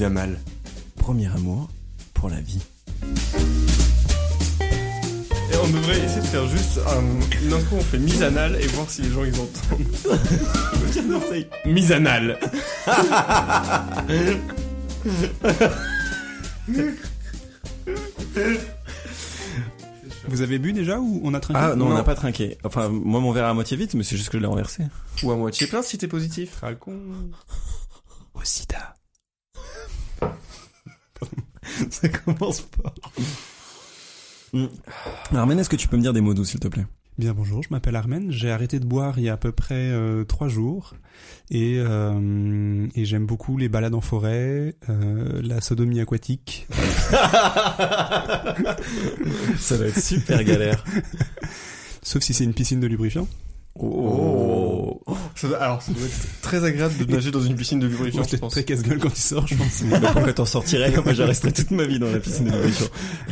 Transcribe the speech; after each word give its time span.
Mise 0.00 0.06
à 0.06 0.08
mal. 0.08 0.40
Premier 0.96 1.26
amour 1.26 1.68
pour 2.14 2.30
la 2.30 2.40
vie. 2.40 2.62
Et 3.02 3.04
on 5.62 5.68
devrait 5.68 5.98
essayer 5.98 6.22
de 6.22 6.26
faire 6.26 6.48
juste 6.48 6.80
un, 6.88 7.02
une 7.44 7.52
intro, 7.52 7.76
on 7.76 7.82
fait 7.82 7.98
mise 7.98 8.22
anal 8.22 8.56
et 8.62 8.66
voir 8.68 8.88
si 8.88 9.02
les 9.02 9.10
gens 9.10 9.24
ils 9.24 9.38
entendent. 9.38 9.84
mise 11.66 11.92
anal. 11.92 12.38
Vous 20.28 20.40
avez 20.40 20.58
bu 20.58 20.72
déjà 20.72 20.98
ou 20.98 21.20
on 21.22 21.34
a 21.34 21.40
trinqué 21.40 21.60
Ah 21.62 21.74
non, 21.76 21.88
on 21.88 21.94
n'a 21.94 22.04
pas 22.04 22.14
trinqué. 22.14 22.56
Enfin, 22.64 22.88
moi 22.88 23.20
mon 23.20 23.32
verre 23.32 23.44
est 23.44 23.50
à 23.50 23.52
moitié 23.52 23.76
vite, 23.76 23.92
mais 23.92 24.02
c'est 24.02 24.16
juste 24.16 24.30
que 24.30 24.38
je 24.38 24.42
l'ai 24.42 24.48
renversé. 24.48 24.84
Ou 25.24 25.30
à 25.30 25.36
moitié 25.36 25.66
plein 25.66 25.82
si 25.82 25.98
t'es 25.98 26.08
positif. 26.08 26.56
Ah, 26.62 26.74
con. 26.74 26.96
Au 28.32 28.40
sida. 28.42 28.94
Ça 31.90 32.08
commence 32.08 32.62
pas. 32.62 32.94
Hmm. 34.52 34.66
Armen, 35.34 35.58
est-ce 35.58 35.68
que 35.70 35.76
tu 35.76 35.88
peux 35.88 35.96
me 35.96 36.02
dire 36.02 36.12
des 36.12 36.20
mots 36.20 36.34
doux, 36.34 36.44
s'il 36.44 36.60
te 36.60 36.68
plaît? 36.68 36.86
Bien 37.18 37.34
bonjour, 37.34 37.62
je 37.62 37.68
m'appelle 37.70 37.96
Armen. 37.96 38.32
J'ai 38.32 38.50
arrêté 38.50 38.80
de 38.80 38.86
boire 38.86 39.18
il 39.18 39.24
y 39.24 39.28
a 39.28 39.34
à 39.34 39.36
peu 39.36 39.52
près 39.52 39.74
euh, 39.74 40.24
trois 40.24 40.48
jours 40.48 40.94
et, 41.50 41.74
euh, 41.76 42.86
et 42.94 43.04
j'aime 43.04 43.26
beaucoup 43.26 43.58
les 43.58 43.68
balades 43.68 43.94
en 43.94 44.00
forêt, 44.00 44.74
euh, 44.88 45.42
la 45.42 45.60
sodomie 45.60 46.00
aquatique. 46.00 46.66
Ça 49.58 49.76
va 49.76 49.86
être 49.86 50.00
super 50.00 50.42
galère. 50.44 50.82
Sauf 52.02 52.22
si 52.22 52.32
c'est 52.32 52.44
une 52.44 52.54
piscine 52.54 52.80
de 52.80 52.86
lubrifiant. 52.86 53.28
Oh. 53.82 55.00
Ça 55.34 55.48
doit- 55.48 55.58
alors 55.58 55.80
ça 55.82 55.92
doit 55.92 56.04
être 56.04 56.40
très 56.42 56.64
agréable 56.64 56.96
de 56.98 57.10
nager 57.10 57.30
dans 57.30 57.40
une 57.40 57.54
piscine 57.56 57.78
de 57.80 57.86
lubrifiant, 57.86 58.22
je 58.22 58.36
pense. 58.36 58.52
très 58.52 58.64
casse-gueule 58.64 58.98
quand 58.98 59.08
il 59.08 59.20
sort, 59.20 59.46
je 59.46 59.54
pense. 59.54 59.82
Mais 59.84 59.98
pourquoi 60.00 60.32
t'en 60.32 60.44
sortirais 60.44 60.92
Moi, 61.02 61.12
je 61.14 61.22
resterai 61.22 61.52
toute 61.52 61.70
ma 61.70 61.86
vie 61.86 61.98
dans 61.98 62.10
la 62.10 62.20
piscine 62.20 62.44
de 62.46 62.50
nourriture. 62.50 62.90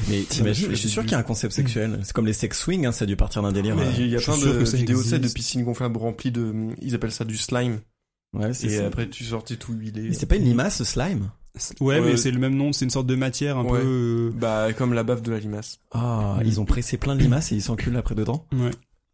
Mais 0.09 0.23
t'imagines, 0.23 0.71
je 0.71 0.77
suis 0.77 0.89
sûr 0.89 1.03
qu'il 1.03 1.13
y 1.13 1.15
a 1.15 1.19
un 1.19 1.23
concept 1.23 1.53
sexuel. 1.53 2.01
C'est 2.03 2.13
comme 2.13 2.27
les 2.27 2.33
sex 2.33 2.59
swing, 2.59 2.87
hein, 2.87 2.93
ça 2.93 3.05
a 3.05 3.07
dû 3.07 3.17
partir 3.17 3.43
d'un 3.43 3.53
délire. 3.53 3.77
Euh, 3.79 3.85
il 3.99 4.09
y 4.09 4.15
a 4.15 4.19
je 4.19 4.23
suis 4.23 4.33
plein 4.33 4.41
sûr 4.41 4.55
de 4.55 4.77
vidéos 4.77 5.03
tu 5.03 5.09
sais, 5.11 5.19
de 5.19 5.29
piscines 5.29 5.65
gonflables 5.65 5.99
remplies 5.99 6.33
de, 6.33 6.55
ils 6.81 6.95
appellent 6.95 7.13
ça 7.13 7.25
du 7.25 7.37
slime. 7.37 7.81
Ouais, 8.35 8.53
c'est 8.55 8.67
Et 8.69 8.77
ça. 8.79 8.87
après 8.87 9.09
tu 9.09 9.25
sortais 9.25 9.57
tout 9.57 9.73
huilé. 9.73 10.03
Mais 10.09 10.15
c'est 10.15 10.27
pas 10.27 10.37
une 10.37 10.45
limace, 10.45 10.77
ce 10.79 10.85
slime? 10.85 11.31
Ouais, 11.81 11.99
Ouais. 11.99 12.01
mais 12.13 12.17
c'est 12.17 12.31
le 12.31 12.39
même 12.39 12.55
nom, 12.55 12.73
c'est 12.73 12.85
une 12.85 12.91
sorte 12.91 13.07
de 13.07 13.17
matière 13.17 13.57
un 13.59 13.65
Ouais. 13.65 13.81
peu... 13.81 14.33
Bah 14.37 14.69
comme 14.77 14.93
la 14.93 15.03
bave 15.03 15.23
de 15.23 15.31
la 15.33 15.39
limace. 15.41 15.81
Ah, 15.93 16.39
ils 16.45 16.61
ont 16.61 16.65
pressé 16.65 16.99
plein 16.99 17.17
de 17.17 17.21
limaces 17.23 17.51
et 17.53 17.57
ils 17.57 17.63
s'enculent 17.63 17.97
après 17.97 18.15
dedans? 18.15 18.47
euh, 18.55 18.67
Ouais. 18.67 18.71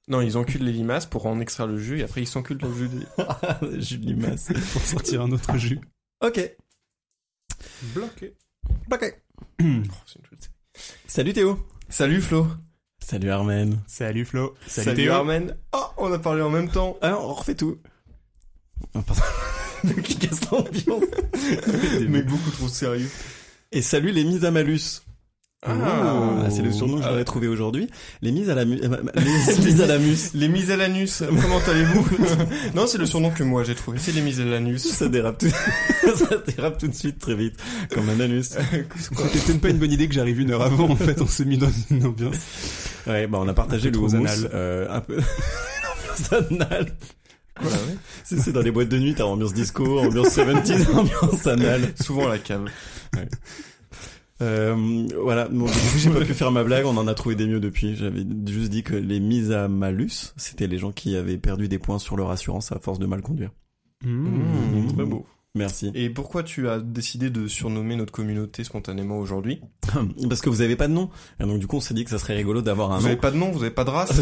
Non, 0.09 0.21
ils 0.21 0.37
enculent 0.37 0.65
les 0.65 0.73
limaces 0.73 1.07
pour 1.07 1.27
en 1.27 1.41
extraire 1.41 1.67
le 1.67 1.79
jus 1.79 2.01
et 2.01 2.05
après 2.05 2.23
ils 2.23 2.27
s'enculent 2.27 2.61
le 2.61 2.75
jus. 2.75 2.89
Des... 2.89 3.81
Jus 3.81 3.99
de 3.99 4.07
limace. 4.07 4.53
Pour 4.73 4.83
sortir 4.83 5.23
un 5.23 5.33
autre 5.33 5.57
jus. 5.57 5.81
Ok. 6.21 6.41
Bloqué. 7.95 8.35
Ok. 8.93 9.21
Oh, 9.61 9.95
c'est 10.07 10.19
une 10.19 10.27
chouette 10.27 10.41
série. 10.41 10.99
Salut 11.07 11.33
Théo. 11.33 11.67
Salut 11.89 12.21
Flo. 12.21 12.49
Salut 12.99 13.31
Armen. 13.31 13.81
Salut 13.87 14.25
Flo. 14.25 14.55
Salut, 14.67 15.11
Armen. 15.11 15.55
Oh, 15.73 15.85
on 15.99 16.13
a 16.13 16.19
parlé 16.19 16.43
en 16.43 16.51
même 16.51 16.71
temps. 16.71 16.97
Ah, 17.03 17.19
on 17.21 17.33
refait 17.33 17.55
tout. 17.55 17.79
Oh, 18.95 19.03
pardon. 19.03 19.23
Qui 20.03 20.19
casse 20.19 20.51
l'ambiance. 20.51 21.05
Mais 22.09 22.23
beaucoup 22.23 22.51
trop 22.51 22.69
sérieux. 22.69 23.11
Et 23.73 23.83
salut 23.83 24.11
les 24.11 24.25
mises 24.25 24.45
à 24.45 24.51
malus. 24.51 25.04
Ah, 25.67 26.51
c'est 26.51 26.63
le 26.63 26.71
surnom 26.71 26.99
que 26.99 27.05
j'aurais 27.05 27.25
trouvé 27.25 27.49
aujourd'hui. 27.49 27.89
Les 28.23 28.33
mises 28.33 28.51
à 28.51 28.55
la 28.55 28.65
mu- 28.65 28.81
euh, 28.83 28.89
les 29.17 29.65
mises 29.65 29.81
à 29.81 29.87
la 29.87 29.99
mus. 29.99 30.31
Les 30.35 30.49
mises 30.49 30.71
à 30.71 30.77
l'anus, 30.77 31.23
comment 31.41 31.59
allez-vous 31.67 32.07
Non, 32.75 32.87
c'est 32.87 32.99
le 32.99 33.07
surnom 33.07 33.31
que 33.31 33.43
moi 33.43 33.65
j'ai 33.65 33.75
trouvé, 33.75 33.99
c'est 33.99 34.13
les 34.13 34.21
mises 34.21 34.41
à 34.41 34.45
l'anus. 34.45 34.83
Ça 34.87 35.09
dérape 35.09 35.39
tout, 35.39 35.49
ça 36.17 36.37
dérape 36.47 36.79
tout 36.79 36.89
de 36.89 36.95
suite 36.95 37.19
très 37.19 37.35
vite. 37.35 37.55
Comme 37.93 38.09
un 38.11 38.21
anus. 38.21 38.51
C'était 38.51 39.39
peut-être 39.47 39.61
pas 39.61 39.69
une 39.71 39.79
bonne 39.79 39.93
idée 39.93 40.07
que 40.09 40.15
j'arrive 40.15 40.41
une 40.41 40.51
heure 40.51 40.63
avant, 40.63 40.91
en 40.91 40.97
fait, 40.97 41.21
on 41.21 41.27
s'est 41.27 41.45
mis 41.47 41.57
dans 41.59 41.71
une 41.91 42.05
ambiance. 42.07 42.37
Ouais, 43.07 43.27
bah 43.27 43.39
on 43.41 43.49
a 43.49 43.55
partagé 43.55 43.91
le 43.91 43.99
anal. 44.15 44.51
euh, 44.55 44.87
un 44.91 45.01
peu. 45.01 45.17
ambiance 45.19 46.33
anal. 46.51 46.87
C'est, 48.25 48.39
c'est 48.41 48.53
dans 48.53 48.61
les 48.63 48.71
boîtes 48.71 48.89
de 48.89 48.99
nuit, 48.99 49.15
t'as 49.17 49.25
ambiance 49.25 49.55
disco, 49.55 50.01
ambiance 50.01 50.37
70s, 50.37 50.91
ambiance 50.93 51.47
anal. 51.47 51.83
Souvent 52.03 52.27
à 52.27 52.31
la 52.31 52.39
cave. 52.39 52.65
Euh, 54.45 55.07
voilà, 55.23 55.49
bon, 55.49 55.65
du 55.65 55.73
coup, 55.73 55.99
j'ai 55.99 56.11
pas 56.11 56.21
pu 56.21 56.35
faire 56.35 56.53
ma 56.53 56.65
blague, 56.65 56.87
on 56.87 56.97
en 56.97 57.07
a 57.07 57.15
trouvé 57.15 57.35
des 57.35 57.47
mieux 57.47 57.61
depuis. 57.61 57.97
J'avais 57.97 58.25
juste 58.47 58.71
dit 58.71 58.83
que 58.83 58.95
les 58.95 59.21
mises 59.21 59.53
à 59.53 59.69
malus, 59.69 60.35
c'était 60.37 60.67
les 60.67 60.79
gens 60.79 60.93
qui 60.93 61.17
avaient 61.17 61.39
perdu 61.39 61.69
des 61.69 61.79
points 61.79 61.99
sur 61.99 62.17
leur 62.17 62.31
assurance 62.31 62.71
à 62.73 62.79
force 62.79 62.99
de 62.99 63.07
mal 63.07 63.23
conduire. 63.23 63.51
Mmh, 64.05 64.93
très 64.95 65.05
beau. 65.05 65.27
Merci. 65.57 65.93
Et 65.95 66.11
pourquoi 66.11 66.43
tu 66.43 66.69
as 66.69 66.81
décidé 66.81 67.31
de 67.31 67.47
surnommer 67.47 67.95
notre 67.95 68.13
communauté 68.13 68.65
spontanément 68.65 69.19
aujourd'hui 69.19 69.61
Parce 70.29 70.41
que 70.41 70.51
vous 70.51 70.63
avez 70.63 70.75
pas 70.75 70.89
de 70.89 70.93
nom. 70.93 71.11
Et 71.39 71.45
donc 71.45 71.61
du 71.61 71.69
coup, 71.69 71.77
on 71.77 71.81
s'est 71.81 71.95
dit 71.95 72.03
que 72.05 72.11
ça 72.11 72.19
serait 72.19 72.35
rigolo 72.35 72.61
d'avoir 72.61 72.91
un 72.91 72.97
Vous 72.97 73.03
nom. 73.03 73.07
avez 73.09 73.17
pas 73.21 73.31
de 73.31 73.37
nom, 73.37 73.53
vous 73.53 73.61
avez 73.63 73.71
pas 73.71 73.85
de 73.85 73.91
race 73.91 74.13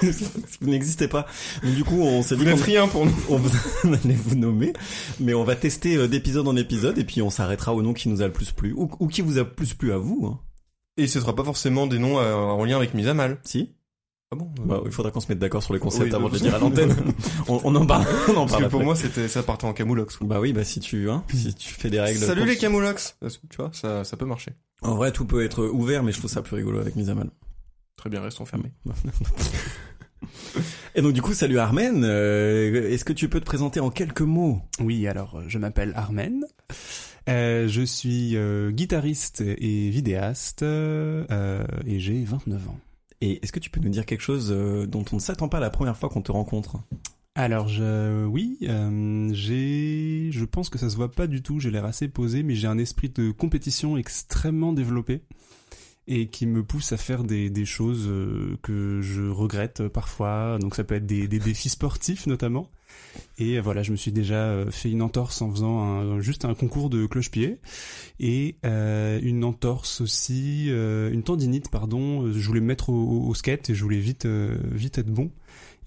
vous 0.60 0.68
n'existez 0.70 1.08
pas. 1.08 1.26
Donc 1.64 1.74
du 1.74 1.82
coup, 1.82 2.00
on 2.00 2.22
s'est 2.22 2.36
Vous 2.36 2.44
dit 2.44 2.50
n'êtes 2.50 2.58
qu'on 2.60 2.64
rien 2.64 2.86
pour 2.86 3.06
nous. 3.06 3.14
on 3.28 3.36
vous- 3.38 3.50
on 3.84 3.92
allait 3.92 4.14
vous 4.14 4.36
nommer, 4.36 4.72
mais 5.18 5.34
on 5.34 5.42
va 5.42 5.56
tester 5.56 5.96
euh, 5.96 6.06
d'épisode 6.06 6.46
en 6.46 6.54
épisode 6.56 6.96
et 6.98 7.04
puis 7.04 7.22
on 7.22 7.30
s'arrêtera 7.30 7.74
au 7.74 7.82
nom 7.82 7.92
qui 7.92 8.08
nous 8.08 8.22
a 8.22 8.26
le 8.26 8.32
plus 8.32 8.52
plu 8.52 8.72
ou, 8.76 8.88
ou 9.00 9.08
qui 9.08 9.20
vous 9.20 9.38
a 9.38 9.42
le 9.42 9.50
plus 9.50 9.74
plu 9.74 9.92
à 9.92 9.98
vous. 9.98 10.26
Hein. 10.26 10.38
Et 10.96 11.08
ce 11.08 11.18
sera 11.20 11.34
pas 11.34 11.44
forcément 11.44 11.88
des 11.88 11.98
noms 11.98 12.20
euh, 12.20 12.34
en 12.34 12.64
lien 12.64 12.76
avec 12.76 12.94
mise 12.94 13.08
à 13.08 13.14
mal. 13.14 13.38
Si 13.42 13.72
Ah 14.30 14.36
bon 14.36 14.50
bah, 14.66 14.82
Il 14.84 14.92
faudra 14.92 15.10
qu'on 15.10 15.20
se 15.20 15.28
mette 15.30 15.38
d'accord 15.38 15.62
sur 15.62 15.72
les 15.72 15.80
concepts 15.80 16.10
Oui, 16.10 16.14
avant 16.14 16.28
de 16.28 16.34
le 16.34 16.40
dire 16.40 16.54
à 16.54 16.58
l'antenne. 16.58 16.94
on, 17.48 17.60
on 17.64 17.74
en 17.74 17.86
parle. 17.86 18.04
On 18.28 18.32
en 18.32 18.34
Parce 18.40 18.50
parle 18.52 18.64
que 18.64 18.68
pour 18.68 18.80
après. 18.80 18.84
moi, 18.84 18.94
c'était 18.96 19.26
ça 19.28 19.42
partait 19.42 19.64
en 19.64 19.72
camoulox. 19.72 20.18
Bah 20.20 20.38
oui, 20.40 20.52
bah 20.52 20.64
si 20.64 20.80
tu 20.80 21.08
hein, 21.10 21.24
si 21.32 21.54
tu 21.54 21.72
fais 21.72 21.88
des 21.88 21.98
règles. 22.00 22.18
Salut 22.18 22.40
pour- 22.42 22.46
les 22.50 22.56
camoulox 22.56 23.16
Tu 23.48 23.56
vois, 23.56 23.70
ça, 23.72 24.04
ça 24.04 24.16
peut 24.18 24.26
marcher. 24.26 24.52
En 24.82 24.96
vrai, 24.96 25.12
tout 25.12 25.24
peut 25.24 25.42
être 25.44 25.64
ouvert, 25.64 26.02
mais 26.02 26.12
je 26.12 26.18
trouve 26.18 26.30
ça 26.30 26.42
plus 26.42 26.56
rigolo 26.56 26.78
avec 26.78 26.94
mise 26.94 27.08
à 27.08 27.14
mal. 27.14 27.30
Très 27.96 28.10
bien, 28.10 28.20
restons 28.20 28.44
fermés. 28.44 28.72
Et 30.94 31.00
donc 31.02 31.12
du 31.12 31.22
coup, 31.22 31.32
salut 31.32 31.58
Armen. 31.58 32.02
euh, 32.04 32.90
Est-ce 32.90 33.04
que 33.04 33.12
tu 33.12 33.28
peux 33.28 33.40
te 33.40 33.44
présenter 33.46 33.80
en 33.80 33.90
quelques 33.90 34.20
mots? 34.20 34.60
Oui, 34.80 35.06
alors 35.06 35.36
euh, 35.38 35.44
je 35.48 35.58
m'appelle 35.58 35.92
Armen. 35.96 36.44
Euh, 37.28 37.68
je 37.68 37.82
suis 37.82 38.36
euh, 38.36 38.70
guitariste 38.70 39.40
et 39.42 39.90
vidéaste 39.90 40.62
euh, 40.62 41.64
et 41.86 42.00
j'ai 42.00 42.24
29 42.24 42.68
ans. 42.68 42.78
Et 43.20 43.42
est-ce 43.42 43.52
que 43.52 43.58
tu 43.58 43.70
peux 43.70 43.80
nous 43.80 43.88
dire 43.88 44.06
quelque 44.06 44.20
chose 44.20 44.52
euh, 44.52 44.86
dont 44.86 45.04
on 45.12 45.16
ne 45.16 45.20
s'attend 45.20 45.48
pas 45.48 45.60
la 45.60 45.70
première 45.70 45.96
fois 45.96 46.08
qu'on 46.08 46.22
te 46.22 46.32
rencontre? 46.32 46.78
Alors 47.34 47.68
je, 47.68 48.24
oui, 48.24 48.58
euh, 48.64 49.30
j'ai, 49.32 50.30
je 50.32 50.44
pense 50.44 50.68
que 50.68 50.78
ça 50.78 50.90
se 50.90 50.96
voit 50.96 51.10
pas 51.10 51.26
du 51.26 51.42
tout. 51.42 51.60
J'ai 51.60 51.70
l'air 51.70 51.84
assez 51.84 52.08
posé, 52.08 52.42
mais 52.42 52.54
j'ai 52.54 52.66
un 52.66 52.78
esprit 52.78 53.08
de 53.08 53.30
compétition 53.30 53.96
extrêmement 53.96 54.72
développé 54.72 55.22
et 56.06 56.28
qui 56.28 56.46
me 56.46 56.64
pousse 56.64 56.92
à 56.92 56.96
faire 56.96 57.22
des, 57.22 57.64
choses 57.64 58.06
euh, 58.08 58.56
que 58.62 59.00
je 59.02 59.22
regrette 59.28 59.88
parfois. 59.88 60.58
Donc 60.60 60.74
ça 60.74 60.84
peut 60.84 60.94
être 60.94 61.06
des 61.06 61.28
défis 61.28 61.68
sportifs 61.68 62.26
notamment. 62.26 62.70
Et 63.38 63.60
voilà, 63.60 63.82
je 63.82 63.92
me 63.92 63.96
suis 63.96 64.10
déjà 64.12 64.34
euh, 64.48 64.70
fait 64.70 64.90
une 64.90 65.00
entorse 65.02 65.42
en 65.42 65.50
faisant 65.50 65.78
un- 65.80 66.20
juste 66.20 66.44
un 66.44 66.54
concours 66.54 66.90
de 66.90 67.06
cloche-pied 67.06 67.58
et 68.20 68.56
euh, 68.64 69.18
une 69.22 69.44
entorse 69.44 70.00
aussi, 70.00 70.66
euh, 70.70 71.12
une 71.12 71.22
tendinite 71.22 71.70
pardon. 71.70 72.30
Je 72.32 72.46
voulais 72.46 72.60
me 72.60 72.66
mettre 72.66 72.90
au, 72.90 73.26
au 73.28 73.34
skate 73.34 73.70
et 73.70 73.74
je 73.74 73.82
voulais 73.82 74.00
vite 74.00 74.26
euh, 74.26 74.56
vite 74.72 74.98
être 74.98 75.10
bon. 75.10 75.30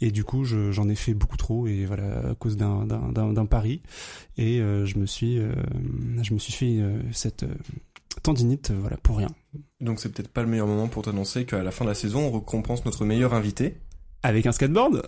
Et 0.03 0.11
du 0.11 0.23
coup, 0.23 0.45
je- 0.45 0.71
j'en 0.71 0.89
ai 0.89 0.95
fait 0.95 1.13
beaucoup 1.13 1.37
trop 1.37 1.67
et 1.67 1.85
voilà 1.85 2.29
à 2.31 2.35
cause 2.35 2.57
d'un 2.57 3.45
pari. 3.49 3.81
Et 4.37 4.57
je 4.57 4.97
me 4.97 5.05
suis 5.05 5.39
je 6.23 6.33
me 6.33 6.39
suis 6.39 6.53
fait 6.53 6.79
cette 7.11 7.45
tendinite 8.23 8.71
voilà 8.71 8.97
pour 8.97 9.17
rien. 9.17 9.29
Donc 9.79 9.99
c'est 9.99 10.09
peut-être 10.11 10.29
pas 10.29 10.41
le 10.41 10.47
meilleur 10.47 10.67
moment 10.67 10.87
pour 10.87 11.03
t'annoncer 11.03 11.45
qu'à 11.45 11.61
la 11.63 11.71
fin 11.71 11.85
de 11.85 11.89
la 11.89 11.95
saison, 11.95 12.27
on 12.27 12.31
récompense 12.31 12.83
notre 12.85 13.05
meilleur 13.05 13.33
invité. 13.33 13.75
Avec 14.23 14.45
un 14.45 14.51
skateboard? 14.51 15.03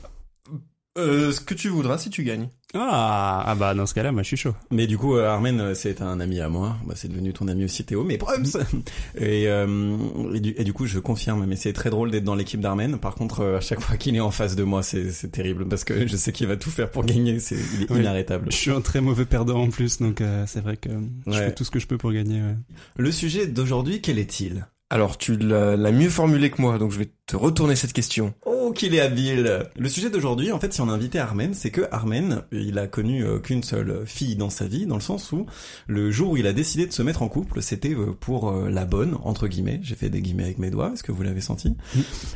Euh, 0.98 1.32
ce 1.32 1.40
que 1.42 1.56
tu 1.56 1.70
voudras 1.70 1.98
si 1.98 2.12
tu 2.12 2.24
gagnes. 2.24 2.50
Ah, 2.76 3.44
ah 3.48 3.56
bah 3.56 3.74
dans 3.74 3.86
ce 3.88 3.94
cas-là, 3.96 4.12
moi 4.12 4.22
je 4.22 4.28
suis 4.28 4.38
chaud. 4.38 4.54
Mais 4.72 4.86
du 4.88 4.98
coup, 4.98 5.16
euh, 5.16 5.28
Armen, 5.28 5.60
euh, 5.60 5.74
c'est 5.74 6.02
un 6.04 6.20
ami 6.20 6.40
à 6.40 6.50
moi. 6.50 6.76
Bah, 6.86 6.94
c'est 6.96 7.08
devenu 7.08 7.34
ton 7.34 7.48
ami 7.48 7.66
aussi, 7.66 7.84
Théo. 7.84 8.04
Mais 8.04 8.18
Prums 8.18 8.46
et, 9.18 9.48
euh, 9.48 9.98
et, 10.36 10.40
du, 10.40 10.54
et 10.58 10.64
du 10.64 10.72
coup, 10.74 10.86
je 10.86 11.00
confirme. 11.00 11.46
Mais 11.48 11.56
c'est 11.56 11.74
très 11.74 11.90
drôle 11.90 12.12
d'être 12.12 12.24
dans 12.24 12.36
l'équipe 12.36 12.60
d'Armen. 12.62 12.98
Par 12.98 13.16
contre, 13.16 13.44
à 13.44 13.60
chaque 13.62 13.80
fois 13.80 13.98
qu'il 13.98 14.16
est 14.16 14.20
en 14.20 14.32
face 14.32 14.56
de 14.56 14.64
moi, 14.64 14.84
c'est 14.84 15.12
c'est 15.12 15.30
terrible 15.30 15.68
parce 15.68 15.84
que 15.84 16.06
je 16.08 16.16
sais 16.16 16.32
qu'il 16.32 16.46
va 16.48 16.58
tout 16.58 16.70
faire 16.72 16.92
pour 16.92 17.06
gagner. 17.06 17.40
C'est 17.40 17.56
il 17.76 17.84
est 17.84 17.92
Oui. 17.92 18.00
inarrêtable. 18.02 18.48
Je 18.52 18.56
suis 18.58 18.72
un 18.72 18.82
très 18.82 19.02
mauvais 19.02 19.26
perdant 19.26 19.62
en 19.62 19.70
plus, 19.70 20.00
donc 20.00 20.22
euh, 20.22 20.46
c'est 20.48 20.62
vrai 20.62 20.78
que 20.78 20.90
je 21.28 21.32
Ouais. 21.32 21.38
fais 21.46 21.54
tout 21.56 21.64
ce 21.64 21.72
que 21.72 21.80
je 21.80 21.88
peux 21.88 21.98
pour 21.98 22.12
gagner. 22.12 22.40
ouais. 22.42 22.56
Le 22.98 23.12
sujet 23.12 23.48
d'aujourd'hui, 23.48 24.00
quel 24.02 24.20
est-il? 24.20 24.68
Alors, 24.90 25.18
tu 25.18 25.38
l'as 25.38 25.76
l'as 25.76 25.92
mieux 25.92 26.10
formulé 26.10 26.52
que 26.52 26.62
moi, 26.62 26.78
donc 26.78 26.92
je 26.92 27.00
vais 27.00 27.10
te 27.26 27.36
retourner 27.36 27.76
cette 27.76 27.94
question. 27.94 28.36
Oh, 28.46 28.53
qu'il 28.74 28.96
est 28.96 29.00
habile 29.00 29.66
Le 29.78 29.90
sujet 29.90 30.10
d'aujourd'hui, 30.10 30.52
en 30.52 30.60
fait, 30.60 30.74
si 30.74 30.82
on 30.82 30.90
a 30.90 30.92
invité 30.92 31.20
Armen, 31.20 31.54
c'est 31.54 31.72
que 31.72 31.82
Armen, 31.92 32.42
il 32.52 32.78
a 32.78 32.88
connu 32.88 33.24
euh, 33.24 33.40
qu'une 33.40 33.64
seule 33.64 34.04
fille 34.06 34.36
dans 34.36 34.50
sa 34.50 34.66
vie, 34.66 34.86
dans 34.86 34.96
le 34.96 35.02
sens 35.02 35.32
où 35.32 35.46
le 35.88 36.12
jour 36.12 36.32
où 36.32 36.38
il 36.38 36.48
a 36.48 36.54
décidé 36.54 36.88
de 36.88 36.94
se 36.94 37.02
mettre 37.02 37.22
en 37.22 37.28
couple, 37.28 37.62
c'était 37.62 37.94
euh, 37.94 38.16
pour 38.20 38.50
euh, 38.50 38.70
la 38.70 38.86
bonne, 38.86 39.18
entre 39.24 39.48
guillemets. 39.48 39.80
J'ai 39.84 39.96
fait 39.96 40.10
des 40.10 40.22
guillemets 40.22 40.44
avec 40.44 40.60
mes 40.60 40.70
doigts, 40.70 40.92
est-ce 40.94 41.04
que 41.04 41.12
vous 41.12 41.24
l'avez 41.24 41.42
senti? 41.42 41.76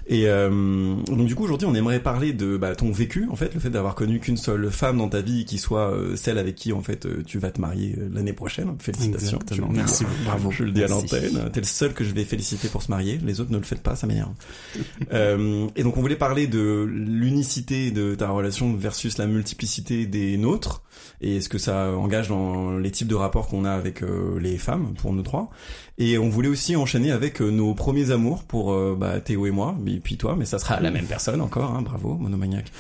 Et 0.07 0.27
euh, 0.27 0.95
donc 1.07 1.25
du 1.25 1.35
coup, 1.35 1.43
aujourd'hui, 1.43 1.67
on 1.67 1.75
aimerait 1.75 1.99
parler 1.99 2.33
de 2.33 2.57
bah, 2.57 2.75
ton 2.75 2.91
vécu, 2.91 3.27
en 3.31 3.35
fait, 3.35 3.53
le 3.53 3.59
fait 3.59 3.69
d'avoir 3.69 3.95
connu 3.95 4.19
qu'une 4.19 4.37
seule 4.37 4.71
femme 4.71 4.97
dans 4.97 5.09
ta 5.09 5.21
vie 5.21 5.45
qui 5.45 5.57
soit 5.57 5.93
celle 6.15 6.37
avec 6.37 6.55
qui, 6.55 6.73
en 6.73 6.81
fait, 6.81 7.07
tu 7.25 7.39
vas 7.39 7.51
te 7.51 7.61
marier 7.61 7.95
l'année 8.11 8.33
prochaine. 8.33 8.75
Félicitations. 8.79 9.39
Exactement. 9.39 9.69
Merci 9.71 10.03
beaucoup. 10.03 10.23
Bravo. 10.25 10.51
Je 10.51 10.63
le 10.63 10.71
dis 10.71 10.83
à 10.83 10.87
l'antenne. 10.87 11.49
T'es 11.51 11.59
le 11.59 11.65
seul 11.65 11.93
que 11.93 12.03
je 12.03 12.13
vais 12.13 12.23
féliciter 12.23 12.67
pour 12.67 12.83
se 12.83 12.91
marier. 12.91 13.19
Les 13.23 13.39
autres 13.39 13.51
ne 13.51 13.57
le 13.57 13.63
faites 13.63 13.81
pas, 13.81 13.95
ça 13.95 14.07
m'énerve. 14.07 14.33
Euh, 15.13 15.67
et 15.75 15.83
donc 15.83 15.95
on 15.95 16.01
voulait 16.01 16.15
parler 16.15 16.26
de 16.35 16.83
l'unicité 16.83 17.91
de 17.91 18.15
ta 18.15 18.29
relation 18.29 18.73
versus 18.75 19.17
la 19.17 19.27
multiplicité 19.27 20.05
des 20.05 20.37
nôtres 20.37 20.83
et 21.21 21.41
ce 21.41 21.49
que 21.49 21.57
ça 21.57 21.91
engage 21.91 22.27
dans 22.27 22.77
les 22.77 22.91
types 22.91 23.07
de 23.07 23.15
rapports 23.15 23.47
qu'on 23.47 23.65
a 23.65 23.71
avec 23.71 24.03
euh, 24.03 24.39
les 24.39 24.57
femmes 24.57 24.93
pour 24.99 25.13
nous 25.13 25.23
trois. 25.23 25.49
Et 25.97 26.17
on 26.17 26.29
voulait 26.29 26.49
aussi 26.49 26.75
enchaîner 26.75 27.11
avec 27.11 27.41
euh, 27.41 27.49
nos 27.49 27.73
premiers 27.73 28.11
amours 28.11 28.43
pour 28.43 28.73
euh, 28.73 28.95
bah, 28.99 29.19
Théo 29.19 29.47
et 29.47 29.51
moi, 29.51 29.75
et 29.87 29.99
puis 29.99 30.17
toi, 30.17 30.35
mais 30.37 30.45
ça 30.45 30.59
sera 30.59 30.79
la 30.79 30.91
même 30.91 31.05
personne 31.05 31.41
encore, 31.41 31.71
hein, 31.71 31.81
bravo, 31.81 32.15
monomaniaque. 32.15 32.71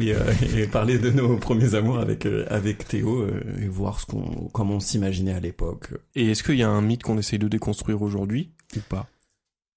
Et, 0.00 0.14
euh, 0.14 0.32
et 0.56 0.66
parler 0.66 0.98
de 0.98 1.10
nos 1.10 1.36
premiers 1.36 1.74
amours 1.74 1.98
avec 1.98 2.24
euh, 2.24 2.46
avec 2.48 2.88
Théo 2.88 3.20
euh, 3.20 3.42
et 3.60 3.68
voir 3.68 4.00
ce 4.00 4.06
qu'on 4.06 4.48
comment 4.52 4.76
on 4.76 4.80
s'imaginait 4.80 5.34
à 5.34 5.40
l'époque. 5.40 5.88
Et 6.14 6.30
est-ce 6.30 6.42
qu'il 6.42 6.56
y 6.56 6.62
a 6.62 6.68
un 6.68 6.80
mythe 6.80 7.02
qu'on 7.02 7.18
essaye 7.18 7.38
de 7.38 7.48
déconstruire 7.48 8.00
aujourd'hui 8.00 8.52
ou 8.76 8.80
pas? 8.88 9.06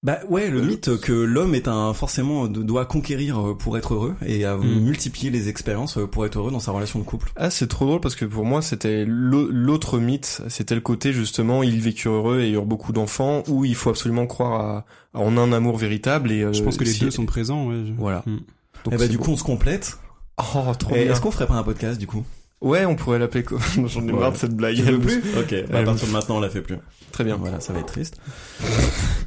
Bah 0.06 0.20
ouais, 0.28 0.48
le 0.50 0.62
mythe 0.62 1.00
que 1.00 1.12
l'homme 1.12 1.56
est 1.56 1.66
un 1.66 1.92
forcément 1.92 2.46
doit 2.46 2.84
conquérir 2.86 3.40
euh, 3.44 3.54
pour 3.54 3.76
être 3.76 3.92
heureux 3.94 4.14
et 4.24 4.44
à 4.44 4.56
Mm. 4.56 4.80
multiplier 4.84 5.30
les 5.30 5.48
expériences 5.48 5.98
euh, 5.98 6.06
pour 6.06 6.24
être 6.24 6.38
heureux 6.38 6.52
dans 6.52 6.60
sa 6.60 6.70
relation 6.70 7.00
de 7.00 7.04
couple. 7.04 7.32
Ah, 7.34 7.50
c'est 7.50 7.66
trop 7.66 7.86
drôle 7.86 8.00
parce 8.00 8.14
que 8.14 8.24
pour 8.24 8.44
moi, 8.44 8.62
c'était 8.62 9.04
l'au- 9.04 9.48
l'autre 9.50 9.98
mythe. 9.98 10.42
C'était 10.48 10.76
le 10.76 10.80
côté, 10.80 11.12
justement, 11.12 11.64
ils 11.64 11.80
vécurent 11.80 12.12
heureux 12.12 12.38
et 12.40 12.50
eurent 12.50 12.66
beaucoup 12.66 12.92
d'enfants, 12.92 13.42
où 13.48 13.64
il 13.64 13.74
faut 13.74 13.90
absolument 13.90 14.28
croire 14.28 14.60
à, 14.60 14.84
à- 15.12 15.18
en 15.22 15.36
un 15.36 15.52
amour 15.52 15.76
véritable 15.76 16.30
et, 16.30 16.42
euh, 16.42 16.52
Je 16.52 16.62
pense 16.62 16.76
que 16.76 16.84
les 16.84 16.92
si- 16.92 17.00
deux 17.00 17.10
sont 17.10 17.26
présents. 17.26 17.66
Ouais. 17.66 17.82
je- 17.84 17.92
Voilà. 17.98 18.22
Mm. 18.26 18.36
Donc 18.84 18.94
et 18.94 18.96
bah 18.98 18.98
c'est 18.98 19.08
du 19.08 19.18
bon. 19.18 19.24
coup 19.24 19.30
on 19.32 19.36
se 19.36 19.42
complète. 19.42 19.98
Oh, 20.38 20.72
trop 20.78 20.94
Et 20.94 21.02
bien. 21.02 21.12
Est-ce 21.12 21.20
qu'on 21.20 21.32
ferait 21.32 21.48
pas 21.48 21.54
un 21.54 21.64
podcast 21.64 21.98
du 21.98 22.06
coup? 22.06 22.22
Ouais, 22.60 22.84
on 22.86 22.94
pourrait 22.94 23.18
l'appeler 23.18 23.42
quoi 23.42 23.58
J'en 23.86 24.06
ai 24.06 24.12
marre 24.12 24.30
de 24.32 24.36
cette 24.36 24.54
blague. 24.54 24.76
Tu 24.76 24.82
veux 24.82 25.00
plus? 25.00 25.18
Ok, 25.36 25.52
bah, 25.68 25.80
à 25.80 25.82
partir 25.82 26.06
de 26.06 26.12
maintenant 26.12 26.36
on 26.36 26.40
la 26.40 26.48
fait 26.48 26.60
plus. 26.62 26.76
Très 27.10 27.24
bien. 27.24 27.36
Voilà, 27.36 27.58
ça 27.58 27.72
va 27.72 27.80
être 27.80 27.86
triste. 27.92 28.18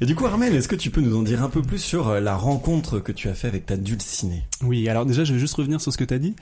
et 0.00 0.06
du 0.06 0.14
coup 0.14 0.26
Armel, 0.26 0.54
est-ce 0.54 0.68
que 0.68 0.76
tu 0.76 0.90
peux 0.90 1.00
nous 1.00 1.16
en 1.16 1.22
dire 1.22 1.42
un 1.42 1.48
peu 1.48 1.62
plus 1.62 1.78
sur 1.78 2.08
euh, 2.08 2.20
la 2.20 2.36
rencontre 2.36 2.98
que 3.00 3.12
tu 3.12 3.28
as 3.28 3.34
fait 3.34 3.48
avec 3.48 3.66
ta 3.66 3.76
dulcinée 3.76 4.44
Oui, 4.62 4.88
alors 4.88 5.06
déjà, 5.06 5.24
je 5.24 5.32
vais 5.34 5.38
juste 5.38 5.54
revenir 5.54 5.80
sur 5.80 5.92
ce 5.92 5.98
que 5.98 6.04
t'as 6.04 6.18
dit. 6.18 6.34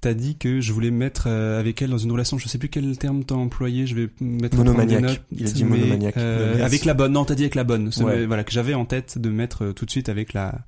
T'as 0.00 0.14
dit 0.14 0.36
que 0.36 0.60
je 0.60 0.72
voulais 0.72 0.90
me 0.90 0.98
mettre 0.98 1.24
euh, 1.26 1.58
avec 1.60 1.80
elle 1.82 1.90
dans 1.90 1.98
une 1.98 2.12
relation, 2.12 2.38
je 2.38 2.48
sais 2.48 2.58
plus 2.58 2.68
quel 2.68 2.96
terme 2.98 3.24
t'as 3.24 3.34
employé, 3.34 3.86
je 3.86 3.94
vais 3.94 4.08
mettre 4.20 4.56
Monomaniaque. 4.56 5.02
notes, 5.02 5.20
Il 5.36 5.46
a 5.46 5.50
dit 5.50 5.64
mais, 5.64 5.78
monomaniaque. 5.78 6.16
euh, 6.16 6.64
avec 6.64 6.84
la 6.84 6.94
bonne, 6.94 7.12
non, 7.12 7.24
t'as 7.24 7.34
dit 7.34 7.42
avec 7.42 7.54
la 7.54 7.64
bonne. 7.64 7.90
Ouais. 8.00 8.26
Voilà, 8.26 8.44
que 8.44 8.52
j'avais 8.52 8.74
en 8.74 8.84
tête 8.84 9.18
de 9.18 9.28
mettre 9.30 9.64
euh, 9.64 9.72
tout 9.72 9.84
de 9.86 9.90
suite 9.90 10.08
avec 10.08 10.32
la, 10.32 10.60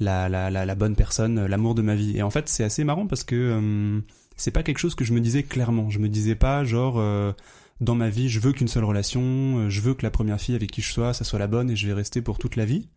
la, 0.00 0.28
la, 0.28 0.50
la, 0.50 0.64
la 0.64 0.74
bonne 0.74 0.94
personne, 0.96 1.46
l'amour 1.46 1.74
de 1.74 1.82
ma 1.82 1.94
vie. 1.94 2.16
Et 2.16 2.22
en 2.22 2.30
fait, 2.30 2.48
c'est 2.48 2.64
assez 2.64 2.84
marrant 2.84 3.06
parce 3.06 3.24
que 3.24 3.34
euh, 3.36 4.00
c'est 4.36 4.50
pas 4.50 4.62
quelque 4.62 4.78
chose 4.78 4.94
que 4.94 5.04
je 5.04 5.12
me 5.12 5.20
disais 5.20 5.42
clairement. 5.42 5.90
Je 5.90 5.98
me 5.98 6.08
disais 6.08 6.34
pas 6.34 6.64
genre... 6.64 6.96
euh, 6.98 7.32
dans 7.80 7.94
ma 7.94 8.10
vie, 8.10 8.28
je 8.28 8.40
veux 8.40 8.52
qu'une 8.52 8.68
seule 8.68 8.84
relation, 8.84 9.22
euh, 9.22 9.70
je 9.70 9.80
veux 9.80 9.94
que 9.94 10.02
la 10.02 10.10
première 10.10 10.40
fille 10.40 10.54
avec 10.54 10.70
qui 10.70 10.82
je 10.82 10.92
sois, 10.92 11.14
ça 11.14 11.24
soit 11.24 11.38
la 11.38 11.46
bonne 11.46 11.70
et 11.70 11.76
je 11.76 11.86
vais 11.86 11.94
rester 11.94 12.22
pour 12.22 12.38
toute 12.38 12.56
la 12.56 12.64
vie. 12.64 12.88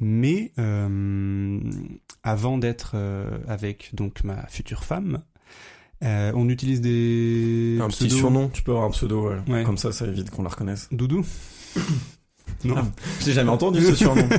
Mais 0.00 0.52
euh, 0.58 1.58
avant 2.22 2.58
d'être 2.58 2.92
euh, 2.94 3.38
avec 3.48 3.90
donc 3.94 4.22
ma 4.22 4.46
future 4.46 4.84
femme, 4.84 5.22
euh, 6.04 6.30
on 6.34 6.48
utilise 6.48 6.80
des 6.80 7.78
Un 7.80 7.88
petit 7.88 8.10
surnom. 8.10 8.48
Tu 8.48 8.62
peux 8.62 8.72
avoir 8.72 8.86
un 8.86 8.90
pseudo, 8.90 9.28
ouais. 9.28 9.38
Ouais. 9.48 9.64
comme 9.64 9.78
ça 9.78 9.90
ça 9.90 10.06
évite 10.06 10.30
qu'on 10.30 10.42
la 10.42 10.50
reconnaisse. 10.50 10.88
Doudou. 10.92 11.24
non. 12.64 12.76
Ah, 12.78 12.84
J'ai 13.24 13.32
jamais 13.32 13.50
entendu 13.50 13.84
ce 13.84 13.94
surnom. 13.94 14.28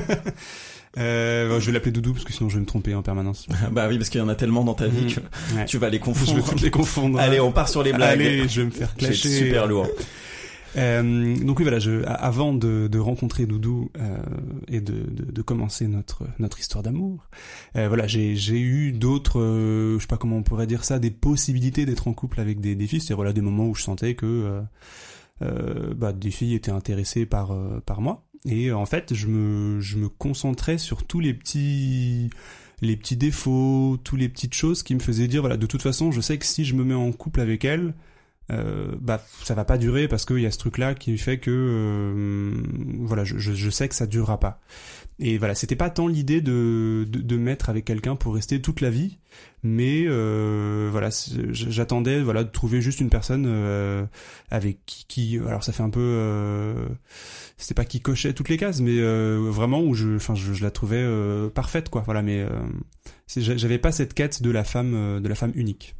Euh, 0.98 1.48
bon, 1.48 1.60
je 1.60 1.66
vais 1.66 1.72
l'appeler 1.72 1.92
Doudou 1.92 2.12
parce 2.12 2.24
que 2.24 2.32
sinon 2.32 2.48
je 2.48 2.54
vais 2.56 2.60
me 2.60 2.66
tromper 2.66 2.94
en 2.94 3.02
permanence. 3.02 3.46
bah 3.72 3.86
oui, 3.88 3.96
parce 3.96 4.10
qu'il 4.10 4.20
y 4.20 4.24
en 4.24 4.28
a 4.28 4.34
tellement 4.34 4.64
dans 4.64 4.74
ta 4.74 4.88
vie 4.88 5.02
Mhm. 5.04 5.10
que 5.14 5.56
Ouais. 5.56 5.64
tu 5.66 5.78
vas 5.78 5.88
les 5.88 5.98
Je 5.98 6.02
confondre. 6.02 6.34
vais 6.36 6.42
toutes 6.42 6.60
les 6.62 6.70
confondre. 6.70 7.18
Allez, 7.20 7.38
on 7.40 7.52
part 7.52 7.68
sur 7.68 7.82
les 7.82 7.92
blagues. 7.92 8.20
Allez, 8.20 8.48
je 8.48 8.60
vais 8.62 8.66
me 8.66 8.70
faire 8.72 8.90
C'est 8.98 9.06
clasher. 9.06 9.28
super 9.28 9.66
lourd. 9.68 9.86
Euh, 10.76 11.34
donc 11.36 11.58
oui 11.58 11.64
voilà, 11.64 11.80
je, 11.80 12.04
avant 12.06 12.54
de, 12.54 12.86
de 12.86 12.98
rencontrer 13.00 13.44
Doudou 13.44 13.90
euh, 13.98 14.18
et 14.68 14.80
de, 14.80 14.92
de, 15.10 15.32
de 15.32 15.42
commencer 15.42 15.88
notre 15.88 16.22
notre 16.38 16.60
histoire 16.60 16.84
d'amour, 16.84 17.26
euh, 17.76 17.88
voilà 17.88 18.06
j'ai 18.06 18.36
eu 18.60 18.92
d'autres, 18.92 19.40
euh, 19.40 19.96
je 19.96 20.02
sais 20.02 20.06
pas 20.06 20.16
comment 20.16 20.36
on 20.36 20.44
pourrait 20.44 20.68
dire 20.68 20.84
ça, 20.84 21.00
des 21.00 21.10
possibilités 21.10 21.86
d'être 21.86 22.06
en 22.06 22.12
couple 22.12 22.38
avec 22.40 22.60
des, 22.60 22.76
des 22.76 22.86
filles, 22.86 23.00
c'est 23.00 23.14
voilà 23.14 23.32
des 23.32 23.40
moments 23.40 23.66
où 23.66 23.74
je 23.74 23.82
sentais 23.82 24.14
que 24.14 24.26
euh, 24.26 24.60
euh, 25.42 25.92
bah, 25.96 26.12
des 26.12 26.30
filles 26.30 26.54
étaient 26.54 26.70
intéressées 26.70 27.26
par 27.26 27.52
par 27.84 28.00
moi 28.00 28.22
et 28.48 28.72
en 28.72 28.86
fait 28.86 29.14
je 29.14 29.26
me 29.26 29.80
je 29.80 29.96
me 29.96 30.08
concentrais 30.08 30.78
sur 30.78 31.04
tous 31.04 31.20
les 31.20 31.34
petits 31.34 32.30
les 32.82 32.96
petits 32.96 33.16
défauts, 33.16 33.98
toutes 34.02 34.18
les 34.18 34.30
petites 34.30 34.54
choses 34.54 34.82
qui 34.82 34.94
me 34.94 35.00
faisaient 35.00 35.28
dire 35.28 35.42
voilà 35.42 35.56
de 35.56 35.66
toute 35.66 35.82
façon 35.82 36.10
je 36.10 36.20
sais 36.20 36.38
que 36.38 36.46
si 36.46 36.64
je 36.64 36.74
me 36.74 36.84
mets 36.84 36.94
en 36.94 37.12
couple 37.12 37.40
avec 37.40 37.64
elle 37.64 37.94
euh, 38.50 38.92
bah 39.00 39.22
ça 39.44 39.54
va 39.54 39.64
pas 39.64 39.78
durer 39.78 40.08
parce 40.08 40.24
qu'il 40.24 40.40
y 40.40 40.46
a 40.46 40.50
ce 40.50 40.58
truc 40.58 40.78
là 40.78 40.94
qui 40.94 41.16
fait 41.18 41.38
que 41.38 41.50
euh, 41.50 42.62
voilà 43.00 43.22
je, 43.24 43.38
je, 43.38 43.52
je 43.52 43.70
sais 43.70 43.88
que 43.88 43.94
ça 43.94 44.06
durera 44.06 44.40
pas 44.40 44.60
et 45.20 45.36
voilà 45.38 45.54
c'était 45.54 45.76
pas 45.76 45.90
tant 45.90 46.08
l'idée 46.08 46.40
de, 46.40 47.06
de 47.06 47.36
mettre 47.36 47.68
avec 47.68 47.84
quelqu'un 47.84 48.16
pour 48.16 48.34
rester 48.34 48.60
toute 48.62 48.80
la 48.80 48.90
vie 48.90 49.18
mais 49.62 50.04
euh, 50.06 50.88
voilà 50.90 51.10
j'attendais 51.50 52.22
voilà 52.22 52.42
de 52.42 52.48
trouver 52.48 52.80
juste 52.80 53.00
une 53.00 53.10
personne 53.10 53.44
euh, 53.46 54.06
avec 54.50 54.78
qui, 54.86 55.38
alors 55.46 55.62
ça 55.62 55.72
fait 55.72 55.82
un 55.82 55.90
peu 55.90 56.00
euh, 56.00 56.88
c'était 57.58 57.74
pas 57.74 57.84
qui 57.84 58.00
cochait 58.00 58.32
toutes 58.32 58.48
les 58.48 58.56
cases 58.56 58.80
mais 58.80 58.98
euh, 58.98 59.38
vraiment 59.50 59.82
où 59.82 59.94
je 59.94 60.16
enfin 60.16 60.34
je, 60.34 60.62
la 60.62 60.70
trouvais 60.70 60.96
euh, 60.96 61.50
parfaite 61.50 61.90
quoi 61.90 62.02
voilà 62.04 62.22
mais 62.22 62.46
j'avais 63.36 63.78
pas 63.78 63.92
cette 63.92 64.14
quête 64.14 64.42
de 64.42 64.50
la 64.50 64.64
femme 64.64 65.20
de 65.20 65.28
la 65.28 65.34
femme 65.34 65.52
unique. 65.54 65.94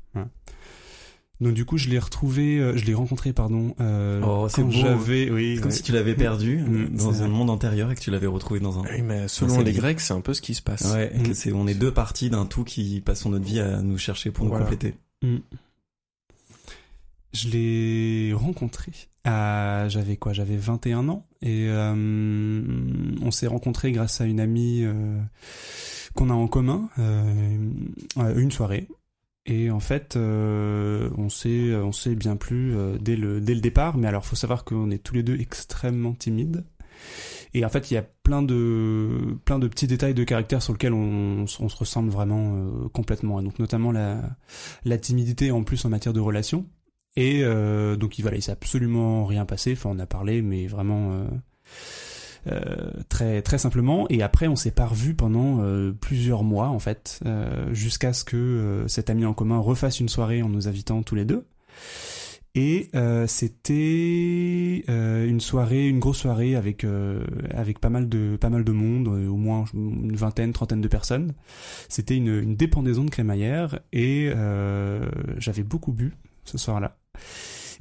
Donc 1.40 1.54
du 1.54 1.64
coup, 1.64 1.78
je 1.78 1.88
l'ai 1.88 1.98
retrouvé, 1.98 2.58
euh, 2.58 2.76
je 2.76 2.84
l'ai 2.84 2.92
rencontré, 2.92 3.32
pardon, 3.32 3.74
euh, 3.80 4.20
Oh, 4.22 4.46
c'est 4.50 4.60
quand 4.60 4.68
beau. 4.68 4.72
j'avais, 4.74 5.30
oui, 5.30 5.54
C'est 5.54 5.62
comme 5.62 5.70
ouais. 5.70 5.76
si 5.76 5.82
tu 5.82 5.92
l'avais 5.92 6.14
perdu 6.14 6.58
Mm, 6.58 6.96
dans 6.96 7.12
c'est 7.14 7.22
un 7.22 7.28
monde 7.28 7.48
antérieur 7.48 7.90
et 7.90 7.94
que 7.94 8.00
tu 8.00 8.10
l'avais 8.10 8.26
retrouvé 8.26 8.60
dans 8.60 8.78
un. 8.78 8.82
Oui, 8.82 9.00
mais 9.02 9.26
selon 9.26 9.60
les. 9.60 9.72
Grecs, 9.72 10.00
c'est 10.00 10.12
un 10.12 10.20
peu 10.20 10.34
ce 10.34 10.42
qui 10.42 10.54
se 10.54 10.60
passe. 10.60 10.92
Ouais, 10.92 11.10
Mm. 11.16 11.32
c'est 11.34 11.52
on 11.52 11.66
est 11.66 11.74
deux 11.74 11.92
parties 11.92 12.28
d'un 12.28 12.44
tout 12.44 12.64
qui 12.64 13.00
passons 13.00 13.30
notre 13.30 13.46
vie 13.46 13.58
à 13.60 13.80
nous 13.80 13.96
chercher 13.96 14.30
pour 14.30 14.46
Voilà. 14.48 14.64
nous 14.64 14.70
compléter. 14.70 14.94
Mm. 15.22 15.36
Je 17.32 17.48
l'ai 17.48 18.32
rencontré. 18.34 18.92
à- 19.24 19.86
j'avais 19.88 20.16
quoi 20.16 20.32
J'avais 20.32 20.56
21 20.56 21.08
ans 21.10 21.26
et 21.42 21.66
euh, 21.68 21.94
on 23.22 23.30
s'est 23.30 23.46
rencontrés 23.46 23.92
grâce 23.92 24.20
à 24.22 24.24
une 24.24 24.40
amie 24.40 24.80
euh, 24.82 25.18
qu'on 26.14 26.30
a 26.30 26.32
en 26.32 26.48
commun, 26.48 26.88
euh, 26.98 27.58
une 28.36 28.50
soirée. 28.50 28.88
Et 29.46 29.70
en 29.70 29.80
fait, 29.80 30.16
euh, 30.16 31.10
on 31.16 31.28
s'est 31.28 31.74
on 31.74 31.92
s'est 31.92 32.14
bien 32.14 32.36
plu 32.36 32.76
euh, 32.76 32.98
dès 32.98 33.16
le 33.16 33.40
dès 33.40 33.54
le 33.54 33.60
départ. 33.60 33.96
Mais 33.96 34.06
alors, 34.06 34.24
faut 34.24 34.36
savoir 34.36 34.64
qu'on 34.64 34.90
est 34.90 35.02
tous 35.02 35.14
les 35.14 35.22
deux 35.22 35.38
extrêmement 35.40 36.14
timides. 36.14 36.64
Et 37.54 37.64
en 37.64 37.68
fait, 37.68 37.90
il 37.90 37.94
y 37.94 37.96
a 37.96 38.02
plein 38.02 38.42
de 38.42 39.38
plein 39.44 39.58
de 39.58 39.66
petits 39.68 39.86
détails 39.86 40.14
de 40.14 40.24
caractère 40.24 40.62
sur 40.62 40.72
lesquels 40.72 40.92
on, 40.92 41.46
se 41.46 41.76
ressemble 41.76 42.10
vraiment 42.10 42.56
euh, 42.56 42.88
complètement. 42.92 43.42
Donc 43.42 43.58
notamment 43.58 43.92
la 43.92 44.22
la 44.84 44.98
timidité 44.98 45.50
en 45.50 45.64
plus 45.64 45.84
en 45.84 45.88
matière 45.88 46.12
de 46.12 46.20
relations. 46.20 46.66
Et 47.16 47.42
euh, 47.42 47.96
donc 47.96 48.18
il 48.18 48.22
voilà, 48.22 48.36
il 48.36 48.42
s'est 48.42 48.52
absolument 48.52 49.24
rien 49.24 49.44
passé. 49.46 49.72
Enfin, 49.72 49.90
on 49.92 49.98
a 49.98 50.06
parlé, 50.06 50.42
mais 50.42 50.66
vraiment 50.66 51.12
euh, 51.12 51.24
très 53.08 53.42
très 53.42 53.58
simplement. 53.58 54.06
Et 54.08 54.22
après, 54.22 54.48
on 54.48 54.56
s'est 54.56 54.70
pas 54.70 54.86
revus 54.86 55.14
pendant 55.14 55.58
euh, 55.60 55.92
plusieurs 55.92 56.42
mois 56.42 56.68
en 56.68 56.78
fait, 56.78 57.20
euh, 57.26 57.72
jusqu'à 57.74 58.12
ce 58.12 58.24
que 58.24 58.36
euh, 58.36 58.88
cet 58.88 59.10
ami 59.10 59.24
en 59.24 59.34
commun 59.34 59.58
refasse 59.58 60.00
une 60.00 60.08
soirée 60.08 60.42
en 60.42 60.48
nous 60.48 60.68
invitant 60.68 61.02
tous 61.02 61.14
les 61.14 61.24
deux. 61.24 61.44
Et 62.56 62.88
euh, 62.96 63.28
c'était 63.28 64.82
euh, 64.88 65.28
une 65.28 65.40
soirée, 65.40 65.86
une 65.86 66.00
grosse 66.00 66.18
soirée 66.18 66.56
avec 66.56 66.82
euh, 66.82 67.24
avec 67.54 67.78
pas 67.78 67.90
mal 67.90 68.08
de 68.08 68.36
pas 68.40 68.50
mal 68.50 68.64
de 68.64 68.72
monde, 68.72 69.06
euh, 69.06 69.28
au 69.28 69.36
moins 69.36 69.66
une 69.72 70.16
vingtaine, 70.16 70.52
trentaine 70.52 70.80
de 70.80 70.88
personnes. 70.88 71.32
C'était 71.88 72.16
une, 72.16 72.40
une 72.42 72.56
dépendaison 72.56 73.04
de 73.04 73.10
crémaillère 73.10 73.78
et 73.92 74.32
euh, 74.34 75.08
j'avais 75.38 75.62
beaucoup 75.62 75.92
bu 75.92 76.12
ce 76.44 76.58
soir-là. 76.58 76.96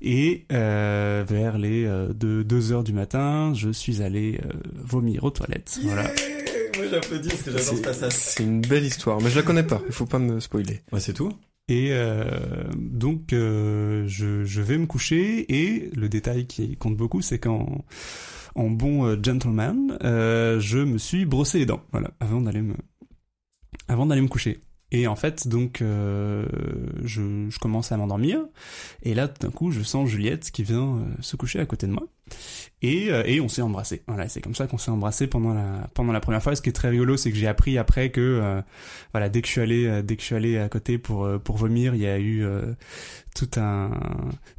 Et 0.02 0.46
euh, 0.52 1.26
vers 1.28 1.58
les 1.58 1.86
euh, 1.86 2.14
2 2.14 2.72
heures 2.72 2.84
du 2.84 2.94
matin, 2.94 3.54
je 3.56 3.70
suis 3.70 4.02
allé 4.02 4.40
euh, 4.46 4.50
vomir 4.76 5.24
aux 5.26 5.32
toilettes. 5.32 5.80
Voilà. 5.84 6.04
Moi 6.78 6.86
j'applaudis 6.90 7.28
parce 7.30 7.42
que 7.42 7.52
j'adore 7.52 7.66
ce 7.68 7.76
C'est 7.76 7.82
passage. 7.82 8.14
c'est 8.14 8.44
une 8.44 8.62
belle 8.62 8.86
histoire, 8.86 9.20
mais 9.22 9.30
je 9.30 9.36
la 9.36 9.42
connais 9.44 9.64
pas. 9.64 9.82
Il 9.88 9.92
faut 9.92 10.06
pas 10.06 10.20
me 10.20 10.40
spoiler. 10.40 10.80
Ouais, 10.94 11.00
c'est 11.02 11.14
tout. 11.14 11.32
Et 11.68 11.90
euh, 11.92 12.24
donc 12.78 13.28
je, 13.32 14.06
je 14.44 14.62
vais 14.62 14.78
me 14.78 14.86
coucher 14.88 15.46
et 15.54 15.92
le 15.96 16.08
détail 16.10 16.48
qui 16.48 16.76
compte 16.78 16.96
beaucoup, 16.98 17.22
c'est 17.22 17.38
qu'en 17.40 17.84
en 18.56 18.70
bon 18.70 19.22
gentleman, 19.22 19.98
je 20.02 20.78
me 20.84 20.98
suis 20.98 21.26
brossé 21.26 21.60
les 21.60 21.66
dents, 21.66 21.82
voilà, 21.92 22.12
avant 22.20 22.42
d'aller 22.42 22.62
me 22.62 22.74
avant 23.88 24.06
d'aller 24.06 24.22
me 24.22 24.28
coucher. 24.28 24.60
Et 24.92 25.06
en 25.06 25.16
fait, 25.16 25.48
donc, 25.48 25.82
euh, 25.82 26.46
je, 27.04 27.22
je 27.50 27.60
commence 27.60 27.92
à 27.92 27.98
m'endormir, 27.98 28.40
et 29.04 29.14
là, 29.14 29.28
tout 29.28 29.46
d'un 29.46 29.52
coup, 29.52 29.70
je 29.70 29.84
sens 29.84 30.10
Juliette 30.10 30.50
qui 30.50 30.64
vient 30.64 30.98
euh, 30.98 31.04
se 31.22 31.36
coucher 31.36 31.60
à 31.60 31.66
côté 31.68 31.86
de 31.86 31.92
moi, 31.92 32.08
et, 32.82 33.12
euh, 33.12 33.22
et 33.26 33.40
on 33.40 33.48
s'est 33.50 33.62
embrassé. 33.62 34.02
Voilà, 34.08 34.28
c'est 34.30 34.42
comme 34.42 34.56
ça 34.56 34.66
qu'on 34.66 34.80
s'est 34.80 34.90
embrassé 34.90 35.28
pendant 35.28 35.54
la 35.54 35.88
pendant 35.94 36.12
la 36.12 36.20
première 36.20 36.42
fois. 36.42 36.56
Ce 36.56 36.62
qui 36.64 36.70
est 36.70 36.74
très 36.74 36.90
rigolo, 36.90 37.18
c'est 37.18 37.32
que 37.32 37.38
j'ai 37.38 37.48
appris 37.48 37.78
après 37.78 38.10
que, 38.10 38.20
euh, 38.20 38.62
voilà, 39.12 39.30
dès 39.30 39.42
que 39.42 39.48
je 39.48 39.52
suis 39.52 39.62
allé, 39.62 39.86
euh, 39.86 40.02
dès 40.02 40.16
que 40.16 40.22
je 40.22 40.26
suis 40.26 40.36
allé 40.36 40.58
à 40.58 40.70
côté 40.70 40.98
pour 40.98 41.28
pour 41.44 41.58
vomir, 41.58 41.94
il 41.94 42.02
y 42.02 42.08
a 42.08 42.20
eu 42.20 42.44
tout 43.36 43.50
un 43.58 43.92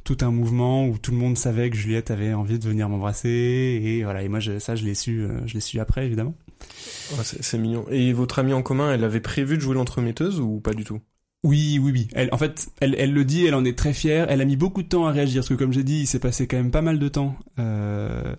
tout 0.05 0.17
un 0.21 0.31
mouvement 0.31 0.87
où 0.87 0.97
tout 0.97 1.11
le 1.11 1.17
monde 1.17 1.37
savait 1.37 1.69
que 1.69 1.75
Juliette 1.75 2.09
avait 2.09 2.33
envie 2.33 2.57
de 2.57 2.67
venir 2.67 2.87
m'embrasser, 2.87 3.81
et 3.83 4.03
voilà. 4.03 4.23
Et 4.23 4.29
moi, 4.29 4.39
ça, 4.59 4.75
je 4.75 4.85
l'ai 4.85 4.95
su, 4.95 5.27
je 5.45 5.53
l'ai 5.53 5.59
su 5.61 5.79
après, 5.79 6.05
évidemment. 6.05 6.35
C'est 7.23 7.57
mignon. 7.57 7.85
Et 7.89 8.13
votre 8.13 8.39
amie 8.39 8.53
en 8.53 8.61
commun, 8.61 8.93
elle 8.93 9.03
avait 9.03 9.19
prévu 9.19 9.57
de 9.57 9.61
jouer 9.61 9.75
l'entremetteuse 9.75 10.39
ou 10.39 10.59
pas 10.59 10.73
du 10.73 10.83
tout? 10.83 11.01
Oui, 11.43 11.79
oui, 11.81 11.91
oui. 11.91 12.27
En 12.31 12.37
fait, 12.37 12.69
elle, 12.81 12.95
elle 12.99 13.13
le 13.13 13.25
dit, 13.25 13.47
elle 13.47 13.55
en 13.55 13.65
est 13.65 13.75
très 13.75 13.93
fière. 13.93 14.27
Elle 14.29 14.41
a 14.41 14.45
mis 14.45 14.57
beaucoup 14.57 14.83
de 14.83 14.87
temps 14.87 15.07
à 15.07 15.11
réagir, 15.11 15.41
parce 15.41 15.49
que 15.49 15.55
comme 15.55 15.73
j'ai 15.73 15.83
dit, 15.83 16.01
il 16.01 16.07
s'est 16.07 16.19
passé 16.19 16.45
quand 16.45 16.57
même 16.57 16.69
pas 16.69 16.83
mal 16.83 16.99
de 16.99 17.07
temps 17.07 17.35
euh, 17.57 18.35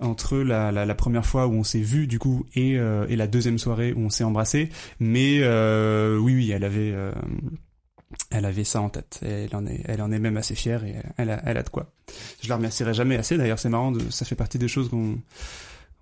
entre 0.00 0.38
la, 0.38 0.94
première 0.96 1.24
fois 1.24 1.46
où 1.46 1.52
on 1.52 1.62
s'est 1.62 1.80
vu, 1.80 2.08
du 2.08 2.18
coup, 2.18 2.46
et, 2.56 2.76
euh, 2.76 3.06
et 3.08 3.14
la 3.14 3.28
deuxième 3.28 3.58
soirée 3.58 3.92
où 3.92 4.00
on 4.00 4.10
s'est 4.10 4.24
embrassé. 4.24 4.68
Mais 4.98 5.38
euh, 5.42 6.18
oui, 6.18 6.34
oui, 6.34 6.50
elle 6.50 6.64
avait, 6.64 6.92
elle 8.30 8.44
avait 8.44 8.64
ça 8.64 8.80
en 8.80 8.88
tête. 8.88 9.20
Elle 9.22 9.54
en 9.54 9.64
est, 9.66 9.82
elle 9.84 10.02
en 10.02 10.10
est 10.10 10.18
même 10.18 10.36
assez 10.36 10.56
fière 10.56 10.84
et 10.84 10.96
elle 11.18 11.30
a, 11.30 11.62
de 11.62 11.68
quoi. 11.68 11.92
Je 12.42 12.48
la 12.48 12.56
remercierai 12.56 12.94
jamais 12.94 13.16
assez. 13.16 13.38
D'ailleurs, 13.38 13.60
c'est 13.60 13.68
marrant, 13.68 13.92
ça 14.10 14.24
fait 14.24 14.34
partie 14.34 14.58
des 14.58 14.66
choses 14.66 14.88
qu'on 14.88 15.20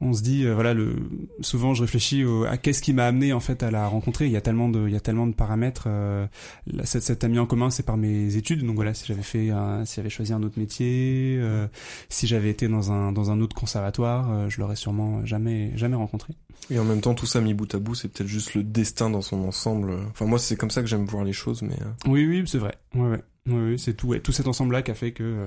on 0.01 0.13
se 0.13 0.23
dit 0.23 0.45
euh, 0.47 0.55
voilà 0.55 0.75
le 0.75 0.95
souvent 1.41 1.75
je 1.75 1.83
réfléchis 1.83 2.25
au- 2.25 2.45
à 2.45 2.57
qu'est-ce 2.57 2.81
qui 2.83 2.93
m'a 2.93 3.07
amené 3.07 3.33
en 3.33 3.41
fait 3.41 3.63
à 3.63 3.71
la 3.71 3.87
rencontrer. 3.89 4.27
Il 4.27 4.33
y 4.33 4.37
a 4.37 4.41
tellement 4.41 4.69
de 4.69 4.87
il 4.87 4.93
y 4.95 4.97
a 4.97 5.01
tellement 5.01 5.27
de 5.27 5.35
paramètres 5.35 5.85
euh, 5.89 6.27
la- 6.67 6.87
cette, 6.87 7.03
cette 7.03 7.25
amie 7.25 7.39
en 7.39 7.47
commun 7.47 7.71
c'est 7.71 7.83
par 7.85 7.97
mes 7.97 8.37
études. 8.37 8.65
Donc 8.65 8.77
voilà 8.77 8.95
si 8.95 9.07
j'avais 9.07 9.23
fait 9.23 9.51
un, 9.51 9.85
si 9.85 9.97
j'avais 9.97 10.11
choisi 10.11 10.33
un 10.33 10.43
autre 10.43 10.59
métier 10.59 11.37
euh, 11.41 11.67
si 12.09 12.27
j'avais 12.27 12.51
été 12.51 12.69
dans 12.69 12.93
un 12.93 13.13
dans 13.13 13.31
un 13.31 13.41
autre 13.41 13.57
conservatoire 13.57 14.31
euh, 14.31 14.49
je 14.49 14.61
l'aurais 14.61 14.77
sûrement 14.77 15.25
jamais 15.27 15.73
jamais 15.77 15.97
rencontré. 15.97 16.35
Et 16.71 16.79
en 16.79 16.85
même 16.85 17.01
temps, 17.01 17.15
tout 17.15 17.25
ça 17.25 17.41
mis 17.41 17.55
bout 17.55 17.73
à 17.75 17.79
bout, 17.79 17.95
c'est 17.95 18.09
peut-être 18.09 18.27
juste 18.29 18.55
le 18.55 18.63
destin 18.65 19.09
dans 19.11 19.23
son 19.23 19.39
ensemble. 19.47 19.95
Enfin, 20.11 20.27
moi, 20.27 20.39
c'est 20.41 20.57
comme 20.57 20.71
ça 20.73 20.83
que 20.83 20.89
j'aime 20.89 21.05
voir 21.07 21.25
les 21.25 21.33
choses, 21.33 21.63
mais... 21.63 21.75
euh, 21.81 22.09
oui 22.11 22.27
oui 22.27 22.43
c'est 22.47 22.59
vrai. 22.59 22.75
Ouais 22.95 23.09
ouais. 23.09 23.23
Oui, 23.47 23.79
c'est 23.79 23.95
tout 23.95 24.09
ouais, 24.09 24.21
tout 24.21 24.33
cet 24.33 24.47
ensemble 24.49 24.75
là 24.75 24.83
qui 24.83 24.91
a 24.91 24.95
fait 24.95 25.13
que 25.13 25.23
euh, 25.23 25.47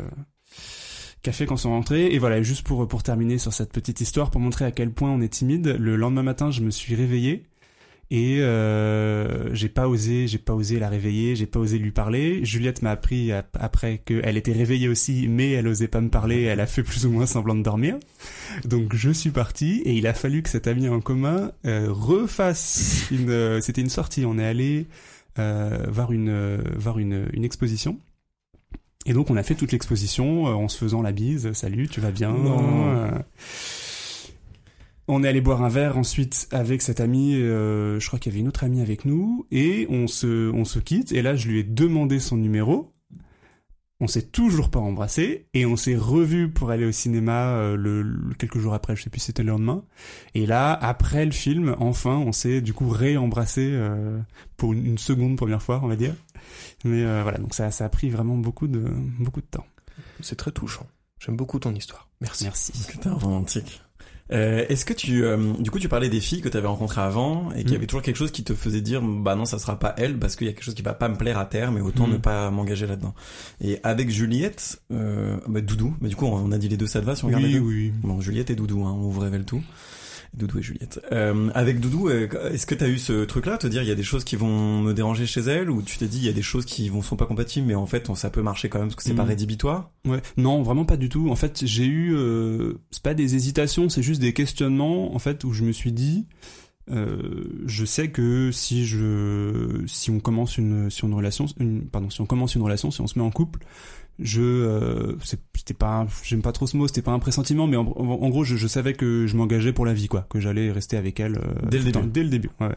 fait 1.31 1.45
qu'on 1.45 1.57
s'est 1.57 1.67
rentrés. 1.67 2.07
Et 2.07 2.17
voilà 2.17 2.41
juste 2.41 2.65
pour 2.65 2.87
pour 2.87 3.03
terminer 3.03 3.37
sur 3.37 3.53
cette 3.53 3.71
petite 3.71 4.01
histoire 4.01 4.31
pour 4.31 4.41
montrer 4.41 4.65
à 4.65 4.71
quel 4.71 4.89
point 4.91 5.11
on 5.11 5.21
est 5.21 5.29
timide 5.29 5.75
le 5.79 5.95
lendemain 5.95 6.23
matin 6.23 6.49
je 6.49 6.61
me 6.61 6.71
suis 6.71 6.95
réveillé 6.95 7.43
et 8.13 8.39
euh, 8.41 9.53
j'ai 9.53 9.69
pas 9.69 9.87
osé 9.87 10.27
j'ai 10.27 10.37
pas 10.37 10.53
osé 10.53 10.79
la 10.79 10.89
réveiller 10.89 11.35
j'ai 11.37 11.45
pas 11.45 11.59
osé 11.59 11.77
lui 11.77 11.91
parler. 11.91 12.43
Juliette 12.43 12.81
m'a 12.81 12.91
appris 12.91 13.31
ap- 13.31 13.55
après 13.59 13.99
qu'elle 13.99 14.35
était 14.35 14.51
réveillée 14.51 14.89
aussi 14.89 15.27
mais 15.29 15.51
elle 15.51 15.67
osait 15.67 15.87
pas 15.87 16.01
me 16.01 16.09
parler 16.09 16.41
elle 16.41 16.59
a 16.59 16.65
fait 16.65 16.83
plus 16.83 17.05
ou 17.05 17.11
moins 17.11 17.25
semblant 17.25 17.55
de 17.55 17.63
dormir. 17.63 17.95
Donc 18.65 18.95
je 18.95 19.11
suis 19.11 19.29
parti 19.31 19.81
et 19.85 19.93
il 19.93 20.07
a 20.07 20.13
fallu 20.13 20.41
que 20.41 20.49
cet 20.49 20.67
ami 20.67 20.89
en 20.89 20.99
commun 20.99 21.51
euh, 21.65 21.87
refasse 21.89 23.05
une 23.11 23.29
euh, 23.29 23.61
c'était 23.61 23.81
une 23.81 23.89
sortie. 23.89 24.25
On 24.25 24.37
est 24.39 24.45
allé 24.45 24.87
euh, 25.39 25.85
voir 25.89 26.11
une 26.11 26.27
euh, 26.29 26.57
voir 26.75 26.99
une, 26.99 27.27
une 27.31 27.45
exposition 27.45 27.97
et 29.05 29.13
donc 29.13 29.29
on 29.29 29.37
a 29.37 29.43
fait 29.43 29.55
toute 29.55 29.71
l'exposition 29.71 30.47
euh, 30.47 30.51
en 30.53 30.67
se 30.67 30.77
faisant 30.77 31.01
la 31.01 31.11
bise. 31.11 31.51
Salut 31.53 31.87
tu 31.87 31.99
vas 32.01 32.11
bien 32.11 32.31
Non. 32.31 32.87
Euh, 32.89 33.09
on 35.07 35.23
est 35.23 35.27
allé 35.27 35.41
boire 35.41 35.61
un 35.63 35.69
verre 35.69 35.97
ensuite 35.97 36.47
avec 36.51 36.81
cet 36.81 36.99
ami, 37.01 37.35
euh, 37.35 37.99
je 37.99 38.07
crois 38.07 38.17
qu'il 38.19 38.31
y 38.31 38.35
avait 38.35 38.41
une 38.41 38.47
autre 38.47 38.63
amie 38.63 38.81
avec 38.81 39.03
nous, 39.03 39.45
et 39.51 39.85
on 39.89 40.07
se, 40.07 40.49
on 40.51 40.63
se 40.63 40.79
quitte, 40.79 41.11
et 41.11 41.21
là 41.21 41.35
je 41.35 41.49
lui 41.49 41.59
ai 41.59 41.63
demandé 41.63 42.19
son 42.19 42.37
numéro, 42.37 42.93
on 43.99 44.07
s'est 44.07 44.21
toujours 44.21 44.69
pas 44.69 44.79
embrassé, 44.79 45.47
et 45.53 45.65
on 45.65 45.75
s'est 45.75 45.97
revu 45.97 46.49
pour 46.49 46.69
aller 46.71 46.85
au 46.85 46.91
cinéma 46.93 47.47
euh, 47.55 47.75
le, 47.75 48.03
le- 48.03 48.33
quelques 48.35 48.59
jours 48.59 48.73
après, 48.73 48.95
je 48.95 49.03
sais 49.03 49.09
plus 49.09 49.19
si 49.19 49.25
c'était 49.27 49.43
le 49.43 49.49
lendemain, 49.49 49.83
et 50.33 50.45
là, 50.45 50.71
après 50.71 51.25
le 51.25 51.31
film, 51.31 51.75
enfin, 51.79 52.15
on 52.17 52.31
s'est 52.31 52.61
du 52.61 52.71
coup 52.73 52.87
réembrassé 52.87 53.67
euh, 53.73 54.17
pour 54.55 54.71
une, 54.71 54.85
une 54.85 54.97
seconde 54.97 55.35
première 55.35 55.61
fois, 55.61 55.81
on 55.83 55.87
va 55.87 55.97
dire. 55.97 56.13
Mais 56.83 57.03
euh, 57.03 57.21
voilà, 57.23 57.37
donc 57.37 57.53
ça, 57.53 57.71
ça 57.71 57.85
a 57.85 57.89
pris 57.89 58.09
vraiment 58.09 58.35
beaucoup 58.37 58.67
de, 58.67 58.83
beaucoup 59.19 59.41
de 59.41 59.45
temps. 59.45 59.65
C'est 60.21 60.35
très 60.35 60.51
touchant. 60.51 60.87
J'aime 61.19 61.35
beaucoup 61.37 61.59
ton 61.59 61.73
histoire. 61.75 62.07
Merci. 62.21 62.45
Merci. 62.45 62.71
Putain, 62.89 63.13
romantique. 63.13 63.81
Euh, 64.31 64.65
Est-ce 64.69 64.85
que 64.85 64.93
tu, 64.93 65.25
euh, 65.25 65.53
du 65.59 65.69
coup, 65.71 65.77
tu 65.77 65.89
parlais 65.89 66.07
des 66.09 66.21
filles 66.21 66.39
que 66.41 66.47
tu 66.47 66.55
avais 66.55 66.67
rencontrées 66.67 67.01
avant 67.01 67.51
et 67.51 67.63
qu'il 67.63 67.71
y 67.71 67.73
Mm. 67.73 67.75
avait 67.75 67.85
toujours 67.87 68.01
quelque 68.01 68.15
chose 68.15 68.31
qui 68.31 68.43
te 68.45 68.53
faisait 68.55 68.79
dire, 68.81 69.01
bah 69.01 69.35
non, 69.35 69.43
ça 69.45 69.59
sera 69.59 69.77
pas 69.77 69.93
elle 69.97 70.17
parce 70.17 70.35
qu'il 70.37 70.47
y 70.47 70.49
a 70.49 70.53
quelque 70.53 70.63
chose 70.63 70.73
qui 70.73 70.81
va 70.81 70.93
pas 70.93 71.09
me 71.09 71.15
plaire 71.17 71.37
à 71.37 71.45
terme 71.45 71.77
et 71.77 71.81
autant 71.81 72.07
Mm. 72.07 72.11
ne 72.13 72.17
pas 72.17 72.49
m'engager 72.49 72.87
là-dedans. 72.87 73.13
Et 73.59 73.79
avec 73.83 74.09
Juliette, 74.09 74.81
euh, 74.93 75.37
bah, 75.47 75.59
Doudou, 75.61 75.93
bah, 75.99 76.07
du 76.07 76.15
coup, 76.15 76.25
on 76.27 76.51
a 76.53 76.57
dit 76.57 76.69
les 76.69 76.77
deux, 76.77 76.87
ça 76.87 77.01
te 77.01 77.05
va 77.05 77.15
si 77.15 77.25
on 77.25 77.27
regarde 77.27 77.43
les 77.43 77.49
Oui, 77.49 77.55
deux 77.59 77.65
oui. 77.65 77.93
Bon, 78.03 78.21
Juliette 78.21 78.49
et 78.51 78.55
Doudou, 78.55 78.85
hein, 78.85 78.93
on 78.97 79.09
vous 79.09 79.19
révèle 79.19 79.43
tout. 79.43 79.61
Doudou 80.33 80.59
et 80.59 80.61
Juliette. 80.61 81.01
Euh, 81.11 81.49
avec 81.53 81.79
Doudou, 81.81 82.07
euh, 82.07 82.27
est-ce 82.53 82.65
que 82.65 82.73
t'as 82.75 82.87
eu 82.87 82.97
ce 82.97 83.25
truc-là, 83.25 83.57
te 83.57 83.67
dire 83.67 83.81
il 83.81 83.87
y 83.89 83.91
a 83.91 83.95
des 83.95 84.03
choses 84.03 84.23
qui 84.23 84.37
vont 84.37 84.79
me 84.81 84.93
déranger 84.93 85.25
chez 85.25 85.41
elle, 85.41 85.69
ou 85.69 85.81
tu 85.81 85.97
t'es 85.97 86.07
dit 86.07 86.19
il 86.19 86.25
y 86.25 86.29
a 86.29 86.33
des 86.33 86.41
choses 86.41 86.63
qui 86.65 86.87
vont 86.89 87.01
sont 87.01 87.17
pas 87.17 87.25
compatibles, 87.25 87.67
mais 87.67 87.75
en 87.75 87.85
fait 87.85 88.09
on- 88.09 88.15
ça 88.15 88.29
peut 88.29 88.41
marcher 88.41 88.69
quand 88.69 88.79
même 88.79 88.87
parce 88.87 88.95
que 88.95 89.03
c'est 89.03 89.13
Mm. 89.13 89.17
pas 89.17 89.23
rédhibitoire? 89.25 89.91
Ouais, 90.05 90.21
non, 90.37 90.61
vraiment 90.63 90.85
pas 90.85 90.97
du 90.97 91.09
tout. 91.09 91.29
En 91.29 91.35
fait, 91.35 91.61
j'ai 91.65 91.85
eu, 91.85 92.15
euh, 92.15 92.75
c'est 92.91 93.03
pas 93.03 93.13
des 93.13 93.35
hésitations, 93.35 93.89
c'est 93.89 94.03
juste 94.03 94.21
des 94.21 94.33
questionnements, 94.33 95.13
en 95.13 95.19
fait, 95.19 95.43
où 95.43 95.51
je 95.51 95.63
me 95.63 95.71
suis 95.73 95.91
dit, 95.91 96.27
euh, 96.89 97.43
je 97.65 97.85
sais 97.85 98.09
que 98.09 98.51
si 98.51 98.85
je, 98.85 99.83
si 99.85 100.11
on 100.11 100.19
commence 100.19 100.57
une, 100.57 100.89
si 100.89 101.03
on 101.03 101.07
une 101.09 101.13
relation, 101.13 101.45
une, 101.59 101.83
pardon, 101.85 102.09
si 102.09 102.21
on 102.21 102.25
commence 102.25 102.55
une 102.55 102.61
relation, 102.63 102.89
si 102.89 103.01
on 103.01 103.07
se 103.07 103.19
met 103.19 103.23
en 103.25 103.31
couple, 103.31 103.59
je, 104.19 104.41
euh, 104.41 105.15
c'était 105.55 105.73
pas, 105.73 106.05
j'aime 106.23 106.41
pas 106.41 106.51
trop 106.51 106.67
ce 106.67 106.77
mot, 106.77 106.87
c'était 106.87 107.01
pas 107.01 107.11
un 107.11 107.19
pressentiment, 107.19 107.67
mais 107.67 107.77
en, 107.77 107.83
gros, 108.29 108.43
je, 108.43 108.55
je 108.55 108.67
savais 108.67 108.93
que 108.93 109.25
je 109.27 109.35
m'engageais 109.35 109.73
pour 109.73 109.85
la 109.85 109.93
vie, 109.93 110.07
quoi, 110.07 110.25
que 110.29 110.39
j'allais 110.39 110.71
rester 110.71 110.97
avec 110.97 111.19
elle 111.19 111.37
euh, 111.37 111.69
Dès 111.69 111.79
le 111.79 111.91
temps, 111.91 112.01
début. 112.01 112.11
dès 112.11 112.23
le 112.23 112.29
début. 112.29 112.49
Ouais. 112.59 112.75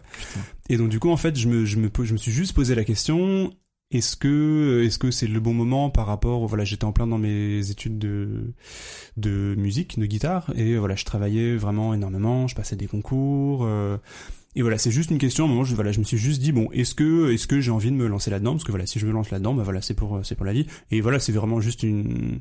Et 0.69 0.76
donc 0.76 0.88
du 0.88 0.99
coup, 0.99 1.11
en 1.11 1.17
fait, 1.17 1.37
je 1.38 1.49
me, 1.49 1.64
je 1.64 1.79
me, 1.79 1.91
je 2.03 2.12
me 2.12 2.19
suis 2.19 2.33
juste 2.33 2.53
posé 2.55 2.75
la 2.75 2.85
question 2.85 3.53
est-ce 3.91 4.17
que 4.17 4.83
est-ce 4.85 4.99
que 4.99 5.11
c'est 5.11 5.26
le 5.26 5.41
bon 5.41 5.53
moment 5.53 5.91
par 5.91 6.07
rapport 6.07 6.47
voilà 6.47 6.64
j'étais 6.64 6.85
en 6.85 6.93
plein 6.93 7.07
dans 7.07 7.19
mes 7.19 7.71
études 7.71 7.99
de 7.99 8.55
de 9.17 9.55
musique 9.57 9.99
de 9.99 10.07
guitare 10.07 10.50
et 10.57 10.76
voilà 10.79 10.97
je 10.97 11.05
travaillais 11.05 11.55
vraiment 11.57 11.95
énormément 11.95 12.49
je 12.49 12.55
passais 12.55 12.76
des 12.76 12.87
concours 12.87 13.61
euh, 13.64 13.99
et 14.56 14.62
voilà 14.62 14.78
c'est 14.78 14.90
juste 14.90 15.11
une 15.11 15.18
question 15.18 15.49
moment 15.49 15.64
je 15.64 15.75
voilà 15.75 15.92
je 15.92 15.99
me 15.99 16.04
suis 16.04 16.18
juste 16.18 16.40
dit 16.40 16.52
bon 16.52 16.68
est-ce 16.73 16.94
que 16.94 17.32
est-ce 17.32 17.46
que 17.46 17.61
j'ai 17.61 17.70
envie 17.70 17.90
de 17.90 17.96
me 17.96 18.06
lancer 18.06 18.30
là-dedans? 18.30 18.52
Parce 18.52 18.64
que 18.64 18.70
voilà 18.73 18.87
si 18.87 18.99
je 18.99 19.06
me 19.06 19.12
lance 19.12 19.30
là-dedans 19.30 19.54
bah 19.54 19.62
voilà 19.62 19.82
c'est 19.82 19.94
pour 19.94 20.20
c'est 20.25 20.34
pour 20.34 20.46
la 20.46 20.52
vie. 20.52 20.66
Et 20.90 21.00
voilà 21.00 21.18
c'est 21.18 21.32
vraiment 21.32 21.61
juste 21.61 21.82
une 21.82 22.40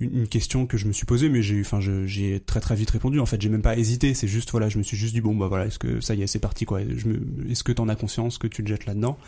une, 0.00 0.28
question 0.28 0.66
que 0.66 0.76
je 0.76 0.86
me 0.86 0.92
suis 0.92 1.06
posée 1.06 1.28
mais 1.28 1.42
j'ai 1.42 1.60
enfin 1.60 1.80
j'ai 1.80 2.40
très 2.40 2.60
très 2.60 2.74
vite 2.74 2.90
répondu. 2.90 3.20
En 3.20 3.26
fait 3.26 3.40
j'ai 3.40 3.48
même 3.48 3.62
pas 3.62 3.76
hésité. 3.76 4.14
C'est 4.14 4.28
juste 4.28 4.50
voilà 4.50 4.68
je 4.68 4.78
me 4.78 4.82
suis 4.82 4.96
juste 4.96 5.14
dit 5.14 5.20
bon 5.20 5.34
bah 5.34 5.48
voilà 5.48 5.66
est-ce 5.66 5.78
que 5.78 6.00
ça 6.00 6.14
y 6.14 6.22
est 6.22 6.26
c'est 6.26 6.38
parti 6.38 6.64
quoi. 6.64 6.80
Je 6.80 7.08
me 7.08 7.50
est-ce 7.50 7.64
que 7.64 7.72
t'en 7.72 7.88
as 7.88 7.96
conscience 7.96 8.38
que 8.38 8.46
tu 8.46 8.62
te 8.62 8.68
jettes 8.68 8.86
là-dedans? 8.86 9.18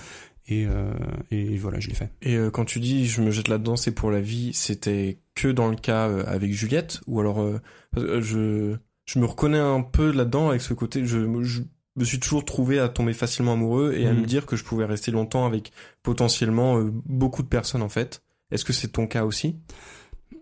Et, 0.49 0.67
euh, 0.67 0.93
et 1.31 1.57
voilà, 1.59 1.79
je 1.79 1.89
l'ai 1.89 1.95
fait. 1.95 2.11
Et 2.23 2.35
euh, 2.35 2.51
quand 2.51 2.65
tu 2.65 2.81
dis 2.81 3.07
je 3.07 3.23
me 3.23 3.31
jette 3.31 3.49
là-dedans, 3.49 3.77
c'est 3.77 3.93
pour 3.93 4.11
la 4.11 4.21
vie, 4.21 4.53
c'était 4.53 5.21
que 5.35 5.49
dans 5.49 5.69
le 5.69 5.77
cas 5.77 6.09
euh, 6.09 6.25
avec 6.27 6.53
Juliette? 6.53 7.01
Ou 7.07 7.21
alors 7.21 7.41
euh, 7.41 7.61
euh, 7.97 8.21
je 8.21 8.77
je 9.07 9.19
me 9.19 9.27
reconnais 9.27 9.59
un 9.59 9.83
peu 9.83 10.11
là-dedans 10.13 10.51
avec 10.51 10.61
ce 10.61 10.75
côté 10.75 11.05
me 11.97 12.05
suis 12.05 12.21
toujours 12.21 12.45
trouvé 12.45 12.79
à 12.79 12.89
tomber 12.89 13.13
facilement 13.13 13.55
amoureux 13.55 13.95
et 13.97 14.07
à 14.07 14.13
me 14.13 14.25
dire 14.25 14.47
que 14.47 14.57
je 14.57 14.65
pouvais 14.65 14.85
rester 14.85 15.11
longtemps 15.11 15.45
avec 15.45 15.73
potentiellement 16.03 16.79
euh, 16.79 16.91
beaucoup 17.07 17.43
de 17.43 17.49
personnes 17.49 17.83
en 17.83 17.89
fait. 17.89 18.23
Est-ce 18.51 18.65
que 18.65 18.73
c'est 18.73 18.89
ton 18.89 19.07
cas 19.07 19.25
aussi? 19.25 19.57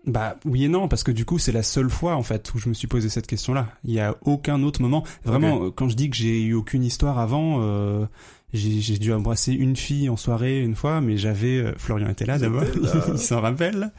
Bah 0.05 0.37
oui 0.45 0.63
et 0.65 0.67
non 0.69 0.87
parce 0.87 1.03
que 1.03 1.11
du 1.11 1.25
coup 1.25 1.39
c'est 1.39 1.51
la 1.51 1.63
seule 1.63 1.89
fois 1.89 2.15
en 2.15 2.23
fait 2.23 2.53
où 2.53 2.57
je 2.57 2.69
me 2.69 2.73
suis 2.73 2.87
posé 2.87 3.09
cette 3.09 3.27
question-là. 3.27 3.67
Il 3.83 3.91
y 3.91 3.99
a 3.99 4.15
aucun 4.21 4.63
autre 4.63 4.81
moment. 4.81 5.03
Vraiment 5.23 5.63
euh, 5.65 5.71
quand 5.71 5.89
je 5.89 5.95
dis 5.95 6.09
que 6.09 6.15
j'ai 6.15 6.41
eu 6.41 6.53
aucune 6.53 6.83
histoire 6.83 7.19
avant, 7.19 7.57
euh, 7.61 8.05
j'ai 8.53 8.79
j'ai 8.79 8.97
dû 8.97 9.11
embrasser 9.11 9.53
une 9.53 9.75
fille 9.75 10.09
en 10.09 10.17
soirée 10.17 10.61
une 10.61 10.75
fois, 10.75 11.01
mais 11.01 11.17
j'avais 11.17 11.57
euh, 11.57 11.73
Florian 11.77 12.09
était 12.09 12.25
là 12.25 12.39
d'abord, 12.39 12.63
il 13.11 13.19
s'en 13.19 13.41
rappelle. 13.41 13.91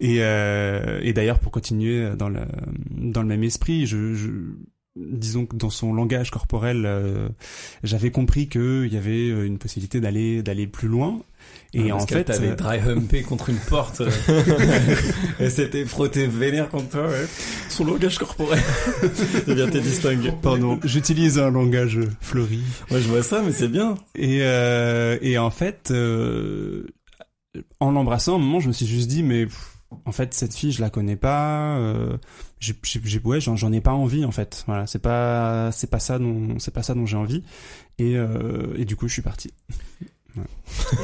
Et, 0.00 0.18
euh, 0.20 1.00
et 1.02 1.12
d'ailleurs 1.12 1.38
pour 1.38 1.52
continuer 1.52 2.10
dans 2.16 2.28
le 2.28 2.40
dans 2.90 3.22
le 3.22 3.28
même 3.28 3.44
esprit, 3.44 3.86
je, 3.86 4.14
je 4.14 4.30
disons 4.96 5.46
que 5.46 5.56
dans 5.56 5.70
son 5.70 5.92
langage 5.92 6.30
corporel, 6.30 6.84
euh, 6.86 7.28
j'avais 7.82 8.10
compris 8.10 8.48
qu'il 8.48 8.88
y 8.90 8.96
avait 8.96 9.30
euh, 9.30 9.46
une 9.46 9.58
possibilité 9.58 10.00
d'aller 10.00 10.42
d'aller 10.42 10.66
plus 10.66 10.88
loin. 10.88 11.20
Et 11.74 11.92
en 11.92 12.00
fait, 12.00 12.24
t'avais 12.24 12.48
euh, 12.48 12.54
dry 12.54 12.78
humpé 12.78 13.22
contre 13.22 13.50
une 13.50 13.58
porte. 13.58 14.00
et 15.40 15.50
c'était 15.50 15.84
frotté 15.84 16.26
vénère 16.26 16.70
contre 16.70 16.88
toi, 16.88 17.08
ouais. 17.08 17.26
Son 17.68 17.84
langage 17.84 18.18
corporel. 18.18 18.62
c'est 19.14 19.46
bien, 19.54 19.68
t'es 19.68 19.80
distingué. 19.80 20.32
pardon, 20.40 20.78
j'utilise 20.84 21.38
un 21.38 21.50
langage 21.50 22.00
fleuri. 22.20 22.60
Ouais, 22.90 23.02
je 23.02 23.08
vois 23.08 23.22
ça, 23.22 23.42
mais 23.44 23.52
c'est 23.52 23.68
bien. 23.68 23.96
Et, 24.14 24.38
euh, 24.40 25.18
et 25.20 25.36
en 25.36 25.50
fait, 25.50 25.90
euh, 25.90 26.86
en 27.80 27.90
l'embrassant, 27.90 28.32
à 28.32 28.36
un 28.36 28.38
moment, 28.38 28.60
je 28.60 28.68
me 28.68 28.72
suis 28.72 28.86
juste 28.86 29.08
dit, 29.08 29.22
mais 29.22 29.44
pff, 29.44 29.75
en 30.04 30.12
fait, 30.12 30.34
cette 30.34 30.54
fille, 30.54 30.72
je 30.72 30.80
la 30.80 30.90
connais 30.90 31.16
pas. 31.16 31.78
Euh, 31.78 32.16
j'ai, 32.58 32.74
ouais, 33.24 33.40
j'en 33.40 33.72
ai 33.72 33.80
pas 33.80 33.92
envie, 33.92 34.24
en 34.24 34.30
fait. 34.30 34.64
Voilà, 34.66 34.86
c'est 34.86 34.98
pas, 34.98 35.70
c'est 35.72 35.90
pas 35.90 35.98
ça 35.98 36.18
dont, 36.18 36.58
c'est 36.58 36.72
pas 36.72 36.82
ça 36.82 36.94
dont 36.94 37.06
j'ai 37.06 37.16
envie. 37.16 37.42
Et, 37.98 38.16
euh, 38.16 38.74
et 38.76 38.84
du 38.84 38.96
coup, 38.96 39.08
je 39.08 39.14
suis 39.14 39.22
parti. 39.22 39.52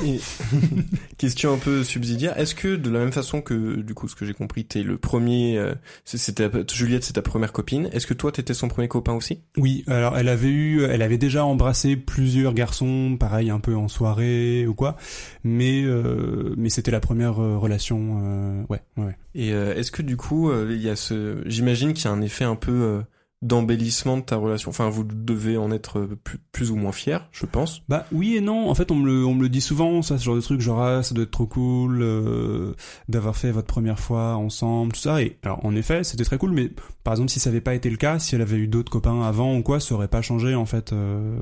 Et- 0.05 0.21
Question 1.19 1.55
un 1.55 1.59
peu 1.59 1.85
subsidiaire. 1.85 2.39
Est-ce 2.39 2.55
que 2.55 2.77
de 2.77 2.91
la 2.91 2.99
même 2.99 3.12
façon 3.12 3.41
que 3.41 3.77
du 3.77 3.95
coup 3.95 4.09
ce 4.09 4.15
que 4.17 4.27
j'ai 4.27 4.35
compris, 4.35 4.65
t'es 4.65 4.83
le 4.83 4.99
premier, 4.99 5.57
euh, 5.59 5.75
c'était 6.05 6.49
Juliette, 6.73 7.05
c'est 7.05 7.12
ta 7.15 7.23
première 7.23 7.53
copine. 7.53 7.89
Est-ce 7.93 8.07
que 8.07 8.15
toi 8.15 8.33
t'étais 8.33 8.55
son 8.55 8.69
premier 8.69 8.89
copain 8.89 9.12
aussi? 9.12 9.41
Oui, 9.57 9.85
alors 9.87 10.19
elle 10.19 10.29
avait 10.29 10.49
eu, 10.49 10.83
elle 10.85 11.03
avait 11.03 11.19
déjà 11.19 11.45
embrassé 11.45 11.97
plusieurs 11.97 12.55
garçons, 12.55 13.17
pareil 13.19 13.51
un 13.51 13.61
peu 13.61 13.75
en 13.77 13.89
soirée 13.89 14.67
ou 14.67 14.75
quoi, 14.75 14.97
mais 15.45 15.83
euh, 15.85 16.55
mais 16.57 16.69
c'était 16.71 16.91
la 16.91 17.01
première 17.01 17.41
euh, 17.41 17.57
relation, 17.59 18.21
euh, 18.23 18.62
ouais, 18.69 18.83
ouais. 18.97 19.17
Et 19.35 19.53
euh, 19.53 19.75
est-ce 19.75 19.91
que 19.93 20.03
du 20.03 20.17
coup 20.17 20.51
euh, 20.51 20.69
il 20.75 20.83
y 20.83 20.91
a 20.91 20.97
ce, 20.97 21.43
j'imagine 21.47 21.93
qu'il 21.95 22.05
y 22.07 22.09
a 22.09 22.11
un 22.12 22.21
effet 22.23 22.45
un 22.45 22.57
peu 22.57 22.73
euh, 22.73 23.01
d'embellissement 23.43 24.17
de 24.17 24.23
ta 24.23 24.37
relation. 24.37 24.71
Enfin, 24.71 24.89
vous 24.89 25.03
devez 25.05 25.57
en 25.57 25.71
être 25.73 25.99
euh, 25.99 26.19
plus, 26.23 26.39
plus 26.53 26.71
ou 26.71 26.77
moins 26.77 26.93
fier, 26.93 27.29
je 27.33 27.45
pense. 27.45 27.83
Bah 27.89 28.07
oui 28.13 28.37
et 28.37 28.41
non. 28.41 28.71
En 28.71 28.75
fait, 28.75 28.91
on 28.91 28.95
me 28.95 29.07
le, 29.07 29.27
on 29.27 29.35
me 29.35 29.43
le 29.43 29.49
dit 29.49 29.61
souvent, 29.61 30.01
ça, 30.01 30.17
ce 30.17 30.25
genre 30.25 30.37
de 30.37 30.41
truc, 30.41 30.61
genre 30.61 30.81
ah, 30.81 31.03
ça 31.03 31.15
doit 31.15 31.25
être 31.25 31.31
trop 31.33 31.47
cool 31.47 32.01
euh, 32.03 32.75
d'avoir 33.09 33.37
fait 33.37 33.51
votre 33.51 33.67
première 33.67 33.99
fois 33.99 34.37
ensemble, 34.37 34.93
tout 34.93 35.01
ça. 35.01 35.21
Et 35.23 35.39
alors, 35.43 35.65
en 35.67 35.75
effet, 35.75 36.05
c'était 36.05 36.25
très 36.25 36.39
cool. 36.39 36.53
Mais 36.53 36.71
par 37.05 37.15
exemple, 37.15 37.31
si 37.31 37.41
ça 37.41 37.51
avait 37.51 37.61
pas 37.61 37.75
été 37.75 37.91
le 37.91 37.97
cas, 37.97 38.19
si 38.21 38.35
elle 38.37 38.43
avait 38.43 38.57
eu 38.59 38.69
d'autres 38.69 38.93
copains 38.93 39.23
avant 39.23 39.57
ou 39.57 39.63
quoi, 39.63 39.81
ça 39.81 39.95
aurait 39.95 40.09
pas 40.09 40.23
changé 40.23 40.55
en 40.55 40.67
fait. 40.67 40.93
Euh, 40.93 41.41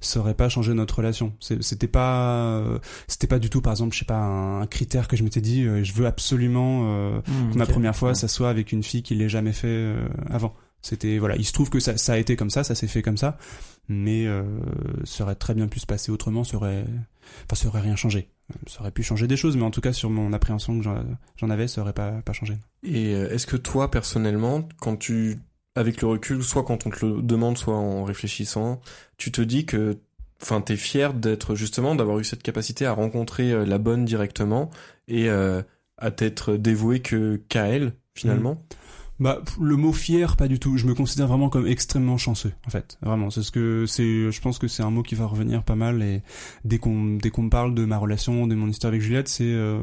ça 0.00 0.20
aurait 0.20 0.34
pas 0.34 0.48
changé 0.48 0.72
notre 0.74 0.96
relation. 0.96 1.32
C'est- 1.40 1.62
C'était 1.62 1.86
pas, 1.88 2.34
euh, 2.60 2.78
c'était 3.08 3.26
pas 3.26 3.38
du 3.38 3.50
tout, 3.50 3.60
par 3.60 3.72
exemple, 3.72 3.92
je 3.94 3.98
sais 3.98 4.04
pas, 4.04 4.16
un, 4.18 4.62
un 4.62 4.66
critère 4.66 5.06
que 5.08 5.16
je 5.16 5.22
m'étais 5.22 5.40
dit, 5.40 5.64
euh, 5.66 5.84
je 5.84 5.92
veux 5.92 6.06
absolument 6.06 6.84
euh, 6.86 7.20
que 7.52 7.58
ma 7.58 7.66
première 7.66 7.94
fois, 7.96 8.14
ça 8.14 8.28
soit 8.28 8.48
avec 8.48 8.72
une 8.72 8.82
fille 8.82 9.02
qui 9.02 9.14
l'ait 9.14 9.28
jamais 9.28 9.52
fait 9.52 9.66
euh, 9.68 10.08
avant. 10.30 10.54
C'était 10.86 11.18
voilà, 11.18 11.34
il 11.34 11.44
se 11.44 11.52
trouve 11.52 11.68
que 11.68 11.80
ça, 11.80 11.96
ça 11.96 12.12
a 12.12 12.16
été 12.16 12.36
comme 12.36 12.48
ça, 12.50 12.62
ça 12.62 12.76
s'est 12.76 12.86
fait 12.86 13.02
comme 13.02 13.16
ça, 13.16 13.38
mais 13.88 14.26
euh, 14.28 14.44
ça 15.04 15.24
aurait 15.24 15.34
très 15.34 15.52
bien 15.52 15.66
pu 15.66 15.80
se 15.80 15.86
passer 15.86 16.12
autrement, 16.12 16.44
ça 16.44 16.56
aurait, 16.56 16.84
enfin, 17.44 17.56
ça 17.56 17.66
aurait 17.66 17.80
rien 17.80 17.96
changé. 17.96 18.28
Ça 18.68 18.80
aurait 18.82 18.92
pu 18.92 19.02
changer 19.02 19.26
des 19.26 19.36
choses, 19.36 19.56
mais 19.56 19.64
en 19.64 19.72
tout 19.72 19.80
cas 19.80 19.92
sur 19.92 20.10
mon 20.10 20.32
appréhension 20.32 20.78
que 20.78 20.84
j'en- 20.84 21.50
avais, 21.50 21.66
ça 21.66 21.80
aurait 21.80 21.92
pas 21.92 22.22
pas 22.22 22.32
changé. 22.32 22.54
Et 22.84 23.14
euh, 23.16 23.28
est-ce 23.32 23.48
que 23.48 23.56
toi, 23.56 23.90
personnellement, 23.90 24.68
quand 24.80 24.96
tu, 24.96 25.38
avec 25.74 26.00
le 26.02 26.06
recul, 26.06 26.40
soit 26.44 26.62
quand 26.62 26.86
on 26.86 26.90
te 26.90 27.04
le 27.04 27.20
demande, 27.20 27.58
soit 27.58 27.74
en 27.74 28.04
réfléchissant, 28.04 28.80
tu 29.16 29.32
te 29.32 29.40
dis 29.40 29.66
que, 29.66 29.98
enfin, 30.40 30.60
t'es 30.60 30.76
fier 30.76 31.14
d'être 31.14 31.56
justement 31.56 31.96
d'avoir 31.96 32.20
eu 32.20 32.24
cette 32.24 32.44
capacité 32.44 32.86
à 32.86 32.92
rencontrer 32.92 33.50
euh, 33.50 33.66
la 33.66 33.78
bonne 33.78 34.04
directement 34.04 34.70
et 35.08 35.28
euh, 35.28 35.62
à 35.98 36.12
t'être 36.12 36.54
dévoué 36.56 37.00
que 37.00 37.42
qu'à 37.48 37.66
elle 37.66 37.94
finalement? 38.14 38.62
Bah 39.18 39.40
le 39.60 39.76
mot 39.76 39.92
fier, 39.92 40.36
pas 40.36 40.48
du 40.48 40.58
tout. 40.58 40.76
Je 40.76 40.86
me 40.86 40.94
considère 40.94 41.26
vraiment 41.26 41.48
comme 41.48 41.66
extrêmement 41.66 42.18
chanceux, 42.18 42.52
en 42.66 42.70
fait. 42.70 42.98
Vraiment, 43.02 43.30
c'est 43.30 43.42
ce 43.42 43.50
que 43.50 43.86
c'est. 43.86 44.30
Je 44.30 44.40
pense 44.40 44.58
que 44.58 44.68
c'est 44.68 44.82
un 44.82 44.90
mot 44.90 45.02
qui 45.02 45.14
va 45.14 45.26
revenir 45.26 45.62
pas 45.62 45.74
mal. 45.74 46.02
Et 46.02 46.22
dès 46.64 46.78
qu'on 46.78 47.16
dès 47.16 47.30
qu'on 47.30 47.42
me 47.42 47.50
parle 47.50 47.74
de 47.74 47.84
ma 47.84 47.96
relation, 47.98 48.46
de 48.46 48.54
mon 48.54 48.68
histoire 48.68 48.90
avec 48.90 49.00
Juliette, 49.00 49.28
c'est 49.28 49.44
euh, 49.44 49.78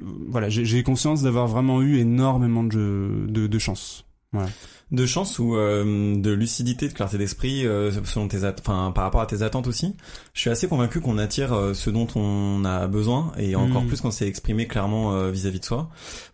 euh, 0.00 0.04
voilà, 0.28 0.48
j'ai 0.48 0.82
conscience 0.82 1.22
d'avoir 1.22 1.48
vraiment 1.48 1.82
eu 1.82 1.98
énormément 1.98 2.64
de 2.64 3.26
de, 3.28 3.46
de 3.46 3.58
chance. 3.58 4.04
Voilà. 4.32 4.50
De 4.90 5.06
chance 5.06 5.38
ou 5.38 5.56
euh, 5.56 6.16
de 6.16 6.30
lucidité, 6.30 6.86
de 6.88 6.92
clarté 6.92 7.16
d'esprit, 7.16 7.66
euh, 7.66 7.90
selon 8.04 8.28
tes 8.28 8.44
enfin 8.44 8.92
par 8.94 9.04
rapport 9.04 9.22
à 9.22 9.26
tes 9.26 9.42
attentes 9.42 9.66
aussi? 9.66 9.96
Je 10.38 10.42
suis 10.42 10.50
assez 10.50 10.68
convaincu 10.68 11.00
qu'on 11.00 11.18
attire 11.18 11.52
euh, 11.52 11.74
ce 11.74 11.90
dont 11.90 12.06
on 12.14 12.64
a 12.64 12.86
besoin 12.86 13.32
et 13.38 13.56
encore 13.56 13.82
Mm. 13.82 13.88
plus 13.88 14.00
quand 14.00 14.12
c'est 14.12 14.28
exprimé 14.28 14.68
clairement 14.68 15.12
euh, 15.12 15.32
vis-à-vis 15.32 15.58
de 15.58 15.64
soi. 15.64 15.90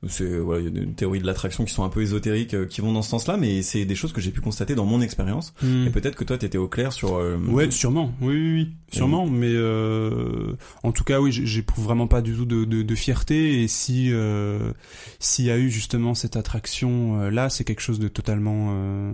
C'est 0.09 0.29
voilà, 0.41 0.61
il 0.61 0.65
y 0.67 0.69
a 0.69 0.71
des 0.85 0.93
théories 0.93 1.21
de 1.21 1.27
l'attraction 1.27 1.65
qui 1.65 1.73
sont 1.73 1.85
un 1.85 1.89
peu 1.89 2.03
ésotériques 2.03 2.53
euh, 2.53 2.67
qui 2.67 2.83
vont 2.83 2.93
dans 2.93 3.01
ce 3.01 3.09
sens-là, 3.09 3.39
mais 3.39 3.63
c'est 3.63 3.87
des 3.87 3.95
choses 3.95 4.13
que 4.13 4.21
j'ai 4.21 4.31
pu 4.31 4.43
constater 4.43 4.75
dans 4.75 4.85
mon 4.85 5.01
expérience. 5.01 5.55
Et 5.63 5.89
peut-être 5.89 6.17
que 6.17 6.25
toi 6.25 6.37
t'étais 6.37 6.59
au 6.59 6.69
clair 6.69 6.93
sur. 6.93 7.15
euh, 7.17 7.39
Ouais, 7.49 7.71
sûrement. 7.71 8.13
Oui, 8.21 8.35
oui, 8.35 8.53
oui. 8.53 8.73
sûrement. 8.93 9.25
Mais 9.27 9.49
euh, 9.55 10.53
en 10.83 10.93
tout 10.93 11.05
cas, 11.05 11.21
oui, 11.23 11.33
j'éprouve 11.33 11.87
vraiment 11.87 12.07
pas 12.07 12.21
du 12.21 12.35
tout 12.35 12.45
de, 12.45 12.65
de, 12.67 12.83
de 12.83 12.95
fierté. 12.95 13.63
Et 13.63 13.69
si 13.69 14.11
euh, 14.13 14.71
s'il 15.19 15.47
y 15.47 15.51
a 15.51 15.57
eu 15.57 15.71
justement 15.71 16.15
cette 16.15 16.37
attraction 16.37 17.31
là, 17.31 17.49
c'est 17.49 17.65
quelque 17.65 17.81
chose 17.81 18.01
de 18.01 18.09
totalement 18.09 18.69
euh, 18.73 19.13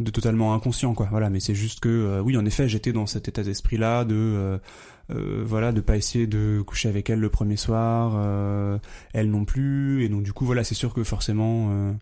de 0.00 0.10
totalement 0.10 0.54
inconscient, 0.54 0.94
quoi. 0.94 1.08
Voilà. 1.10 1.30
Mais 1.30 1.40
c'est 1.40 1.54
juste 1.54 1.80
que 1.80 1.88
euh, 1.88 2.20
oui, 2.20 2.36
en 2.36 2.44
effet, 2.44 2.68
j'étais 2.68 2.92
dans 2.92 3.06
cet 3.06 3.28
état 3.28 3.42
d'esprit 3.42 3.76
là 3.76 4.04
de 4.04 4.14
euh, 4.16 4.58
euh, 5.10 5.42
voilà, 5.44 5.72
de 5.72 5.80
pas 5.80 5.96
essayer 5.96 6.26
de 6.26 6.62
coucher 6.66 6.88
avec 6.88 7.10
elle 7.10 7.20
le 7.20 7.28
premier 7.30 7.56
soir, 7.56 8.12
euh, 8.16 8.78
elle 9.12 9.30
non 9.30 9.44
plus. 9.44 10.04
Et 10.04 10.08
donc 10.08 10.22
du 10.22 10.32
coup, 10.32 10.46
voilà, 10.46 10.64
c'est 10.64 10.74
sûr 10.74 10.94
que 10.94 11.04
forcément, 11.04 11.68
euh, 11.70 11.92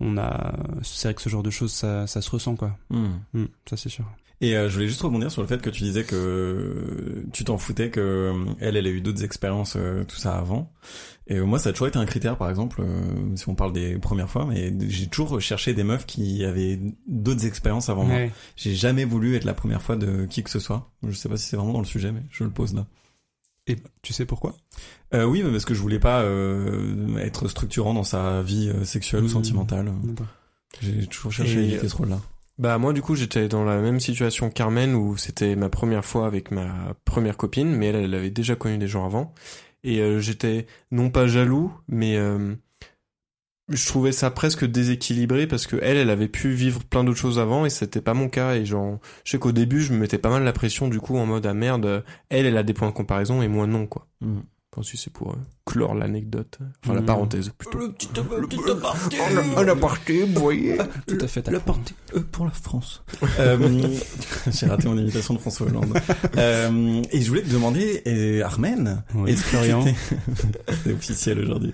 on 0.00 0.16
a, 0.16 0.54
c'est 0.82 1.08
vrai 1.08 1.14
que 1.14 1.22
ce 1.22 1.28
genre 1.28 1.42
de 1.42 1.50
choses, 1.50 1.72
ça, 1.72 2.06
ça 2.06 2.20
se 2.20 2.30
ressent, 2.30 2.56
quoi. 2.56 2.76
hmm. 2.90 3.06
Hmm, 3.34 3.46
ça 3.68 3.76
c'est 3.76 3.88
sûr. 3.88 4.04
Et 4.44 4.54
euh, 4.54 4.68
je 4.68 4.74
voulais 4.74 4.88
juste 4.88 5.00
rebondir 5.00 5.30
sur 5.30 5.40
le 5.40 5.48
fait 5.48 5.62
que 5.62 5.70
tu 5.70 5.82
disais 5.84 6.04
que 6.04 7.24
tu 7.32 7.44
t'en 7.44 7.56
foutais 7.56 7.88
que 7.88 8.00
euh, 8.00 8.44
elle, 8.60 8.76
elle 8.76 8.86
a 8.86 8.90
eu 8.90 9.00
d'autres 9.00 9.24
expériences, 9.24 9.74
euh, 9.76 10.04
tout 10.04 10.16
ça 10.16 10.36
avant. 10.36 10.70
Et 11.28 11.36
euh, 11.36 11.46
moi, 11.46 11.58
ça 11.58 11.70
a 11.70 11.72
toujours 11.72 11.86
été 11.88 11.98
un 11.98 12.04
critère, 12.04 12.36
par 12.36 12.50
exemple, 12.50 12.82
euh, 12.82 13.36
si 13.36 13.48
on 13.48 13.54
parle 13.54 13.72
des 13.72 13.96
premières 13.98 14.28
fois, 14.28 14.44
mais 14.44 14.70
j'ai 14.86 15.06
toujours 15.06 15.40
cherché 15.40 15.72
des 15.72 15.82
meufs 15.82 16.04
qui 16.04 16.44
avaient 16.44 16.78
d'autres 17.06 17.46
expériences 17.46 17.88
avant 17.88 18.04
moi. 18.04 18.18
J'ai 18.56 18.74
jamais 18.74 19.06
voulu 19.06 19.34
être 19.34 19.44
la 19.44 19.54
première 19.54 19.80
fois 19.80 19.96
de 19.96 20.26
qui 20.26 20.42
que 20.42 20.50
ce 20.50 20.58
soit. 20.58 20.92
Je 21.02 21.12
sais 21.12 21.30
pas 21.30 21.38
si 21.38 21.46
c'est 21.48 21.56
vraiment 21.56 21.72
dans 21.72 21.78
le 21.78 21.86
sujet, 21.86 22.12
mais 22.12 22.22
je 22.30 22.44
le 22.44 22.50
pose 22.50 22.74
là. 22.74 22.86
Et 23.66 23.76
tu 24.02 24.12
sais 24.12 24.26
pourquoi? 24.26 24.54
Euh, 25.14 25.24
oui, 25.24 25.42
mais 25.42 25.50
parce 25.52 25.64
que 25.64 25.72
je 25.72 25.80
voulais 25.80 25.98
pas 26.00 26.20
euh, 26.20 27.16
être 27.16 27.48
structurant 27.48 27.94
dans 27.94 28.04
sa 28.04 28.42
vie 28.42 28.70
sexuelle 28.84 29.22
ou 29.22 29.26
Mmh. 29.26 29.30
sentimentale. 29.30 29.90
J'ai 30.82 31.06
toujours 31.06 31.32
cherché 31.32 31.56
à 31.60 31.62
éviter 31.62 31.88
ce 31.88 31.96
rôle-là. 31.96 32.20
Bah 32.56 32.78
moi 32.78 32.92
du 32.92 33.02
coup 33.02 33.16
j'étais 33.16 33.48
dans 33.48 33.64
la 33.64 33.80
même 33.80 33.98
situation 33.98 34.48
Carmen 34.48 34.94
où 34.94 35.16
c'était 35.16 35.56
ma 35.56 35.68
première 35.68 36.04
fois 36.04 36.26
avec 36.26 36.52
ma 36.52 36.94
première 37.04 37.36
copine 37.36 37.74
mais 37.74 37.86
elle 37.86 37.96
elle 37.96 38.14
avait 38.14 38.30
déjà 38.30 38.54
connu 38.54 38.78
des 38.78 38.86
gens 38.86 39.04
avant 39.04 39.34
et 39.82 40.00
euh, 40.00 40.20
j'étais 40.20 40.66
non 40.92 41.10
pas 41.10 41.26
jaloux 41.26 41.72
mais 41.88 42.16
euh, 42.16 42.54
je 43.68 43.86
trouvais 43.86 44.12
ça 44.12 44.30
presque 44.30 44.64
déséquilibré 44.64 45.48
parce 45.48 45.66
que 45.66 45.76
elle 45.82 45.96
elle 45.96 46.10
avait 46.10 46.28
pu 46.28 46.50
vivre 46.50 46.84
plein 46.84 47.02
d'autres 47.02 47.18
choses 47.18 47.40
avant 47.40 47.66
et 47.66 47.70
c'était 47.70 48.00
pas 48.00 48.14
mon 48.14 48.28
cas 48.28 48.54
et 48.54 48.64
genre 48.64 49.00
je 49.24 49.32
sais 49.32 49.38
qu'au 49.40 49.52
début 49.52 49.80
je 49.80 49.92
me 49.92 49.98
mettais 49.98 50.18
pas 50.18 50.30
mal 50.30 50.44
la 50.44 50.52
pression 50.52 50.86
du 50.86 51.00
coup 51.00 51.16
en 51.16 51.26
mode 51.26 51.46
ah 51.46 51.54
merde 51.54 52.04
elle 52.28 52.46
elle 52.46 52.56
a 52.56 52.62
des 52.62 52.74
points 52.74 52.88
de 52.88 52.94
comparaison 52.94 53.42
et 53.42 53.48
moi 53.48 53.66
non 53.66 53.88
quoi. 53.88 54.06
Mm. 54.20 54.40
Enfin 54.76 54.82
si 54.82 54.96
c'est 54.96 55.12
pour 55.12 55.30
euh, 55.30 55.36
clore 55.64 55.94
l'anecdote? 55.94 56.58
Enfin 56.84 56.94
la 56.94 57.00
Mm. 57.00 57.06
parenthèse 57.06 57.50
plutôt. 57.56 57.90
petit, 57.92 58.08
aparté. 58.70 59.16
Un 59.56 59.68
aparté, 59.68 60.22
vous 60.24 60.40
voyez. 60.40 60.76
Tout 61.06 61.18
à 61.20 61.28
fait. 61.28 61.48
La 61.48 61.60
partie 61.60 61.94
E 62.14 62.20
pour 62.20 62.44
la 62.46 62.50
France. 62.50 63.04
euh, 63.38 63.88
J'ai 64.50 64.66
raté 64.66 64.88
mon 64.88 64.98
imitation 64.98 65.34
de 65.34 65.38
François 65.38 65.66
Hollande. 65.68 65.96
euh, 66.36 67.02
et 67.12 67.20
je 67.22 67.28
voulais 67.28 67.42
te 67.42 67.50
demander, 67.50 68.02
euh, 68.08 68.42
Armen, 68.44 69.02
Oui, 69.14 69.30
est-ce 69.30 69.42
que 69.42 69.50
tu 69.50 69.56
Florian. 69.56 69.84
t'es- 69.84 69.94
c'est 70.84 70.92
officiel 70.92 71.38
aujourd'hui. 71.40 71.72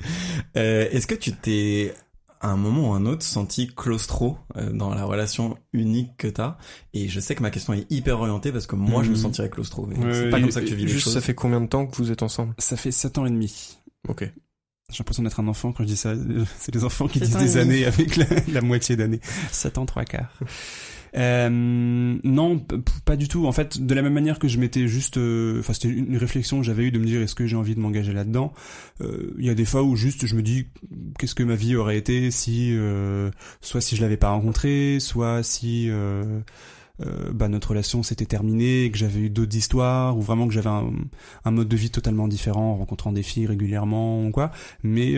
Euh, 0.57 0.87
est-ce 0.91 1.07
que 1.07 1.15
tu 1.15 1.33
t'es 1.33 1.95
à 2.41 2.49
un 2.51 2.57
moment 2.57 2.91
ou 2.91 2.95
un 2.95 3.05
autre 3.07 3.23
senti 3.23 3.67
claustro 3.67 4.39
euh, 4.57 4.73
dans 4.73 4.95
la 4.95 5.05
relation 5.05 5.59
unique 5.75 6.17
que 6.17 6.27
t'as 6.29 6.57
Et 6.95 7.09
je 7.09 7.21
sais 7.21 7.35
que 7.35 7.43
ma 7.43 7.51
question 7.51 7.75
est 7.75 7.87
hyper 7.91 8.19
orientée 8.21 8.51
parce 8.53 8.67
que 8.67 8.77
moi 8.77 9.03
je 9.03 9.11
me 9.11 9.15
Mhm. 9.17 9.21
sentirais 9.23 9.51
claustro. 9.51 9.87
mais 9.87 9.97
Ouais, 9.99 10.13
c'est 10.15 10.31
pas 10.31 10.39
et- 10.39 10.43
comme 10.43 10.51
ça 10.51 10.61
que 10.63 10.67
tu 10.67 10.75
vis 10.75 10.85
les 10.87 10.89
Juste 10.93 11.05
choses. 11.05 11.15
ça 11.15 11.21
fait 11.21 11.35
combien 11.35 11.61
de 11.61 11.67
temps 11.67 11.87
que 11.87 11.97
vous 11.97 12.11
êtes 12.11 12.23
ensemble? 12.23 12.55
Ça 12.59 12.77
fait 12.77 12.91
7 12.93 13.19
ans 13.19 13.27
et 13.27 13.31
demi. 13.31 13.77
Ok. 14.09 14.23
J'ai 14.91 14.99
l'impression 14.99 15.23
d'être 15.23 15.39
un 15.39 15.47
enfant 15.49 15.73
quand 15.73 15.85
je 15.85 15.89
dis 15.89 15.97
ça. 15.97 16.15
C'est 16.59 16.75
les 16.75 16.83
enfants 16.85 17.07
qui 17.09 17.21
disent 17.21 17.37
des 17.37 17.59
années 17.59 17.85
avec 17.85 18.17
la, 18.17 18.27
la 18.49 18.61
moitié 18.63 18.97
d'année. 18.97 19.21
7 19.53 19.79
ans, 19.79 19.87
3 19.87 20.05
quarts. 20.05 20.39
Euh, 21.17 21.49
non, 22.23 22.65
pas 23.05 23.17
du 23.17 23.29
tout. 23.29 23.47
En 23.47 23.53
fait, 23.53 23.85
de 23.85 23.95
la 23.95 24.03
même 24.03 24.13
manière 24.13 24.39
que 24.39 24.49
je 24.49 24.59
m'étais 24.59 24.87
juste, 24.87 25.17
euh, 25.17 25.61
enfin 25.61 25.73
c'était 25.73 25.89
une 25.89 26.17
réflexion 26.17 26.59
que 26.59 26.65
j'avais 26.65 26.85
eue 26.85 26.91
de 26.91 26.99
me 26.99 27.05
dire 27.05 27.21
est-ce 27.21 27.35
que 27.35 27.47
j'ai 27.47 27.57
envie 27.57 27.75
de 27.75 27.81
m'engager 27.81 28.13
là-dedans? 28.13 28.53
Euh, 29.01 29.35
Il 29.39 29.45
y 29.45 29.51
a 29.51 29.55
des 29.55 29.65
fois 29.65 29.83
où 29.83 29.97
juste 29.97 30.27
je 30.27 30.37
me 30.37 30.43
dis 30.43 30.67
qu'est-ce 31.19 31.35
que 31.35 31.43
ma 31.43 31.57
vie 31.57 31.77
aurait 31.77 31.99
été 31.99 32.31
si, 32.31 32.77
soit 33.61 33.81
si 33.81 33.97
je 33.97 34.03
l'avais 34.03 34.17
pas 34.17 34.31
rencontré, 34.31 34.99
soit 35.01 35.43
si 35.43 35.91
bah, 37.33 37.49
notre 37.49 37.71
relation 37.71 38.03
s'était 38.03 38.27
terminée, 38.27 38.85
et 38.85 38.91
que 38.91 38.99
j'avais 38.99 39.21
eu 39.21 39.31
d'autres 39.31 39.57
histoires, 39.57 40.17
ou 40.17 40.21
vraiment 40.21 40.47
que 40.47 40.53
j'avais 40.53 40.69
un, 40.69 40.93
un 41.45 41.51
mode 41.51 41.69
de 41.69 41.77
vie 41.77 41.91
totalement 41.91 42.29
différent, 42.29 42.73
en 42.73 42.77
rencontrant 42.77 43.13
des 43.13 43.23
filles 43.23 43.47
régulièrement 43.47 44.25
ou 44.27 44.31
quoi. 44.31 44.51
Mais 44.83 45.15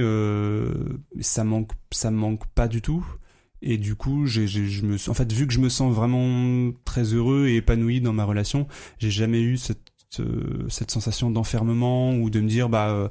ça 1.21 1.45
manque, 1.45 1.73
ça 1.91 2.11
manque 2.11 2.47
pas 2.55 2.69
du 2.69 2.81
tout. 2.83 3.05
Et 3.63 3.79
du 3.79 3.95
coup, 3.95 4.27
j'ai, 4.27 4.47
je 4.47 4.85
me, 4.85 4.97
en 5.09 5.15
fait, 5.15 5.33
vu 5.33 5.47
que 5.47 5.53
je 5.53 5.61
me 5.61 5.69
sens 5.69 5.95
vraiment 5.95 6.73
très 6.85 7.15
heureux 7.15 7.47
et 7.47 7.57
épanoui 7.57 8.01
dans 8.01 8.13
ma 8.13 8.25
relation, 8.25 8.67
j'ai 8.99 9.11
jamais 9.11 9.41
eu 9.41 9.57
cette 9.57 9.93
cette 10.69 10.91
sensation 10.91 11.31
d'enfermement 11.31 12.15
ou 12.15 12.29
de 12.29 12.41
me 12.41 12.49
dire 12.49 12.69
bah 12.69 12.91
euh, 12.91 13.09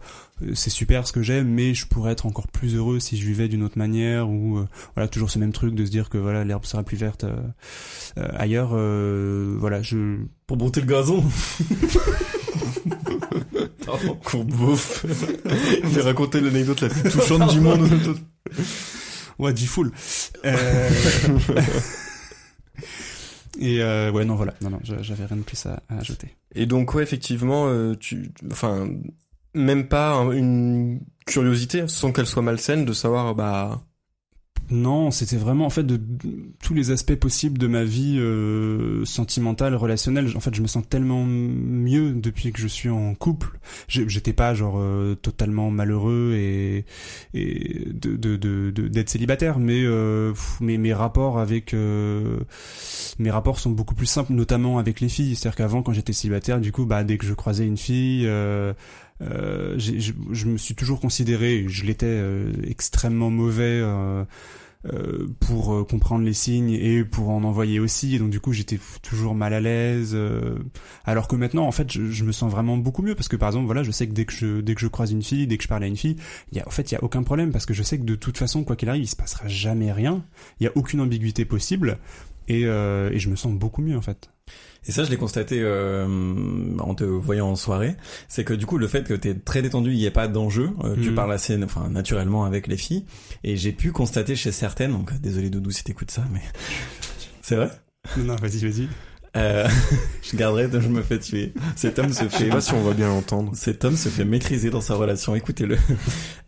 c'est 0.54 0.70
super 0.70 1.08
ce 1.08 1.14
que 1.14 1.24
j'aime 1.24 1.48
mais 1.48 1.74
je 1.74 1.88
pourrais 1.88 2.12
être 2.12 2.28
encore 2.28 2.48
plus 2.48 2.76
heureux 2.76 3.00
si 3.00 3.18
je 3.18 3.26
vivais 3.26 3.48
d'une 3.48 3.64
autre 3.64 3.78
manière 3.78 4.30
ou 4.30 4.60
euh, 4.60 4.68
voilà 4.94 5.08
toujours 5.08 5.32
ce 5.32 5.40
même 5.40 5.52
truc 5.52 5.74
de 5.74 5.84
se 5.84 5.90
dire 5.90 6.10
que 6.10 6.20
voilà 6.20 6.44
l'herbe 6.44 6.66
sera 6.66 6.84
plus 6.84 6.98
verte 6.98 7.24
euh, 7.24 7.38
euh, 8.20 8.28
ailleurs 8.36 8.72
euh, 8.74 9.56
voilà 9.58 9.82
je 9.82 10.18
Pour 10.46 10.58
brouter 10.58 10.82
le 10.82 10.88
gazon. 10.88 11.24
Bouffe. 14.34 15.06
Il 15.92 16.00
a 16.00 16.04
raconté 16.04 16.40
l'anecdote 16.40 16.82
la 16.82 16.90
plus 16.90 17.10
touchante 17.10 17.52
du 17.52 17.60
monde. 17.60 17.90
ouais 19.40 19.54
full 19.56 19.92
Euh, 20.46 20.90
et 23.60 23.82
euh, 23.82 24.12
ouais 24.12 24.26
non 24.26 24.36
voilà. 24.36 24.54
Non 24.62 24.70
non 24.70 24.80
j'avais 24.84 25.26
rien 25.26 25.38
de 25.38 25.44
plus 25.44 25.66
à, 25.66 25.82
ajouter. 25.90 26.36
Et 26.56 26.66
donc 26.66 26.94
ouais 26.94 27.04
effectivement 27.04 27.68
euh, 27.68 27.96
tu 28.00 28.32
enfin 28.52 28.90
même 29.54 29.88
pas 29.88 30.12
un- 30.14 30.32
une 30.32 31.02
curiosité 31.26 31.88
sans 31.88 32.12
qu'elle 32.12 32.26
soit 32.28 32.42
malsaine 32.42 32.86
de 32.86 32.94
savoir 32.94 33.36
bah 33.36 33.82
Non, 34.74 35.12
c'était 35.12 35.36
vraiment 35.36 35.66
en 35.66 35.70
fait 35.70 35.84
de, 35.84 36.00
tous 36.64 36.74
les 36.74 36.92
aspects 36.92 37.16
possibles 37.16 37.58
de 37.58 37.68
ma 37.68 37.84
vie 37.84 38.18
euh, 38.20 39.04
sentimentale, 39.04 39.76
relationnelle. 39.76 40.32
En 40.34 40.40
fait, 40.40 40.56
je 40.56 40.62
me 40.62 40.68
sens 40.68 40.88
tellement 40.88 41.26
mieux 41.26 42.14
depuis 42.14 42.54
que 42.54 42.60
je 42.62 42.68
suis 42.68 42.88
en 42.88 43.14
couple. 43.14 43.60
J'étais 43.90 44.32
pas 44.32 44.54
genre 44.54 44.76
euh, 44.80 45.14
totalement 45.16 45.72
malheureux 45.72 46.36
et, 46.38 46.86
et 47.34 47.86
de 47.92 48.16
de 48.16 48.38
de- 48.38 48.88
d'être 48.88 49.10
célibataire, 49.10 49.60
mais 49.60 49.82
euh, 49.84 50.32
pff, 50.32 50.62
mes 50.62 50.94
rapports 50.94 51.38
avec 51.40 51.74
euh, 51.74 52.40
mes 53.20 53.30
rapports 53.30 53.60
sont 53.60 53.72
beaucoup 53.72 53.96
plus 53.96 54.06
simples, 54.06 54.32
notamment 54.32 54.78
avec 54.78 55.02
les 55.02 55.10
filles. 55.10 55.36
C'est-à-dire 55.36 55.58
qu'avant, 55.58 55.82
quand 55.84 55.92
j'étais 55.92 56.14
célibataire, 56.14 56.62
du 56.62 56.72
coup, 56.72 56.86
bah 56.86 57.04
dès 57.04 57.18
que 57.18 57.26
je 57.26 57.34
croisais 57.34 57.68
une 57.68 57.78
fille. 57.78 58.26
Euh, 59.22 59.76
je, 59.78 60.12
je 60.32 60.46
me 60.46 60.58
suis 60.58 60.76
toujours 60.76 61.00
considéré, 61.00 61.66
je 61.68 61.86
l'étais 61.86 62.06
euh, 62.08 62.52
extrêmement 62.64 63.30
mauvais 63.30 63.80
euh, 63.84 64.26
euh, 64.92 65.28
pour 65.40 65.86
comprendre 65.88 66.26
les 66.26 66.34
signes 66.34 66.72
et 66.72 67.04
pour 67.04 67.30
en 67.30 67.44
envoyer 67.44 67.80
aussi. 67.80 68.16
Et 68.16 68.20
donc 68.20 68.32
du 68.32 68.40
coup, 68.40 68.52
j'étais 68.52 68.80
toujours 69.04 69.36
mal 69.36 69.54
à 69.54 69.60
l'aise. 69.60 70.18
alors 71.06 71.28
que 71.28 71.36
maintenant, 71.36 71.68
en 71.68 71.72
fait, 71.72 71.92
je, 71.92 72.08
je 72.08 72.24
me 72.24 72.32
sens 72.32 72.52
vraiment 72.52 72.78
beaucoup 72.78 73.04
mieux 73.04 73.16
parce 73.16 73.28
que 73.28 73.36
par 73.36 73.50
exemple, 73.50 73.66
voilà, 73.68 73.84
je 73.84 73.92
sais 73.92 74.08
que 74.08 74.14
dès 74.14 74.26
que 74.26 74.34
je 74.34 74.62
dès 74.62 74.76
que 74.76 74.82
je 74.82 74.88
croise 74.88 75.12
une 75.12 75.24
fille, 75.24 75.46
dès 75.48 75.58
que 75.58 75.64
je 75.64 75.70
parle 75.70 75.84
à 75.84 75.88
une 75.88 75.98
fille, 75.98 76.16
il 76.52 76.58
y 76.58 76.62
a 76.62 76.68
en 76.68 76.72
fait 76.72 76.92
il 76.92 76.96
y 76.96 76.98
a 76.98 77.04
aucun 77.04 77.24
problème 77.24 77.52
parce 77.52 77.66
que 77.66 77.74
je 77.74 77.84
sais 77.84 77.98
que 78.00 78.04
de 78.06 78.16
toute 78.16 78.38
façon, 78.38 78.64
quoi 78.64 78.76
qu'il 78.76 78.90
arrive, 78.90 79.04
il 79.04 79.08
se 79.08 79.16
passera 79.16 79.48
jamais 79.48 79.92
rien. 79.92 80.24
Il 80.60 80.64
y 80.64 80.68
a 80.68 80.72
aucune 80.76 81.02
ambiguïté 81.02 81.46
possible. 81.46 82.00
Et, 82.48 82.64
et 82.64 83.20
je 83.20 83.30
me 83.30 83.36
sens 83.38 83.54
beaucoup 83.54 83.82
mieux 83.82 83.96
en 83.96 84.02
fait. 84.02 84.30
Et 84.88 84.92
ça, 84.92 85.04
je 85.04 85.12
l'ai 85.12 85.18
constaté 85.18 85.60
euh, 85.62 86.76
en 86.80 86.96
te 86.96 87.04
voyant 87.04 87.50
en 87.50 87.56
soirée. 87.56 87.96
C'est 88.28 88.44
que 88.44 88.54
du 88.56 88.66
coup, 88.66 88.80
le 88.80 88.88
fait 88.88 89.04
que 89.04 89.14
t'es 89.14 89.36
très 89.36 89.62
détendu, 89.62 89.92
il 89.92 89.98
n'y 89.98 90.06
ait 90.06 90.12
pas 90.12 90.28
d'enjeu. 90.28 90.72
euh, 90.84 90.96
Tu 90.96 91.10
Mhm. 91.10 91.16
parles 91.16 91.34
assez, 91.34 91.64
enfin, 91.64 91.88
naturellement 91.90 92.46
avec 92.46 92.66
les 92.66 92.78
filles. 92.78 93.06
Et 93.44 93.58
j'ai 93.58 93.74
pu 93.74 93.92
constater 93.92 94.36
chez 94.36 94.52
certaines, 94.52 94.92
donc 94.94 95.14
désolé 95.22 95.52
Doudou 95.52 95.70
si 95.70 95.84
t'écoutes 95.84 96.10
ça, 96.10 96.24
mais 96.34 96.42
c'est 97.44 97.56
vrai? 97.58 97.70
Non, 98.18 98.36
vas-y, 98.38 98.58
vas-y. 98.68 98.88
Euh, 99.38 99.66
je 100.22 100.36
garderai, 100.36 100.68
je 100.72 100.90
me 100.90 101.02
fais 101.02 101.18
tuer. 101.20 101.54
Cet 101.78 102.00
homme 102.00 102.12
se 102.12 102.26
je 102.26 102.30
sais 102.30 102.38
fait 102.46 102.50
pas 102.50 102.60
si 102.60 102.74
on 102.74 102.82
va 102.82 102.94
bien 102.94 103.08
l'entendre. 103.08 103.52
Cet 103.56 103.86
homme 103.86 103.96
se 103.96 104.10
fait 104.10 104.26
maîtriser 104.26 104.70
dans 104.70 104.82
sa 104.82 104.96
relation, 104.96 105.36
écoutez-le. 105.36 105.78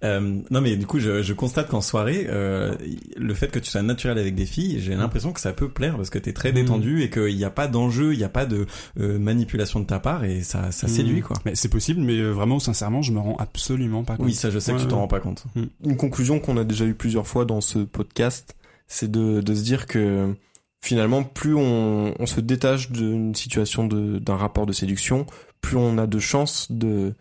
Euh, 0.03 0.41
non 0.51 0.59
mais 0.59 0.75
du 0.75 0.85
coup, 0.85 0.99
je, 0.99 1.21
je 1.23 1.31
constate 1.31 1.69
qu'en 1.69 1.79
soirée, 1.79 2.25
euh, 2.27 2.75
le 3.15 3.33
fait 3.33 3.47
que 3.47 3.57
tu 3.57 3.71
sois 3.71 3.81
naturel 3.83 4.17
avec 4.17 4.35
des 4.35 4.45
filles, 4.45 4.81
j'ai 4.81 4.95
l'impression 4.95 5.31
que 5.31 5.39
ça 5.39 5.53
peut 5.53 5.69
plaire 5.69 5.95
parce 5.95 6.09
que 6.09 6.19
t'es 6.19 6.33
très 6.33 6.51
Mm. 6.51 6.55
détendu 6.55 7.01
et 7.03 7.09
qu'il 7.09 7.33
n'y 7.37 7.45
a 7.45 7.49
pas 7.49 7.69
d'enjeu, 7.69 8.11
il 8.11 8.17
n'y 8.17 8.25
a 8.25 8.29
pas 8.29 8.45
de 8.45 8.65
euh, 8.99 9.17
manipulation 9.17 9.79
de 9.79 9.85
ta 9.85 10.01
part 10.01 10.25
et 10.25 10.43
ça, 10.43 10.73
ça 10.73 10.89
séduit 10.89 11.21
quoi. 11.21 11.37
Mais 11.45 11.55
c'est 11.55 11.69
possible, 11.69 12.01
mais 12.01 12.17
euh, 12.19 12.31
vraiment, 12.31 12.59
sincèrement, 12.59 13.01
je 13.01 13.13
me 13.13 13.19
rends 13.19 13.37
absolument 13.37 14.03
pas 14.03 14.17
compte. 14.17 14.25
Oui, 14.25 14.33
ça 14.33 14.49
je 14.49 14.59
sais 14.59 14.73
que 14.73 14.79
tu 14.81 14.87
t'en 14.87 14.97
rends 14.97 15.07
pas 15.07 15.21
compte. 15.21 15.45
Une 15.85 15.95
conclusion 15.95 16.41
qu'on 16.41 16.57
a 16.57 16.65
déjà 16.65 16.83
eu 16.83 16.95
plusieurs 16.95 17.25
fois 17.25 17.45
dans 17.45 17.61
ce 17.61 17.79
podcast, 17.79 18.57
c'est 18.87 19.09
de, 19.09 19.39
de 19.39 19.55
se 19.55 19.63
dire 19.63 19.85
que 19.87 20.35
finalement, 20.83 21.23
plus 21.23 21.55
on, 21.55 22.13
on 22.19 22.25
se 22.25 22.41
détache 22.41 22.91
d'une 22.91 23.33
situation 23.33 23.87
de- 23.87 24.19
d'un 24.19 24.35
rapport 24.35 24.65
de 24.65 24.73
séduction, 24.73 25.25
plus 25.61 25.77
on 25.77 25.97
a 25.97 26.05
de 26.07 26.19
chances 26.19 26.71
de 26.71 27.13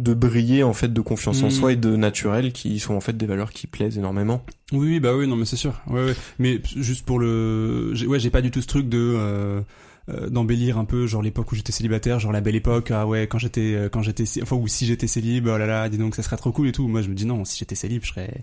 de 0.00 0.14
briller 0.14 0.62
en 0.62 0.72
fait 0.72 0.90
de 0.94 1.00
confiance 1.02 1.42
en 1.42 1.48
Mm. 1.48 1.50
soi 1.50 1.72
et 1.72 1.76
de 1.76 1.94
naturel 1.94 2.52
qui 2.54 2.78
sont 2.80 2.94
en 2.94 3.00
fait 3.00 3.14
des 3.18 3.26
valeurs 3.26 3.50
qui 3.52 3.66
plaisent 3.66 3.98
énormément. 3.98 4.42
Oui, 4.72 4.98
bah 4.98 5.14
oui, 5.14 5.26
non, 5.26 5.36
mais 5.36 5.44
c'est 5.44 5.56
sûr. 5.56 5.78
Ouais, 5.88 6.02
ouais. 6.02 6.14
Mais 6.38 6.62
juste 6.74 7.04
pour 7.04 7.18
le, 7.18 7.92
ouais, 8.06 8.18
j'ai 8.18 8.30
pas 8.30 8.40
du 8.40 8.50
tout 8.50 8.62
ce 8.62 8.66
truc 8.66 8.88
de 8.88 8.98
euh, 8.98 9.60
d'embellir 10.30 10.78
un 10.78 10.84
peu, 10.84 11.06
genre 11.06 11.22
l'époque 11.22 11.52
où 11.52 11.54
j'étais 11.54 11.72
célibataire, 11.72 12.18
genre 12.20 12.32
la 12.32 12.40
belle 12.40 12.54
époque. 12.56 12.90
Ah 12.90 13.06
ouais, 13.06 13.26
quand 13.26 13.38
j'étais, 13.38 13.74
euh, 13.74 13.88
quand 13.88 14.02
j'étais, 14.02 14.24
enfin 14.42 14.56
ou 14.56 14.66
si 14.68 14.86
j'étais 14.86 15.06
célib, 15.06 15.46
oh 15.46 15.58
là 15.58 15.66
là, 15.66 15.88
dis 15.88 15.98
donc 15.98 16.14
ça 16.14 16.22
serait 16.22 16.36
trop 16.36 16.52
cool 16.52 16.68
et 16.68 16.72
tout. 16.72 16.88
Moi, 16.88 17.02
je 17.02 17.08
me 17.08 17.14
dis 17.14 17.26
non, 17.26 17.44
si 17.44 17.58
j'étais 17.58 17.74
célib, 17.74 18.02
je 18.04 18.08
serais, 18.10 18.42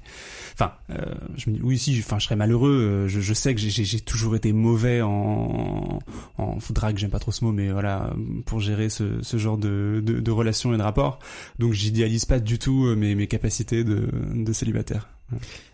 enfin, 0.53 0.71
euh, 0.91 0.95
je 1.35 1.49
me 1.49 1.55
dis 1.55 1.61
oui, 1.63 1.77
si, 1.77 1.97
enfin, 1.99 2.19
je 2.19 2.25
serais 2.25 2.35
malheureux. 2.35 2.71
Euh, 2.71 3.07
Je, 3.07 3.19
je 3.21 3.33
sais 3.33 3.53
que 3.55 3.61
j'ai- 3.61 3.99
toujours 4.01 4.35
été 4.35 4.53
mauvais 4.53 5.01
en, 5.01 5.99
en 6.37 6.57
drague, 6.71 6.97
j'aime 6.97 7.09
pas 7.09 7.19
trop 7.19 7.31
ce 7.31 7.43
mot, 7.43 7.51
mais 7.51 7.71
voilà, 7.71 8.13
pour 8.45 8.59
gérer 8.59 8.89
ce, 8.89 9.21
ce 9.21 9.37
genre 9.37 9.57
de, 9.57 10.01
de, 10.05 10.19
de 10.19 10.31
relations 10.31 10.73
et 10.73 10.77
de 10.77 10.81
rapports. 10.83 11.19
Donc, 11.59 11.73
j'idéalise 11.73 12.25
pas 12.25 12.39
du 12.39 12.59
tout 12.59 12.85
euh, 12.85 12.95
mes, 12.95 13.15
mes 13.15 13.27
capacités 13.27 13.83
de, 13.83 14.07
de 14.33 14.53
célibataire. 14.53 15.09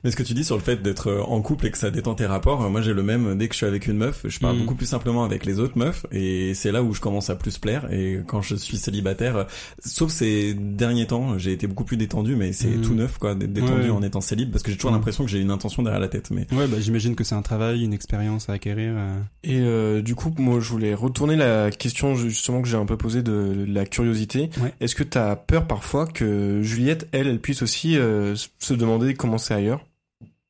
Mais 0.03 0.11
ce 0.11 0.15
que 0.15 0.23
tu 0.23 0.33
dis 0.33 0.43
sur 0.43 0.55
le 0.57 0.61
fait 0.61 0.81
d'être 0.81 1.07
euh, 1.09 1.21
en 1.21 1.41
couple 1.41 1.67
et 1.67 1.71
que 1.71 1.77
ça 1.77 1.89
détend 1.91 2.13
tes 2.15 2.25
rapports, 2.25 2.61
euh, 2.63 2.69
moi 2.69 2.81
j'ai 2.81 2.93
le 2.93 3.03
même 3.03 3.37
dès 3.37 3.47
que 3.47 3.53
je 3.53 3.57
suis 3.57 3.65
avec 3.65 3.87
une 3.87 3.97
meuf, 3.97 4.25
je 4.27 4.39
parle 4.39 4.55
Mm. 4.57 4.59
beaucoup 4.59 4.75
plus 4.75 4.85
simplement 4.85 5.23
avec 5.23 5.45
les 5.45 5.59
autres 5.59 5.77
meufs 5.77 6.05
et 6.11 6.53
c'est 6.53 6.71
là 6.71 6.83
où 6.83 6.93
je 6.93 6.99
commence 6.99 7.29
à 7.29 7.35
plus 7.35 7.57
plaire 7.57 7.91
et 7.91 8.19
quand 8.27 8.41
je 8.41 8.55
suis 8.55 8.77
célibataire, 8.77 9.35
euh, 9.37 9.43
sauf 9.83 10.11
ces 10.11 10.53
derniers 10.53 11.07
temps, 11.07 11.37
j'ai 11.37 11.53
été 11.53 11.67
beaucoup 11.67 11.85
plus 11.85 11.97
détendu 11.97 12.35
mais 12.35 12.51
c'est 12.53 12.67
Mm. 12.77 12.81
tout 12.81 12.93
neuf 12.95 13.17
quoi, 13.17 13.33
d'être 13.35 13.53
détendu 13.53 13.83
Ouais. 13.83 13.89
en 13.91 14.03
étant 14.03 14.19
célib 14.21 14.51
parce 14.51 14.61
que 14.63 14.71
j'ai 14.71 14.77
toujours 14.77 14.91
Mm. 14.91 14.95
l'impression 14.95 15.23
que 15.23 15.29
j'ai 15.31 15.39
une 15.39 15.51
intention 15.51 15.83
derrière 15.83 16.01
la 16.01 16.09
tête 16.09 16.31
mais 16.31 16.47
Ouais, 16.51 16.67
bah 16.67 16.77
j'imagine 16.81 17.15
que 17.15 17.23
c'est 17.23 17.35
un 17.35 17.41
travail, 17.41 17.83
une 17.83 17.93
expérience 17.93 18.49
à 18.49 18.53
acquérir. 18.53 18.93
euh. 18.97 19.19
Et 19.43 19.59
euh, 19.61 20.01
du 20.01 20.15
coup, 20.15 20.33
moi, 20.37 20.59
je 20.59 20.69
voulais 20.69 20.93
retourner 20.93 21.35
la 21.35 21.71
question 21.71 22.15
justement 22.15 22.61
que 22.61 22.67
j'ai 22.67 22.77
un 22.77 22.85
peu 22.85 22.97
posée 22.97 23.23
de 23.23 23.65
la 23.67 23.85
curiosité. 23.85 24.49
Ouais. 24.61 24.73
Est-ce 24.81 24.95
que 24.95 25.03
t'as 25.03 25.35
peur 25.35 25.65
parfois 25.65 26.07
que 26.07 26.61
Juliette, 26.61 27.07
elle, 27.13 27.27
elle 27.27 27.39
puisse 27.39 27.61
aussi 27.61 27.97
euh, 27.97 28.35
se 28.59 28.73
demander 28.73 29.13
comment 29.13 29.37
c'est 29.37 29.53
ailleurs? 29.53 29.85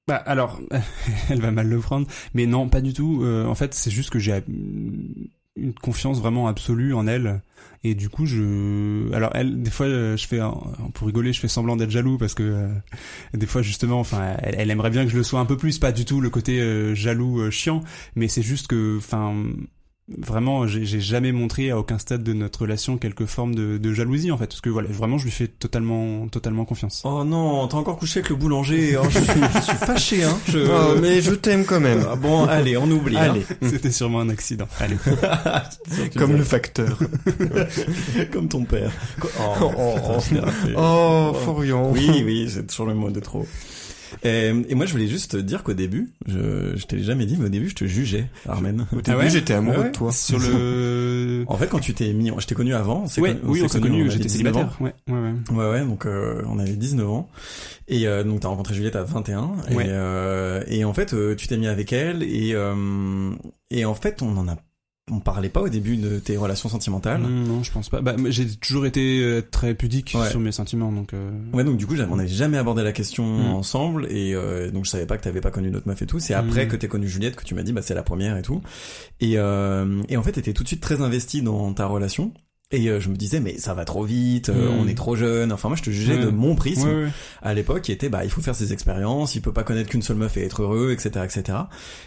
Bah 0.08 0.18
alors, 0.26 0.60
elle 1.30 1.39
va 1.39 1.52
mal 1.52 1.68
le 1.70 1.80
prendre, 1.80 2.08
mais 2.34 2.46
non, 2.46 2.68
pas 2.68 2.82
du 2.82 2.94
tout. 2.94 3.22
Euh, 3.24 3.46
en 3.46 3.56
fait, 3.56 3.74
c'est 3.74 3.92
juste 3.92 4.10
que 4.10 4.20
j'ai 4.20 4.34
euh, 4.34 4.42
une 5.56 5.74
confiance 5.82 6.20
vraiment 6.20 6.48
absolue 6.48 6.94
en 6.94 7.08
elle, 7.08 7.42
et 7.86 7.96
du 7.96 8.10
coup, 8.10 8.26
je, 8.26 9.13
alors 9.13 9.32
elle, 9.34 9.62
des 9.62 9.72
fois, 9.72 9.86
euh, 9.86 10.18
je 10.18 10.28
fais, 10.28 10.39
un- 10.42 10.58
pour 10.94 11.08
rigoler, 11.08 11.32
je 11.32 11.39
fais 11.39 11.48
semblant 11.48 11.78
d'être 11.78 11.92
jaloux 11.92 12.18
parce 12.18 12.34
que 12.34 12.44
euh, 12.44 12.68
des 13.34 13.46
fois, 13.46 13.62
justement, 13.62 14.00
enfin, 14.02 14.36
elle, 14.39 14.56
elle 14.58 14.72
aimerait 14.72 14.89
bien 14.89 15.06
que 15.06 15.12
je 15.12 15.16
le 15.18 15.24
sois 15.24 15.39
un 15.39 15.46
peu 15.46 15.56
plus, 15.58 15.80
pas 15.80 15.94
du 15.94 16.04
tout 16.04 16.20
le 16.20 16.30
côté 16.30 16.60
euh, 16.60 16.94
jaloux 16.96 17.39
euh, 17.39 17.50
chiant, 17.52 17.82
mais 18.16 18.28
c'est 18.28 18.42
juste 18.44 18.68
que, 18.68 18.98
enfin. 18.98 19.34
Vraiment, 20.18 20.68
j'ai 20.68 20.86
j'ai 20.86 21.00
jamais 21.00 21.32
montré 21.32 21.72
à 21.72 21.80
aucun 21.80 21.98
stade 21.98 22.24
de 22.24 22.34
notre 22.34 22.63
relation 22.63 22.98
quelque 22.98 23.26
forme 23.26 23.56
de, 23.56 23.78
de 23.78 23.94
jalousie 23.94 24.32
en 24.32 24.38
fait, 24.38 24.48
parce 24.48 24.60
que 24.60 24.70
voilà, 24.70 24.89
vraiment, 24.92 25.18
je 25.18 25.24
lui 25.24 25.32
fais 25.32 25.48
totalement, 25.48 26.28
totalement 26.28 26.66
confiance. 26.66 27.04
Oh 27.06 27.24
non, 27.24 27.68
t'as 27.70 27.78
encore 27.78 27.98
couché 27.98 28.20
avec 28.20 28.30
le 28.30 28.36
boulanger, 28.36 28.98
oh, 28.98 29.04
je, 29.10 29.20
suis, 29.20 29.42
je 29.56 29.62
suis 29.62 29.78
fâché 29.78 30.24
hein. 30.26 30.38
Je... 30.50 30.60
Oh, 30.60 30.98
mais 31.02 31.22
je 31.22 31.32
t'aime 31.32 31.63
quand 31.63 31.80
même. 31.80 32.06
Ah 32.12 32.18
bon, 32.18 32.44
allez, 32.46 32.76
on 32.76 32.92
oublie. 32.92 33.16
hein. 33.16 33.32
Allez, 33.32 33.46
C'était 33.62 33.92
sûrement 33.92 34.20
un 34.20 34.28
accident. 34.30 34.68
Allez. 34.82 34.98
comme 36.18 36.34
le 36.34 36.44
facteur. 36.44 37.00
comme 38.32 38.50
ton 38.50 38.66
père. 38.66 38.92
Oh, 39.39 39.72
Oh, 39.78 40.18
l'ai 40.34 40.39
raté. 40.42 40.74
Oh, 40.78 41.34
Florian. 41.44 41.92
Oui, 41.92 42.24
oui, 42.26 42.50
c'est 42.54 42.68
toujours 42.68 42.88
le 42.88 42.94
mot 42.94 43.10
de 43.10 43.22
trop. 43.22 43.48
Et, 44.24 44.48
et 44.70 44.76
moi, 44.76 44.86
je 44.86 44.92
voulais 44.94 45.08
juste 45.08 45.32
te 45.32 45.38
dire 45.38 45.64
qu'au 45.64 45.74
début, 45.74 46.12
je, 46.28 46.76
je 46.76 46.86
t'ai 46.86 47.04
jamais 47.04 47.26
dit, 47.26 47.36
mais 47.38 47.46
au 47.46 47.50
début, 47.50 47.70
je 47.70 47.76
te 47.76 47.86
jugeais, 47.86 48.28
Armen. 48.48 48.86
Au 48.94 49.02
début, 49.02 49.18
ouais 49.18 49.30
j'étais 49.30 49.54
amoureux 49.54 49.76
Ah 49.80 49.82
ouais 49.82 49.88
de 49.90 49.94
toi. 49.94 50.12
Sur 50.12 50.40
le. 50.40 51.44
En 51.48 51.58
fait, 51.58 51.68
quand 51.68 51.80
tu 51.80 51.94
t'es 51.94 52.14
mis, 52.14 52.32
je 52.38 52.48
t'ai 52.48 52.56
connu 52.56 52.74
avant, 52.74 53.06
c'est 53.08 53.20
Ouais, 53.22 53.34
con- 53.36 53.40
oui, 53.50 53.62
on 53.64 53.68
s'est 53.68 53.82
connu, 53.82 54.10
j'étais 54.10 54.24
19 54.26 54.32
célibataire. 54.32 54.78
Ouais, 54.82 54.94
ouais, 55.10 55.14
ouais. 55.14 55.30
ans. 55.30 55.56
Ouais, 55.56 55.72
ouais, 55.72 55.86
donc 55.86 56.06
euh, 56.06 56.42
on 56.48 56.58
avait 56.58 56.72
19 56.74 57.10
ans. 57.10 57.30
Et 57.90 58.08
euh, 58.08 58.24
donc 58.24 58.40
t'as 58.40 58.48
rencontré 58.48 58.74
Juliette 58.74 58.96
à 58.96 59.04
21. 59.04 59.42
Ouais. 59.72 59.86
Et, 59.86 59.90
euh, 59.90 60.64
et 60.68 60.86
en 60.86 60.94
fait, 60.94 61.14
euh, 61.14 61.36
tu 61.36 61.48
t'es 61.48 61.58
mis 61.58 61.68
avec 61.68 61.92
elle 61.92 62.24
et, 62.24 62.52
euh, 62.54 63.32
et 63.72 63.84
en 63.86 63.94
fait, 63.94 64.22
on 64.22 64.38
en 64.38 64.48
a 64.48 64.56
on 65.12 65.20
parlait 65.20 65.50
pas 65.50 65.62
au 65.62 65.68
début 65.70 65.98
de 65.98 66.18
tes 66.20 66.38
relations 66.38 66.70
sentimentales. 66.70 67.22
Mm, 67.22 67.44
non, 67.48 67.62
je 67.63 67.72
pense 67.72 67.89
pas. 67.89 68.02
Bah, 68.02 68.16
j'ai 68.30 68.48
toujours 68.56 68.86
été 68.86 69.20
euh, 69.22 69.42
très 69.42 69.74
pudique 69.76 70.16
Ouais. 70.18 70.30
sur 70.30 70.39
mes 70.39 70.52
sentiments, 70.54 70.92
donc. 70.94 71.13
euh, 71.13 71.30
Ouais, 71.52 71.63
donc 71.66 71.76
du 71.78 71.86
coup, 71.86 71.96
on 72.10 72.16
n'avait 72.16 72.30
jamais 72.30 72.58
abordé 72.58 72.84
la 72.84 72.94
question 72.94 73.26
Mm. 73.26 73.54
ensemble, 73.54 74.08
et 74.10 74.34
euh, 74.34 74.72
donc 74.72 74.86
je 74.86 74.89
savais 74.89 75.06
pas 75.06 75.18
que 75.18 75.24
t'avais 75.24 75.42
pas 75.42 75.52
connu 75.52 75.72
d'autres 75.72 75.88
meufs 75.88 76.02
et 76.02 76.06
tout. 76.06 76.20
C'est 76.20 76.34
après 76.34 76.66
Mm. 76.66 76.70
que 76.70 76.76
t'es 76.78 76.88
connu 76.88 77.08
Juliette 77.10 77.36
que 77.36 77.44
tu 77.44 77.54
m'as 77.54 77.63
dit, 77.63 77.74
bah 77.74 77.82
c'est 77.82 77.94
la 77.96 78.04
première 78.04 78.38
et 78.38 78.42
tout. 78.44 78.62
Et 79.20 79.34
euh, 79.38 80.02
et 80.08 80.16
en 80.16 80.24
fait, 80.24 80.32
t'étais 80.32 80.54
tout 80.54 80.63
de 80.63 80.68
suite 80.70 80.82
très 80.82 81.02
investi 81.02 81.42
dans 81.42 81.74
ta 81.74 81.86
relation. 81.86 82.32
Et 82.74 82.90
euh, 82.90 83.00
je 83.00 83.08
me 83.10 83.16
disais, 83.16 83.40
mais 83.40 83.58
ça 83.60 83.74
va 83.74 83.86
trop 83.86 84.04
vite, 84.04 84.50
euh, 84.50 84.70
Mm. 84.70 84.80
on 84.82 84.88
est 84.88 84.96
trop 84.98 85.16
jeune. 85.16 85.52
Enfin, 85.54 85.70
moi, 85.70 85.78
je 85.78 85.84
te 85.84 85.90
jugeais 85.92 86.18
de 86.18 86.30
mon 86.30 86.56
prisme 86.56 86.90
à 87.42 87.54
l'époque 87.54 87.84
qui 87.84 87.92
était 87.94 88.10
bah 88.10 88.24
il 88.26 88.30
faut 88.30 88.42
faire 88.42 88.56
ses 88.56 88.74
expériences, 88.74 89.36
il 89.36 89.42
peut 89.42 89.54
pas 89.54 89.64
connaître 89.64 89.90
qu'une 89.90 90.02
seule 90.02 90.18
meuf 90.18 90.36
et 90.38 90.44
être 90.44 90.64
heureux, 90.64 90.92
etc., 90.92 91.24
etc. 91.24 91.58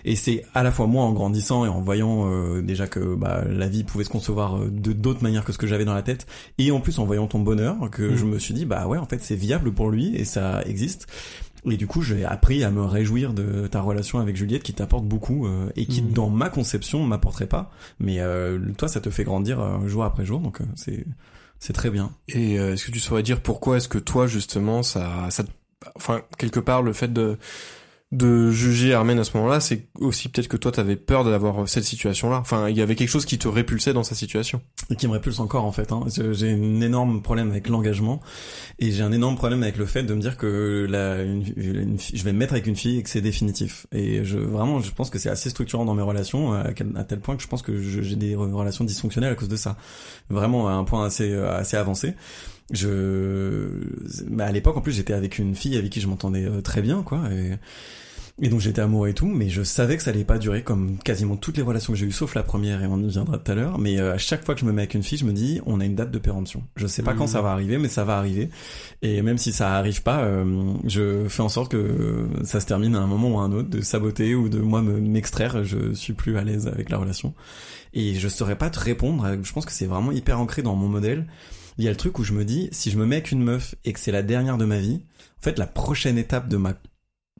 Et 0.05 0.17
c'est 0.17 0.45
à 0.55 0.63
la 0.63 0.73
fois 0.73 0.87
moi 0.87 1.05
en 1.05 1.13
grandissant 1.13 1.65
et 1.65 1.69
en 1.69 1.81
voyant 1.81 2.31
euh, 2.31 2.61
déjà 2.63 2.87
que 2.87 3.15
bah 3.15 3.45
la 3.49 3.69
vie 3.69 3.85
pouvait 3.85 4.05
se 4.05 4.11
concevoir 4.11 4.57
euh, 4.59 4.69
de 4.71 4.93
d'autres 4.93 5.23
manières 5.23 5.45
que 5.45 5.53
ce 5.53 5.59
que 5.59 5.67
j'avais 5.67 5.85
dans 5.85 5.95
la 5.95 6.03
tête, 6.03 6.27
et 6.59 6.71
en 6.73 6.81
plus 6.81 6.99
en 6.99 7.05
voyant 7.05 7.27
ton 7.29 7.39
bonheur 7.41 7.77
que 7.91 8.03
Mhm. 8.03 8.17
je 8.17 8.25
me 8.25 8.39
suis 8.39 8.53
dit 8.55 8.65
bah 8.67 8.87
ouais 8.89 8.99
en 8.99 9.07
fait 9.07 9.23
c'est 9.23 9.37
viable 9.37 9.73
pour 9.73 9.91
lui 9.91 10.15
et 10.17 10.25
ça 10.25 10.63
existe. 10.67 11.07
Et 11.71 11.77
du 11.77 11.87
coup, 11.87 12.03
j'ai 12.03 12.25
appris 12.25 12.63
à 12.65 12.71
me 12.71 12.83
réjouir 12.85 13.33
de 13.35 13.67
ta 13.67 13.81
relation 13.81 14.19
avec 14.21 14.37
Juliette 14.37 14.63
qui 14.63 14.73
t'apporte 14.75 15.05
beaucoup 15.05 15.47
euh, 15.47 15.69
et 15.77 15.87
qui, 15.87 16.03
Mhm. 16.03 16.13
dans 16.13 16.31
ma 16.31 16.49
conception, 16.49 17.05
m'apporterait 17.05 17.47
pas. 17.49 17.71
Mais 17.99 18.21
euh, 18.21 18.59
toi, 18.79 18.89
ça 18.89 19.01
te 19.01 19.11
fait 19.11 19.25
grandir 19.25 19.61
euh, 19.61 19.87
jour 19.89 20.05
après 20.05 20.25
jour, 20.25 20.41
donc 20.41 20.61
euh, 20.61 20.65
c'est 20.77 21.05
c'est 21.59 21.73
très 21.73 21.91
bien. 21.91 22.11
Et 22.29 22.59
euh, 22.59 22.75
est-ce 22.75 22.85
que 22.87 22.91
tu 22.93 23.01
saurais 23.01 23.23
dire 23.23 23.41
pourquoi 23.41 23.79
est-ce 23.79 23.89
que 23.89 23.99
toi 23.99 24.27
justement 24.27 24.83
ça 24.83 25.27
ça 25.31 25.43
te- 25.43 25.51
enfin 25.97 26.21
quelque 26.39 26.61
part 26.61 26.83
le 26.83 26.93
fait 26.93 27.13
de 27.13 27.39
de 28.17 28.51
juger 28.51 28.95
Armen 28.95 29.19
à 29.19 29.25
ce 29.25 29.37
moment-là, 29.37 29.61
c'est 29.61 29.87
aussi 30.01 30.29
peut-être 30.29 30.49
que 30.49 30.57
toi 30.57 30.73
t'avais 30.73 30.97
peur 30.97 31.25
d'avoir 31.25 31.69
cette 31.69 31.85
situation-là. 31.85 32.39
Enfin, 32.39 32.69
il 32.69 32.77
y 32.77 32.81
avait 32.81 32.95
quelque 32.95 33.09
chose 33.11 33.25
qui 33.27 33.39
te 33.39 33.47
répulsait 33.49 33.93
dans 33.93 34.03
sa 34.05 34.15
situation. 34.15 34.61
et 34.91 34.97
qui 34.97 35.07
me 35.07 35.13
répulse 35.13 35.39
encore 35.41 35.65
en 35.65 35.73
fait. 35.73 35.93
Hein. 35.93 36.05
J'ai 36.33 36.53
un 36.53 36.81
énorme 36.81 37.21
problème 37.23 37.51
avec 37.51 37.69
l'engagement 37.69 38.21
et 38.79 38.91
j'ai 38.93 39.03
un 39.03 39.13
énorme 39.13 39.37
problème 39.37 39.63
avec 39.63 39.77
le 39.77 39.87
fait 39.87 40.03
de 40.03 40.15
me 40.15 40.21
dire 40.21 40.37
que 40.37 40.87
une, 40.89 41.45
une 41.57 41.97
je 42.15 42.23
vais 42.25 42.33
me 42.33 42.39
mettre 42.39 42.53
avec 42.55 42.67
une 42.67 42.77
fille 42.77 42.99
et 42.99 43.03
que 43.03 43.11
c'est 43.11 43.21
définitif. 43.21 43.87
Et 43.93 44.25
je 44.25 44.39
vraiment, 44.39 44.81
je 44.81 44.91
pense 44.93 45.11
que 45.11 45.19
c'est 45.19 45.31
assez 45.31 45.51
structurant 45.51 45.85
dans 45.85 45.95
mes 45.95 46.03
relations 46.03 46.53
à, 46.55 46.73
quel- 46.73 46.93
à 46.97 47.05
tel 47.05 47.21
point 47.21 47.37
que 47.37 47.43
je 47.43 47.49
pense 47.49 47.63
que 47.63 47.81
j'ai 47.81 48.17
des 48.17 48.35
relations 48.35 48.85
dysfonctionnelles 48.85 49.33
à 49.33 49.37
cause 49.37 49.49
de 49.49 49.57
ça. 49.57 49.77
Vraiment 50.31 50.69
à 50.69 50.73
un 50.73 50.85
point 50.85 51.05
assez 51.05 51.35
assez 51.35 51.77
avancé. 51.77 52.15
Je, 52.73 53.69
bah, 54.29 54.47
à 54.47 54.53
l'époque 54.53 54.77
en 54.77 54.81
plus 54.81 54.93
j'étais 54.93 55.13
avec 55.13 55.39
une 55.39 55.55
fille 55.55 55.77
avec 55.77 55.91
qui 55.91 56.01
je 56.01 56.09
m'entendais 56.09 56.45
euh, 56.47 56.61
très 56.63 56.83
bien 56.83 57.03
quoi. 57.05 57.21
Et 58.43 58.51
donc 58.51 58.61
j'étais 58.61 58.83
amoureux 58.83 59.09
et 59.09 59.15
tout, 59.15 59.27
mais 59.27 59.49
je 59.49 59.63
savais 59.63 59.97
que 59.97 60.03
ça 60.03 60.11
allait 60.11 60.25
pas 60.25 60.37
durer 60.37 60.63
comme 60.63 60.99
quasiment 60.99 61.37
toutes 61.37 61.57
les 61.57 61.63
relations 61.63 61.95
que 61.95 61.99
j'ai 61.99 62.05
eues, 62.05 62.13
sauf 62.13 62.35
la 62.35 62.43
première, 62.43 62.83
et 62.83 62.87
on 62.87 62.99
y 63.03 63.09
viendra 63.09 63.39
tout 63.39 63.51
à 63.51 63.55
l'heure. 63.55 63.79
Mais 63.79 63.99
euh, 63.99 64.13
à 64.13 64.19
chaque 64.19 64.45
fois 64.45 64.55
que 64.55 64.61
je 64.61 64.67
me 64.67 64.73
mets 64.73 64.83
avec 64.83 64.93
une 64.93 65.03
fille, 65.03 65.17
je 65.17 65.25
me 65.25 65.33
dis, 65.33 65.63
on 65.65 65.81
a 65.81 65.87
une 65.87 65.95
date 65.95 66.11
de 66.11 66.19
péremption. 66.19 66.63
Je 66.77 66.87
sais 66.87 67.03
pas 67.03 67.15
quand 67.15 67.27
ça 67.27 67.41
va 67.41 67.53
arriver, 67.53 67.79
mais 67.79 67.89
ça 67.89 68.05
va 68.05 68.19
arriver. 68.19 68.51
Et 69.01 69.23
même 69.23 69.39
si 69.39 69.53
ça 69.53 69.75
arrive 69.75 70.03
pas, 70.03 70.23
euh, 70.25 70.75
je 70.85 71.27
fais 71.29 71.41
en 71.41 71.49
sorte 71.49 71.73
que 71.73 72.29
ça 72.45 72.61
se 72.61 72.67
termine 72.67 72.95
à 72.95 73.01
un 73.01 73.07
moment 73.07 73.37
ou 73.37 73.39
à 73.39 73.43
un 73.43 73.53
autre, 73.53 73.71
de 73.71 73.81
saboter 73.81 74.35
ou 74.35 74.51
de 74.51 74.59
moi 74.59 74.83
me 74.83 75.01
m'extraire. 75.01 75.65
Je 75.65 75.95
suis 75.95 76.13
plus 76.13 76.37
à 76.37 76.45
l'aise 76.45 76.69
avec 76.69 76.91
la 76.91 76.99
relation. 76.99 77.33
Et 77.95 78.17
je 78.17 78.29
saurais 78.29 78.57
pas 78.57 78.69
te 78.69 78.79
répondre. 78.79 79.27
Je 79.43 79.53
pense 79.55 79.65
que 79.65 79.73
c'est 79.73 79.87
vraiment 79.87 80.13
hyper 80.13 80.39
ancré 80.39 80.61
dans 80.61 80.77
mon 80.77 80.89
modèle. 80.89 81.27
Il 81.79 81.85
y 81.85 81.89
a 81.89 81.91
le 81.91 81.97
truc 81.97 82.19
où 82.19 82.25
je 82.25 82.35
me 82.35 82.45
dis, 82.45 82.69
si 82.71 82.91
je 82.91 82.99
me 82.99 83.07
mets 83.07 83.17
avec 83.17 83.33
une 83.33 83.43
meuf 83.43 83.75
et 83.87 83.95
que 83.95 84.01
c'est 84.01 84.13
la 84.13 84.23
dernière 84.23 84.59
de 84.59 84.67
ma 84.67 84.79
vie, 84.79 85.01
en 85.41 85.43
fait, 85.43 85.59
la 85.59 85.67
prochaine 85.67 86.19
étape 86.19 86.49
de 86.49 86.59
ma 86.59 86.75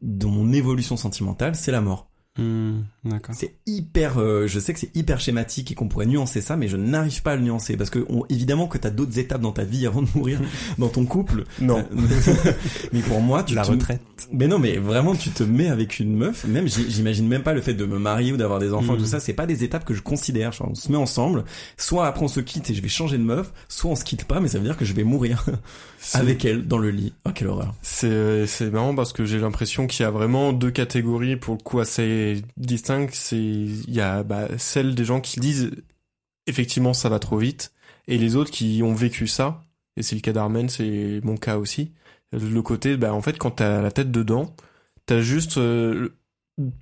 de 0.03 0.27
mon 0.27 0.53
évolution 0.53 0.97
sentimentale, 0.97 1.55
c'est 1.55 1.73
la 1.73 1.81
mort. 1.81 2.11
D'accord. 2.39 3.35
C'est 3.39 3.55
hyper, 3.67 4.19
euh, 4.21 4.47
je 4.47 4.59
sais 4.61 4.73
que 4.75 4.81
c'est 4.81 4.95
hyper 4.97 5.21
schématique 5.21 5.71
et 5.71 5.75
qu'on 5.75 5.89
pourrait 5.89 6.07
nuancer 6.07 6.41
ça, 6.41 6.57
mais 6.57 6.69
je 6.69 6.77
n'arrive 6.77 7.23
pas 7.23 7.33
à 7.33 7.37
le 7.37 7.43
nuancer 7.43 7.77
parce 7.77 7.89
que 7.91 8.05
on- 8.09 8.25
évidemment 8.29 8.67
que 8.67 8.79
t'as 8.79 8.91
d'autres 8.91 9.19
étapes 9.19 9.41
dans 9.41 9.53
ta 9.53 9.65
vie 9.65 9.87
avant 9.87 10.03
de 10.03 10.09
mourir, 10.15 10.41
dans 10.79 10.89
ton 10.89 11.07
couple. 11.07 11.45
Non. 11.61 11.79
Euh, 11.79 12.53
mais 12.93 13.01
pour 13.01 13.21
moi, 13.21 13.43
tu 13.43 13.55
La 13.55 13.63
te- 13.63 13.71
retraite. 13.71 14.01
Mais 14.33 14.49
non, 14.49 14.59
mais 14.59 14.77
vraiment, 14.79 15.15
tu 15.15 15.31
te 15.31 15.43
mets 15.45 15.69
avec 15.69 15.99
une 16.01 16.17
meuf. 16.17 16.45
Même, 16.47 16.67
j'imagine 16.69 17.29
même 17.29 17.43
pas 17.43 17.53
le 17.55 17.61
fait 17.61 17.75
de 17.75 17.85
me 17.87 17.99
marier 17.99 18.33
ou 18.33 18.37
d'avoir 18.37 18.59
des 18.59 18.73
enfants, 18.73 18.95
Mhm. 18.95 18.99
tout 18.99 19.07
ça. 19.07 19.21
C'est 19.21 19.33
pas 19.35 19.47
des 19.47 19.63
étapes 19.65 19.85
que 19.85 19.95
je 19.95 20.03
considère. 20.03 20.53
Genre, 20.53 20.69
on 20.71 20.75
se 20.75 20.91
met 20.91 20.99
ensemble. 20.99 21.45
Soit 21.77 22.07
après 22.07 22.25
on 22.25 22.29
se 22.29 22.41
quitte 22.41 22.71
et 22.71 22.75
je 22.75 22.83
vais 22.83 22.89
changer 22.89 23.19
de 23.19 23.23
meuf, 23.23 23.53
soit 23.69 23.91
on 23.91 23.97
se 23.97 24.05
quitte 24.05 24.25
pas, 24.25 24.41
mais 24.41 24.49
ça 24.49 24.59
veut 24.59 24.65
dire 24.65 24.77
que 24.77 24.85
je 24.85 24.95
vais 24.95 25.05
mourir 25.05 25.45
avec 26.15 26.45
elle 26.45 26.67
dans 26.67 26.79
le 26.79 26.91
lit. 26.91 27.13
Oh 27.25 27.31
quelle 27.35 27.49
horreur. 27.49 27.75
C'est 27.83 28.47
c'est 28.47 28.71
marrant 28.71 28.95
parce 28.95 29.13
que 29.13 29.25
j'ai 29.25 29.39
l'impression 29.39 29.87
qu'il 29.87 30.03
y 30.03 30.07
a 30.07 30.11
vraiment 30.11 30.53
deux 30.53 30.71
catégories 30.71 31.37
pour 31.37 31.55
le 31.57 31.63
coup 31.63 31.79
assez 31.81 32.26
distinctes. 32.57 33.15
C'est 33.15 33.37
il 33.37 33.95
y 33.95 34.01
a 34.01 34.23
bah, 34.23 34.49
celle 34.59 34.95
des 34.95 35.05
gens 35.05 35.21
qui 35.21 35.41
disent 35.41 35.71
effectivement 36.47 36.95
ça 36.95 37.09
va 37.09 37.19
trop 37.19 37.39
vite 37.39 37.73
et 38.09 38.19
les 38.19 38.37
autres 38.37 38.51
qui 38.51 38.81
ont 38.83 38.95
vécu 38.95 39.27
ça 39.27 39.63
et 39.97 40.03
c'est 40.03 40.15
le 40.15 40.21
cas 40.21 40.33
d'Armen, 40.33 40.69
c'est 40.69 41.21
mon 41.25 41.37
cas 41.37 41.59
aussi. 41.59 41.93
Le 42.33 42.61
côté 42.61 42.97
bah 42.97 43.15
en 43.15 43.23
fait 43.23 43.39
quand 43.39 43.53
t'as 43.53 43.81
la 43.81 43.91
tête 43.91 44.11
dedans, 44.11 44.55
t'as 45.07 45.21
juste 45.21 45.59
euh, 45.59 46.17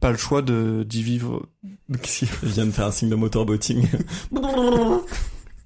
pas 0.01 0.11
le 0.11 0.17
choix 0.17 0.43
de 0.43 0.85
d'y 0.89 1.03
vivre. 1.03 1.49
Je 1.89 2.27
viens 2.43 2.67
de 2.67 2.71
faire 2.71 2.87
un 2.87 2.93
signe 2.93 3.11
de 3.11 3.15
motorbotting. 3.15 3.89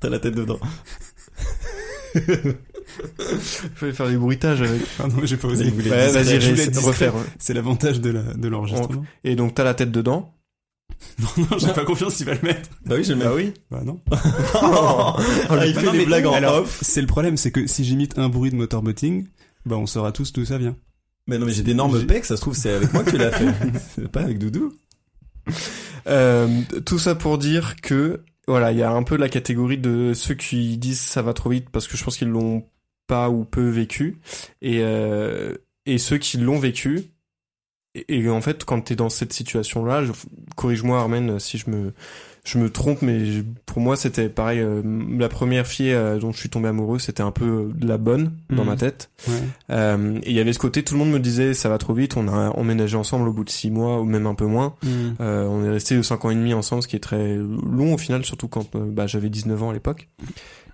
T'as 0.00 0.10
la 0.10 0.20
tête 0.20 0.34
dedans. 0.34 0.60
Fallait 3.74 3.92
faire 3.92 4.08
des 4.08 4.16
bruitages 4.16 4.62
avec. 4.62 4.80
Pardon, 4.96 5.16
j'ai 5.24 5.36
pas 5.36 5.48
osé. 5.48 5.70
Ouais, 5.70 6.10
vas-y, 6.10 6.40
Je 6.40 6.80
refaire. 6.80 7.12
C'est 7.38 7.54
l'avantage 7.54 8.00
de 8.00 8.10
la- 8.10 8.34
de 8.34 8.48
l'enregistrement. 8.48 9.04
Et 9.24 9.36
donc 9.36 9.54
t'as 9.54 9.64
la 9.64 9.74
tête 9.74 9.90
dedans. 9.90 10.34
non, 11.38 11.58
j'ai 11.58 11.72
pas 11.72 11.84
confiance 11.84 12.16
qu'il 12.16 12.26
va 12.26 12.34
le 12.34 12.40
mettre. 12.42 12.70
Bah 12.84 12.96
oui, 12.96 13.04
je 13.04 13.12
le 13.12 13.18
mets. 13.18 13.24
Bah 13.24 13.32
oui. 13.34 13.52
Bah 13.70 13.82
non. 13.84 14.00
Ah, 15.50 15.66
il 15.66 15.74
fait 15.74 15.86
non, 15.86 15.92
des 15.92 16.06
blagues 16.06 16.26
en 16.26 16.32
alors, 16.32 16.62
off. 16.62 16.78
C'est 16.82 17.00
le 17.00 17.06
problème, 17.06 17.36
c'est 17.36 17.50
que 17.52 17.66
si 17.66 17.84
j'imite 17.84 18.18
un 18.18 18.28
bruit 18.28 18.50
de 18.50 18.56
motorbotting, 18.56 19.26
bah 19.66 19.76
on 19.76 19.86
saura 19.86 20.12
tous 20.12 20.32
d'où 20.32 20.44
ça 20.44 20.58
vient. 20.58 20.76
Mais 21.26 21.38
non, 21.38 21.46
mais 21.46 21.52
j'ai 21.52 21.62
d'énormes 21.62 22.04
pecs, 22.06 22.24
ça 22.24 22.36
se 22.36 22.40
trouve, 22.40 22.56
c'est 22.56 22.72
avec 22.72 22.92
moi 22.92 23.04
que 23.04 23.10
tu 23.10 23.18
l'as 23.18 23.30
fait. 23.30 23.46
C'est 23.94 24.08
pas 24.08 24.22
avec 24.22 24.38
Doudou. 24.38 24.72
Euh, 26.06 26.48
tout 26.86 26.98
ça 26.98 27.14
pour 27.14 27.36
dire 27.38 27.76
que 27.82 28.22
voilà, 28.48 28.72
il 28.72 28.78
y 28.78 28.82
a 28.82 28.90
un 28.90 29.02
peu 29.02 29.16
la 29.16 29.28
catégorie 29.28 29.78
de 29.78 30.14
ceux 30.14 30.34
qui 30.34 30.78
disent 30.78 31.00
ça 31.00 31.22
va 31.22 31.34
trop 31.34 31.50
vite 31.50 31.68
parce 31.70 31.86
que 31.86 31.96
je 31.96 32.04
pense 32.04 32.16
qu'ils 32.16 32.28
l'ont 32.28 32.64
pas 33.06 33.28
ou 33.30 33.44
peu 33.44 33.68
vécu. 33.68 34.20
Et 34.62 34.80
euh, 34.82 35.56
et 35.86 35.98
ceux 35.98 36.18
qui 36.18 36.38
l'ont 36.38 36.58
vécu 36.58 37.12
et, 37.94 38.04
et 38.18 38.28
en 38.30 38.40
fait 38.40 38.64
quand 38.64 38.80
t'es 38.82 38.96
dans 38.96 39.08
cette 39.10 39.32
situation 39.32 39.84
là, 39.84 40.02
corrige-moi 40.56 40.98
Armen 41.00 41.38
si 41.38 41.58
je 41.58 41.70
me 41.70 41.92
je 42.44 42.56
me 42.58 42.70
trompe 42.70 43.02
mais 43.02 43.26
je- 43.26 43.42
pour 43.66 43.80
moi 43.80 43.96
c'était 43.96 44.28
pareil 44.30 44.60
euh, 44.60 44.82
la 45.18 45.28
première 45.28 45.66
fille 45.66 45.92
euh, 45.92 46.18
dont 46.18 46.32
je 46.32 46.38
suis 46.38 46.48
tombé 46.48 46.68
amoureux 46.68 46.98
c'était 46.98 47.22
un 47.22 47.30
peu 47.30 47.44
euh, 47.44 47.72
la 47.80 47.98
bonne 47.98 48.32
dans 48.48 48.62
Mhm. 48.62 48.68
ma 48.70 48.76
tête 48.76 49.10
Ouais. 49.28 49.34
euh, 49.70 50.18
et 50.22 50.30
il 50.30 50.36
y 50.36 50.40
avait 50.40 50.52
ce 50.54 50.58
côté 50.58 50.82
tout 50.82 50.94
le 50.94 51.00
monde 51.00 51.10
me 51.10 51.18
disait 51.20 51.52
ça 51.52 51.68
va 51.68 51.76
trop 51.78 51.92
vite 51.94 52.16
on 52.16 52.26
a 52.28 52.50
emménagé 52.50 52.96
ensemble 52.96 53.28
au 53.28 53.32
bout 53.32 53.44
de 53.44 53.50
six 53.50 53.70
mois 53.70 54.00
ou 54.00 54.04
même 54.04 54.26
un 54.26 54.34
peu 54.34 54.46
moins 54.46 54.74
euh, 55.20 55.44
on 55.46 55.62
est 55.64 55.68
resté 55.70 56.02
5 56.02 56.24
ans 56.24 56.30
et 56.30 56.34
demi 56.36 56.54
ensemble, 56.54 56.82
ce 56.82 56.88
qui 56.88 56.96
est 56.96 57.00
très 57.00 57.36
long 57.36 57.94
au 57.94 57.98
final, 57.98 58.24
surtout 58.24 58.48
quand 58.48 58.76
bah, 58.76 59.06
j'avais 59.06 59.28
19 59.30 59.62
ans 59.62 59.70
à 59.70 59.72
l'époque. 59.72 60.08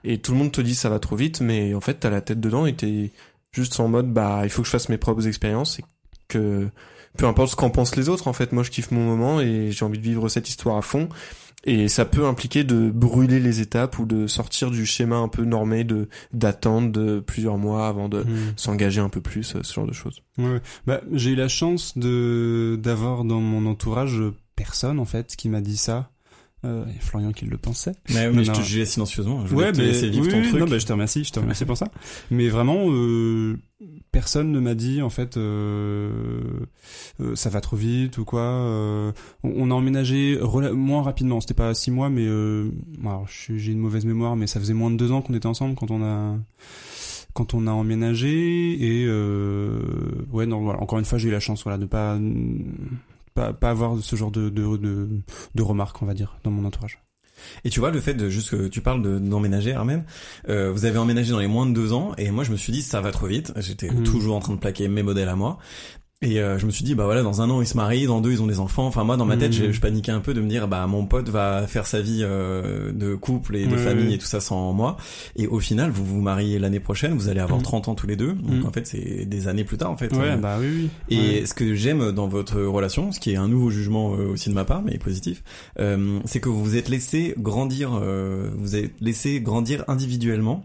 Et 0.04 0.18
tout 0.18 0.32
le 0.32 0.38
monde 0.38 0.52
te 0.52 0.60
dit 0.60 0.74
ça 0.74 0.90
va 0.90 0.98
trop 0.98 1.16
vite, 1.16 1.40
mais 1.40 1.72
en 1.74 1.80
fait 1.80 1.94
t'as 1.94 2.10
la 2.10 2.20
tête 2.20 2.40
dedans 2.40 2.66
et 2.66 2.74
t'es 2.74 3.10
juste 3.52 3.80
en 3.80 3.88
mode 3.88 4.12
bah 4.12 4.40
il 4.44 4.50
faut 4.50 4.60
que 4.62 4.66
je 4.66 4.70
fasse 4.72 4.88
mes 4.90 4.98
propres 4.98 5.26
expériences 5.26 5.78
et 5.78 5.84
que 6.28 6.68
peu 7.16 7.26
importe 7.26 7.50
ce 7.50 7.56
qu'en 7.56 7.70
pensent 7.70 7.96
les 7.96 8.08
autres, 8.08 8.28
en 8.28 8.32
fait 8.32 8.52
moi 8.52 8.62
je 8.62 8.70
kiffe 8.70 8.90
mon 8.90 9.04
moment 9.04 9.40
et 9.40 9.70
j'ai 9.70 9.84
envie 9.84 9.98
de 9.98 10.04
vivre 10.04 10.28
cette 10.28 10.48
histoire 10.48 10.76
à 10.76 10.82
fond. 10.82 11.08
Et 11.66 11.88
ça 11.88 12.04
peut 12.04 12.26
impliquer 12.26 12.62
de 12.62 12.90
brûler 12.90 13.40
les 13.40 13.62
étapes 13.62 13.98
ou 13.98 14.04
de 14.04 14.26
sortir 14.26 14.70
du 14.70 14.84
schéma 14.84 15.16
un 15.16 15.28
peu 15.28 15.44
normé 15.44 15.82
de 15.82 16.08
d'attendre 16.34 16.92
de 16.92 17.20
plusieurs 17.20 17.56
mois 17.56 17.88
avant 17.88 18.10
de 18.10 18.20
Hmm. 18.22 18.52
s'engager 18.56 19.00
un 19.00 19.08
peu 19.08 19.22
plus, 19.22 19.56
euh, 19.56 19.60
ce 19.62 19.72
genre 19.72 19.86
de 19.86 19.94
choses. 19.94 20.20
Ouais, 20.36 20.44
ouais. 20.44 20.60
Bah, 20.86 21.00
j'ai 21.12 21.30
eu 21.30 21.34
la 21.36 21.48
chance 21.48 21.96
de 21.96 22.78
d'avoir 22.82 23.24
dans 23.24 23.40
mon 23.40 23.64
entourage 23.64 24.20
personne 24.56 24.98
en 24.98 25.06
fait 25.06 25.36
qui 25.36 25.48
m'a 25.48 25.62
dit 25.62 25.78
ça. 25.78 26.10
Euh, 26.64 26.84
il 26.88 26.94
y 26.94 26.98
a 26.98 27.00
Florian 27.00 27.32
qui 27.32 27.44
le 27.44 27.58
pensait. 27.58 27.92
Mais, 28.10 28.30
mais 28.30 28.44
je 28.44 28.52
te 28.52 28.60
jugeais 28.62 28.84
silencieusement. 28.86 29.46
Je 29.46 29.54
Ouais, 29.54 29.70
te 29.72 29.78
mais 29.78 29.86
laisser 29.86 30.08
vivre 30.08 30.24
oui, 30.24 30.30
ton 30.30 30.38
oui, 30.40 30.48
truc. 30.48 30.60
non, 30.60 30.66
bah, 30.66 30.78
je 30.78 30.86
te 30.86 30.92
remercie, 30.92 31.22
je 31.24 31.30
te 31.32 31.38
remercie 31.40 31.64
pour 31.64 31.76
ça. 31.76 31.88
Mais 32.30 32.48
vraiment, 32.48 32.86
euh, 32.90 33.58
personne 34.12 34.50
ne 34.50 34.60
m'a 34.60 34.74
dit 34.74 35.02
en 35.02 35.10
fait 35.10 35.36
euh, 35.36 36.10
euh, 37.20 37.34
ça 37.36 37.50
va 37.50 37.60
trop 37.60 37.76
vite 37.76 38.16
ou 38.18 38.24
quoi. 38.24 38.40
euh, 38.40 39.12
on, 39.42 39.52
on 39.56 39.70
a 39.70 39.74
emménagé 39.74 40.38
moins 40.72 41.02
rapidement. 41.02 41.40
C'était 41.40 41.54
pas 41.54 41.74
six 41.74 41.90
mois, 41.90 42.08
mais 42.08 42.24
euh, 42.26 42.70
alors, 43.02 43.26
j'ai 43.28 43.72
une 43.72 43.78
mauvaise 43.80 44.04
mémoire, 44.06 44.36
mais 44.36 44.46
ça 44.46 44.58
faisait 44.60 44.74
moins 44.74 44.90
de 44.90 44.96
deux 44.96 45.12
ans 45.12 45.20
qu'on 45.22 45.34
était 45.34 45.46
ensemble 45.46 45.74
quand 45.74 45.90
on 45.90 46.02
a 46.02 46.36
quand 47.34 47.52
on 47.52 47.66
a 47.66 47.72
emménagé 47.72 49.00
et 49.00 49.04
euh, 49.08 49.80
ouais 50.30 50.46
non 50.46 50.60
voilà 50.62 50.80
encore 50.80 51.00
une 51.00 51.04
fois 51.04 51.18
j'ai 51.18 51.28
eu 51.28 51.32
la 51.32 51.40
chance 51.40 51.64
voilà 51.64 51.78
de 51.78 51.84
pas 51.86 52.16
pas, 53.34 53.52
pas 53.52 53.70
avoir 53.70 53.98
ce 53.98 54.16
genre 54.16 54.30
de, 54.30 54.48
de, 54.48 54.76
de, 54.76 55.08
de 55.54 55.62
remarques 55.62 56.00
on 56.02 56.06
va 56.06 56.14
dire 56.14 56.36
dans 56.44 56.50
mon 56.50 56.64
entourage. 56.66 57.00
Et 57.64 57.70
tu 57.70 57.80
vois, 57.80 57.90
le 57.90 58.00
fait 58.00 58.14
de 58.14 58.28
juste 58.30 58.50
que 58.50 58.68
tu 58.68 58.80
parles 58.80 59.02
de- 59.02 59.18
d'emménager, 59.18 59.72
Armen, 59.74 60.04
euh, 60.48 60.70
vous 60.70 60.84
avez 60.84 60.98
emménagé 60.98 61.32
dans 61.32 61.40
les 61.40 61.48
moins 61.48 61.66
de 61.66 61.72
deux 61.72 61.92
ans, 61.92 62.12
et 62.16 62.30
moi 62.30 62.44
je 62.44 62.52
me 62.52 62.56
suis 62.56 62.72
dit 62.72 62.80
ça 62.80 63.00
va 63.00 63.10
trop 63.10 63.26
vite. 63.26 63.52
J'étais 63.56 63.90
Mhm. 63.90 64.04
toujours 64.04 64.36
en 64.36 64.40
train 64.40 64.54
de 64.54 64.58
plaquer 64.60 64.86
mes 64.88 65.02
modèles 65.02 65.28
à 65.28 65.34
moi. 65.36 65.58
Et 66.22 66.40
euh, 66.40 66.58
je 66.58 66.64
me 66.64 66.70
suis 66.70 66.84
dit 66.84 66.94
bah 66.94 67.04
voilà 67.04 67.22
dans 67.22 67.42
un 67.42 67.50
an 67.50 67.60
ils 67.60 67.66
se 67.66 67.76
marient, 67.76 68.06
dans 68.06 68.20
deux 68.22 68.32
ils 68.32 68.40
ont 68.40 68.46
des 68.46 68.58
enfants. 68.58 68.86
Enfin 68.86 69.04
moi 69.04 69.16
dans 69.18 69.26
ma 69.26 69.36
tête 69.36 69.52
j'ai- 69.52 69.72
je 69.74 69.80
paniquais 69.80 70.12
un 70.12 70.20
peu 70.20 70.32
de 70.32 70.40
me 70.40 70.48
dire 70.48 70.68
bah 70.68 70.86
mon 70.86 71.04
pote 71.04 71.28
va 71.28 71.66
faire 71.66 71.86
sa 71.86 72.00
vie 72.00 72.20
euh, 72.22 72.92
de 72.92 73.14
couple 73.14 73.56
et 73.56 73.66
de 73.66 73.72
Ouais, 73.72 73.76
famille 73.82 74.14
et 74.14 74.18
tout 74.18 74.24
ça 74.24 74.40
sans 74.40 74.72
moi. 74.72 74.96
Et 75.36 75.46
au 75.46 75.60
final 75.60 75.90
vous 75.90 76.02
vous 76.04 76.20
mariez 76.22 76.58
l'année 76.58 76.80
prochaine, 76.80 77.12
vous 77.12 77.28
allez 77.28 77.40
avoir 77.40 77.58
Mhm. 77.58 77.64
30 77.64 77.88
ans 77.88 77.94
tous 77.94 78.06
les 78.06 78.16
deux. 78.16 78.32
Donc 78.32 78.52
Mhm. 78.60 78.66
en 78.66 78.70
fait 78.72 78.86
c'est 78.86 79.26
des 79.26 79.48
années 79.48 79.64
plus 79.64 79.76
tard 79.76 79.90
en 79.90 79.96
fait. 79.98 80.12
Ouais, 80.16 80.30
Euh, 80.30 80.36
bah 80.36 80.56
oui, 80.60 80.68
oui. 80.74 80.90
Et 81.10 81.40
Ouais. 81.40 81.46
ce 81.46 81.52
que 81.52 81.74
j'aime 81.74 82.12
dans 82.12 82.28
votre 82.28 82.58
relation, 82.62 83.12
ce 83.12 83.20
qui 83.20 83.32
est 83.32 83.36
un 83.36 83.48
nouveau 83.48 83.68
jugement 83.68 84.14
euh, 84.14 84.28
aussi 84.32 84.48
de 84.48 84.54
ma 84.54 84.64
part, 84.64 84.80
mais 84.82 84.96
positif, 84.96 85.42
euh, 85.78 86.20
c'est 86.24 86.40
que 86.40 86.48
vous 86.48 86.64
vous 86.64 86.76
êtes 86.76 86.88
laissé 86.88 87.34
grandir, 87.36 87.90
euh, 88.00 88.48
vous 88.56 88.76
avez 88.76 88.94
laissé 89.00 89.40
grandir 89.42 89.84
individuellement. 89.88 90.64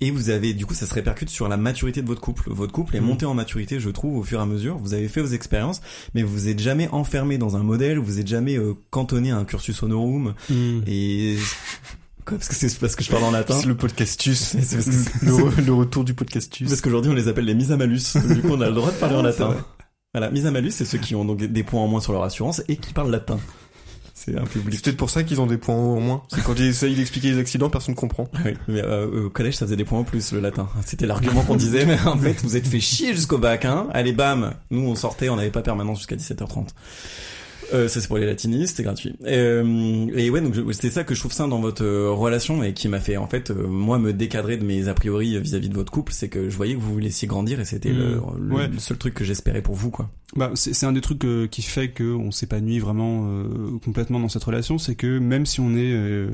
Et 0.00 0.10
vous 0.10 0.30
avez, 0.30 0.52
du 0.54 0.66
coup, 0.66 0.74
ça 0.74 0.86
se 0.86 0.94
répercute 0.94 1.28
sur 1.30 1.48
la 1.48 1.56
maturité 1.56 2.02
de 2.02 2.06
votre 2.06 2.20
couple. 2.20 2.44
Votre 2.50 2.72
couple 2.72 2.96
est 2.96 3.00
Mhm. 3.00 3.06
monté 3.06 3.26
en 3.26 3.34
maturité, 3.34 3.80
je 3.80 3.90
trouve, 3.90 4.16
au 4.18 4.22
fur 4.22 4.38
et 4.38 4.42
à 4.42 4.46
mesure. 4.46 4.76
Vous 4.78 4.94
avez 4.94 5.08
fait 5.08 5.20
vos 5.20 5.28
expériences, 5.32 5.80
mais 6.14 6.22
vous 6.22 6.48
êtes 6.48 6.60
jamais 6.60 6.88
enfermé 6.92 7.38
dans 7.38 7.56
un 7.56 7.62
modèle, 7.62 7.98
vous 7.98 8.18
êtes 8.20 8.26
jamais 8.28 8.56
euh, 8.58 8.74
cantonné 8.90 9.30
à 9.30 9.36
un 9.36 9.44
cursus 9.44 9.82
honorum. 9.82 10.34
Mm. 10.50 10.80
Et 10.86 11.36
quoi, 12.24 12.36
parce 12.38 12.48
que 12.48 12.54
c'est 12.54 12.78
parce 12.78 12.96
que 12.96 13.04
je 13.04 13.10
parle 13.10 13.24
en 13.24 13.30
latin. 13.30 13.58
C'est 13.60 13.66
le 13.66 13.76
podcastus. 13.76 14.38
C'est 14.60 14.76
parce 14.76 14.86
que 14.88 15.24
le, 15.26 15.32
re- 15.32 15.64
le 15.64 15.72
retour 15.72 16.04
du 16.04 16.14
podcastus. 16.14 16.68
Parce 16.68 16.80
qu'aujourd'hui, 16.80 17.10
on 17.12 17.14
les 17.14 17.28
appelle 17.28 17.44
les 17.44 17.54
mises 17.54 17.72
à 17.72 17.76
malus. 17.76 18.00
Du 18.34 18.40
coup, 18.42 18.50
on 18.52 18.60
a 18.60 18.68
le 18.68 18.74
droit 18.74 18.90
de 18.90 18.96
parler 18.96 19.16
en 19.16 19.20
Ah, 19.20 19.22
latin. 19.24 19.56
Voilà, 20.14 20.30
mise 20.30 20.46
à 20.46 20.50
malus, 20.50 20.70
c'est 20.70 20.86
ceux 20.86 20.96
qui 20.98 21.14
ont 21.14 21.24
donc 21.26 21.38
des 21.44 21.62
points 21.62 21.80
en 21.82 21.88
moins 21.88 22.00
sur 22.00 22.12
leur 22.12 22.22
assurance 22.22 22.62
et 22.68 22.76
qui 22.76 22.94
parlent 22.94 23.10
latin. 23.10 23.38
C'est 24.26 24.36
un 24.36 24.44
C'est 24.44 24.58
public. 24.60 24.82
peut-être 24.82 24.96
pour 24.96 25.08
ça 25.10 25.22
qu'ils 25.22 25.40
ont 25.40 25.46
des 25.46 25.56
points 25.56 25.74
en 25.76 26.00
moins. 26.00 26.22
C'est 26.28 26.42
quand 26.42 26.54
ils 26.58 26.66
essayent 26.66 26.94
d'expliquer 26.96 27.30
les 27.30 27.38
accidents, 27.38 27.70
personne 27.70 27.94
comprend. 27.94 28.28
Oui, 28.44 28.52
mais 28.68 28.82
euh, 28.82 29.26
au 29.26 29.30
collège, 29.30 29.54
ça 29.56 29.64
faisait 29.66 29.76
des 29.76 29.84
points 29.84 30.00
en 30.00 30.04
plus, 30.04 30.32
le 30.32 30.40
latin. 30.40 30.68
C'était 30.84 31.06
l'argument 31.06 31.42
qu'on 31.42 31.56
disait, 31.56 31.86
mais 31.86 31.98
en 32.04 32.18
fait, 32.18 32.42
vous 32.42 32.56
êtes 32.56 32.66
fait 32.66 32.80
chier 32.80 33.14
jusqu'au 33.14 33.38
bac, 33.38 33.64
hein. 33.64 33.86
Allez, 33.92 34.12
bam. 34.12 34.52
Nous, 34.70 34.80
on 34.82 34.94
sortait, 34.96 35.28
on 35.28 35.36
n'avait 35.36 35.50
pas 35.50 35.62
permanence 35.62 35.98
jusqu'à 35.98 36.16
17h30. 36.16 36.66
Euh, 37.74 37.88
ça 37.88 38.00
c'est 38.00 38.06
pour 38.06 38.16
les 38.18 38.26
latinistes, 38.26 38.76
c'est 38.76 38.84
gratuit. 38.84 39.16
Euh, 39.26 40.06
et 40.14 40.30
ouais, 40.30 40.40
donc 40.40 40.54
c'est 40.70 40.88
ça 40.88 41.02
que 41.02 41.16
je 41.16 41.18
trouve 41.20 41.32
ça 41.32 41.48
dans 41.48 41.58
votre 41.58 41.82
euh, 41.84 42.12
relation 42.12 42.62
et 42.62 42.72
qui 42.74 42.86
m'a 42.88 43.00
fait 43.00 43.16
en 43.16 43.26
fait 43.26 43.50
euh, 43.50 43.66
moi 43.66 43.98
me 43.98 44.12
décadrer 44.12 44.56
de 44.56 44.64
mes 44.64 44.86
a 44.86 44.94
priori 44.94 45.36
vis-à-vis 45.40 45.68
de 45.68 45.74
votre 45.74 45.90
couple, 45.90 46.12
c'est 46.12 46.28
que 46.28 46.48
je 46.48 46.56
voyais 46.56 46.74
que 46.76 46.80
vous 46.80 46.92
vous 46.92 46.98
laissiez 47.00 47.26
grandir 47.26 47.58
et 47.58 47.64
c'était 47.64 47.88
le, 47.92 48.20
Mm. 48.20 48.22
le- 48.38 48.54
Ouais. 48.54 48.68
le 48.68 48.78
seul 48.78 48.96
truc 48.98 49.14
que 49.14 49.24
j'espérais 49.24 49.62
pour 49.62 49.74
vous 49.74 49.90
quoi. 49.90 50.08
Bah, 50.34 50.50
c'est 50.54 50.84
un 50.84 50.92
des 50.92 51.00
trucs 51.00 51.24
euh, 51.24 51.46
qui 51.46 51.62
fait 51.62 51.88
que 51.88 52.02
on 52.02 52.32
s'épanouit 52.32 52.80
vraiment 52.80 53.26
euh, 53.26 53.78
complètement 53.84 54.18
dans 54.18 54.28
cette 54.28 54.42
relation, 54.42 54.76
c'est 54.76 54.96
que 54.96 55.18
même 55.18 55.46
si 55.46 55.60
on 55.60 55.70
est 55.76 55.92
euh, 55.92 56.30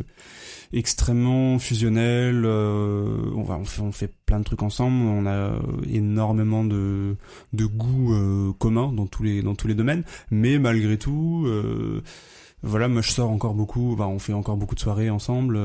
extrêmement 0.72 1.58
fusionnel, 1.58 2.42
euh, 2.46 3.18
on, 3.36 3.92
fait, 3.92 4.10
plein 4.24 4.38
de 4.38 4.44
trucs 4.44 4.62
ensemble, 4.62 4.96
on 4.96 5.26
a 5.26 5.52
énormément 5.92 6.64
de, 6.64 7.16
de 7.52 7.66
goûts 7.66 8.54
communs 8.58 8.92
dans 8.92 9.06
tous 9.06 9.22
les 9.22 9.74
domaines, 9.74 10.04
mais 10.30 10.58
malgré 10.58 10.96
tout. 10.96 11.46
Voilà, 12.64 12.86
moi 12.86 13.02
je 13.02 13.10
sors 13.10 13.28
encore 13.28 13.54
beaucoup, 13.54 13.96
bah, 13.96 14.06
on 14.06 14.20
fait 14.20 14.32
encore 14.32 14.56
beaucoup 14.56 14.76
de 14.76 14.80
soirées 14.80 15.10
ensemble, 15.10 15.58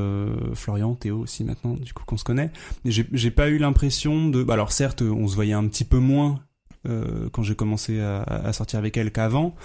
Florian, 0.56 0.96
Théo 0.96 1.20
aussi 1.20 1.44
maintenant, 1.44 1.76
du 1.76 1.94
coup 1.94 2.04
qu'on 2.06 2.18
se 2.18 2.24
connaît. 2.24 2.52
J'ai 2.86 3.32
pas 3.32 3.50
eu 3.50 3.60
l'impression 3.60 4.28
de, 4.30 4.44
bah, 4.44 4.56
alors 4.56 4.72
certes, 4.72 5.04
on 5.04 5.28
se 5.28 5.36
voyait 5.36 5.54
un 5.54 5.68
petit 5.68 5.86
peu 5.86 6.00
moins 6.00 6.40
euh, 6.88 7.30
quand 7.32 7.44
j'ai 7.44 7.56
commencé 7.56 8.00
à, 8.00 8.22
à 8.22 8.54
sortir 8.54 8.80
avec 8.80 8.98
elle 8.98 9.12
qu'avant. 9.12 9.56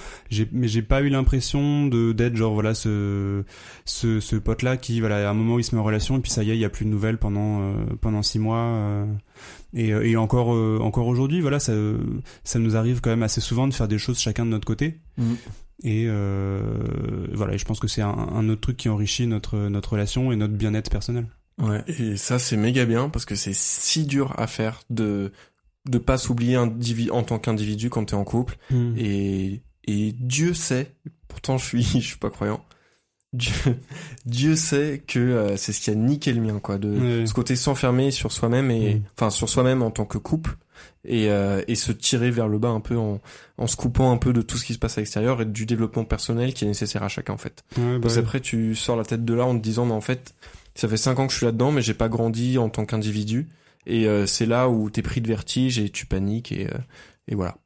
Mais 0.53 0.69
j'ai 0.69 0.83
pas 0.83 1.03
eu 1.03 1.09
l'impression 1.09 1.87
de 1.87 2.13
d'être 2.13 2.37
genre 2.37 2.55
voilà 2.55 2.75
ce 2.75 3.45
ce, 3.85 4.21
ce 4.21 4.37
pote 4.37 4.63
là 4.63 4.77
qui 4.77 5.01
voilà 5.01 5.29
à 5.29 5.31
un 5.31 5.35
moment 5.35 5.55
où 5.55 5.59
il 5.59 5.65
se 5.65 5.75
met 5.75 5.81
en 5.81 5.85
relation 5.85 6.17
et 6.17 6.21
puis 6.21 6.31
ça 6.31 6.43
y 6.43 6.51
est 6.51 6.55
il 6.55 6.61
y 6.61 6.65
a 6.65 6.71
plus 6.71 6.85
de 6.85 6.91
nouvelles 6.91 7.19
pendant 7.19 7.61
euh, 7.61 7.73
pendant 8.01 8.23
six 8.23 8.39
mois 8.39 8.59
euh, 8.59 9.07
et, 9.75 9.93
euh, 9.93 10.07
et 10.07 10.17
encore 10.17 10.55
euh, 10.55 10.79
encore 10.81 11.07
aujourd'hui 11.07 11.41
voilà 11.41 11.59
ça 11.59 11.73
ça 12.45 12.59
nous 12.59 12.77
arrive 12.77 13.01
quand 13.01 13.11
même 13.11 13.23
assez 13.23 13.41
souvent 13.41 13.69
de 13.69 13.75
faire 13.75 13.89
des 13.89 13.99
choses 13.99 14.19
chacun 14.19 14.45
de 14.45 14.51
notre 14.51 14.67
côté 14.67 15.01
et 15.85 16.07
euh, 16.07 16.61
voilà 17.33 17.55
et 17.55 17.59
je 17.59 17.65
pense 17.65 17.81
que 17.81 17.89
c'est 17.89 18.03
un, 18.03 18.11
un 18.11 18.49
autre 18.49 18.61
truc 18.61 18.77
qui 18.77 18.89
enrichit 18.89 19.27
notre 19.27 19.57
notre 19.69 19.93
relation 19.93 20.33
et 20.33 20.37
notre 20.37 20.55
bien-être 20.55 20.91
personnel. 20.91 21.27
Ouais. 21.61 21.83
Et 21.87 22.17
ça, 22.17 22.39
c'est 22.39 22.57
méga 22.57 22.85
bien 22.87 23.09
parce 23.09 23.25
que 23.25 23.35
c'est 23.35 23.55
si 23.55 24.07
dur 24.07 24.35
à 24.39 24.47
faire 24.47 24.81
de 24.91 25.33
de 25.89 25.99
pas 25.99 26.17
s'oublier 26.19 26.57
en 26.57 27.23
tant 27.23 27.39
qu'individu 27.39 27.91
quand 27.91 28.05
t'es 28.05 28.15
en 28.15 28.25
couple. 28.25 28.57
Et, 28.97 29.63
et 29.85 30.13
Dieu 30.13 30.55
sait, 30.55 30.95
pourtant 31.29 31.59
je 31.59 31.65
suis, 31.67 31.83
je 31.95 31.99
suis 32.07 32.19
pas 32.19 32.31
croyant. 32.31 32.65
Dieu, 33.33 33.55
Dieu 34.27 34.57
sait 34.57 35.03
que 35.07 35.19
euh, 35.19 35.57
c'est 35.57 35.73
ce 35.73 35.81
qui 35.81 35.91
a 35.91 35.95
niqué 35.95 36.33
le 36.35 36.41
mien, 36.43 36.61
quoi, 36.61 36.77
de 36.77 37.25
ce 37.25 37.33
côté 37.33 37.57
s'enfermer 37.57 38.11
sur 38.11 38.31
soi-même 38.31 38.71
et, 38.71 38.97
Mm. 38.97 39.03
enfin, 39.17 39.31
sur 39.31 39.49
soi-même 39.49 39.81
en 39.83 39.91
tant 39.91 40.05
que 40.05 40.19
couple 40.19 40.57
et, 41.07 41.31
euh, 41.31 41.63
et 41.67 41.75
se 41.75 41.93
tirer 41.93 42.31
vers 42.31 42.47
le 42.47 42.59
bas 42.59 42.69
un 42.69 42.81
peu 42.81 42.97
en, 42.99 43.21
en 43.57 43.67
se 43.67 43.75
coupant 43.77 44.13
un 44.13 44.19
peu 44.19 44.35
de 44.35 44.43
tout 44.43 44.59
ce 44.59 44.65
qui 44.67 44.75
se 44.75 44.79
passe 44.79 44.99
à 44.99 45.01
l'extérieur 45.01 45.41
et 45.41 45.47
du 45.47 45.65
développement 45.65 46.05
personnel 46.05 46.53
qui 46.53 46.65
est 46.65 46.69
nécessaire 46.69 47.03
à 47.05 47.09
chacun, 47.09 47.33
en 47.33 47.39
fait. 47.39 47.65
Ouais, 47.79 47.95
bah 47.95 47.99
Parce 48.03 48.17
ouais. 48.17 48.21
qu'après, 48.21 48.41
tu 48.41 48.75
sors 48.75 48.97
la 48.97 49.05
tête 49.05 49.25
de 49.25 49.33
là 49.35 49.47
en 49.47 49.57
te 49.57 49.63
disant, 49.63 49.87
mais 49.87 49.95
en 49.95 50.01
fait, 50.03 50.35
ça 50.75 50.87
fait 50.87 50.99
cinq 50.99 51.19
ans 51.19 51.27
que 51.27 51.33
je 51.33 51.39
suis 51.39 51.47
là-dedans, 51.47 51.73
mais 51.73 51.81
j'ai 51.81 51.95
pas 51.95 52.11
grandi 52.11 52.59
en 52.59 52.69
tant 52.69 52.85
qu'individu. 52.85 53.49
Et 53.87 54.07
euh, 54.07 54.27
c'est 54.27 54.47
là 54.47 54.69
où 54.69 54.91
t'es 54.91 55.03
pris 55.03 55.21
de 55.21 55.29
vertige 55.29 55.79
et 55.79 55.91
tu 55.91 56.07
paniques 56.07 56.53
et, 56.53 56.67
euh, 56.69 56.79
et 57.29 57.35
voilà. 57.35 57.57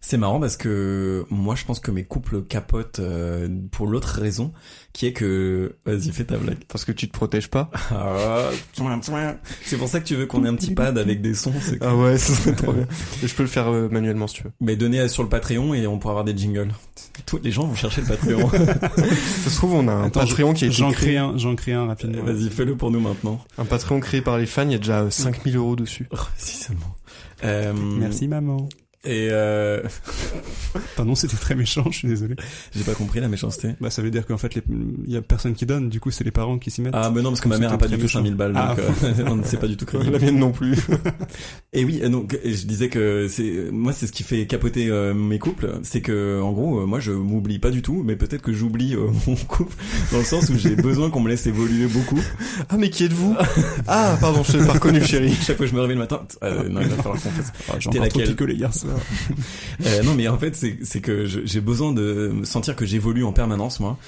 C'est 0.00 0.18
marrant 0.18 0.38
parce 0.38 0.58
que 0.58 1.24
moi 1.30 1.54
je 1.54 1.64
pense 1.64 1.80
que 1.80 1.90
mes 1.90 2.04
couples 2.04 2.42
capotent 2.42 2.98
euh, 3.00 3.48
pour 3.72 3.86
l'autre 3.86 4.20
raison 4.20 4.52
qui 4.92 5.06
est 5.06 5.14
que 5.14 5.76
vas-y 5.86 6.12
fais 6.12 6.24
ta 6.24 6.36
blague. 6.36 6.58
Parce 6.68 6.84
que 6.84 6.92
tu 6.92 7.08
te 7.08 7.12
protèges 7.12 7.48
pas. 7.48 7.70
Ah, 7.90 8.50
c'est 9.64 9.76
pour 9.78 9.88
ça 9.88 10.00
que 10.00 10.04
tu 10.04 10.14
veux 10.14 10.26
qu'on 10.26 10.44
ait 10.44 10.48
un 10.48 10.54
petit 10.56 10.74
pad 10.74 10.98
avec 10.98 11.22
des 11.22 11.32
sons. 11.34 11.54
c'est 11.60 11.78
que- 11.78 11.84
Ah 11.84 11.96
ouais, 11.96 12.18
ça 12.18 12.34
serait 12.34 12.54
trop 12.54 12.72
bien. 12.74 12.86
Et 13.22 13.26
je 13.26 13.34
peux 13.34 13.42
le 13.44 13.48
faire 13.48 13.68
euh, 13.68 13.88
manuellement 13.88 14.26
si 14.26 14.36
tu 14.36 14.42
veux. 14.44 14.52
Mais 14.60 14.76
donnez 14.76 15.08
sur 15.08 15.22
le 15.22 15.28
Patreon 15.30 15.72
et 15.74 15.86
on 15.86 15.98
pourra 15.98 16.12
avoir 16.12 16.24
des 16.24 16.36
jingles. 16.36 16.68
Tous 17.24 17.40
les 17.42 17.50
gens 17.50 17.66
vont 17.66 17.74
chercher 17.74 18.02
le 18.02 18.08
Patreon. 18.08 18.50
Ça 19.44 19.50
se 19.50 19.56
trouve, 19.56 19.72
on 19.74 19.88
a 19.88 19.92
un 19.92 20.04
Attends, 20.04 20.20
Patreon 20.20 20.52
qui 20.52 20.66
été 20.66 20.74
J'en 20.74 20.90
créé. 20.92 21.14
crée 21.14 21.16
un, 21.16 21.38
j'en 21.38 21.54
crée 21.56 21.72
un 21.72 21.86
rapidement. 21.86 22.22
Vas-y 22.24 22.50
fais-le 22.50 22.76
pour 22.76 22.90
nous 22.90 23.00
maintenant. 23.00 23.42
Un 23.56 23.64
Patreon 23.64 24.00
créé 24.00 24.20
par 24.20 24.36
les 24.36 24.46
fans, 24.46 24.64
il 24.66 24.72
y 24.72 24.74
a 24.74 24.78
déjà 24.78 25.00
euh, 25.00 25.10
5000 25.10 25.56
euros 25.56 25.76
dessus. 25.76 26.06
Oh, 26.12 26.16
si 26.36 26.56
seulement. 26.56 26.94
Euh, 27.42 27.72
Merci 27.98 28.28
maman. 28.28 28.68
Et 29.06 29.28
euh, 29.30 29.82
Pardon, 30.96 31.14
c'était 31.14 31.36
très 31.36 31.54
méchant, 31.54 31.84
je 31.90 31.98
suis 31.98 32.08
désolé. 32.08 32.36
j'ai 32.74 32.84
pas 32.84 32.94
compris 32.94 33.20
la 33.20 33.28
méchanceté. 33.28 33.74
Bah, 33.80 33.90
ça 33.90 34.02
veut 34.02 34.10
dire 34.10 34.26
qu'en 34.26 34.38
fait, 34.38 34.54
les- 34.54 34.62
il 35.06 35.12
y 35.12 35.16
a 35.16 35.22
personne 35.22 35.54
qui 35.54 35.66
donne, 35.66 35.88
du 35.88 36.00
coup, 36.00 36.10
c'est 36.10 36.24
les 36.24 36.30
parents 36.30 36.58
qui 36.58 36.70
s'y 36.70 36.80
mettent. 36.80 36.94
Ah 36.96 37.10
mais 37.14 37.22
non 37.22 37.30
parce 37.30 37.40
que 37.40 37.48
ma 37.48 37.58
mère 37.58 37.68
a 37.70 37.72
C'était 37.72 37.80
pas 37.82 37.86
très 37.88 37.96
du 37.96 38.00
tout 38.00 38.06
méchant. 38.06 38.18
5000 38.20 38.34
balles 38.34 38.52
Ah. 38.56 38.74
donc 38.76 38.78
euh, 39.04 39.24
on 39.28 39.36
ne 39.36 39.44
sait 39.44 39.56
pas 39.58 39.66
du 39.68 39.76
tout 39.76 39.84
crédible. 39.86 40.12
La 40.14 40.18
mienne 40.18 40.38
non 40.38 40.52
plus. 40.52 40.76
Et 41.72 41.84
oui, 41.84 42.00
donc 42.08 42.38
je 42.44 42.64
disais 42.66 42.88
que 42.88 43.26
c'est 43.28 43.70
moi 43.72 43.92
c'est 43.92 44.06
ce 44.06 44.12
qui 44.12 44.22
fait 44.22 44.46
capoter 44.46 44.88
euh, 44.88 45.12
mes 45.14 45.38
couples, 45.38 45.78
c'est 45.82 46.00
que 46.00 46.40
en 46.40 46.52
gros 46.52 46.80
euh, 46.80 46.86
moi 46.86 47.00
je 47.00 47.12
m'oublie 47.12 47.58
pas 47.58 47.70
du 47.70 47.82
tout, 47.82 48.02
mais 48.04 48.16
peut-être 48.16 48.42
que 48.42 48.52
j'oublie 48.52 48.94
euh, 48.94 49.08
mon 49.26 49.36
couple 49.36 49.74
dans 50.12 50.18
le 50.18 50.24
sens 50.24 50.48
où 50.50 50.56
j'ai 50.56 50.76
besoin 50.76 51.10
qu'on 51.10 51.20
me 51.20 51.28
laisse 51.28 51.46
évoluer 51.46 51.86
beaucoup. 51.86 52.20
Ah, 52.68 52.76
mais 52.78 52.90
qui 52.90 53.04
êtes-vous? 53.04 53.36
Ah, 53.86 54.16
pardon, 54.20 54.42
je 54.44 54.52
t'ai 54.52 54.64
pas 54.66 54.72
reconnu, 54.74 55.02
chérie. 55.04 55.32
Chaque 55.34 55.56
fois 55.56 55.66
que 55.66 55.70
je 55.70 55.74
me 55.76 55.80
réveille 55.80 55.96
le 55.96 56.02
matin, 56.02 56.22
euh, 56.42 56.68
non 56.68 56.80
il 56.80 56.88
va 56.88 56.96
falloir 56.96 57.20
qu'on 57.20 57.30
fasse. 57.30 57.52
Ah, 57.68 57.72
t'es 57.80 57.88
encore 57.88 58.08
trop 58.08 58.18
laquelle? 58.20 58.28
picolé 58.34 58.54
hier 58.54 58.72
soir. 58.72 58.93
Euh, 59.84 60.02
non 60.02 60.14
mais 60.14 60.28
en 60.28 60.38
fait 60.38 60.54
c'est 60.54 61.00
que 61.00 61.26
j'ai 61.26 61.60
besoin 61.60 61.92
de 61.92 62.32
sentir 62.44 62.76
que 62.76 62.86
j'évolue 62.86 63.24
en 63.24 63.32
permanence 63.32 63.80
moi. 63.80 63.98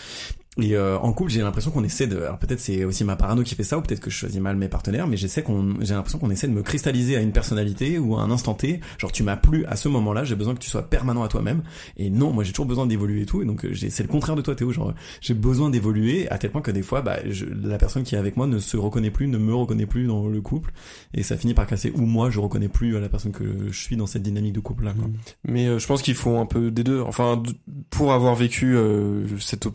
Et 0.58 0.74
euh, 0.74 0.98
en 0.98 1.12
couple, 1.12 1.30
j'ai 1.30 1.42
l'impression 1.42 1.70
qu'on 1.70 1.84
essaie 1.84 2.06
de. 2.06 2.16
Alors 2.16 2.38
peut-être 2.38 2.60
c'est 2.60 2.84
aussi 2.84 3.04
ma 3.04 3.16
parano 3.16 3.42
qui 3.42 3.54
fait 3.54 3.62
ça, 3.62 3.76
ou 3.76 3.82
peut-être 3.82 4.00
que 4.00 4.08
je 4.08 4.16
choisis 4.16 4.40
mal 4.40 4.56
mes 4.56 4.68
partenaires, 4.68 5.06
mais 5.06 5.18
j'essaie 5.18 5.42
qu'on, 5.42 5.74
j'ai 5.80 5.92
l'impression 5.92 6.18
qu'on 6.18 6.30
essaie 6.30 6.48
de 6.48 6.52
me 6.52 6.62
cristalliser 6.62 7.16
à 7.16 7.20
une 7.20 7.32
personnalité 7.32 7.98
ou 7.98 8.16
à 8.16 8.22
un 8.22 8.30
instant 8.30 8.54
T. 8.54 8.80
Genre 8.98 9.12
tu 9.12 9.22
m'as 9.22 9.36
plu 9.36 9.66
à 9.66 9.76
ce 9.76 9.88
moment-là, 9.88 10.24
j'ai 10.24 10.34
besoin 10.34 10.54
que 10.54 10.60
tu 10.60 10.70
sois 10.70 10.88
permanent 10.88 11.22
à 11.22 11.28
toi-même. 11.28 11.62
Et 11.98 12.08
non, 12.08 12.32
moi 12.32 12.42
j'ai 12.42 12.52
toujours 12.52 12.66
besoin 12.66 12.86
d'évoluer 12.86 13.22
et 13.22 13.26
tout. 13.26 13.42
Et 13.42 13.44
donc 13.44 13.66
euh, 13.66 13.74
c'est 13.74 14.02
le 14.02 14.08
contraire 14.08 14.34
de 14.34 14.40
toi 14.40 14.54
Théo. 14.54 14.72
Genre 14.72 14.94
j'ai 15.20 15.34
besoin 15.34 15.68
d'évoluer 15.68 16.26
à 16.30 16.38
tel 16.38 16.50
point 16.50 16.62
que 16.62 16.70
des 16.70 16.82
fois, 16.82 17.02
bah, 17.02 17.18
je, 17.28 17.44
la 17.44 17.76
personne 17.76 18.02
qui 18.02 18.14
est 18.14 18.18
avec 18.18 18.38
moi 18.38 18.46
ne 18.46 18.58
se 18.58 18.78
reconnaît 18.78 19.10
plus, 19.10 19.28
ne 19.28 19.38
me 19.38 19.54
reconnaît 19.54 19.86
plus 19.86 20.06
dans 20.06 20.26
le 20.26 20.40
couple, 20.40 20.72
et 21.12 21.22
ça 21.22 21.36
finit 21.36 21.52
par 21.52 21.66
casser. 21.66 21.92
Ou 21.94 22.06
moi 22.06 22.30
je 22.30 22.40
reconnais 22.40 22.68
plus 22.68 22.98
la 22.98 23.10
personne 23.10 23.32
que 23.32 23.70
je 23.70 23.78
suis 23.78 23.96
dans 23.96 24.06
cette 24.06 24.22
dynamique 24.22 24.54
de 24.54 24.60
couple 24.60 24.84
là. 24.84 24.94
Quoi. 24.98 25.10
Mais 25.44 25.66
euh, 25.66 25.78
je 25.78 25.86
pense 25.86 26.00
qu'il 26.00 26.14
faut 26.14 26.38
un 26.38 26.46
peu 26.46 26.70
des 26.70 26.82
deux. 26.82 27.02
Enfin, 27.02 27.42
pour 27.90 28.14
avoir 28.14 28.34
vécu 28.34 28.74
euh, 28.74 29.26
cette 29.38 29.66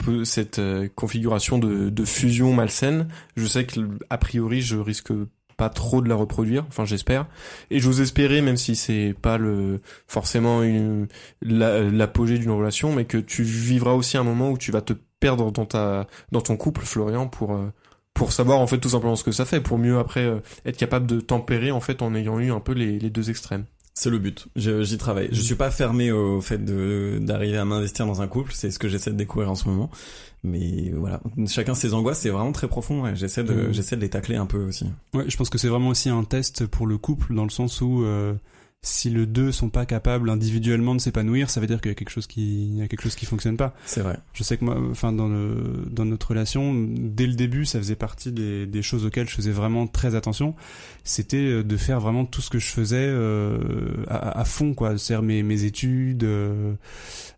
euh, 0.71 0.87
configuration 0.95 1.57
de, 1.57 1.89
de 1.89 2.05
fusion 2.05 2.53
malsaine, 2.53 3.07
je 3.35 3.45
sais 3.45 3.65
que 3.65 3.79
a 4.09 4.17
priori 4.17 4.61
je 4.61 4.77
risque 4.77 5.11
pas 5.61 5.69
trop 5.69 6.01
de 6.01 6.09
la 6.09 6.15
reproduire. 6.15 6.65
Enfin, 6.69 6.85
j'espère. 6.85 7.27
Et 7.69 7.79
j'ose 7.79 8.01
espérer, 8.01 8.41
même 8.41 8.57
si 8.57 8.75
c'est 8.75 9.13
pas 9.21 9.37
le 9.37 9.79
forcément 10.07 10.63
l'apogée 11.41 12.39
d'une 12.39 12.49
relation, 12.49 12.95
mais 12.95 13.05
que 13.05 13.19
tu 13.19 13.43
vivras 13.43 13.93
aussi 13.93 14.17
un 14.17 14.23
moment 14.23 14.49
où 14.49 14.57
tu 14.57 14.71
vas 14.71 14.81
te 14.81 14.93
perdre 15.19 15.51
dans 15.51 15.67
ta 15.67 16.07
dans 16.31 16.41
ton 16.41 16.57
couple, 16.57 16.81
Florian, 16.81 17.27
pour 17.27 17.53
euh, 17.53 17.71
pour 18.15 18.31
savoir 18.31 18.59
en 18.59 18.65
fait 18.65 18.79
tout 18.79 18.89
simplement 18.89 19.15
ce 19.15 19.23
que 19.23 19.31
ça 19.31 19.45
fait, 19.45 19.61
pour 19.61 19.77
mieux 19.77 19.99
après 19.99 20.25
euh, 20.25 20.39
être 20.65 20.77
capable 20.77 21.05
de 21.05 21.21
tempérer 21.21 21.69
en 21.69 21.79
fait 21.79 22.01
en 22.01 22.15
ayant 22.15 22.39
eu 22.39 22.51
un 22.51 22.59
peu 22.59 22.73
les 22.73 22.97
deux 23.11 23.29
extrêmes. 23.29 23.65
C'est 23.93 24.09
le 24.09 24.19
but. 24.19 24.47
Je- 24.55 24.83
J'y 24.83 24.97
travaille. 24.97 25.29
Je 25.31 25.41
suis 25.41 25.55
pas 25.55 25.69
fermé 25.69 26.11
au 26.11 26.39
fait 26.41 26.57
de 26.63 27.19
d'arriver 27.21 27.57
à 27.57 27.65
m'investir 27.65 28.05
dans 28.05 28.21
un 28.21 28.27
couple. 28.27 28.51
C'est 28.53 28.71
ce 28.71 28.79
que 28.79 28.87
j'essaie 28.87 29.11
de 29.11 29.17
découvrir 29.17 29.51
en 29.51 29.55
ce 29.55 29.67
moment. 29.67 29.89
Mais 30.43 30.91
voilà, 30.95 31.21
chacun 31.47 31.75
ses 31.75 31.93
angoisses. 31.93 32.19
C'est 32.19 32.29
vraiment 32.29 32.51
très 32.53 32.67
profond. 32.67 33.03
ouais. 33.03 33.15
J'essaie 33.15 33.43
de 33.43 33.53
Mhm. 33.53 33.73
j'essaie 33.73 33.95
de 33.97 34.01
les 34.01 34.09
tacler 34.09 34.37
un 34.37 34.45
peu 34.45 34.63
aussi. 34.63 34.85
Ouais, 35.13 35.25
je 35.27 35.35
pense 35.37 35.49
que 35.49 35.57
c'est 35.57 35.67
vraiment 35.67 35.89
aussi 35.89 36.09
un 36.09 36.23
test 36.23 36.65
pour 36.65 36.87
le 36.87 36.97
couple 36.97 37.35
dans 37.35 37.43
le 37.43 37.49
sens 37.49 37.81
où 37.81 38.03
euh, 38.03 38.33
si 38.83 39.11
le 39.11 39.27
deux 39.27 39.51
sont 39.51 39.69
pas 39.69 39.85
capables 39.85 40.27
individuellement 40.31 40.95
de 40.95 41.01
s'épanouir, 41.01 41.51
ça 41.51 41.61
veut 41.61 41.67
dire 41.67 41.81
qu'il 41.81 41.89
y 41.89 41.93
a 41.93 41.95
quelque 41.95 42.09
chose 42.09 42.25
qui, 42.25 42.65
il 42.65 42.77
y 42.79 42.81
a 42.81 42.87
quelque 42.87 43.03
chose 43.03 43.13
qui 43.13 43.27
fonctionne 43.27 43.55
pas. 43.55 43.75
C'est 43.85 44.01
vrai. 44.01 44.17
Je 44.33 44.41
sais 44.41 44.57
que 44.57 44.65
moi, 44.65 44.75
enfin 44.89 45.11
dans 45.13 45.27
le 45.27 45.85
dans 45.91 46.03
notre 46.05 46.29
relation, 46.29 46.73
dès 46.73 47.27
le 47.27 47.33
début, 47.35 47.65
ça 47.65 47.77
faisait 47.77 47.95
partie 47.95 48.31
des, 48.31 48.65
des 48.65 48.81
choses 48.81 49.05
auxquelles 49.05 49.29
je 49.29 49.35
faisais 49.35 49.51
vraiment 49.51 49.85
très 49.85 50.15
attention. 50.15 50.55
C'était 51.03 51.37
euh, 51.37 51.63
de 51.63 51.77
faire 51.77 51.99
vraiment 51.99 52.25
tout 52.25 52.41
ce 52.41 52.49
que 52.49 52.57
je 52.57 52.67
faisais 52.67 53.05
euh, 53.07 53.59
à, 54.07 54.39
à 54.39 54.45
fond, 54.45 54.73
quoi. 54.73 54.97
C'est-à-dire 54.97 55.23
mes 55.23 55.43
mes 55.43 55.63
études, 55.63 56.23
euh, 56.23 56.73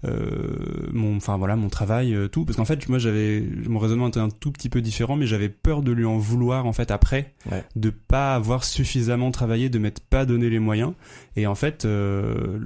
euh, 0.05 0.87
mon, 0.93 1.17
enfin 1.17 1.35
voilà, 1.35 1.57
mon 1.57 1.67
travail, 1.69 2.13
euh, 2.15 2.29
tout. 2.29 2.45
Parce 2.45 2.55
qu'en 2.55 2.65
fait, 2.65 2.87
moi, 2.87 2.99
j'avais 2.99 3.43
mon 3.67 3.79
raisonnement 3.79 4.07
était 4.07 4.19
un 4.21 4.29
tout 4.29 4.51
petit 4.53 4.69
peu 4.69 4.79
différent, 4.81 5.17
mais 5.17 5.27
j'avais 5.27 5.49
peur 5.49 5.81
de 5.81 5.91
lui 5.91 6.05
en 6.05 6.17
vouloir 6.17 6.65
en 6.65 6.73
fait 6.73 6.89
après, 6.89 7.33
Ouais. 7.51 7.63
de 7.75 7.89
pas 7.89 8.33
avoir 8.35 8.63
suffisamment 8.63 9.31
travaillé, 9.31 9.67
de 9.69 9.77
m'être 9.79 9.99
pas 9.99 10.25
donné 10.25 10.49
les 10.49 10.59
moyens. 10.59 10.93
Et 11.35 11.47
en 11.47 11.55
fait, 11.55 11.85
euh, 11.85 12.59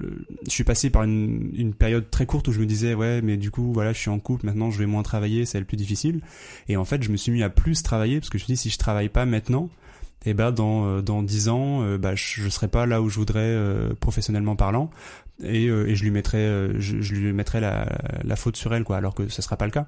je 0.45 0.49
suis 0.51 0.63
passé 0.63 0.89
par 0.89 1.03
une, 1.03 1.51
une 1.53 1.73
période 1.73 2.09
très 2.09 2.25
courte 2.25 2.47
où 2.49 2.51
je 2.51 2.59
me 2.59 2.65
disais 2.65 2.93
ouais, 2.93 3.21
mais 3.21 3.37
du 3.37 3.49
coup 3.51 3.71
voilà, 3.71 3.93
je 3.93 3.99
suis 3.99 4.09
en 4.09 4.19
couple 4.19 4.45
maintenant, 4.45 4.71
je 4.71 4.77
vais 4.79 4.85
moins 4.85 5.03
travailler, 5.03 5.45
c'est 5.45 5.59
le 5.59 5.65
plus 5.65 5.77
difficile. 5.77 6.21
Et 6.67 6.77
en 6.77 6.85
fait, 6.85 7.01
je 7.03 7.09
me 7.09 7.17
suis 7.17 7.31
mis 7.31 7.43
à 7.43 7.49
plus 7.49 7.81
travailler 7.83 8.19
parce 8.19 8.29
que 8.29 8.37
je 8.37 8.43
me 8.43 8.47
dis 8.47 8.57
si 8.57 8.69
je 8.69 8.77
travaille 8.77 9.09
pas 9.09 9.25
maintenant, 9.25 9.69
et 10.25 10.33
ben 10.33 10.51
dans 10.51 10.85
euh, 10.85 11.01
dans 11.01 11.23
dix 11.23 11.47
ans, 11.49 11.83
euh, 11.83 11.97
bah 11.97 12.15
je, 12.15 12.41
je 12.41 12.49
serai 12.49 12.67
pas 12.67 12.85
là 12.85 13.01
où 13.01 13.09
je 13.09 13.15
voudrais 13.15 13.39
euh, 13.39 13.93
professionnellement 13.99 14.55
parlant. 14.55 14.89
Et, 15.43 15.67
euh, 15.67 15.87
et 15.87 15.95
je 15.95 16.03
lui 16.03 16.11
mettrai 16.11 16.47
je, 16.79 16.99
je 16.99 17.13
lui 17.13 17.31
mettrai 17.31 17.59
la, 17.61 17.87
la 18.23 18.35
faute 18.35 18.57
sur 18.57 18.73
elle 18.73 18.83
quoi 18.83 18.97
alors 18.97 19.13
que 19.13 19.27
ce 19.27 19.43
sera 19.43 19.55
pas 19.55 19.65
le 19.65 19.71
cas 19.71 19.87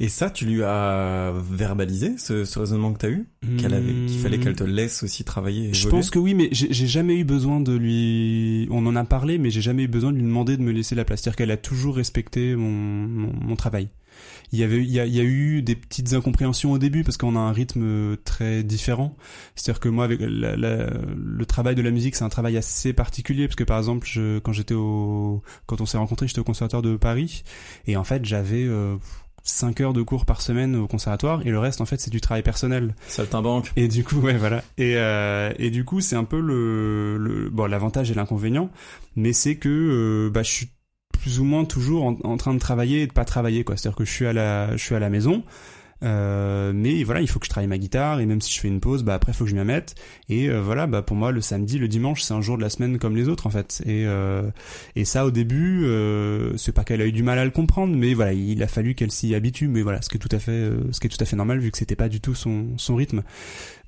Et 0.00 0.08
ça, 0.08 0.30
tu 0.30 0.44
lui 0.46 0.62
as 0.62 1.32
verbalisé 1.50 2.16
ce, 2.18 2.44
ce 2.44 2.58
raisonnement 2.58 2.92
que 2.92 2.98
t'as 2.98 3.10
eu? 3.10 3.26
Qu'elle 3.58 3.74
avait, 3.74 3.92
qu'il 4.06 4.18
fallait 4.20 4.38
qu'elle 4.38 4.54
te 4.56 4.64
laisse 4.64 5.02
aussi 5.02 5.24
travailler. 5.24 5.72
Je 5.74 5.88
pense 5.88 6.10
que 6.10 6.18
oui, 6.18 6.34
mais 6.34 6.48
j'ai 6.52 6.72
j'ai 6.72 6.86
jamais 6.86 7.16
eu 7.16 7.24
besoin 7.24 7.60
de 7.60 7.72
lui. 7.74 8.66
On 8.70 8.86
en 8.86 8.96
a 8.96 9.04
parlé, 9.04 9.38
mais 9.38 9.50
j'ai 9.50 9.60
jamais 9.60 9.84
eu 9.84 9.88
besoin 9.88 10.12
de 10.12 10.16
lui 10.16 10.24
demander 10.24 10.56
de 10.56 10.62
me 10.62 10.72
laisser 10.72 10.94
la 10.94 11.04
place. 11.04 11.20
C'est-à-dire 11.20 11.36
qu'elle 11.36 11.50
a 11.50 11.56
toujours 11.56 11.96
respecté 11.96 12.54
mon, 12.56 12.70
mon, 12.70 13.32
mon 13.34 13.56
travail. 13.56 13.88
Il 14.52 14.58
y 14.58 14.64
avait, 14.64 14.78
il 14.82 14.90
y, 14.90 14.98
a, 14.98 15.06
il 15.06 15.14
y 15.14 15.20
a 15.20 15.24
eu 15.24 15.62
des 15.62 15.76
petites 15.76 16.12
incompréhensions 16.14 16.72
au 16.72 16.78
début 16.78 17.04
parce 17.04 17.16
qu'on 17.16 17.36
a 17.36 17.38
un 17.38 17.52
rythme 17.52 18.16
très 18.24 18.62
différent. 18.64 19.16
C'est-à-dire 19.54 19.78
que 19.78 19.88
moi, 19.88 20.04
avec 20.04 20.20
la- 20.20 20.56
la- 20.56 20.90
le 21.16 21.46
travail 21.46 21.74
de 21.76 21.82
la 21.82 21.90
musique, 21.90 22.16
c'est 22.16 22.24
un 22.24 22.28
travail 22.30 22.56
assez 22.56 22.92
particulier 22.92 23.46
parce 23.46 23.56
que 23.56 23.64
par 23.64 23.78
exemple, 23.78 24.08
je, 24.10 24.38
quand 24.40 24.52
j'étais 24.52 24.74
au, 24.74 25.42
quand 25.66 25.80
on 25.80 25.86
s'est 25.86 25.98
rencontrés, 25.98 26.26
j'étais 26.28 26.40
au 26.40 26.44
conservatoire 26.44 26.82
de 26.82 26.96
Paris 26.96 27.42
et 27.86 27.96
en 27.96 28.04
fait, 28.04 28.24
j'avais 28.24 28.64
euh, 28.64 28.96
5 29.42 29.80
heures 29.80 29.92
de 29.92 30.02
cours 30.02 30.24
par 30.26 30.40
semaine 30.40 30.76
au 30.76 30.86
conservatoire 30.86 31.40
et 31.46 31.50
le 31.50 31.58
reste, 31.58 31.80
en 31.80 31.86
fait, 31.86 32.00
c'est 32.00 32.10
du 32.10 32.20
travail 32.20 32.42
personnel. 32.42 32.94
Saltimbanque. 33.06 33.72
Et 33.76 33.88
du 33.88 34.04
coup, 34.04 34.16
ouais, 34.20 34.36
voilà. 34.36 34.62
Et, 34.76 34.96
euh, 34.96 35.52
et 35.58 35.70
du 35.70 35.84
coup, 35.84 36.00
c'est 36.00 36.16
un 36.16 36.24
peu 36.24 36.40
le, 36.40 37.16
le 37.18 37.48
bon, 37.50 37.66
l'avantage 37.66 38.10
et 38.10 38.14
l'inconvénient, 38.14 38.70
mais 39.16 39.32
c'est 39.32 39.56
que 39.56 39.68
euh, 39.68 40.30
bah, 40.30 40.42
je 40.42 40.50
suis 40.50 40.68
plus 41.12 41.40
ou 41.40 41.44
moins 41.44 41.64
toujours 41.64 42.04
en, 42.04 42.16
en 42.24 42.36
train 42.36 42.54
de 42.54 42.58
travailler 42.58 43.02
et 43.02 43.06
de 43.06 43.12
pas 43.12 43.24
travailler, 43.24 43.64
quoi. 43.64 43.76
C'est-à-dire 43.76 43.96
que 43.96 44.04
je 44.04 44.12
suis 44.12 44.26
à 44.26 44.32
la, 44.32 44.76
je 44.76 44.82
suis 44.82 44.94
à 44.94 45.00
la 45.00 45.08
maison. 45.10 45.42
Euh, 46.04 46.72
mais 46.74 47.02
voilà, 47.02 47.20
il 47.20 47.28
faut 47.28 47.38
que 47.38 47.46
je 47.46 47.50
travaille 47.50 47.68
ma 47.68 47.78
guitare 47.78 48.20
et 48.20 48.26
même 48.26 48.40
si 48.40 48.54
je 48.54 48.60
fais 48.60 48.68
une 48.68 48.80
pause, 48.80 49.02
bah 49.02 49.14
après 49.14 49.32
faut 49.32 49.44
que 49.44 49.50
je 49.50 49.56
m'y 49.56 49.64
mette. 49.64 49.94
Et 50.28 50.48
euh, 50.48 50.60
voilà, 50.60 50.86
bah 50.86 51.02
pour 51.02 51.16
moi 51.16 51.32
le 51.32 51.40
samedi, 51.40 51.78
le 51.78 51.88
dimanche, 51.88 52.22
c'est 52.22 52.34
un 52.34 52.40
jour 52.40 52.56
de 52.56 52.62
la 52.62 52.70
semaine 52.70 52.98
comme 52.98 53.16
les 53.16 53.28
autres 53.28 53.46
en 53.46 53.50
fait. 53.50 53.82
Et 53.86 54.06
euh, 54.06 54.50
et 54.96 55.04
ça 55.04 55.26
au 55.26 55.30
début, 55.30 55.84
euh, 55.84 56.56
c'est 56.56 56.72
pas 56.72 56.84
qu'elle 56.84 57.00
a 57.02 57.06
eu 57.06 57.12
du 57.12 57.22
mal 57.22 57.38
à 57.38 57.44
le 57.44 57.50
comprendre, 57.50 57.94
mais 57.96 58.14
voilà, 58.14 58.32
il 58.32 58.62
a 58.62 58.68
fallu 58.68 58.94
qu'elle 58.94 59.10
s'y 59.12 59.34
habitue. 59.34 59.68
Mais 59.68 59.82
voilà, 59.82 60.02
ce 60.02 60.08
qui 60.08 60.16
est 60.16 60.20
tout 60.20 60.28
à 60.34 60.38
fait, 60.38 60.70
ce 60.92 61.00
qui 61.00 61.06
est 61.06 61.10
tout 61.10 61.22
à 61.22 61.26
fait 61.26 61.36
normal 61.36 61.58
vu 61.58 61.70
que 61.70 61.78
c'était 61.78 61.96
pas 61.96 62.08
du 62.08 62.20
tout 62.20 62.34
son 62.34 62.68
son 62.76 62.96
rythme. 62.96 63.22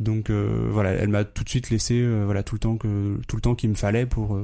Donc 0.00 0.30
voilà, 0.30 0.90
elle 0.92 1.08
m'a 1.08 1.24
tout 1.24 1.44
de 1.44 1.48
suite 1.48 1.70
laissé 1.70 2.04
voilà 2.24 2.42
tout 2.42 2.54
le 2.54 2.60
temps 2.60 2.76
que 2.76 3.20
tout 3.28 3.36
le 3.36 3.42
temps 3.42 3.54
qu'il 3.54 3.70
me 3.70 3.74
fallait 3.74 4.06
pour 4.06 4.38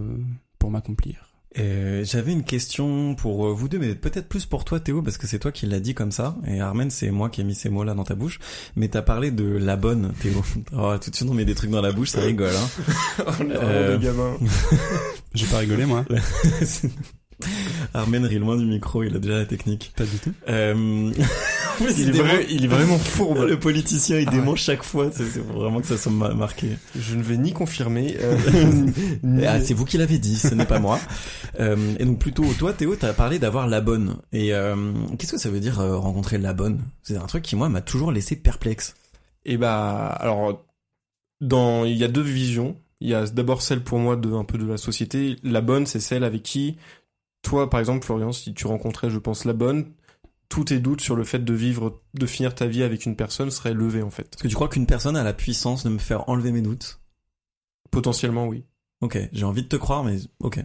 pour 0.58 0.70
m'accomplir. 0.70 1.25
Euh, 1.58 2.04
J'avais 2.04 2.32
une 2.32 2.44
question 2.44 3.14
pour 3.14 3.46
euh, 3.46 3.52
vous 3.52 3.68
deux, 3.68 3.78
mais 3.78 3.94
peut-être 3.94 4.28
plus 4.28 4.46
pour 4.46 4.64
toi 4.64 4.80
Théo, 4.80 5.02
parce 5.02 5.18
que 5.18 5.26
c'est 5.26 5.38
toi 5.38 5.52
qui 5.52 5.66
l'as 5.66 5.80
dit 5.80 5.94
comme 5.94 6.12
ça, 6.12 6.36
et 6.46 6.60
Armen 6.60 6.90
c'est 6.90 7.10
moi 7.10 7.30
qui 7.30 7.40
ai 7.40 7.44
mis 7.44 7.54
ces 7.54 7.68
mots-là 7.70 7.94
dans 7.94 8.04
ta 8.04 8.14
bouche, 8.14 8.38
mais 8.76 8.88
t'as 8.88 9.02
parlé 9.02 9.30
de 9.30 9.44
la 9.44 9.76
bonne 9.76 10.12
Théo. 10.20 10.42
Oh, 10.78 10.92
tout 11.02 11.10
de 11.10 11.16
suite 11.16 11.28
on 11.30 11.34
met 11.34 11.44
des 11.44 11.54
trucs 11.54 11.70
dans 11.70 11.80
la 11.80 11.92
bouche, 11.92 12.10
ça 12.10 12.20
rigole. 12.20 12.54
Hein. 12.54 12.68
Euh, 13.40 13.92
le 13.92 13.98
gamin. 13.98 14.36
J'ai 15.34 15.46
pas 15.46 15.58
rigolé 15.58 15.86
moi, 15.86 16.04
Armen 17.94 18.24
rit 18.24 18.38
loin 18.38 18.56
du 18.56 18.64
micro, 18.64 19.02
il 19.02 19.14
a 19.14 19.18
déjà 19.18 19.36
la 19.38 19.46
technique. 19.46 19.92
pas 19.96 20.04
du 20.04 20.18
tout. 20.18 20.32
Euh... 20.48 21.12
Il 21.78 22.08
est, 22.08 22.12
vrai- 22.12 22.46
il 22.48 22.64
est 22.64 22.68
vraiment 22.68 22.96
fourbe. 22.96 23.44
Le 23.50 23.58
politicien 23.58 24.18
il 24.18 24.28
Ah 24.28 24.30
démonte 24.30 24.56
chaque 24.56 24.82
fois, 24.82 25.10
c'est 25.12 25.24
vraiment 25.40 25.82
que 25.82 25.86
ça 25.86 25.98
soit 25.98 26.10
ma- 26.10 26.32
marqué. 26.32 26.68
Je 26.98 27.14
ne 27.16 27.22
vais 27.22 27.36
ni 27.36 27.52
confirmer. 27.52 28.16
euh, 28.18 28.38
ni- 29.22 29.44
Ah, 29.44 29.60
c'est 29.60 29.74
vous 29.74 29.84
qui 29.84 29.98
l'avez 29.98 30.16
dit, 30.18 30.36
ce 30.38 30.54
n'est 30.54 30.64
pas 30.64 30.78
moi. 30.78 30.98
Euh, 31.60 31.76
et 31.98 32.06
donc 32.06 32.18
plutôt 32.18 32.46
toi 32.58 32.72
Théo, 32.72 32.96
t'as 32.96 33.12
parlé 33.12 33.38
d'avoir 33.38 33.66
la 33.68 33.82
bonne. 33.82 34.16
Et 34.32 34.52
qu'est-ce 35.18 35.32
que 35.32 35.38
ça 35.38 35.50
veut 35.50 35.60
dire 35.60 35.76
rencontrer 35.76 36.38
la 36.38 36.54
bonne? 36.54 36.80
C'est 37.02 37.18
un 37.18 37.26
truc 37.26 37.42
qui 37.42 37.56
moi 37.56 37.68
m'a 37.68 37.82
toujours 37.82 38.10
laissé 38.10 38.36
perplexe. 38.36 38.94
Et 39.44 39.58
bah, 39.58 40.06
alors, 40.06 40.64
dans, 41.42 41.84
il 41.84 41.96
y 41.98 42.04
a 42.04 42.08
deux 42.08 42.22
visions. 42.22 42.74
Il 43.02 43.10
y 43.10 43.14
a 43.14 43.26
d'abord 43.26 43.60
celle 43.60 43.82
pour 43.84 43.98
moi 43.98 44.16
de 44.16 44.32
un 44.32 44.44
peu 44.44 44.56
de 44.56 44.64
la 44.66 44.78
société. 44.78 45.36
La 45.44 45.60
bonne, 45.60 45.84
c'est 45.84 46.00
celle 46.00 46.24
avec 46.24 46.42
qui, 46.42 46.78
toi, 47.46 47.70
par 47.70 47.78
exemple, 47.78 48.04
Florian, 48.04 48.32
si 48.32 48.52
tu 48.54 48.66
rencontrais, 48.66 49.08
je 49.08 49.18
pense, 49.18 49.44
la 49.44 49.52
bonne, 49.52 49.92
tous 50.48 50.64
tes 50.64 50.80
doutes 50.80 51.00
sur 51.00 51.14
le 51.14 51.22
fait 51.22 51.38
de 51.38 51.54
vivre, 51.54 52.02
de 52.14 52.26
finir 52.26 52.56
ta 52.56 52.66
vie 52.66 52.82
avec 52.82 53.06
une 53.06 53.14
personne 53.14 53.52
seraient 53.52 53.72
levés, 53.72 54.02
en 54.02 54.10
fait. 54.10 54.34
Est-ce 54.34 54.42
que 54.42 54.48
tu 54.48 54.56
crois 54.56 54.68
qu'une 54.68 54.86
personne 54.86 55.16
a 55.16 55.22
la 55.22 55.32
puissance 55.32 55.84
de 55.84 55.90
me 55.90 55.98
faire 55.98 56.28
enlever 56.28 56.50
mes 56.50 56.60
doutes? 56.60 57.00
Potentiellement, 57.92 58.48
oui. 58.48 58.64
Ok, 59.00 59.16
j'ai 59.32 59.44
envie 59.44 59.62
de 59.62 59.68
te 59.68 59.76
croire, 59.76 60.02
mais 60.02 60.16
ok. 60.40 60.58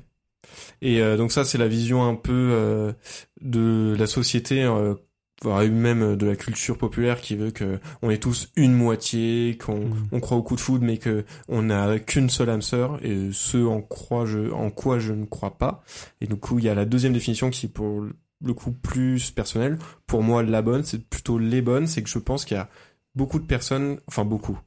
Et 0.81 1.01
euh, 1.01 1.17
donc 1.17 1.31
ça, 1.31 1.45
c'est 1.45 1.59
la 1.59 1.67
vision 1.67 2.03
un 2.03 2.15
peu 2.15 2.49
euh, 2.51 2.93
de 3.41 3.95
la 3.97 4.07
société, 4.07 4.63
euh, 4.63 4.95
voire 5.41 5.63
même 5.63 6.15
de 6.15 6.25
la 6.25 6.35
culture 6.35 6.77
populaire 6.77 7.19
qui 7.19 7.35
veut 7.35 7.51
que 7.51 7.79
on 8.01 8.09
est 8.09 8.21
tous 8.21 8.49
une 8.55 8.73
moitié, 8.73 9.57
qu'on 9.57 9.91
on 10.11 10.19
croit 10.19 10.37
au 10.37 10.43
coup 10.43 10.55
de 10.55 10.61
foudre, 10.61 10.85
mais 10.85 10.97
que 10.97 11.25
on 11.47 11.63
n'a 11.63 11.99
qu'une 11.99 12.29
seule 12.29 12.49
âme 12.49 12.61
sœur. 12.61 12.99
Et 13.03 13.29
ce 13.31 13.57
en 13.65 13.81
croit 13.81 14.25
je, 14.25 14.51
en 14.51 14.69
quoi 14.69 14.99
je 14.99 15.13
ne 15.13 15.25
crois 15.25 15.57
pas. 15.57 15.83
Et 16.21 16.27
du 16.27 16.35
coup, 16.35 16.59
il 16.59 16.65
y 16.65 16.69
a 16.69 16.75
la 16.75 16.85
deuxième 16.85 17.13
définition 17.13 17.49
qui 17.49 17.65
est 17.65 17.69
pour 17.69 18.05
le 18.43 18.53
coup 18.53 18.71
plus 18.71 19.31
personnelle. 19.31 19.77
Pour 20.07 20.23
moi, 20.23 20.43
la 20.43 20.61
bonne, 20.61 20.83
c'est 20.83 21.03
plutôt 21.03 21.37
les 21.37 21.61
bonnes. 21.61 21.87
C'est 21.87 22.03
que 22.03 22.09
je 22.09 22.19
pense 22.19 22.45
qu'il 22.45 22.57
y 22.57 22.59
a 22.59 22.69
beaucoup 23.15 23.39
de 23.39 23.45
personnes, 23.45 23.99
enfin 24.07 24.25
beaucoup, 24.25 24.57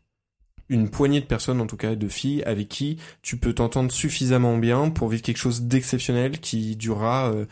une 0.69 0.89
poignée 0.89 1.21
de 1.21 1.27
personnes 1.27 1.61
en 1.61 1.67
tout 1.67 1.77
cas, 1.77 1.95
de 1.95 2.09
filles 2.09 2.43
avec 2.45 2.69
qui 2.69 2.99
tu 3.23 3.37
peux 3.37 3.53
t'entendre 3.53 3.93
suffisamment 3.93 4.57
bien 4.59 4.91
pour 4.91 5.09
vivre 5.09 5.23
quelque 5.23 5.39
chose 5.39 5.63
d'exceptionnel 5.63 6.41
qui 6.41 6.77
durera 6.77 7.33
euh, 7.33 7.47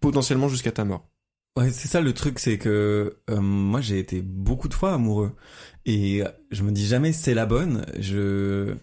potentiellement 0.00 0.48
jusqu'à 0.48 0.72
ta 0.72 0.84
mort. 0.84 1.08
C'est 1.70 1.88
ça 1.88 2.00
le 2.00 2.12
truc, 2.12 2.38
c'est 2.38 2.58
que 2.58 3.16
euh, 3.30 3.40
moi 3.40 3.80
j'ai 3.80 3.98
été 3.98 4.22
beaucoup 4.22 4.68
de 4.68 4.74
fois 4.74 4.94
amoureux 4.94 5.32
et 5.86 6.22
je 6.50 6.62
me 6.62 6.70
dis 6.70 6.86
jamais 6.86 7.12
c'est 7.12 7.34
la 7.34 7.46
bonne. 7.46 7.84
Je 7.98 8.74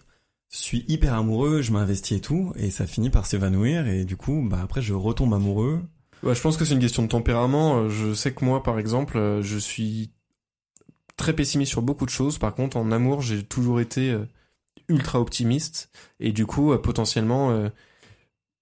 suis 0.48 0.84
hyper 0.88 1.14
amoureux, 1.14 1.62
je 1.62 1.72
m'investis 1.72 2.18
et 2.18 2.20
tout, 2.20 2.52
et 2.56 2.70
ça 2.70 2.86
finit 2.86 3.10
par 3.10 3.26
s'évanouir 3.26 3.86
et 3.86 4.04
du 4.04 4.16
coup, 4.16 4.46
bah 4.48 4.60
après 4.62 4.82
je 4.82 4.94
retombe 4.94 5.34
amoureux. 5.34 5.80
Ouais, 6.22 6.34
je 6.34 6.40
pense 6.40 6.56
que 6.56 6.64
c'est 6.64 6.74
une 6.74 6.80
question 6.80 7.02
de 7.02 7.08
tempérament. 7.08 7.88
Je 7.88 8.14
sais 8.14 8.32
que 8.32 8.44
moi, 8.44 8.62
par 8.62 8.78
exemple, 8.78 9.40
je 9.42 9.58
suis 9.58 10.10
très 11.16 11.34
pessimiste 11.34 11.70
sur 11.70 11.82
beaucoup 11.82 12.04
de 12.04 12.10
choses. 12.10 12.38
Par 12.38 12.54
contre, 12.54 12.76
en 12.76 12.90
amour, 12.92 13.22
j'ai 13.22 13.42
toujours 13.42 13.80
été 13.80 14.10
euh, 14.10 14.26
ultra 14.88 15.20
optimiste. 15.20 15.90
Et 16.20 16.32
du 16.32 16.46
coup, 16.46 16.72
euh, 16.72 16.78
potentiellement, 16.78 17.70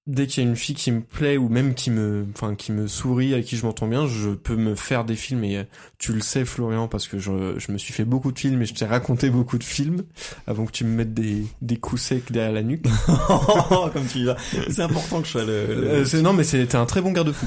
dès 0.06 0.26
qu'il 0.26 0.42
y 0.42 0.46
a 0.46 0.50
une 0.50 0.56
fille 0.56 0.74
qui 0.74 0.92
me 0.92 1.00
plaît 1.00 1.38
ou 1.38 1.48
même 1.48 1.74
qui 1.74 1.90
me, 1.90 2.26
enfin, 2.34 2.54
qui 2.54 2.72
me 2.72 2.86
sourit, 2.86 3.32
avec 3.32 3.46
qui 3.46 3.56
je 3.56 3.64
m'entends 3.64 3.86
bien, 3.88 4.06
je 4.06 4.30
peux 4.30 4.54
me 4.56 4.74
faire 4.74 5.04
des 5.06 5.16
films. 5.16 5.44
Et 5.44 5.56
euh, 5.56 5.64
tu 5.98 6.12
le 6.12 6.20
sais, 6.20 6.44
Florian, 6.44 6.88
parce 6.88 7.08
que 7.08 7.18
je, 7.18 7.58
je 7.58 7.72
me 7.72 7.78
suis 7.78 7.92
fait 7.94 8.04
beaucoup 8.04 8.30
de 8.30 8.38
films 8.38 8.60
et 8.60 8.66
je 8.66 8.74
t'ai 8.74 8.84
raconté 8.84 9.30
beaucoup 9.30 9.56
de 9.56 9.64
films 9.64 10.02
avant 10.46 10.66
que 10.66 10.72
tu 10.72 10.84
me 10.84 10.94
mettes 10.94 11.14
des, 11.14 11.46
des 11.62 11.76
coups 11.78 12.02
secs 12.02 12.30
derrière 12.30 12.52
la 12.52 12.62
nuque. 12.62 12.84
Comme 13.94 14.06
tu 14.06 14.24
vas. 14.26 14.36
C'est 14.68 14.82
important 14.82 15.20
que 15.20 15.26
je 15.26 15.32
sois 15.32 15.44
le. 15.44 15.66
le- 15.68 15.88
Euh, 16.14 16.20
non, 16.22 16.34
mais 16.34 16.44
c'était 16.44 16.76
un 16.76 16.84
très 16.86 17.00
bon 17.00 17.12
garde-fou. 17.12 17.46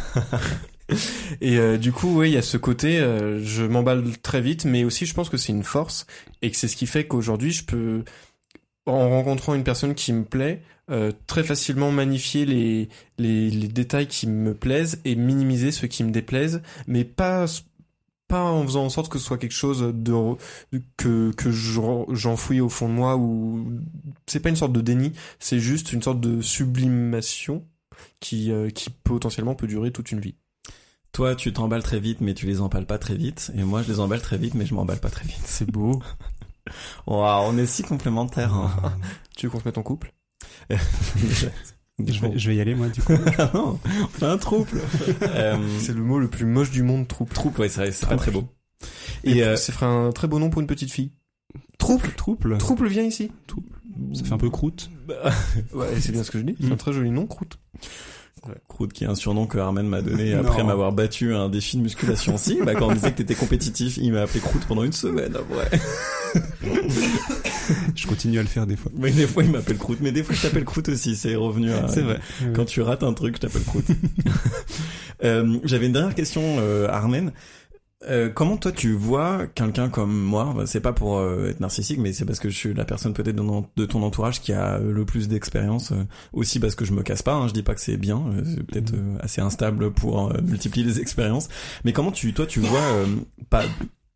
et 1.41 1.57
euh, 1.59 1.77
du 1.77 1.91
coup, 1.91 2.15
ouais, 2.17 2.29
il 2.29 2.33
y 2.33 2.37
a 2.37 2.41
ce 2.41 2.57
côté, 2.57 2.97
euh, 2.99 3.39
je 3.43 3.63
m'emballe 3.63 4.03
très 4.23 4.41
vite, 4.41 4.65
mais 4.65 4.83
aussi 4.83 5.05
je 5.05 5.13
pense 5.13 5.29
que 5.29 5.37
c'est 5.37 5.51
une 5.51 5.63
force 5.63 6.07
et 6.41 6.49
que 6.49 6.57
c'est 6.57 6.67
ce 6.67 6.75
qui 6.75 6.87
fait 6.87 7.05
qu'aujourd'hui, 7.05 7.51
je 7.51 7.65
peux, 7.65 8.03
en 8.85 9.09
rencontrant 9.09 9.53
une 9.53 9.63
personne 9.63 9.95
qui 9.95 10.13
me 10.13 10.23
plaît, 10.23 10.63
euh, 10.89 11.11
très 11.27 11.43
facilement 11.43 11.91
magnifier 11.91 12.45
les, 12.45 12.89
les 13.17 13.49
les 13.49 13.67
détails 13.67 14.07
qui 14.07 14.27
me 14.27 14.53
plaisent 14.53 15.01
et 15.05 15.15
minimiser 15.15 15.71
ceux 15.71 15.87
qui 15.87 16.03
me 16.03 16.11
déplaisent, 16.11 16.61
mais 16.87 17.03
pas 17.03 17.45
pas 18.27 18.43
en 18.43 18.63
faisant 18.65 18.83
en 18.85 18.89
sorte 18.89 19.09
que 19.09 19.19
ce 19.19 19.25
soit 19.25 19.37
quelque 19.37 19.53
chose 19.53 19.93
de 19.95 20.13
que 20.97 21.31
que 21.31 21.49
j'en- 21.51 22.05
j'enfouis 22.13 22.59
au 22.61 22.69
fond 22.69 22.89
de 22.89 22.93
moi 22.93 23.15
ou 23.17 23.69
c'est 24.25 24.41
pas 24.41 24.49
une 24.49 24.55
sorte 24.57 24.73
de 24.73 24.81
déni, 24.81 25.13
c'est 25.39 25.59
juste 25.59 25.93
une 25.93 26.01
sorte 26.01 26.19
de 26.19 26.41
sublimation 26.41 27.65
qui 28.19 28.51
euh, 28.51 28.69
qui 28.69 28.89
potentiellement 28.89 29.55
peut 29.55 29.67
durer 29.67 29.91
toute 29.91 30.11
une 30.11 30.19
vie. 30.19 30.35
Toi, 31.13 31.35
tu 31.35 31.51
t'emballes 31.53 31.83
très 31.83 31.99
vite, 31.99 32.21
mais 32.21 32.33
tu 32.33 32.45
les 32.45 32.61
emballes 32.61 32.85
pas 32.85 32.97
très 32.99 33.15
vite, 33.15 33.51
et 33.55 33.63
moi 33.63 33.81
je 33.81 33.87
les 33.91 33.99
emballe 33.99 34.21
très 34.21 34.37
vite, 34.37 34.53
mais 34.55 34.65
je 34.65 34.75
m'emballe 34.75 34.99
pas 34.99 35.09
très 35.09 35.25
vite. 35.25 35.41
C'est 35.45 35.69
beau. 35.69 36.01
Waouh, 37.07 37.49
on 37.49 37.57
est 37.57 37.65
si 37.65 37.83
complémentaires. 37.83 38.53
hein. 38.53 38.71
Tu 39.37 39.45
veux 39.47 39.51
qu'on 39.51 39.59
se 39.59 39.65
mette 39.65 39.77
en 39.77 39.83
couple? 39.83 40.11
Je 40.69 42.21
vais, 42.21 42.37
je 42.37 42.49
vais 42.49 42.55
y 42.55 42.61
aller 42.61 42.75
moi 42.75 42.87
du 42.89 43.01
coup. 43.01 43.13
Ah 43.39 43.49
non, 43.53 43.79
on 44.03 44.07
fait 44.07 44.25
un 44.25 44.37
trouble. 44.37 44.79
euh, 45.23 45.57
C'est 45.79 45.93
le 45.95 46.03
mot 46.03 46.19
le 46.19 46.27
plus 46.27 46.45
moche 46.45 46.69
du 46.69 46.83
monde, 46.83 47.07
troupe. 47.07 47.33
trouble, 47.33 47.59
ouais, 47.61 47.69
c'est 47.69 47.81
vrai, 47.81 47.91
c'est 47.91 48.01
pas 48.07 48.15
Trouble. 48.15 48.21
très 48.21 48.31
beau. 48.31 48.47
Et 49.23 49.37
Et 49.37 49.43
euh, 49.43 49.55
ça 49.55 49.73
ferait 49.73 49.87
un 49.87 50.11
très 50.11 50.27
beau 50.27 50.37
nom 50.39 50.49
pour 50.51 50.61
une 50.61 50.67
petite 50.67 50.91
fille. 50.91 51.11
Trouble, 51.79 52.11
trouble. 52.15 52.57
Trouble, 52.59 52.87
viens 52.87 53.03
ici. 53.03 53.31
Ça 54.13 54.23
fait 54.23 54.33
un 54.33 54.37
peu 54.37 54.49
croûte. 54.51 54.91
Ouais, 55.73 55.87
c'est 55.99 56.11
bien 56.11 56.23
ce 56.23 56.29
que 56.29 56.37
je 56.37 56.43
dis. 56.43 56.55
C'est 56.61 56.71
un 56.71 56.75
très 56.75 56.93
joli 56.93 57.09
nom, 57.09 57.25
croûte. 57.25 57.57
Croûte, 58.69 58.93
qui 58.93 59.03
est 59.03 59.07
un 59.07 59.15
surnom 59.15 59.45
que 59.47 59.57
Armen 59.57 59.87
m'a 59.87 60.01
donné 60.01 60.33
après 60.35 60.63
m'avoir 60.63 60.91
battu 60.93 61.33
à 61.33 61.39
un 61.39 61.49
défi 61.49 61.77
de 61.77 61.81
musculation. 61.81 62.37
si, 62.37 62.59
bah, 62.63 62.75
quand 62.75 62.87
on 62.89 62.93
disait 62.93 63.11
que 63.11 63.17
t'étais 63.17 63.35
compétitif, 63.35 63.97
il 63.97 64.13
m'a 64.13 64.21
appelé 64.21 64.39
Croûte 64.39 64.65
pendant 64.67 64.83
une 64.83 64.93
semaine, 64.93 65.35
après. 65.35 65.79
Je 67.95 68.07
continue 68.07 68.39
à 68.39 68.41
le 68.41 68.47
faire 68.47 68.65
des 68.67 68.75
fois. 68.75 68.91
Mais 68.97 69.11
des 69.11 69.27
fois, 69.27 69.43
il 69.43 69.51
m'appelle 69.51 69.77
Croûte. 69.77 69.99
Mais 70.01 70.11
des 70.11 70.23
fois, 70.23 70.35
je 70.35 70.41
t'appelle 70.41 70.65
Croûte 70.65 70.89
aussi. 70.89 71.15
C'est 71.15 71.35
revenu 71.35 71.71
à... 71.71 71.87
C'est 71.87 72.01
vrai. 72.01 72.19
Quand 72.55 72.65
tu 72.65 72.81
rates 72.81 73.03
un 73.03 73.13
truc, 73.13 73.35
je 73.35 73.41
t'appelle 73.41 73.63
Croûte. 73.63 73.85
euh, 75.23 75.57
J'avais 75.63 75.87
une 75.87 75.93
dernière 75.93 76.15
question, 76.15 76.41
euh, 76.59 76.87
Armen. 76.89 77.31
Euh, 78.07 78.29
comment 78.29 78.57
toi 78.57 78.71
tu 78.71 78.93
vois 78.93 79.47
quelqu'un 79.47 79.89
comme 79.89 80.15
moi? 80.15 80.53
C'est 80.67 80.81
pas 80.81 80.93
pour 80.93 81.17
euh, 81.17 81.49
être 81.49 81.59
narcissique, 81.59 81.97
mais 81.97 82.13
c'est 82.13 82.25
parce 82.25 82.39
que 82.39 82.47
je 82.47 82.55
suis 82.55 82.73
la 82.75 82.85
personne 82.85 83.11
peut-être 83.13 83.35
de, 83.35 83.85
ton- 83.85 84.03
entourage 84.03 84.39
qui 84.39 84.53
a 84.53 84.75
euh, 84.75 84.91
le 84.91 85.03
plus 85.03 85.27
d'expérience. 85.27 85.91
euh, 85.91 86.03
aussi 86.31 86.59
parce 86.59 86.75
que 86.75 86.85
je 86.85 86.93
me 86.93 87.01
casse 87.01 87.23
pas. 87.23 87.33
Hein, 87.33 87.47
je 87.47 87.53
dis 87.53 87.63
pas 87.63 87.73
que 87.73 87.81
c'est 87.81 87.97
bien. 87.97 88.23
c'est 88.45 88.63
peut-être 88.63 88.93
euh, 88.93 89.17
assez 89.19 89.41
instable 89.41 89.91
pour 89.91 90.31
multiplier 90.43 90.85
les 90.85 90.99
expériences. 91.01 91.49
Mais 91.85 91.91
comment 91.91 92.11
tu, 92.11 92.33
toi, 92.33 92.45
tu 92.45 92.59
vois 92.59 92.79
euh, 92.79 93.07
pas 93.49 93.63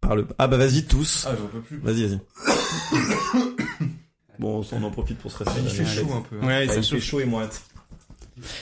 par 0.02 0.16
le 0.16 0.28
ah 0.38 0.48
bah 0.48 0.58
vas-y 0.58 0.84
tous. 0.86 1.26
Ah, 1.30 1.36
j'en 1.40 1.48
peux 1.48 1.62
plus. 1.62 1.78
Vas-y, 1.80 2.08
vas-y. 2.08 2.20
bon, 4.40 4.64
on 4.72 4.84
en 4.84 4.92
profite 4.92 5.18
pour 5.20 5.32
se 5.32 5.44
rester. 5.44 5.62
Il 5.64 5.70
fait 5.70 5.86
chaud 5.86 6.08
un 6.16 6.22
peu. 6.22 6.36
hein. 6.42 6.48
Ouais, 6.48 6.68
ça 6.68 6.76
il 6.78 6.84
fait 6.84 7.00
chaud 7.00 7.20
et 7.20 7.26
moite. 7.26 7.62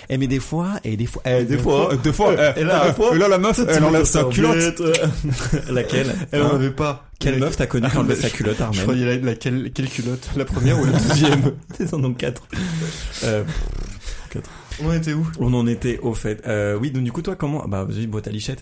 Eh 0.10 0.18
mais 0.18 0.28
des 0.28 0.42
fois, 0.42 0.74
et 0.84 0.98
des 0.98 1.06
fois, 1.06 1.22
eh, 1.26 1.46
des 1.46 1.58
fois, 1.58 1.96
Deux 2.04 2.12
fois. 2.12 2.34
et 2.58 2.64
là, 2.66 2.84
euh, 2.84 2.88
des 2.90 2.94
fois, 2.94 3.16
et 3.16 3.18
là, 3.18 3.30
la 3.30 3.38
meuf, 3.38 3.60
elle 3.66 3.84
enlève 3.86 4.04
sa 4.04 4.26
culotte. 4.26 4.82
Laquelle 5.70 6.14
Elle 6.32 6.42
en 6.42 6.56
avait 6.56 6.72
pas. 6.72 7.06
Quelle 7.18 7.40
meuf 7.40 7.56
t'as 7.56 7.66
connue 7.66 7.88
qui 7.90 7.98
enlevait 7.98 8.16
sa 8.16 8.30
culotte, 8.30 8.58
Je 8.58 8.64
Armel 8.64 8.82
croyais 8.82 9.06
la, 9.06 9.16
laquelle, 9.32 9.72
quelle 9.72 9.90
culotte? 9.90 10.30
La 10.36 10.44
première 10.46 10.80
ou 10.80 10.86
la 10.86 10.92
deuxième? 10.94 11.54
C'est 11.78 11.94
en 11.94 12.00
donc 12.00 12.18
quatre. 12.18 12.44
Euh, 13.24 13.44
On 14.82 14.90
en 14.90 14.94
était 14.94 15.14
où? 15.14 15.26
On 15.40 15.54
en 15.54 15.66
était 15.68 16.00
au 16.00 16.14
fait. 16.14 16.42
Euh, 16.48 16.78
oui, 16.78 16.92
donc 16.92 17.04
du 17.04 17.12
coup, 17.14 17.22
toi, 17.22 17.36
comment 17.38 17.66
Bah, 17.68 17.86
vas-y, 17.86 18.08
boîte 18.08 18.28
à 18.28 18.32
lichette. 18.32 18.60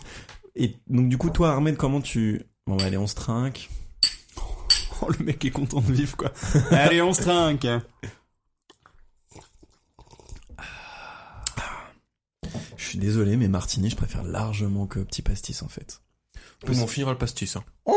Et 0.55 0.75
donc 0.87 1.09
du 1.09 1.17
coup, 1.17 1.29
toi, 1.29 1.51
Armel, 1.51 1.77
comment 1.77 2.01
tu 2.01 2.43
Bon, 2.67 2.75
bah, 2.75 2.85
allez, 2.85 2.97
on 2.97 3.07
se 3.07 3.15
trinque. 3.15 3.69
Oh, 5.03 5.09
le 5.19 5.23
mec 5.25 5.45
est 5.45 5.51
content 5.51 5.79
de 5.79 5.93
vivre, 5.93 6.17
quoi. 6.17 6.31
Allez, 6.71 7.03
on 7.03 7.13
se 7.13 7.21
trinque. 7.21 7.67
Je 12.77 12.83
suis 12.85 12.97
désolé, 12.99 13.37
mais 13.37 13.47
Martini, 13.47 13.89
je 13.89 13.95
préfère 13.95 14.23
largement 14.23 14.87
que 14.87 14.99
petit 14.99 15.21
pastis, 15.21 15.61
en 15.61 15.67
fait. 15.67 16.01
On 16.67 16.87
finira 16.87 17.11
le 17.11 17.17
pastis. 17.17 17.55
Hein. 17.57 17.63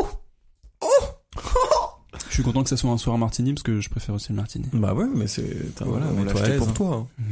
Je 2.29 2.35
suis 2.35 2.43
content 2.43 2.63
que 2.63 2.69
ça 2.69 2.77
soit 2.77 2.91
un 2.91 2.97
soir 2.97 3.17
martini 3.17 3.53
parce 3.53 3.63
que 3.63 3.81
je 3.81 3.89
préfère 3.89 4.15
aussi 4.15 4.29
le 4.29 4.35
martini. 4.35 4.65
Bah 4.71 4.93
ouais, 4.93 5.05
mais 5.13 5.27
c'est 5.27 5.73
t'as- 5.75 5.83
voilà, 5.83 6.05
on 6.07 6.13
mais 6.13 6.25
l'a 6.25 6.31
toi, 6.31 6.41
acheté 6.41 6.57
pour 6.57 6.69
hein. 6.69 6.73
toi. 6.73 7.07
hein. 7.19 7.23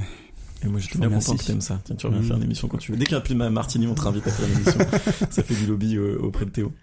Et 0.64 0.68
moi, 0.68 0.80
j'étais 0.80 1.00
bien 1.00 1.10
content 1.10 1.38
que 1.38 1.44
t'aimes 1.44 1.62
ça. 1.62 1.80
Tiens, 1.86 1.96
tu 1.96 2.06
reviens 2.08 2.22
Mm. 2.22 2.26
faire 2.26 2.38
une 2.38 2.44
émission 2.44 2.68
quand 2.68 2.78
tu 2.78 2.92
veux. 2.92 2.98
Dès 2.98 3.06
qu'il 3.06 3.16
n'y 3.16 3.20
a 3.20 3.22
plus 3.22 3.34
de 3.34 3.40
ma 3.40 3.50
Martini, 3.50 3.88
on 3.88 3.96
te 3.96 4.02
réinvite 4.02 4.28
à 4.28 4.32
faire 4.32 4.46
une 4.48 4.56
émission. 4.56 4.80
ça 5.30 5.42
fait 5.44 5.56
du 5.56 5.66
lobby 5.66 5.96
euh, 5.96 6.18
auprès 6.20 6.46
de 6.46 6.50
Théo. 6.50 6.74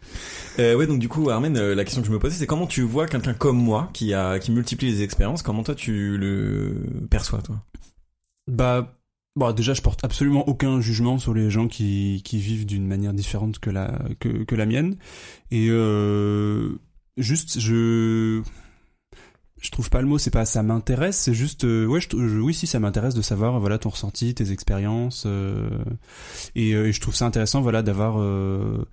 Euh, 0.58 0.74
ouais, 0.76 0.86
donc 0.86 0.98
du 0.98 1.08
coup, 1.08 1.28
Armen, 1.28 1.56
euh, 1.58 1.74
la 1.74 1.84
question 1.84 2.00
que 2.00 2.08
je 2.08 2.12
me 2.12 2.18
posais, 2.18 2.36
c'est 2.36 2.46
comment 2.46 2.66
tu 2.66 2.80
vois 2.82 3.06
quelqu'un 3.06 3.34
comme 3.34 3.58
moi, 3.58 3.90
qui 3.92 4.14
a, 4.14 4.38
qui 4.38 4.50
multiplie 4.50 4.90
les 4.90 5.02
expériences, 5.02 5.42
comment 5.42 5.62
toi 5.62 5.74
tu 5.74 6.16
le 6.16 6.82
perçois, 7.10 7.42
toi? 7.42 7.62
Bah, 8.50 8.96
bon, 9.34 9.52
déjà, 9.52 9.74
je 9.74 9.82
porte 9.82 10.02
absolument 10.04 10.48
aucun 10.48 10.80
jugement 10.80 11.18
sur 11.18 11.34
les 11.34 11.50
gens 11.50 11.68
qui, 11.68 12.22
qui 12.24 12.38
vivent 12.38 12.64
d'une 12.64 12.86
manière 12.86 13.12
différente 13.12 13.58
que 13.58 13.68
la, 13.70 13.98
que, 14.20 14.44
que 14.44 14.54
la 14.54 14.64
mienne. 14.64 14.96
Et 15.50 15.66
euh, 15.68 16.70
juste, 17.18 17.60
je, 17.60 18.40
je 19.60 19.70
trouve 19.70 19.88
pas 19.88 20.00
le 20.02 20.06
mot, 20.06 20.18
c'est 20.18 20.30
pas 20.30 20.44
ça 20.44 20.62
m'intéresse, 20.62 21.16
c'est 21.16 21.34
juste, 21.34 21.64
euh, 21.64 21.86
ouais, 21.86 22.00
je, 22.00 22.14
oui, 22.40 22.52
si 22.52 22.66
ça 22.66 22.78
m'intéresse 22.78 23.14
de 23.14 23.22
savoir, 23.22 23.58
voilà, 23.58 23.78
ton 23.78 23.88
ressenti, 23.88 24.34
tes 24.34 24.52
expériences, 24.52 25.24
euh, 25.26 25.68
et, 26.54 26.74
euh, 26.74 26.88
et 26.88 26.92
je 26.92 27.00
trouve 27.00 27.14
ça 27.14 27.24
intéressant, 27.26 27.62
voilà, 27.62 27.82
d'avoir, 27.82 28.16
euh, 28.20 28.84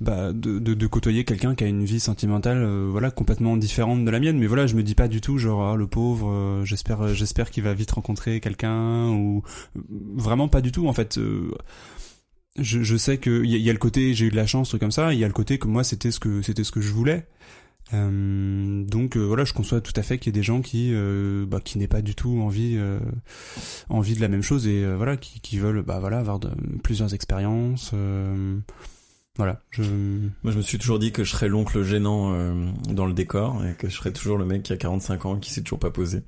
bah, 0.00 0.32
de, 0.32 0.58
de, 0.58 0.74
de 0.74 0.86
côtoyer 0.88 1.24
quelqu'un 1.24 1.54
qui 1.54 1.64
a 1.64 1.68
une 1.68 1.84
vie 1.84 2.00
sentimentale, 2.00 2.58
euh, 2.58 2.88
voilà, 2.90 3.10
complètement 3.12 3.56
différente 3.56 4.04
de 4.04 4.10
la 4.10 4.18
mienne, 4.18 4.38
mais 4.38 4.46
voilà, 4.48 4.66
je 4.66 4.74
me 4.74 4.82
dis 4.82 4.96
pas 4.96 5.06
du 5.08 5.20
tout, 5.20 5.38
genre, 5.38 5.62
ah, 5.62 5.76
le 5.76 5.86
pauvre, 5.86 6.28
euh, 6.30 6.64
j'espère, 6.64 7.14
j'espère 7.14 7.50
qu'il 7.50 7.62
va 7.62 7.72
vite 7.72 7.92
rencontrer 7.92 8.40
quelqu'un, 8.40 9.08
ou 9.10 9.42
vraiment 10.16 10.48
pas 10.48 10.60
du 10.60 10.72
tout, 10.72 10.88
en 10.88 10.92
fait. 10.92 11.18
je, 12.58 12.82
je 12.82 12.96
sais 12.96 13.18
que 13.18 13.44
il 13.44 13.50
y, 13.50 13.60
y 13.60 13.70
a 13.70 13.72
le 13.72 13.78
côté 13.78 14.12
j'ai 14.12 14.26
eu 14.26 14.30
de 14.30 14.36
la 14.36 14.46
chance 14.46 14.68
truc 14.70 14.80
comme 14.80 14.90
ça 14.90 15.12
il 15.14 15.20
y 15.20 15.24
a 15.24 15.28
le 15.28 15.32
côté 15.32 15.58
que 15.58 15.68
moi 15.68 15.84
c'était 15.84 16.10
ce 16.10 16.18
que 16.18 16.42
c'était 16.42 16.64
ce 16.64 16.72
que 16.72 16.80
je 16.80 16.92
voulais 16.92 17.26
Euh, 17.92 18.84
donc 18.84 19.16
euh, 19.16 19.20
voilà 19.20 19.44
je 19.44 19.52
conçois 19.52 19.80
tout 19.80 19.92
à 19.96 20.02
fait 20.02 20.18
qu'il 20.18 20.28
y 20.28 20.30
ait 20.30 20.38
des 20.40 20.44
gens 20.44 20.60
qui 20.60 20.90
euh, 20.92 21.44
bah, 21.44 21.60
qui 21.60 21.76
n'aient 21.76 21.88
pas 21.88 22.02
du 22.02 22.14
tout 22.14 22.38
envie 22.40 22.76
euh, 22.76 23.00
envie 23.88 24.14
de 24.14 24.20
la 24.20 24.28
même 24.28 24.42
chose 24.42 24.68
et 24.68 24.84
euh, 24.84 24.94
voilà 24.96 25.16
qui, 25.16 25.40
qui 25.40 25.58
veulent 25.58 25.82
bah 25.82 25.98
voilà 25.98 26.20
avoir 26.20 26.38
plusieurs 26.84 27.14
expériences 27.14 27.92
voilà 29.36 29.62
je 29.70 29.82
Moi, 29.82 30.52
je 30.52 30.56
me 30.56 30.62
suis 30.62 30.78
toujours 30.78 30.98
dit 30.98 31.12
que 31.12 31.24
je 31.24 31.30
serais 31.32 31.48
l'oncle 31.48 31.82
gênant 31.82 32.32
dans 32.90 33.06
le 33.06 33.12
décor 33.12 33.64
et 33.64 33.74
que 33.74 33.88
je 33.88 33.96
serais 33.96 34.12
toujours 34.12 34.38
le 34.38 34.44
mec 34.44 34.62
qui 34.62 34.72
a 34.72 34.76
45 34.76 35.26
ans 35.26 35.36
qui 35.36 35.52
s'est 35.52 35.62
toujours 35.62 35.78
pas 35.78 35.90
posé. 35.90 36.22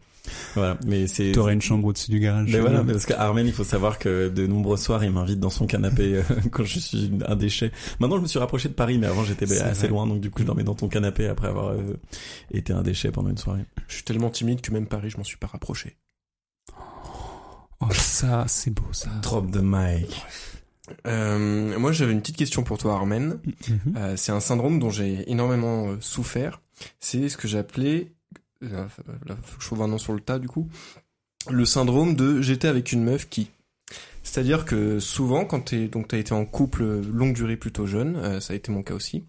Voilà, 0.55 0.79
mais 0.87 1.07
c'est 1.07 1.33
t'aurais 1.33 1.55
une 1.55 1.63
chambre 1.63 1.89
au-dessus 1.89 2.11
du 2.11 2.21
garage 2.21 2.49
Mais 2.53 2.61
voilà, 2.61 2.85
parce 2.85 3.07
qu'Armen, 3.07 3.47
il 3.47 3.53
faut 3.53 3.65
savoir 3.65 3.99
que 3.99 4.29
de 4.29 4.47
nombreux 4.47 4.77
soirs, 4.77 5.03
il 5.05 5.11
m'invite 5.11 5.41
dans 5.41 5.51
son 5.51 5.67
canapé 5.67 6.17
euh, 6.17 6.23
quand 6.51 6.65
je 6.65 6.79
suis 6.79 7.11
un 7.27 7.37
déchet. 7.37 7.73
Maintenant, 7.99 8.17
je 8.17 8.23
me 8.23 8.27
suis 8.27 8.39
rapproché 8.39 8.69
de 8.69 8.75
Paris, 8.75 8.99
mais 8.99 9.07
avant, 9.07 9.25
j'étais 9.25 9.45
assez 9.63 9.81
vrai. 9.81 9.89
loin, 9.89 10.07
donc 10.07 10.21
du 10.21 10.31
coup, 10.31 10.41
je 10.41 10.47
dormais 10.47 10.65
dans 10.65 10.75
ton 10.75 10.89
canapé 10.89 11.27
après 11.27 11.49
avoir 11.49 11.69
euh, 11.69 11.99
été 12.53 12.73
un 12.73 12.83
déchet 12.83 13.11
pendant 13.11 13.31
une 13.31 13.39
soirée. 13.39 13.65
Je 13.89 13.95
suis 13.95 14.05
tellement 14.05 14.31
timide 14.31 14.61
que 14.61 14.73
même 14.73 14.87
Paris, 14.87 15.11
je 15.11 15.19
m'en 15.19 15.25
suis 15.25 15.39
pas 15.39 15.49
rapproché. 15.49 15.97
oh, 17.81 17.87
ça 17.93 18.45
c'est 18.47 18.71
beau 18.71 18.85
ça 18.93 19.11
Drop 19.23 19.51
the 19.51 19.61
mic. 19.63 20.25
Euh, 21.07 21.79
moi, 21.79 21.93
j'avais 21.93 22.13
une 22.13 22.21
petite 22.21 22.37
question 22.37 22.63
pour 22.63 22.79
toi, 22.79 22.95
Armen. 22.95 23.39
Mhm. 23.69 23.95
Euh, 23.97 24.17
c'est 24.17 24.33
un 24.33 24.41
syndrome 24.41 24.79
dont 24.79 24.91
j'ai 24.91 25.31
énormément 25.31 25.89
euh, 25.89 25.97
souffert. 26.01 26.61
C'est 27.01 27.29
ce 27.29 27.37
que 27.37 27.49
j'appelais, 27.49 28.13
là, 28.63 28.87
faut 29.43 29.57
que 29.57 29.63
je 29.63 29.67
trouve 29.67 29.83
un 29.83 29.89
nom 29.89 29.99
sur 29.99 30.13
le 30.13 30.21
tas 30.21 30.39
du 30.39 30.49
coup, 30.49 30.69
le 31.51 31.65
syndrome 31.65 32.15
de 32.17 32.41
j'étais 32.41 32.69
avec 32.69 32.93
une 32.93 33.03
meuf 33.05 33.29
qui. 33.29 33.51
C'est-à-dire 34.25 34.65
que 34.65 35.01
souvent, 35.01 35.45
quand 35.45 35.61
t'es 35.63 35.89
donc 35.89 36.07
t'as 36.09 36.17
été 36.17 36.33
en 36.33 36.45
couple 36.47 36.85
longue 37.13 37.35
durée 37.35 37.57
plutôt 37.57 37.87
jeune, 37.87 38.15
euh, 38.17 38.39
ça 38.41 38.53
a 38.53 38.57
été 38.57 38.71
mon 38.71 38.83
cas 38.85 38.95
aussi. 38.95 39.25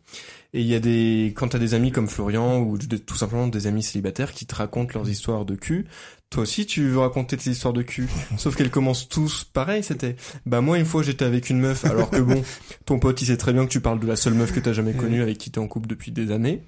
Et 0.54 0.62
il 0.62 0.68
y 0.68 0.76
a 0.76 0.80
des 0.80 1.34
quand 1.36 1.48
t'as 1.50 1.58
des 1.58 1.74
amis 1.74 1.92
comme 1.92 2.08
Florian 2.08 2.60
ou 2.62 2.78
de- 2.78 2.98
tout 2.98 3.16
simplement 3.16 3.48
des 3.48 3.66
amis 3.66 3.82
célibataires 3.82 4.32
qui 4.34 4.46
te 4.46 4.54
racontent 4.54 4.92
leurs 4.94 5.10
histoires 5.10 5.46
de 5.46 5.56
cul. 5.56 5.88
Toi 6.30 6.44
aussi, 6.44 6.68
tu 6.68 6.88
veux 6.88 7.00
raconter 7.00 7.38
tes 7.38 7.50
histoires 7.50 7.74
de 7.74 7.82
cul. 7.82 8.08
Sauf 8.38 8.56
qu'elles 8.56 8.70
commencent 8.70 9.10
tous 9.10 9.44
pareil. 9.46 9.84
C'était 9.84 10.16
bah 10.46 10.62
moi 10.62 10.78
une 10.78 10.86
fois 10.86 11.02
j'étais 11.02 11.26
avec 11.26 11.50
une 11.50 11.60
meuf 11.60 11.84
alors 11.86 12.12
que 12.12 12.22
bon 12.22 12.44
ton 12.86 13.00
pote 13.00 13.20
il 13.24 13.26
sait 13.26 13.38
très 13.38 13.52
bien 13.52 13.66
que 13.66 13.72
tu 13.72 13.82
parles 13.82 14.00
de 14.00 14.08
la 14.08 14.16
seule 14.16 14.36
meuf 14.36 14.54
que 14.54 14.60
t'as 14.60 14.74
jamais 14.74 14.94
connue 14.94 15.24
avec 15.24 15.40
qui 15.40 15.50
t'es 15.50 15.60
en 15.60 15.68
couple 15.68 15.88
depuis 15.88 16.12
des 16.12 16.30
années. 16.32 16.62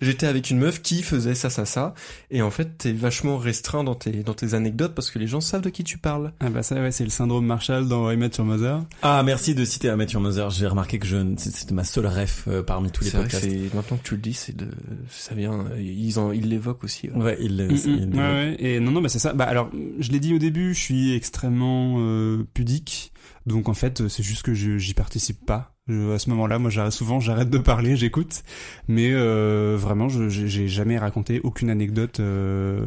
J'étais 0.00 0.26
avec 0.26 0.50
une 0.50 0.58
meuf 0.58 0.82
qui 0.82 1.02
faisait 1.02 1.34
ça, 1.34 1.50
ça, 1.50 1.64
ça, 1.64 1.94
et 2.30 2.42
en 2.42 2.50
fait 2.50 2.78
t'es 2.78 2.92
vachement 2.92 3.36
restreint 3.38 3.84
dans 3.84 3.94
tes 3.94 4.22
dans 4.22 4.34
tes 4.34 4.54
anecdotes 4.54 4.94
parce 4.94 5.10
que 5.10 5.18
les 5.18 5.26
gens 5.26 5.40
savent 5.40 5.60
de 5.62 5.70
qui 5.70 5.84
tu 5.84 5.98
parles. 5.98 6.32
ah 6.40 6.50
bah 6.50 6.62
ça 6.62 6.76
ouais 6.76 6.90
c'est 6.92 7.04
le 7.04 7.10
syndrome 7.10 7.46
Marshall 7.46 7.88
dans 7.88 8.10
I 8.10 8.16
Met 8.16 8.30
Your 8.38 8.46
Mother 8.46 8.82
Ah, 9.02 9.22
merci 9.24 9.54
de 9.54 9.64
citer 9.64 9.94
Matthew 9.96 10.16
Mother. 10.16 10.50
J'ai 10.50 10.66
remarqué 10.66 10.98
que 10.98 11.06
je, 11.06 11.16
c'était 11.36 11.74
ma 11.74 11.84
seule 11.84 12.06
ref 12.06 12.44
euh, 12.48 12.62
parmi 12.62 12.90
tous 12.90 13.04
les 13.04 13.10
vrai 13.10 13.20
que 13.26 13.30
podcasts. 13.32 13.44
c'est 13.50 13.74
maintenant 13.74 13.96
que 13.96 14.02
tu 14.08 14.14
le 14.14 14.20
dis, 14.20 14.34
c'est 14.34 14.56
de 14.56 14.66
ça 15.10 15.34
vient, 15.34 15.66
ils 15.78 16.18
en 16.18 16.32
ils 16.32 16.48
l'évoquent 16.48 16.84
aussi. 16.84 17.08
ouais. 17.10 17.36
Mm, 17.40 17.42
il- 17.42 18.08
mm, 18.08 18.14
ouais, 18.14 18.18
ouais. 18.18 18.56
Et 18.58 18.80
non, 18.80 18.90
non, 18.90 19.00
bah 19.02 19.08
c'est 19.08 19.18
ça. 19.18 19.32
Bah 19.32 19.44
alors, 19.44 19.70
je 19.98 20.10
l'ai 20.10 20.20
dit 20.20 20.34
au 20.34 20.38
début, 20.38 20.74
je 20.74 20.80
suis 20.80 21.14
extrêmement 21.14 21.96
euh, 21.98 22.44
pudique. 22.54 23.09
Donc 23.46 23.68
en 23.68 23.74
fait, 23.74 24.08
c'est 24.08 24.22
juste 24.22 24.42
que 24.42 24.54
j'y 24.54 24.94
participe 24.94 25.44
pas. 25.44 25.74
À 25.88 26.18
ce 26.18 26.30
moment-là, 26.30 26.58
moi, 26.58 26.90
souvent, 26.90 27.20
j'arrête 27.20 27.50
de 27.50 27.58
parler, 27.58 27.96
j'écoute. 27.96 28.42
Mais 28.86 29.10
euh, 29.12 29.76
vraiment, 29.78 30.08
j'ai 30.08 30.68
jamais 30.68 30.98
raconté 30.98 31.40
aucune 31.42 31.70
anecdote 31.70 32.20
euh, 32.20 32.84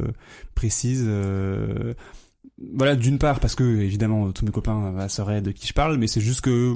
précise. 0.55 1.05
euh, 1.07 1.93
voilà, 2.73 2.95
d'une 2.95 3.17
part 3.17 3.39
parce 3.39 3.55
que 3.55 3.63
évidemment 3.63 4.31
tous 4.31 4.45
mes 4.45 4.51
copains 4.51 4.91
bah, 4.93 5.09
sauraient 5.09 5.41
de 5.41 5.51
qui 5.51 5.67
je 5.67 5.73
parle, 5.73 5.97
mais 5.97 6.07
c'est 6.07 6.21
juste 6.21 6.41
que 6.41 6.75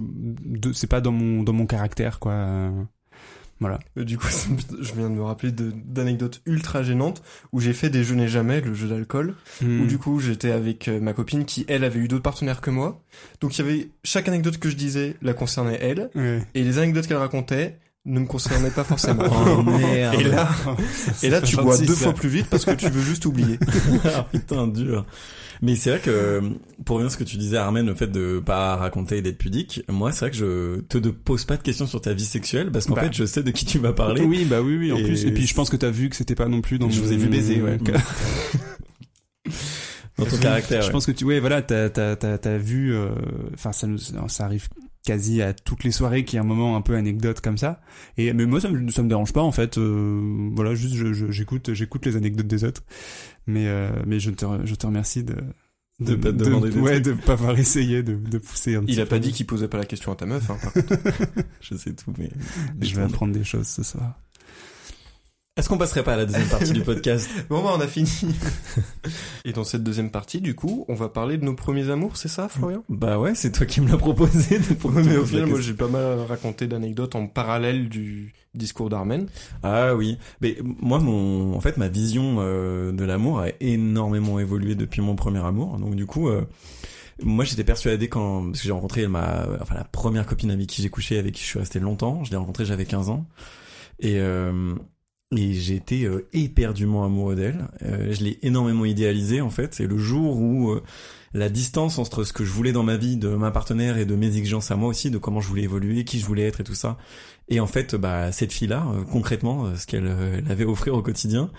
c'est 0.73 0.88
pas 0.88 1.01
dans 1.01 1.11
mon 1.11 1.43
dans 1.43 1.53
mon 1.53 1.65
caractère 1.65 2.19
quoi. 2.19 2.71
Voilà. 3.59 3.79
Euh, 3.97 4.03
Du 4.03 4.17
coup, 4.17 4.27
je 4.81 4.93
viens 4.93 5.09
de 5.09 5.15
me 5.15 5.23
rappeler 5.23 5.51
d'anecdotes 5.51 6.41
ultra 6.45 6.83
gênantes 6.83 7.23
où 7.51 7.59
j'ai 7.59 7.73
fait 7.73 7.89
des 7.89 8.03
je 8.03 8.13
n'ai 8.13 8.27
jamais, 8.27 8.61
le 8.61 8.73
jeu 8.73 8.87
d'alcool, 8.87 9.35
Hmm. 9.61 9.81
où 9.81 9.85
du 9.87 9.97
coup 9.97 10.19
j'étais 10.19 10.51
avec 10.51 10.87
euh, 10.87 10.99
ma 10.99 11.13
copine 11.13 11.45
qui 11.45 11.65
elle 11.67 11.83
avait 11.83 11.99
eu 11.99 12.07
d'autres 12.07 12.21
partenaires 12.23 12.61
que 12.61 12.69
moi. 12.69 13.01
Donc 13.41 13.57
il 13.57 13.65
y 13.65 13.67
avait 13.67 13.89
chaque 14.03 14.27
anecdote 14.27 14.57
que 14.59 14.69
je 14.69 14.75
disais 14.75 15.15
la 15.21 15.33
concernait 15.33 15.79
elle 15.81 16.09
et 16.53 16.63
les 16.63 16.77
anecdotes 16.77 17.07
qu'elle 17.07 17.17
racontait 17.17 17.77
ne 18.05 18.19
me 18.21 18.25
concernait 18.25 18.69
pas 18.69 18.83
forcément. 18.83 19.23
Oh 19.57 19.63
merde. 19.63 20.15
Et 20.21 20.23
là, 20.23 20.49
et 21.23 21.29
là, 21.29 21.41
tu 21.41 21.55
bois 21.57 21.73
gentil, 21.75 21.87
deux 21.87 21.95
ça. 21.95 22.03
fois 22.05 22.13
plus 22.13 22.29
vite 22.29 22.47
parce 22.49 22.63
que 22.65 22.71
tu 22.71 22.87
veux 22.89 23.01
juste 23.01 23.25
oublier. 23.25 23.57
ah, 24.05 24.25
putain, 24.31 24.67
dur. 24.67 25.05
Mais 25.61 25.75
c'est 25.75 25.89
vrai 25.91 25.99
que, 25.99 26.41
pour 26.85 26.95
revenir 26.97 27.07
à 27.07 27.13
ce 27.13 27.17
que 27.17 27.23
tu 27.23 27.37
disais, 27.37 27.57
Armen, 27.57 27.85
le 27.85 27.95
fait 27.95 28.07
de 28.07 28.39
pas 28.45 28.75
raconter 28.75 29.17
et 29.17 29.21
d'être 29.21 29.37
pudique, 29.37 29.81
moi, 29.89 30.11
c'est 30.11 30.25
vrai 30.25 30.31
que 30.31 30.37
je 30.37 30.81
te 30.81 30.97
pose 31.09 31.45
pas 31.45 31.57
de 31.57 31.63
questions 31.63 31.87
sur 31.87 31.99
ta 32.01 32.13
vie 32.13 32.25
sexuelle, 32.25 32.71
parce 32.71 32.85
qu'en 32.85 32.93
Bah. 32.95 33.03
fait, 33.03 33.13
je 33.13 33.25
sais 33.25 33.43
de 33.43 33.51
qui 33.51 33.65
tu 33.65 33.79
vas 33.79 33.93
parler. 33.93 34.21
Oui, 34.23 34.45
bah 34.45 34.61
oui, 34.61 34.77
oui, 34.77 34.91
en 34.91 34.97
Et- 34.97 35.03
plus. 35.03 35.25
Et 35.25 35.31
puis 35.31 35.47
je 35.47 35.53
pense 35.55 35.69
que 35.69 35.77
t'as 35.77 35.89
vu 35.89 36.09
que 36.09 36.15
c'était 36.15 36.35
pas 36.35 36.47
non 36.47 36.61
plus 36.61 36.77
dans 36.79 36.89
je 36.89 37.01
vous 37.01 37.11
ai 37.13 37.17
vu 37.17 37.27
baiser, 37.27 37.61
ouais. 37.61 37.77
Dans 40.17 40.25
ton 40.25 40.37
caractère, 40.37 40.81
Je 40.81 40.87
ouais. 40.87 40.91
pense 40.91 41.05
que 41.05 41.11
tu, 41.11 41.25
ouais, 41.25 41.39
voilà, 41.39 41.61
t'as, 41.61 41.89
t'as, 41.89 42.15
t'as, 42.15 42.39
t'as 42.39 42.57
vu, 42.57 42.91
euh, 42.95 43.09
enfin, 43.53 43.71
ça 43.71 43.85
nous, 43.85 43.99
ça 43.99 44.45
arrive 44.45 44.67
quasi 45.05 45.43
à 45.43 45.53
toutes 45.53 45.83
les 45.83 45.91
soirées 45.91 46.25
qu'il 46.25 46.37
y 46.37 46.39
a 46.39 46.41
un 46.41 46.45
moment 46.45 46.75
un 46.75 46.81
peu 46.81 46.95
anecdote 46.95 47.39
comme 47.39 47.57
ça. 47.59 47.81
Et, 48.17 48.33
mais 48.33 48.47
moi, 48.47 48.59
ça 48.59 48.67
me, 48.69 48.89
ça 48.89 49.03
me 49.03 49.09
dérange 49.09 49.31
pas, 49.31 49.43
en 49.43 49.51
fait, 49.51 49.77
euh, 49.77 50.49
voilà, 50.55 50.73
juste, 50.73 50.95
j'écoute, 51.29 51.71
j'écoute 51.73 52.05
les 52.07 52.15
anecdotes 52.15 52.47
des 52.47 52.63
autres. 52.63 52.81
Mais, 53.47 53.67
euh, 53.67 53.89
mais 54.05 54.19
je 54.19 54.29
te, 54.31 54.45
je 54.65 54.75
te 54.75 54.85
remercie 54.85 55.23
de, 55.23 55.35
De 55.99 56.15
pas 56.15 56.31
te 56.31 56.37
demander 56.37 56.69
des 56.69 56.79
ouais, 56.79 56.99
de 56.99 57.13
pas 57.13 57.33
avoir 57.33 57.57
essayé 57.57 58.03
de, 58.03 58.13
de 58.15 58.37
pousser 58.37 58.75
un 58.75 58.81
petit 58.83 58.93
Il 58.93 58.99
a 58.99 59.05
peu. 59.05 59.09
pas 59.11 59.19
dit 59.19 59.31
qu'il 59.31 59.45
posait 59.47 59.67
pas 59.67 59.77
la 59.77 59.85
question 59.85 60.11
à 60.11 60.15
ta 60.15 60.25
meuf. 60.25 60.49
Hein, 60.49 60.57
par 60.61 60.73
contre. 60.83 60.95
Je 61.61 61.75
sais 61.75 61.93
tout, 61.93 62.13
mais... 62.17 62.29
Je 62.81 62.95
vais 62.95 63.01
apprendre 63.03 63.33
des 63.33 63.43
choses 63.43 63.67
ce 63.67 63.83
soir. 63.83 64.19
Est-ce 65.57 65.69
qu'on 65.69 65.77
passerait 65.77 66.03
pas 66.03 66.13
à 66.13 66.17
la 66.17 66.25
deuxième 66.25 66.47
partie 66.47 66.71
du 66.71 66.81
podcast 66.81 67.27
Bon 67.49 67.63
bah 67.63 67.71
on 67.75 67.79
a 67.81 67.87
fini. 67.87 68.09
Et 69.45 69.53
dans 69.53 69.63
cette 69.63 69.83
deuxième 69.83 70.11
partie, 70.11 70.39
du 70.39 70.53
coup, 70.55 70.85
on 70.87 70.93
va 70.93 71.09
parler 71.09 71.37
de 71.37 71.45
nos 71.45 71.55
premiers 71.55 71.89
amours, 71.89 72.15
c'est 72.17 72.27
ça, 72.27 72.47
Florian? 72.47 72.83
Bah 72.89 73.17
ouais, 73.19 73.33
c'est 73.33 73.51
toi 73.51 73.65
qui 73.65 73.81
me 73.81 73.89
l'as 73.89 73.97
proposé. 73.97 74.59
de- 74.59 74.73
pour 74.75 74.91
Mais 74.91 75.17
au 75.17 75.25
final, 75.25 75.47
moi 75.47 75.59
j'ai 75.59 75.73
pas 75.73 75.87
mal 75.87 76.19
raconté 76.21 76.67
d'anecdotes 76.67 77.15
en 77.15 77.25
parallèle 77.27 77.89
du 77.89 78.33
discours 78.53 78.89
d'Armen. 78.89 79.27
Ah 79.63 79.95
oui, 79.95 80.17
mais 80.41 80.57
moi 80.63 80.99
mon 80.99 81.55
en 81.55 81.59
fait 81.61 81.77
ma 81.77 81.87
vision 81.87 82.37
euh, 82.39 82.91
de 82.91 83.03
l'amour 83.03 83.39
a 83.39 83.47
énormément 83.59 84.39
évolué 84.39 84.75
depuis 84.75 85.01
mon 85.01 85.15
premier 85.15 85.43
amour. 85.45 85.77
Donc 85.77 85.95
du 85.95 86.05
coup 86.05 86.27
euh, 86.29 86.43
moi 87.21 87.45
j'étais 87.45 87.63
persuadé 87.63 88.07
quand 88.09 88.45
parce 88.45 88.59
que 88.59 88.65
j'ai 88.65 88.71
rencontré 88.71 89.07
ma 89.07 89.45
enfin 89.61 89.75
la 89.75 89.83
première 89.83 90.25
copine 90.25 90.49
avec 90.51 90.67
qui 90.67 90.81
j'ai 90.81 90.89
couché 90.89 91.17
avec 91.19 91.33
qui 91.35 91.41
je 91.41 91.47
suis 91.47 91.59
resté 91.59 91.79
longtemps, 91.79 92.23
je 92.23 92.31
l'ai 92.31 92.37
rencontrée 92.37 92.65
j'avais 92.65 92.85
15 92.85 93.09
ans 93.09 93.25
et 93.99 94.19
euh, 94.19 94.73
et 95.36 95.73
été 95.73 96.05
euh, 96.05 96.28
éperdument 96.34 97.03
amoureux 97.03 97.36
d'elle. 97.36 97.67
Euh, 97.84 98.13
je 98.13 98.23
l'ai 98.23 98.39
énormément 98.43 98.86
idéalisée 98.86 99.41
en 99.41 99.49
fait. 99.49 99.73
C'est 99.73 99.88
le 99.88 99.97
jour 99.97 100.39
où 100.39 100.71
euh, 100.71 100.84
la 101.34 101.49
distance 101.49 101.99
entre 101.99 102.23
ce 102.23 102.34
que 102.34 102.45
je 102.45 102.51
voulais 102.51 102.71
dans 102.71 102.84
ma 102.84 102.97
vie, 102.97 103.17
de 103.17 103.30
ma 103.30 103.51
partenaire 103.51 103.97
et 103.97 104.05
de 104.05 104.15
mes 104.15 104.28
exigences 104.28 104.71
à 104.71 104.75
moi 104.75 104.89
aussi, 104.89 105.11
de 105.11 105.17
comment 105.17 105.41
je 105.41 105.47
voulais 105.47 105.63
évoluer, 105.63 106.03
qui 106.03 106.19
je 106.19 106.25
voulais 106.25 106.43
être 106.43 106.61
et 106.61 106.63
tout 106.63 106.75
ça. 106.75 106.97
Et 107.49 107.59
en 107.59 107.67
fait, 107.67 107.95
bah 107.95 108.32
cette 108.32 108.51
fille-là, 108.51 108.86
euh, 108.93 109.03
concrètement, 109.03 109.65
euh, 109.65 109.75
ce 109.75 109.88
qu'elle 109.88 110.07
euh, 110.07 110.41
avait 110.49 110.65
à 110.65 110.67
offrir 110.67 110.95
au 110.95 111.01
quotidien, 111.01 111.51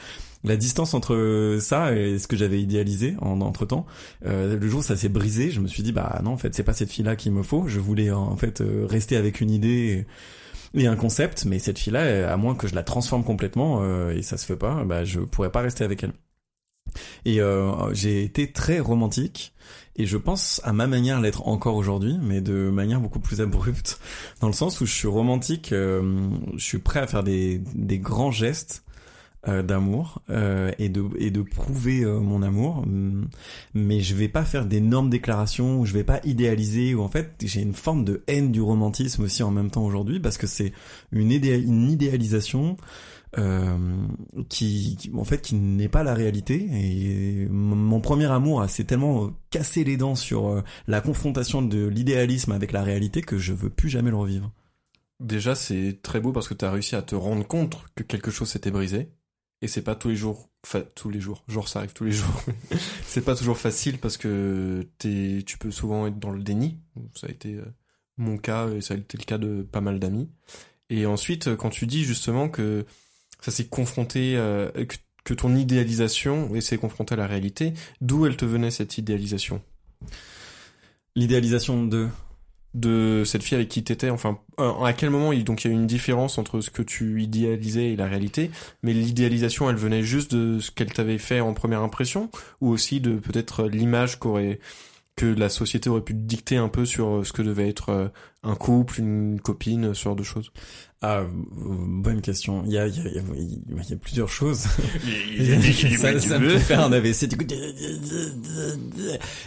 la 0.45 0.57
distance 0.57 0.95
entre 0.95 1.59
ça 1.61 1.95
et 1.97 2.19
ce 2.19 2.29
que 2.29 2.37
j'avais 2.37 2.61
idéalisé 2.61 3.17
en 3.21 3.41
entre 3.41 3.67
temps, 3.67 3.87
le 4.23 4.69
jour 4.69 4.81
où 4.81 4.83
ça 4.85 4.97
s'est 4.97 5.09
brisé, 5.09 5.51
je 5.51 5.59
me 5.61 5.67
suis 5.67 5.83
dit 5.83 5.91
bah 5.91 6.21
non 6.23 6.31
en 6.31 6.37
fait 6.37 6.55
c'est 6.55 6.63
pas 6.63 6.75
cette 6.75 6.91
fille-là 6.91 7.17
qu'il 7.17 7.33
me 7.33 7.43
faut. 7.43 7.67
Je 7.67 7.81
voulais 7.81 8.13
en 8.13 8.37
fait 8.37 8.61
euh, 8.61 8.87
rester 8.89 9.17
avec 9.17 9.41
une 9.41 9.51
idée. 9.51 10.07
Et 10.75 10.87
un 10.87 10.97
concept, 10.97 11.45
mais 11.45 11.59
cette 11.59 11.79
fille-là, 11.79 12.01
euh, 12.01 12.33
à 12.33 12.37
moins 12.37 12.55
que 12.55 12.67
je 12.67 12.75
la 12.75 12.83
transforme 12.83 13.25
complètement, 13.25 13.81
euh, 13.83 14.11
et 14.11 14.23
ça 14.23 14.37
se 14.37 14.47
fait 14.47 14.57
pas, 14.57 14.85
bah 14.85 15.05
je 15.05 15.21
pourrais 15.21 15.51
pas 15.51 15.61
rester 15.61 15.85
avec 15.85 16.03
elle. 16.03 16.13
Et 17.25 17.41
euh, 17.41 17.93
j'ai 17.95 18.23
été 18.23 18.53
très 18.53 18.81
romantique, 18.81 19.55
et 19.97 20.07
je 20.07 20.17
pense 20.17 20.61
à 20.65 20.73
ma 20.73 20.87
manière 20.87 21.21
l'être 21.21 21.47
encore 21.49 21.75
aujourd'hui, 21.75 22.17
mais 22.23 22.41
de 22.41 22.71
manière 22.71 23.01
beaucoup 23.01 23.21
plus 23.21 23.41
abrupte, 23.41 24.01
dans 24.41 24.47
le 24.47 24.53
sens 24.53 24.81
où 24.81 24.87
je 24.87 24.93
suis 24.93 25.09
romantique, 25.09 25.73
euh, 25.73 26.31
je 26.57 26.65
suis 26.65 26.79
prêt 26.79 27.01
à 27.01 27.07
faire 27.07 27.25
des, 27.25 27.59
des 27.75 27.99
grands 27.99 28.31
gestes 28.31 28.85
euh, 29.49 29.63
d'amour 29.63 30.23
euh, 30.31 30.71
et 30.79 30.89
de 30.89 31.05
et 31.19 31.31
de 31.31 31.43
prouver 31.43 32.05
euh, 32.05 32.21
mon 32.21 32.43
amour, 32.43 32.79
hum, 32.79 33.29
mais 33.75 34.01
je 34.01 34.15
vais 34.15 34.29
pas 34.29 34.45
faire 34.45 34.67
d'énormes 34.67 35.11
déclarations, 35.11 35.85
je 35.85 35.93
vais 35.95 36.05
pas 36.05 36.21
idéaliser, 36.25 36.95
ou 36.95 37.01
en 37.03 37.09
fait 37.09 37.33
j'ai 37.45 37.63
une 37.63 37.75
forme 37.75 38.05
de 38.05 38.23
haine 38.29 38.53
du 38.53 38.61
romantisme 38.61 39.23
aussi 39.25 39.43
en 39.43 39.51
même 39.51 39.71
temps 39.71 39.85
aujourd'hui 39.85 40.21
parce 40.21 40.39
que 40.39 40.47
c'est 40.47 40.73
une, 41.13 41.33
une 41.33 41.91
idéalisation 41.91 42.77
euh, 43.39 43.77
qui, 44.49 44.97
qui- 44.99 45.11
en 45.15 45.25
fait 45.25 45.43
qui 45.43 45.55
n'est 45.55 45.89
pas 45.89 46.03
la 46.03 46.15
réalité 46.15 46.67
et 46.73 47.47
mon 47.51 48.01
premier 48.01 48.27
amour 48.27 48.65
s'est 48.69 48.85
tellement 48.85 49.25
euh, 49.25 49.29
cassé 49.51 49.85
les 49.85 49.97
dents 49.97 50.15
sur 50.15 50.63
la 50.87 51.01
confrontation 51.01 51.63
de 51.63 51.87
l'idéalisme 51.87 52.53
avec 52.53 52.73
la 52.73 52.83
réalité 52.83 53.23
que 53.23 53.39
je 53.39 53.53
veux 53.53 53.71
plus 53.71 53.89
jamais 53.91 54.11
le 54.11 54.17
revivre. 54.17 54.51
Déjà, 55.21 55.57
c'est 55.57 55.99
très 56.01 56.21
beau 56.21 56.31
parce 56.33 56.47
que 56.49 56.55
t'as 56.55 56.71
réussi 56.71 56.95
à 56.95 57.03
te 57.03 57.17
rendre 57.17 57.45
compte 57.47 57.77
que 57.97 58.05
quelque 58.05 58.31
chose 58.31 58.49
s'était 58.51 58.71
brisé. 58.71 59.09
Et 59.61 59.67
c'est 59.67 59.83
pas 59.83 59.97
tous 59.97 60.09
les 60.09 60.17
jours, 60.17 60.49
enfin 60.65 60.85
tous 60.95 61.11
les 61.11 61.21
jours, 61.21 61.43
genre 61.49 61.69
ça 61.69 61.81
arrive 61.81 61.93
tous 61.93 62.05
les 62.05 62.13
jours. 62.13 62.43
c'est 63.07 63.25
pas 63.25 63.35
toujours 63.35 63.59
facile 63.59 63.99
parce 63.99 64.17
que 64.17 64.87
t'es, 64.99 65.43
tu 65.45 65.59
peux 65.59 65.73
souvent 65.73 66.07
être 66.07 66.19
dans 66.19 66.31
le 66.31 66.43
déni. 66.43 66.79
Ça 67.15 67.27
a 67.27 67.31
été 67.31 67.55
euh, 67.55 67.65
mon 68.19 68.39
cas 68.39 68.69
et 68.69 68.81
ça 68.81 68.95
a 68.95 68.97
été 68.97 69.19
le 69.19 69.25
cas 69.25 69.39
de 69.39 69.63
pas 69.63 69.81
mal 69.81 69.99
d'amis. 69.99 70.31
Et 70.91 71.07
ensuite, 71.07 71.49
euh, 71.49 71.57
quand 71.57 71.71
tu 71.71 71.87
dis 71.87 72.05
justement 72.05 72.49
que 72.49 72.87
ça 73.41 73.51
s'est 73.51 73.67
confronté, 73.67 74.37
euh, 74.37 74.71
que, 75.25 75.35
ton 75.35 75.55
idéalisation 75.55 76.59
s'est 76.63 76.79
confronté 76.79 77.13
à 77.13 77.17
la 77.19 77.27
réalité, 77.27 77.75
d'où 78.01 78.25
elle 78.25 78.37
te 78.39 78.47
venait 78.47 78.71
cette 78.71 78.97
idéalisation? 78.97 79.61
L'idéalisation 81.17 81.85
de 81.85 82.09
de 82.75 83.23
cette 83.25 83.43
fille 83.43 83.57
avec 83.57 83.69
qui 83.69 83.83
t'étais 83.83 84.11
enfin 84.11 84.39
euh, 84.61 84.83
à 84.83 84.93
quel 84.93 85.11
moment 85.11 85.33
il 85.33 85.43
donc 85.43 85.65
il 85.65 85.69
y 85.69 85.71
a 85.71 85.75
eu 85.75 85.79
une 85.79 85.87
différence 85.87 86.37
entre 86.37 86.61
ce 86.61 86.71
que 86.71 86.83
tu 86.83 87.23
idéalisais 87.23 87.93
et 87.93 87.97
la 87.97 88.07
réalité 88.07 88.51
mais 88.83 88.93
l'idéalisation 88.93 89.71
elle 89.71 89.77
venait 89.77 90.03
juste 90.03 90.35
de 90.35 90.61
ce 90.61 90.71
qu'elle 90.71 90.93
t'avait 90.93 91.19
fait 91.19 91.41
en 91.41 91.55
première 91.55 91.81
impression 91.81 92.31
ou 92.61 92.69
aussi 92.69 93.01
de 93.01 93.13
peut-être 93.13 93.65
l'image 93.65 94.19
qu'aurait 94.19 94.59
que 95.19 95.27
la 95.27 95.49
société 95.49 95.91
aurait 95.91 96.03
pu 96.03 96.15
te 96.15 96.21
dicter 96.21 96.57
un 96.57 96.69
peu 96.69 96.85
sur 96.85 97.09
euh, 97.09 97.25
ce 97.25 97.33
que 97.33 97.43
devait 97.43 97.69
être 97.69 97.89
euh, 97.89 98.09
un 98.45 98.55
couple 98.55 99.01
une 99.01 99.41
copine 99.41 99.93
ce 99.95 100.05
genre 100.05 100.17
de 100.17 100.23
choses? 100.23 100.53
Ah 101.01 101.19
euh, 101.19 101.27
bonne 101.57 102.21
question. 102.21 102.63
Il 102.67 102.73
y 102.73 102.79
a 102.79 102.87
il 102.87 102.97
y 102.97 103.01
a, 103.01 103.09
il 103.09 103.15
y 103.15 103.19
a, 103.19 103.23
il 103.83 103.91
y 103.91 103.93
a 103.93 103.97
plusieurs 103.97 104.29
choses. 104.29 104.61
ça, 105.99 106.19
ça 106.19 106.39
me 106.39 106.51
fait 106.51 106.59
faire 106.59 106.81
un 106.81 106.93
AVC. 106.93 107.27
Du 107.27 107.37
coup, 107.37 107.45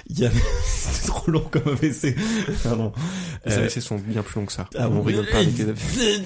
il 0.07 0.19
y 0.19 0.25
a 0.25 0.31
c'est 0.65 1.07
trop 1.07 1.29
long 1.31 1.45
comme 1.51 1.67
AVC. 1.73 2.15
Pardon. 2.63 2.93
les 3.45 3.53
Euh, 3.53 3.63
AVC 3.63 3.81
sont 3.81 3.97
bien 3.97 4.23
plus 4.23 4.39
longs 4.39 4.45
que 4.45 4.53
ça 4.53 4.69
ah 4.77 4.87
on 4.87 4.95
bon 4.95 5.01
rigole 5.03 5.27
pas 5.29 5.37
avec 5.39 5.57
les 5.57 5.69
AVC 5.69 6.21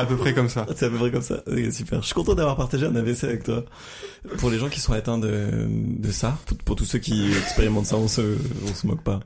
à 0.00 0.06
peu 0.06 0.16
près 0.16 0.34
comme 0.34 0.48
ça 0.48 0.66
C'est 0.76 0.86
à 0.86 0.90
peu 0.90 0.96
près 0.96 1.10
comme 1.10 1.22
ça. 1.22 1.42
Super. 1.70 2.00
Je 2.00 2.06
suis 2.06 2.14
content 2.14 2.34
d'avoir 2.34 2.56
partagé 2.56 2.86
un 2.86 2.94
AVC 2.96 3.24
avec 3.24 3.44
toi. 3.44 3.64
Pour 4.38 4.50
les 4.50 4.58
gens 4.58 4.68
qui 4.68 4.80
sont 4.80 4.92
atteints 4.92 5.18
de, 5.18 5.66
de 5.68 6.10
ça, 6.12 6.38
pour, 6.46 6.56
pour 6.58 6.76
tous 6.76 6.84
ceux 6.84 6.98
qui 6.98 7.30
expérimentent 7.32 7.86
ça, 7.86 7.96
on 7.96 8.08
se, 8.08 8.36
on 8.68 8.74
se 8.74 8.86
moque 8.86 9.02
pas. 9.02 9.20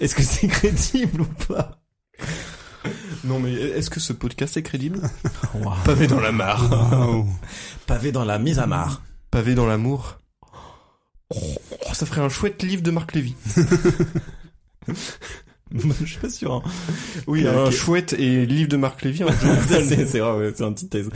Est-ce 0.00 0.14
que 0.14 0.22
c'est 0.22 0.48
crédible 0.48 1.22
ou 1.22 1.26
pas? 1.48 1.78
Non 3.24 3.38
mais 3.38 3.52
est-ce 3.52 3.90
que 3.90 4.00
ce 4.00 4.14
podcast 4.14 4.56
est 4.56 4.62
crédible? 4.62 5.00
Wow. 5.54 5.72
Pavé 5.84 6.06
dans 6.06 6.20
la 6.20 6.32
mare. 6.32 6.70
Wow. 6.92 7.26
Pavé 7.86 8.12
dans 8.12 8.24
la 8.24 8.38
mise 8.38 8.58
à 8.58 8.66
marre. 8.66 9.02
Pavé 9.30 9.54
dans 9.54 9.66
l'amour. 9.66 10.18
Oh, 11.34 11.36
ça 11.92 12.06
ferait 12.06 12.22
un 12.22 12.28
chouette 12.28 12.62
livre 12.62 12.82
de 12.82 12.90
Marc 12.90 13.14
Lévy. 13.14 13.34
Je 16.00 16.04
suis 16.04 16.18
pas 16.18 16.30
sûr. 16.30 16.54
Hein. 16.54 16.62
Oui, 17.26 17.46
un 17.46 17.70
chouette 17.70 18.12
et 18.14 18.44
livre 18.46 18.68
de 18.68 18.76
Marc 18.76 19.02
Lévy. 19.02 19.22
hein. 19.22 19.28
C'est 19.68 20.18
vrai, 20.18 20.32
ouais, 20.38 20.52
c'est 20.54 20.64
une 20.64 20.74
petite 20.74 20.90
thèse. 20.90 21.08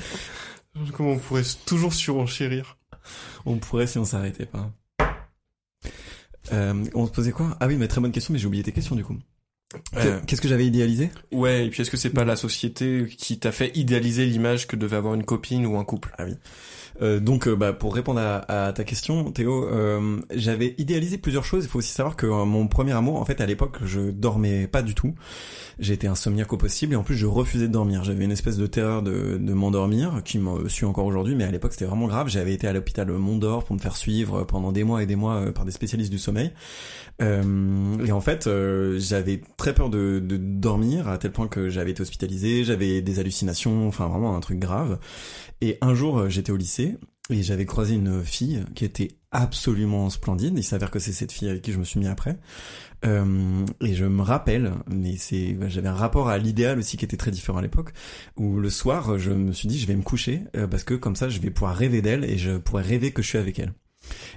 Comment 0.93 1.13
on 1.13 1.19
pourrait 1.19 1.43
toujours 1.67 1.93
surenchérir? 1.93 2.77
On 3.47 3.57
pourrait 3.59 3.87
si 3.87 3.99
on 3.99 4.05
s'arrêtait 4.05 4.47
pas. 4.47 4.71
Euh, 6.53 6.85
on 6.95 7.07
se 7.07 7.13
posait 7.13 7.33
quoi? 7.33 7.57
Ah 7.61 7.67
oui, 7.67 7.77
mais 7.77 7.89
très 7.89 8.01
bonne 8.01 8.13
question, 8.13 8.33
mais 8.33 8.39
j'ai 8.39 8.47
oublié 8.47 8.63
tes 8.63 8.73
questions 8.73 8.97
du 8.97 9.05
coup. 9.05 9.17
Euh, 9.97 10.21
Qu'est-ce 10.27 10.41
que 10.41 10.47
j'avais 10.49 10.67
idéalisé? 10.67 11.11
Ouais, 11.33 11.67
et 11.67 11.71
puis 11.71 11.83
est-ce 11.83 11.91
que 11.91 11.97
c'est 11.97 12.11
pas 12.11 12.25
la 12.25 12.37
société 12.37 13.07
qui 13.19 13.39
t'a 13.39 13.51
fait 13.51 13.77
idéaliser 13.77 14.25
l'image 14.27 14.67
que 14.69 14.77
devait 14.77 14.97
avoir 14.97 15.15
une 15.15 15.25
copine 15.25 15.67
ou 15.67 15.79
un 15.79 15.85
couple? 15.85 16.15
Ah 16.19 16.25
oui. 16.27 16.35
Euh, 17.03 17.21
donc, 17.21 17.49
euh, 17.49 17.57
bah, 17.57 17.73
pour 17.73 17.95
répondre 17.95 18.21
à, 18.21 18.73
ta 18.73 18.85
question, 18.85 19.31
Théo, 19.33 19.67
euh, 19.69 20.21
j'avais 20.35 20.75
idéalisé 20.79 21.19
plusieurs 21.19 21.45
choses. 21.45 21.65
Il 21.65 21.69
faut 21.69 21.79
aussi 21.79 21.93
savoir 21.93 22.17
que 22.17 22.27
euh, 22.27 22.45
mon 22.45 22.69
premier 22.69 22.93
amour, 22.93 23.21
en 23.21 23.25
fait, 23.25 23.41
à 23.41 23.47
l'époque, 23.47 23.79
je 23.85 24.11
dormais 24.11 24.67
pas 24.67 24.83
du 24.83 24.95
tout. 24.95 25.15
J'étais 25.79 26.07
insomniaque 26.07 26.53
au 26.53 26.57
possible 26.57 26.93
et 26.93 26.97
en 26.97 27.03
plus, 27.03 27.17
je 27.17 27.27
refusais 27.27 27.67
de 27.67 27.73
dormir. 27.73 28.05
J'avais 28.05 28.25
une 28.25 28.31
espèce 28.31 28.57
de 28.57 28.67
terreur 28.67 29.03
de, 29.03 29.39
de 29.39 29.53
m'endormir 29.53 30.23
qui 30.25 30.39
me 30.39 30.69
suit 30.69 30.87
encore 30.87 31.07
aujourd'hui, 31.07 31.35
mais 31.35 31.45
à 31.45 31.51
l'époque, 31.51 31.73
c'était 31.73 31.87
vraiment 31.87 32.07
grave. 32.07 32.29
J'avais 32.29 32.53
été 32.53 32.69
à 32.69 32.73
l'hôpital 32.73 33.11
Mondor 33.11 33.65
pour 33.65 33.75
me 33.75 33.81
faire 33.81 33.97
suivre 33.97 34.45
pendant 34.45 34.71
des 34.71 34.85
mois 34.85 35.03
et 35.03 35.07
des 35.07 35.17
mois 35.17 35.37
euh, 35.37 35.53
par 35.53 35.65
des 35.65 35.73
spécialistes 35.73 36.13
du 36.13 36.19
sommeil. 36.19 36.53
Euh, 37.23 38.05
et 38.05 38.13
en 38.13 38.21
fait, 38.21 38.49
j'avais 38.99 39.41
très 39.57 39.75
peur 39.75 39.91
de, 39.91 40.21
de 40.21 40.37
dormir 40.37 41.09
à 41.09 41.19
tel 41.19 41.33
point 41.33 41.49
que 41.49 41.69
j'avais 41.69 41.93
été 41.93 42.03
hospitalisé, 42.03 42.65
j'avais 42.65 43.03
des 43.03 43.19
hallucinations, 43.19 43.89
enfin 43.89 44.09
vraiment 44.09 44.37
un 44.37 44.41
truc 44.41 44.59
grave. 44.59 44.99
Et 45.61 45.79
un 45.81 45.95
jour, 45.95 46.19
euh, 46.19 46.29
j'étais 46.29 46.53
au 46.53 46.57
lycée 46.57 46.97
et 47.31 47.43
j'avais 47.43 47.65
croisé 47.65 47.95
une 47.95 48.23
fille 48.23 48.65
qui 48.75 48.85
était 48.85 49.09
absolument 49.31 50.11
splendide. 50.11 50.55
Il 50.57 50.63
s'avère 50.63 50.91
que 50.91 50.99
c'est 50.99 51.13
cette 51.13 51.33
fille 51.33 51.49
avec 51.49 51.63
qui 51.63 51.73
je 51.73 51.79
me 51.79 51.85
suis 51.85 51.99
mis 51.99 52.07
après. 52.07 52.39
Euh, 53.05 53.67
et 53.81 53.95
je 53.95 54.05
me 54.05 54.23
rappelle, 54.23 54.73
mais 54.89 55.17
c'est, 55.17 55.57
j'avais 55.69 55.89
un 55.89 55.95
rapport 55.95 56.29
à 56.29 56.39
l'idéal 56.39 56.79
aussi 56.79 56.97
qui 56.97 57.05
était 57.05 57.17
très 57.17 57.31
différent 57.31 57.59
à 57.59 57.63
l'époque, 57.63 57.93
où 58.37 58.59
le 58.59 58.71
soir, 58.71 59.19
je 59.19 59.31
me 59.31 59.53
suis 59.53 59.69
dit, 59.69 59.79
je 59.79 59.87
vais 59.87 59.97
me 59.97 60.03
coucher 60.03 60.43
euh, 60.57 60.67
parce 60.67 60.85
que 60.85 60.95
comme 60.95 61.17
ça, 61.17 61.29
je 61.29 61.41
vais 61.41 61.51
pouvoir 61.51 61.77
rêver 61.77 62.01
d'elle 62.01 62.25
et 62.25 62.39
je 62.39 62.57
pourrais 62.57 62.83
rêver 62.83 63.11
que 63.11 63.23
je 63.23 63.29
suis 63.29 63.39
avec 63.39 63.59
elle. 63.59 63.73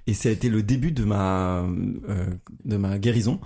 Et 0.07 0.13
ça 0.13 0.29
a 0.29 0.31
été 0.31 0.49
le 0.49 0.63
début 0.63 0.91
de 0.91 1.03
ma 1.03 1.63
euh, 2.09 2.25
de 2.63 2.77
ma 2.77 2.97
guérison. 2.97 3.39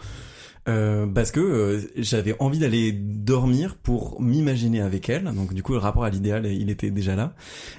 Euh, 0.67 1.07
parce 1.07 1.31
que 1.31 1.39
euh, 1.39 1.81
j'avais 1.97 2.35
envie 2.39 2.59
d'aller 2.59 2.91
dormir 2.91 3.77
pour 3.77 4.21
m'imaginer 4.21 4.81
avec 4.81 5.09
elle. 5.09 5.23
Donc 5.23 5.53
du 5.53 5.63
coup, 5.63 5.73
le 5.73 5.79
rapport 5.79 6.03
à 6.03 6.09
l'idéal, 6.09 6.45
il 6.45 6.69
était 6.69 6.91
déjà 6.91 7.15
là. 7.15 7.35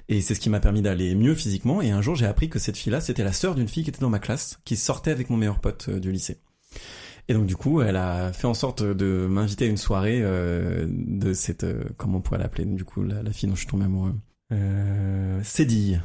Et 0.09 0.21
c'est 0.21 0.35
ce 0.35 0.41
qui 0.41 0.51
m'a 0.51 0.61
permis 0.61 0.83
d'aller 0.83 1.15
mieux 1.15 1.35
physiquement. 1.35 1.81
Et 1.81 1.91
un 1.91 2.03
jour, 2.03 2.17
j'ai 2.17 2.27
appris 2.27 2.49
que 2.49 2.59
cette 2.59 2.77
fille-là, 2.77 3.01
c'était 3.01 3.25
la 3.25 3.33
sœur 3.33 3.55
d'une 3.55 3.69
fille 3.69 3.85
qui 3.85 3.91
était 3.91 4.01
dans 4.01 4.11
ma 4.11 4.19
classe, 4.19 4.59
qui 4.65 4.77
sortait 4.77 5.13
avec 5.13 5.31
mon 5.31 5.37
meilleur 5.37 5.61
pote 5.61 5.87
euh, 5.89 6.01
du 6.01 6.11
lycée. 6.11 6.39
Et 7.29 7.35
donc 7.35 7.47
du 7.47 7.55
coup, 7.55 7.81
elle 7.83 7.97
a 7.97 8.33
fait 8.33 8.49
en 8.49 8.55
sorte 8.55 8.83
de 8.83 9.29
m'inviter 9.31 9.67
à 9.67 9.69
une 9.69 9.77
soirée 9.77 10.21
euh, 10.21 10.87
de 10.89 11.33
cette, 11.35 11.65
comment 11.97 12.19
on 12.19 12.21
pourrait 12.21 12.41
l'appeler, 12.41 12.65
du 12.65 12.85
coup, 12.85 13.05
la, 13.05 13.23
la 13.23 13.33
fille 13.33 13.49
dont 13.49 13.55
je 13.55 13.61
suis 13.61 13.69
tombé 13.69 13.85
amoureux. 13.85 14.15
Euh, 14.53 15.41
Cédille. 15.45 16.03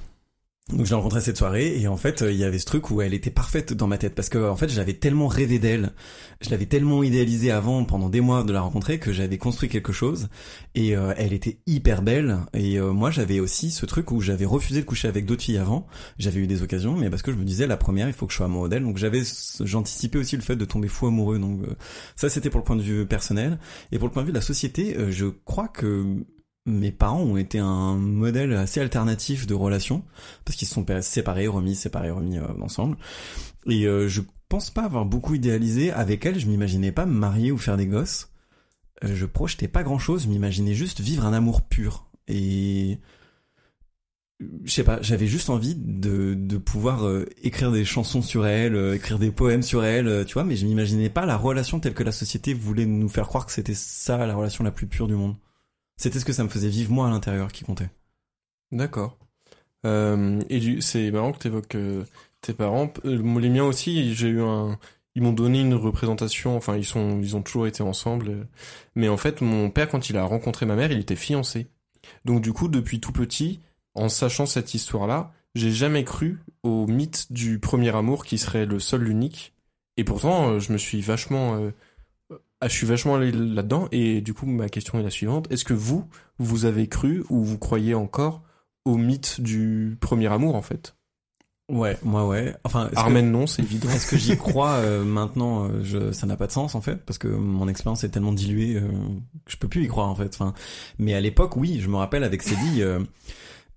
Donc 0.73 0.85
je 0.85 0.89
l'ai 0.89 0.95
rencontrée 0.95 1.21
cette 1.21 1.37
soirée 1.37 1.79
et 1.79 1.87
en 1.87 1.95
fait 1.95 2.21
euh, 2.21 2.31
il 2.31 2.37
y 2.37 2.43
avait 2.43 2.59
ce 2.59 2.65
truc 2.65 2.91
où 2.91 3.01
elle 3.01 3.13
était 3.13 3.29
parfaite 3.29 3.71
dans 3.71 3.87
ma 3.87 3.97
tête 3.97 4.13
parce 4.13 4.27
que 4.27 4.49
en 4.49 4.57
fait 4.57 4.67
j'avais 4.67 4.93
tellement 4.93 5.27
rêvé 5.27 5.59
d'elle, 5.59 5.93
je 6.41 6.49
l'avais 6.49 6.65
tellement 6.65 7.03
idéalisée 7.03 7.51
avant 7.51 7.85
pendant 7.85 8.09
des 8.09 8.19
mois 8.19 8.43
de 8.43 8.51
la 8.51 8.59
rencontrer 8.59 8.99
que 8.99 9.13
j'avais 9.13 9.37
construit 9.37 9.69
quelque 9.69 9.93
chose 9.93 10.27
et 10.75 10.97
euh, 10.97 11.13
elle 11.15 11.31
était 11.31 11.59
hyper 11.67 12.01
belle 12.01 12.39
et 12.53 12.79
euh, 12.79 12.91
moi 12.91 13.11
j'avais 13.11 13.39
aussi 13.39 13.71
ce 13.71 13.85
truc 13.85 14.11
où 14.11 14.19
j'avais 14.19 14.43
refusé 14.43 14.81
de 14.81 14.85
coucher 14.85 15.07
avec 15.07 15.25
d'autres 15.25 15.43
filles 15.43 15.57
avant, 15.57 15.87
j'avais 16.19 16.41
eu 16.41 16.47
des 16.47 16.63
occasions 16.63 16.97
mais 16.97 17.09
parce 17.09 17.21
que 17.21 17.31
je 17.31 17.37
me 17.37 17.45
disais 17.45 17.65
la 17.65 17.77
première 17.77 18.09
il 18.09 18.13
faut 18.13 18.25
que 18.27 18.33
je 18.33 18.37
sois 18.37 18.47
amoureux 18.47 18.67
d'elle. 18.67 18.83
Donc 18.83 18.97
j'avais 18.97 19.21
j'anticipais 19.61 20.17
aussi 20.17 20.35
le 20.35 20.41
fait 20.41 20.57
de 20.57 20.65
tomber 20.65 20.89
fou 20.89 21.07
amoureux. 21.07 21.39
Donc 21.39 21.63
euh, 21.63 21.75
ça 22.17 22.27
c'était 22.27 22.49
pour 22.49 22.59
le 22.59 22.65
point 22.65 22.75
de 22.75 22.81
vue 22.81 23.05
personnel. 23.05 23.57
Et 23.93 23.99
pour 23.99 24.09
le 24.09 24.13
point 24.13 24.23
de 24.23 24.27
vue 24.27 24.33
de 24.33 24.37
la 24.37 24.41
société 24.41 24.97
je 25.11 25.27
crois 25.45 25.69
que 25.69 26.25
mes 26.67 26.91
parents 26.91 27.21
ont 27.21 27.37
été 27.37 27.59
un 27.59 27.95
modèle 27.95 28.53
assez 28.53 28.81
alternatif 28.81 29.47
de 29.47 29.53
relation 29.55 30.03
parce 30.45 30.57
qu'ils 30.57 30.67
se 30.67 30.73
sont 30.75 30.85
séparés, 31.01 31.47
remis, 31.47 31.75
séparés, 31.75 32.11
remis 32.11 32.37
euh, 32.37 32.45
ensemble. 32.61 32.97
Et 33.67 33.85
euh, 33.85 34.07
je 34.07 34.21
pense 34.49 34.69
pas 34.69 34.83
avoir 34.83 35.05
beaucoup 35.05 35.33
idéalisé 35.33 35.91
avec 35.91 36.25
elle. 36.25 36.39
Je 36.39 36.47
m'imaginais 36.47 36.91
pas 36.91 37.05
me 37.05 37.13
marier 37.13 37.51
ou 37.51 37.57
faire 37.57 37.77
des 37.77 37.87
gosses. 37.87 38.29
Euh, 39.03 39.15
je 39.15 39.25
projetais 39.25 39.67
pas 39.67 39.83
grand 39.83 39.99
chose. 39.99 40.23
Je 40.23 40.29
m'imaginais 40.29 40.73
juste 40.73 40.99
vivre 40.99 41.25
un 41.25 41.33
amour 41.33 41.61
pur. 41.61 42.09
Et 42.27 42.99
je 44.65 44.71
sais 44.71 44.83
pas, 44.83 45.01
j'avais 45.01 45.27
juste 45.27 45.49
envie 45.49 45.75
de, 45.75 46.33
de 46.35 46.57
pouvoir 46.57 47.07
euh, 47.07 47.25
écrire 47.41 47.71
des 47.71 47.85
chansons 47.85 48.21
sur 48.21 48.45
elle, 48.45 48.95
écrire 48.95 49.19
des 49.19 49.31
poèmes 49.31 49.63
sur 49.63 49.83
elle, 49.85 50.25
tu 50.25 50.33
vois, 50.33 50.43
mais 50.43 50.57
je 50.57 50.65
m'imaginais 50.65 51.09
pas 51.09 51.25
la 51.25 51.37
relation 51.37 51.79
telle 51.79 51.93
que 51.93 52.03
la 52.03 52.11
société 52.11 52.53
voulait 52.53 52.85
nous 52.85 53.09
faire 53.09 53.27
croire 53.27 53.45
que 53.45 53.53
c'était 53.53 53.73
ça 53.73 54.17
la 54.27 54.35
relation 54.35 54.63
la 54.63 54.71
plus 54.71 54.87
pure 54.87 55.07
du 55.07 55.15
monde. 55.15 55.37
C'était 55.97 56.19
ce 56.19 56.25
que 56.25 56.33
ça 56.33 56.43
me 56.43 56.49
faisait 56.49 56.69
vivre 56.69 56.91
moi 56.91 57.07
à 57.07 57.09
l'intérieur 57.09 57.51
qui 57.51 57.63
comptait. 57.63 57.89
D'accord. 58.71 59.17
Euh, 59.85 60.41
et 60.49 60.81
c'est 60.81 61.11
marrant 61.11 61.31
que 61.31 61.39
tu 61.39 61.47
évoques 61.47 61.77
tes 62.41 62.53
parents. 62.53 62.91
Euh, 63.05 63.39
les 63.39 63.49
miens 63.49 63.65
aussi, 63.65 64.13
j'ai 64.13 64.27
eu 64.29 64.41
un. 64.41 64.77
Ils 65.15 65.23
m'ont 65.23 65.33
donné 65.33 65.61
une 65.61 65.73
représentation. 65.73 66.55
Enfin, 66.55 66.77
ils 66.77 66.85
sont, 66.85 67.19
ils 67.21 67.35
ont 67.35 67.41
toujours 67.41 67.67
été 67.67 67.81
ensemble. 67.81 68.29
euh. 68.29 68.43
Mais 68.95 69.09
en 69.09 69.17
fait, 69.17 69.41
mon 69.41 69.69
père, 69.71 69.89
quand 69.89 70.09
il 70.09 70.17
a 70.17 70.23
rencontré 70.23 70.65
ma 70.65 70.75
mère, 70.75 70.91
il 70.91 70.99
était 70.99 71.15
fiancé. 71.15 71.67
Donc 72.25 72.41
du 72.41 72.53
coup, 72.53 72.67
depuis 72.67 72.99
tout 72.99 73.11
petit, 73.11 73.59
en 73.95 74.09
sachant 74.09 74.45
cette 74.45 74.73
histoire-là, 74.73 75.31
j'ai 75.55 75.71
jamais 75.71 76.03
cru 76.03 76.39
au 76.63 76.85
mythe 76.87 77.31
du 77.31 77.59
premier 77.59 77.95
amour 77.95 78.25
qui 78.25 78.37
serait 78.37 78.65
le 78.65 78.79
seul, 78.79 79.01
l'unique. 79.03 79.53
Et 79.97 80.03
pourtant, 80.03 80.49
euh, 80.51 80.59
je 80.59 80.71
me 80.71 80.77
suis 80.77 81.01
vachement, 81.01 81.55
euh, 81.55 81.71
ah, 82.61 82.67
je 82.67 82.73
suis 82.73 82.87
vachement 82.87 83.15
allé 83.15 83.31
là-dedans. 83.31 83.87
Et 83.91 84.21
du 84.21 84.33
coup, 84.33 84.45
ma 84.45 84.69
question 84.69 84.99
est 84.99 85.03
la 85.03 85.09
suivante 85.09 85.47
est-ce 85.51 85.65
que 85.65 85.73
vous, 85.73 86.05
vous 86.39 86.65
avez 86.65 86.87
cru 86.87 87.23
ou 87.29 87.43
vous 87.43 87.57
croyez 87.57 87.93
encore 87.93 88.41
au 88.85 88.97
mythe 88.97 89.41
du 89.41 89.97
premier 89.99 90.27
amour 90.31 90.55
en 90.55 90.61
fait? 90.61 90.95
Ouais, 91.69 91.97
moi 92.01 92.25
ouais. 92.25 92.55
Enfin, 92.63 92.87
que- 92.87 92.95
Armen, 92.97 93.29
non, 93.29 93.45
c'est 93.45 93.61
évident. 93.61 93.89
Est-ce 93.89 94.09
que 94.09 94.15
j'y 94.17 94.37
crois 94.37 94.75
euh, 94.75 95.03
maintenant 95.03 95.65
euh, 95.65 95.83
je, 95.83 96.13
Ça 96.13 96.25
n'a 96.25 96.37
pas 96.37 96.47
de 96.47 96.51
sens 96.53 96.75
en 96.75 96.81
fait 96.81 96.95
parce 97.05 97.17
que 97.17 97.27
mon 97.27 97.67
expérience 97.67 98.05
est 98.05 98.09
tellement 98.09 98.31
diluée 98.31 98.77
euh, 98.77 98.87
que 99.45 99.51
je 99.51 99.57
peux 99.57 99.67
plus 99.67 99.83
y 99.83 99.87
croire 99.87 100.07
en 100.07 100.15
fait. 100.15 100.33
Enfin, 100.33 100.53
mais 100.97 101.13
à 101.13 101.19
l'époque, 101.19 101.57
oui, 101.57 101.79
je 101.81 101.89
me 101.89 101.97
rappelle 101.97 102.23
avec 102.23 102.41
Cédille, 102.41 102.81
euh, 102.83 102.99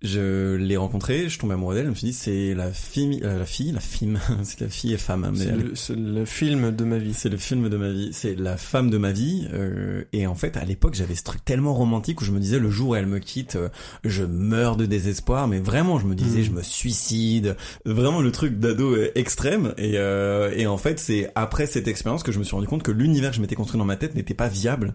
je 0.03 0.55
l'ai 0.57 0.77
rencontrée, 0.79 1.29
je 1.29 1.39
tombais 1.39 1.55
amoureux 1.55 1.75
d'elle, 1.75 1.85
je 1.85 1.91
me 1.91 1.95
suis 1.95 2.07
dit 2.09 2.13
c'est 2.15 2.55
la 2.55 2.73
fille, 2.73 3.21
euh, 3.23 3.39
la 3.39 3.45
fille, 3.45 3.71
la 3.73 3.81
fille, 3.81 4.15
c'est 4.45 4.61
la 4.63 4.69
fille 4.69 4.93
et 4.95 4.97
femme. 4.97 5.25
hein, 5.25 5.33
C'est 5.75 5.95
le, 5.95 6.21
le 6.21 6.25
film 6.25 6.75
de 6.75 6.85
ma 6.85 6.97
vie. 6.99 7.13
c'est 7.13 7.29
le 7.29 7.37
film 7.37 7.69
de 7.69 7.77
ma 7.77 7.91
vie, 7.91 8.09
c'est 8.13 8.35
la 8.35 8.57
femme 8.57 8.89
de 8.91 8.97
ma 8.97 9.13
vie. 9.13 9.47
euh, 9.53 10.05
et 10.15 10.27
en 10.27 10.35
fait, 10.35 10.57
à 10.57 10.65
l'époque, 10.65 10.95
j'avais 10.95 11.15
ce 11.15 11.23
truc 11.23 11.45
tellement 11.45 11.75
romantique 11.75 12.21
où 12.23 12.25
je 12.25 12.33
me 12.33 12.41
disais 12.41 12.59
le 12.59 12.71
jour 12.71 12.91
où 12.91 12.95
elle 12.95 13.07
me 13.07 13.19
quitte, 13.19 13.57
euh, 13.57 13.69
je 14.05 14.25
meurs 14.25 14.77
de 14.77 14.87
désespoir. 14.87 15.49
Mais 15.49 15.59
vraiment, 15.59 15.99
je 15.99 16.07
me 16.07 16.15
disais, 16.15 16.41
Mm. 16.41 16.45
je 16.45 16.51
me 16.53 16.63
suicide. 16.63 17.57
Vraiment 17.85 18.23
le 18.23 18.33
truc 18.33 18.59
d'ado 18.59 18.97
extrême. 19.15 19.75
Et, 19.77 19.93
euh, 19.97 20.51
et 20.57 20.67
en 20.67 20.79
fait, 20.79 20.99
c'est 20.99 21.31
après 21.35 21.67
cette 21.67 21.89
expérience 21.89 22.23
que 22.23 22.33
je 22.33 22.39
me 22.39 22.45
suis 22.45 22.55
rendu 22.55 22.67
compte 22.67 22.83
que 22.83 22.91
l'univers 22.91 23.31
que 23.31 23.37
je 23.37 23.41
m'étais 23.43 23.55
construit 23.55 23.79
dans 23.79 23.85
ma 23.85 23.97
tête 23.97 24.15
n'était 24.15 24.35
pas 24.35 24.49
viable. 24.49 24.95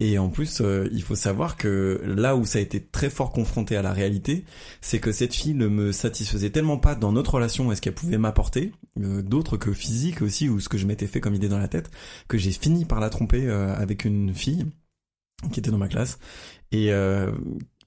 Et 0.00 0.18
en 0.18 0.30
plus, 0.30 0.62
euh, 0.62 0.88
il 0.92 1.02
faut 1.02 1.14
savoir 1.14 1.56
que 1.58 2.00
là 2.04 2.34
où 2.34 2.46
ça 2.46 2.58
a 2.58 2.62
été 2.62 2.82
très 2.82 3.10
fort 3.10 3.30
confronté 3.30 3.76
à 3.76 3.82
la 3.82 3.92
réalité, 3.92 4.44
c'est 4.80 4.98
que 4.98 5.12
cette 5.12 5.34
fille 5.34 5.54
ne 5.54 5.68
me 5.68 5.92
satisfaisait 5.92 6.50
tellement 6.50 6.78
pas 6.78 6.94
dans 6.94 7.12
notre 7.12 7.34
relation 7.34 7.70
et 7.70 7.76
ce 7.76 7.82
qu'elle 7.82 7.94
pouvait 7.94 8.16
m'apporter, 8.16 8.72
euh, 8.98 9.20
d'autres 9.20 9.58
que 9.58 9.72
physique 9.72 10.22
aussi, 10.22 10.48
ou 10.48 10.58
ce 10.58 10.70
que 10.70 10.78
je 10.78 10.86
m'étais 10.86 11.06
fait 11.06 11.20
comme 11.20 11.34
idée 11.34 11.48
dans 11.50 11.58
la 11.58 11.68
tête, 11.68 11.90
que 12.28 12.38
j'ai 12.38 12.50
fini 12.50 12.86
par 12.86 12.98
la 12.98 13.10
tromper 13.10 13.46
euh, 13.46 13.74
avec 13.76 14.06
une 14.06 14.34
fille 14.34 14.66
qui 15.52 15.60
était 15.60 15.70
dans 15.70 15.78
ma 15.78 15.88
classe. 15.88 16.18
Et 16.72 16.92
euh, 16.92 17.32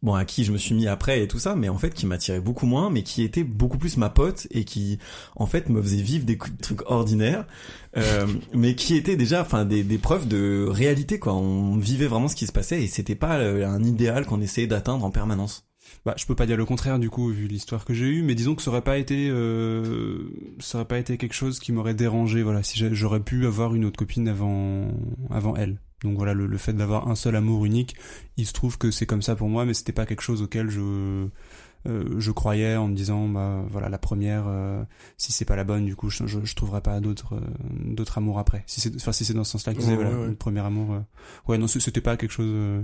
bon, 0.03 0.13
à 0.13 0.25
qui 0.25 0.43
je 0.43 0.51
me 0.51 0.57
suis 0.57 0.75
mis 0.75 0.87
après 0.87 1.23
et 1.23 1.27
tout 1.27 1.39
ça, 1.39 1.55
mais 1.55 1.69
en 1.69 1.77
fait 1.77 1.93
qui 1.93 2.05
m'attirait 2.05 2.41
beaucoup 2.41 2.67
moins, 2.67 2.91
mais 2.91 3.01
qui 3.01 3.23
était 3.23 3.43
beaucoup 3.43 3.77
plus 3.77 3.97
ma 3.97 4.09
pote 4.09 4.47
et 4.51 4.65
qui 4.65 4.99
en 5.35 5.47
fait 5.47 5.69
me 5.69 5.81
faisait 5.81 6.01
vivre 6.01 6.25
des 6.25 6.37
trucs 6.37 6.81
ordinaires, 6.91 7.47
euh, 7.97 8.27
mais 8.53 8.75
qui 8.75 8.95
étaient 8.95 9.15
déjà, 9.15 9.41
enfin 9.41 9.65
des, 9.65 9.83
des 9.83 9.97
preuves 9.97 10.27
de 10.27 10.67
réalité 10.69 11.17
quoi. 11.17 11.33
On 11.33 11.77
vivait 11.77 12.07
vraiment 12.07 12.27
ce 12.27 12.35
qui 12.35 12.45
se 12.45 12.51
passait 12.51 12.83
et 12.83 12.87
c'était 12.87 13.15
pas 13.15 13.37
euh, 13.39 13.65
un 13.65 13.83
idéal 13.83 14.25
qu'on 14.25 14.41
essayait 14.41 14.67
d'atteindre 14.67 15.05
en 15.05 15.09
permanence. 15.09 15.65
Bah, 16.05 16.15
je 16.17 16.25
peux 16.25 16.35
pas 16.35 16.45
dire 16.45 16.57
le 16.57 16.65
contraire 16.65 16.99
du 16.99 17.09
coup 17.09 17.29
vu 17.29 17.47
l'histoire 17.47 17.85
que 17.85 17.93
j'ai 17.93 18.07
eue, 18.07 18.23
mais 18.23 18.35
disons 18.35 18.55
que 18.55 18.61
ça 18.61 18.71
aurait 18.71 18.81
pas 18.81 18.97
été, 18.97 19.29
euh, 19.29 20.29
ça 20.59 20.79
aurait 20.79 20.87
pas 20.87 20.97
été 20.97 21.17
quelque 21.17 21.33
chose 21.33 21.59
qui 21.59 21.71
m'aurait 21.71 21.93
dérangé. 21.93 22.43
Voilà, 22.43 22.61
si 22.61 22.83
j'aurais 22.93 23.21
pu 23.21 23.45
avoir 23.45 23.73
une 23.73 23.85
autre 23.85 23.97
copine 23.97 24.27
avant, 24.27 24.89
avant 25.29 25.55
elle. 25.55 25.77
Donc 26.03 26.17
voilà, 26.17 26.33
le, 26.33 26.47
le 26.47 26.57
fait 26.57 26.73
d'avoir 26.73 27.07
un 27.07 27.15
seul 27.15 27.35
amour 27.35 27.65
unique, 27.65 27.95
il 28.37 28.45
se 28.45 28.53
trouve 28.53 28.77
que 28.77 28.91
c'est 28.91 29.05
comme 29.05 29.21
ça 29.21 29.35
pour 29.35 29.49
moi, 29.49 29.65
mais 29.65 29.73
c'était 29.73 29.93
pas 29.93 30.05
quelque 30.05 30.21
chose 30.21 30.41
auquel 30.41 30.69
je, 30.69 31.27
euh, 31.85 32.15
je 32.17 32.31
croyais 32.31 32.75
en 32.75 32.87
me 32.87 32.95
disant, 32.95 33.27
bah 33.27 33.63
voilà, 33.69 33.89
la 33.89 33.97
première, 33.97 34.45
euh, 34.47 34.83
si 35.17 35.31
c'est 35.31 35.45
pas 35.45 35.55
la 35.55 35.63
bonne, 35.63 35.85
du 35.85 35.95
coup, 35.95 36.09
je, 36.09 36.25
je, 36.27 36.39
je 36.43 36.55
trouverai 36.55 36.81
pas 36.81 36.99
d'autres, 36.99 37.35
euh, 37.35 37.41
d'autres 37.85 38.17
amours 38.17 38.39
après. 38.39 38.63
Si 38.67 38.79
c'est, 38.81 38.95
enfin 38.95 39.11
si 39.11 39.25
c'est 39.25 39.33
dans 39.33 39.43
ce 39.43 39.51
sens-là 39.53 39.73
que 39.73 39.77
tu 39.79 39.83
disais, 39.85 39.97
Ouais, 39.97 40.03
voilà, 40.03 40.19
ouais. 40.19 40.27
le 40.27 40.35
premier 40.35 40.61
amour. 40.61 40.93
euh, 40.93 40.99
Ouais, 41.47 41.57
non, 41.57 41.67
c'était 41.67 42.01
pas 42.01 42.15
quelque 42.17 42.31
chose. 42.31 42.49
euh, 42.49 42.81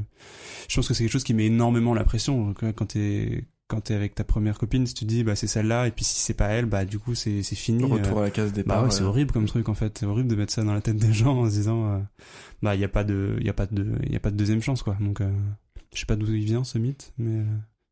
Je 0.69 0.75
pense 0.75 0.87
que 0.87 0.93
c'est 0.93 1.03
quelque 1.03 1.13
chose 1.13 1.23
qui 1.23 1.33
met 1.33 1.45
énormément 1.45 1.93
la 1.93 2.03
pression 2.03 2.53
quand 2.53 2.71
quand 2.73 2.85
t'es 2.87 3.45
quand 3.69 3.79
t'es 3.79 3.93
avec 3.93 4.15
ta 4.15 4.25
première 4.25 4.57
copine. 4.57 4.85
Si 4.85 4.93
tu 4.93 5.05
te 5.05 5.09
dis 5.09 5.23
bah 5.23 5.37
c'est 5.37 5.47
celle-là 5.47 5.87
et 5.87 5.91
puis 5.91 6.03
si 6.03 6.19
c'est 6.19 6.33
pas 6.33 6.47
elle, 6.49 6.65
bah 6.65 6.83
du 6.83 6.99
coup 6.99 7.15
c'est 7.15 7.41
c'est 7.43 7.55
fini. 7.55 7.85
Retour 7.85 8.17
euh, 8.17 8.21
à 8.21 8.23
la 8.25 8.31
case 8.31 8.51
départ. 8.51 8.79
bah 8.79 8.83
ouais, 8.83 8.91
c'est 8.91 9.03
euh, 9.03 9.07
horrible 9.07 9.31
comme 9.31 9.45
truc 9.45 9.69
en 9.69 9.73
fait. 9.73 9.97
C'est 9.97 10.05
horrible 10.05 10.27
de 10.27 10.35
mettre 10.35 10.51
ça 10.51 10.63
dans 10.63 10.73
la 10.73 10.81
tête 10.81 10.97
des 10.97 11.13
gens 11.13 11.37
en 11.37 11.45
se 11.45 11.51
disant 11.51 11.85
euh, 11.85 11.99
bah 12.61 12.75
il 12.75 12.81
y 12.81 12.83
a 12.83 12.89
pas 12.89 13.05
de 13.05 13.37
il 13.39 13.45
y 13.45 13.49
a 13.49 13.53
pas 13.53 13.67
de 13.67 13.95
il 14.03 14.11
y 14.11 14.17
a 14.17 14.19
pas 14.19 14.31
de 14.31 14.35
deuxième 14.35 14.61
chance 14.61 14.83
quoi. 14.83 14.97
Donc 14.99 15.21
euh, 15.21 15.31
je 15.93 15.99
sais 15.99 16.05
pas 16.05 16.17
d'où 16.17 16.25
il 16.33 16.43
vient 16.43 16.63
ce 16.63 16.77
mythe, 16.77 17.13
mais 17.17 17.43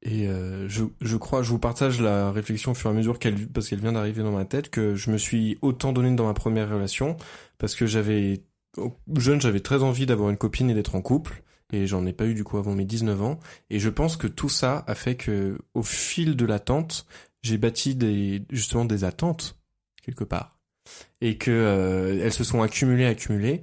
Et 0.03 0.27
euh, 0.27 0.69
je, 0.69 0.83
je 1.01 1.17
crois, 1.17 1.41
je 1.41 1.49
vous 1.49 1.57
partage 1.59 1.99
la 1.99 2.31
réflexion 2.31 2.71
au 2.71 2.75
fur 2.75 2.89
et 2.89 2.93
à 2.93 2.95
mesure 2.95 3.17
qu'elle, 3.17 3.47
parce 3.47 3.67
qu'elle 3.67 3.79
vient 3.79 3.93
d'arriver 3.93 4.21
dans 4.21 4.31
ma 4.31 4.45
tête, 4.45 4.69
que 4.69 4.95
je 4.95 5.09
me 5.09 5.17
suis 5.17 5.57
autant 5.63 5.93
donné 5.93 6.15
dans 6.15 6.25
ma 6.25 6.35
première 6.35 6.69
relation, 6.69 7.17
parce 7.57 7.73
que 7.73 7.87
j'avais, 7.87 8.43
jeune, 9.15 9.41
j'avais 9.41 9.59
très 9.59 9.81
envie 9.81 10.05
d'avoir 10.05 10.29
une 10.29 10.37
copine 10.37 10.69
et 10.69 10.75
d'être 10.75 10.93
en 10.93 11.01
couple, 11.01 11.41
et 11.73 11.87
j'en 11.87 12.05
ai 12.05 12.13
pas 12.13 12.25
eu 12.25 12.33
du 12.33 12.43
coup 12.43 12.57
avant 12.57 12.73
mes 12.73 12.85
19 12.85 13.21
ans, 13.21 13.39
et 13.69 13.79
je 13.79 13.89
pense 13.89 14.17
que 14.17 14.27
tout 14.27 14.49
ça 14.49 14.83
a 14.87 14.95
fait 14.95 15.15
que, 15.15 15.57
au 15.73 15.83
fil 15.83 16.35
de 16.35 16.45
l'attente, 16.45 17.05
j'ai 17.41 17.57
bâti 17.57 17.95
des, 17.95 18.43
justement 18.49 18.85
des 18.85 19.03
attentes, 19.03 19.57
quelque 20.03 20.23
part. 20.23 20.57
Et 21.21 21.37
que, 21.37 21.51
euh, 21.51 22.21
elles 22.23 22.33
se 22.33 22.43
sont 22.43 22.61
accumulées, 22.61 23.05
accumulées, 23.05 23.61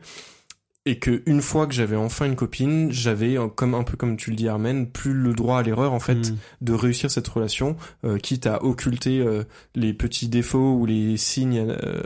et 0.86 0.98
que 0.98 1.22
une 1.26 1.40
fois 1.40 1.66
que 1.66 1.72
j'avais 1.72 1.96
enfin 1.96 2.26
une 2.26 2.36
copine, 2.36 2.92
j'avais, 2.92 3.38
euh, 3.38 3.48
comme 3.48 3.74
un 3.74 3.84
peu 3.84 3.96
comme 3.96 4.16
tu 4.16 4.30
le 4.30 4.36
dis 4.36 4.48
Armen, 4.48 4.90
plus 4.90 5.14
le 5.14 5.32
droit 5.32 5.58
à 5.58 5.62
l'erreur 5.62 5.92
en 5.92 6.00
fait 6.00 6.30
hmm. 6.30 6.36
de 6.60 6.72
réussir 6.74 7.10
cette 7.10 7.26
relation, 7.28 7.76
euh, 8.04 8.18
quitte 8.18 8.46
à 8.46 8.62
occulter 8.62 9.20
euh, 9.20 9.44
les 9.74 9.94
petits 9.94 10.28
défauts 10.28 10.74
ou 10.74 10.86
les 10.86 11.16
signes 11.16 11.66
euh, 11.68 12.02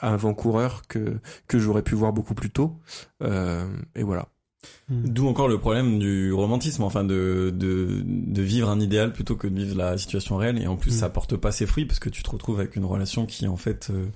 avant-coureurs 0.00 0.82
que 0.88 1.18
que 1.48 1.58
j'aurais 1.58 1.82
pu 1.82 1.94
voir 1.94 2.12
beaucoup 2.12 2.34
plus 2.34 2.50
tôt. 2.50 2.78
Euh, 3.22 3.66
et 3.94 4.02
voilà. 4.02 4.28
D'où 4.90 5.28
encore 5.28 5.46
le 5.48 5.58
problème 5.58 5.98
du 6.00 6.32
romantisme, 6.32 6.82
enfin 6.82 7.04
de, 7.04 7.52
de, 7.54 8.02
de 8.04 8.42
vivre 8.42 8.68
un 8.68 8.80
idéal 8.80 9.12
plutôt 9.12 9.36
que 9.36 9.46
de 9.46 9.54
vivre 9.56 9.76
la 9.76 9.96
situation 9.96 10.36
réelle. 10.36 10.60
Et 10.60 10.66
en 10.66 10.76
plus, 10.76 10.90
Mm. 10.90 10.98
ça 10.98 11.08
porte 11.08 11.36
pas 11.36 11.52
ses 11.52 11.64
fruits 11.66 11.86
parce 11.86 12.00
que 12.00 12.08
tu 12.08 12.22
te 12.24 12.30
retrouves 12.30 12.58
avec 12.58 12.74
une 12.76 12.84
relation 12.84 13.24
qui, 13.24 13.46
en 13.46 13.56
fait, 13.56 13.88
euh, 13.90 14.06